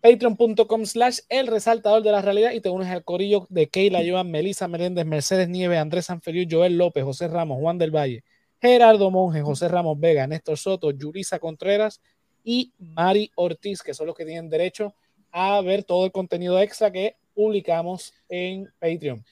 patreon.com 0.00 0.86
slash 0.86 1.18
el 1.28 1.48
resaltador 1.48 2.02
de 2.02 2.12
la 2.12 2.22
realidad 2.22 2.52
y 2.52 2.60
te 2.60 2.70
unes 2.70 2.88
al 2.88 3.04
corillo 3.04 3.46
de 3.50 3.68
Keila, 3.68 4.00
Joan, 4.06 4.30
Melissa 4.30 4.68
Meléndez, 4.68 5.04
Mercedes 5.04 5.48
Nieves, 5.48 5.78
Andrés 5.78 6.06
Sanferiu, 6.06 6.46
Joel 6.48 6.78
López, 6.78 7.04
José 7.04 7.28
Ramos, 7.28 7.58
Juan 7.58 7.78
del 7.78 7.90
Valle, 7.90 8.22
Gerardo 8.60 9.10
Monge, 9.10 9.42
José 9.42 9.68
Ramos 9.68 9.98
Vega, 9.98 10.26
Néstor 10.26 10.58
Soto, 10.58 10.90
Yurisa 10.90 11.38
Contreras 11.38 12.00
y 12.44 12.72
Mari 12.78 13.30
Ortiz, 13.36 13.82
que 13.82 13.94
son 13.94 14.06
los 14.06 14.16
que 14.16 14.24
tienen 14.24 14.48
derecho 14.48 14.94
a 15.30 15.60
ver 15.60 15.84
todo 15.84 16.04
el 16.04 16.12
contenido 16.12 16.58
extra 16.58 16.90
que 16.90 17.16
publicamos 17.34 18.14
en 18.28 18.68
Patreon. 18.78 19.24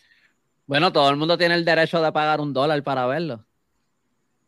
Bueno, 0.66 0.92
todo 0.92 1.08
el 1.10 1.16
mundo 1.16 1.38
tiene 1.38 1.54
el 1.54 1.64
derecho 1.64 2.02
de 2.02 2.12
pagar 2.12 2.40
un 2.40 2.52
dólar 2.52 2.82
para 2.82 3.06
verlo. 3.06 3.44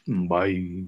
Bye. 0.05 0.87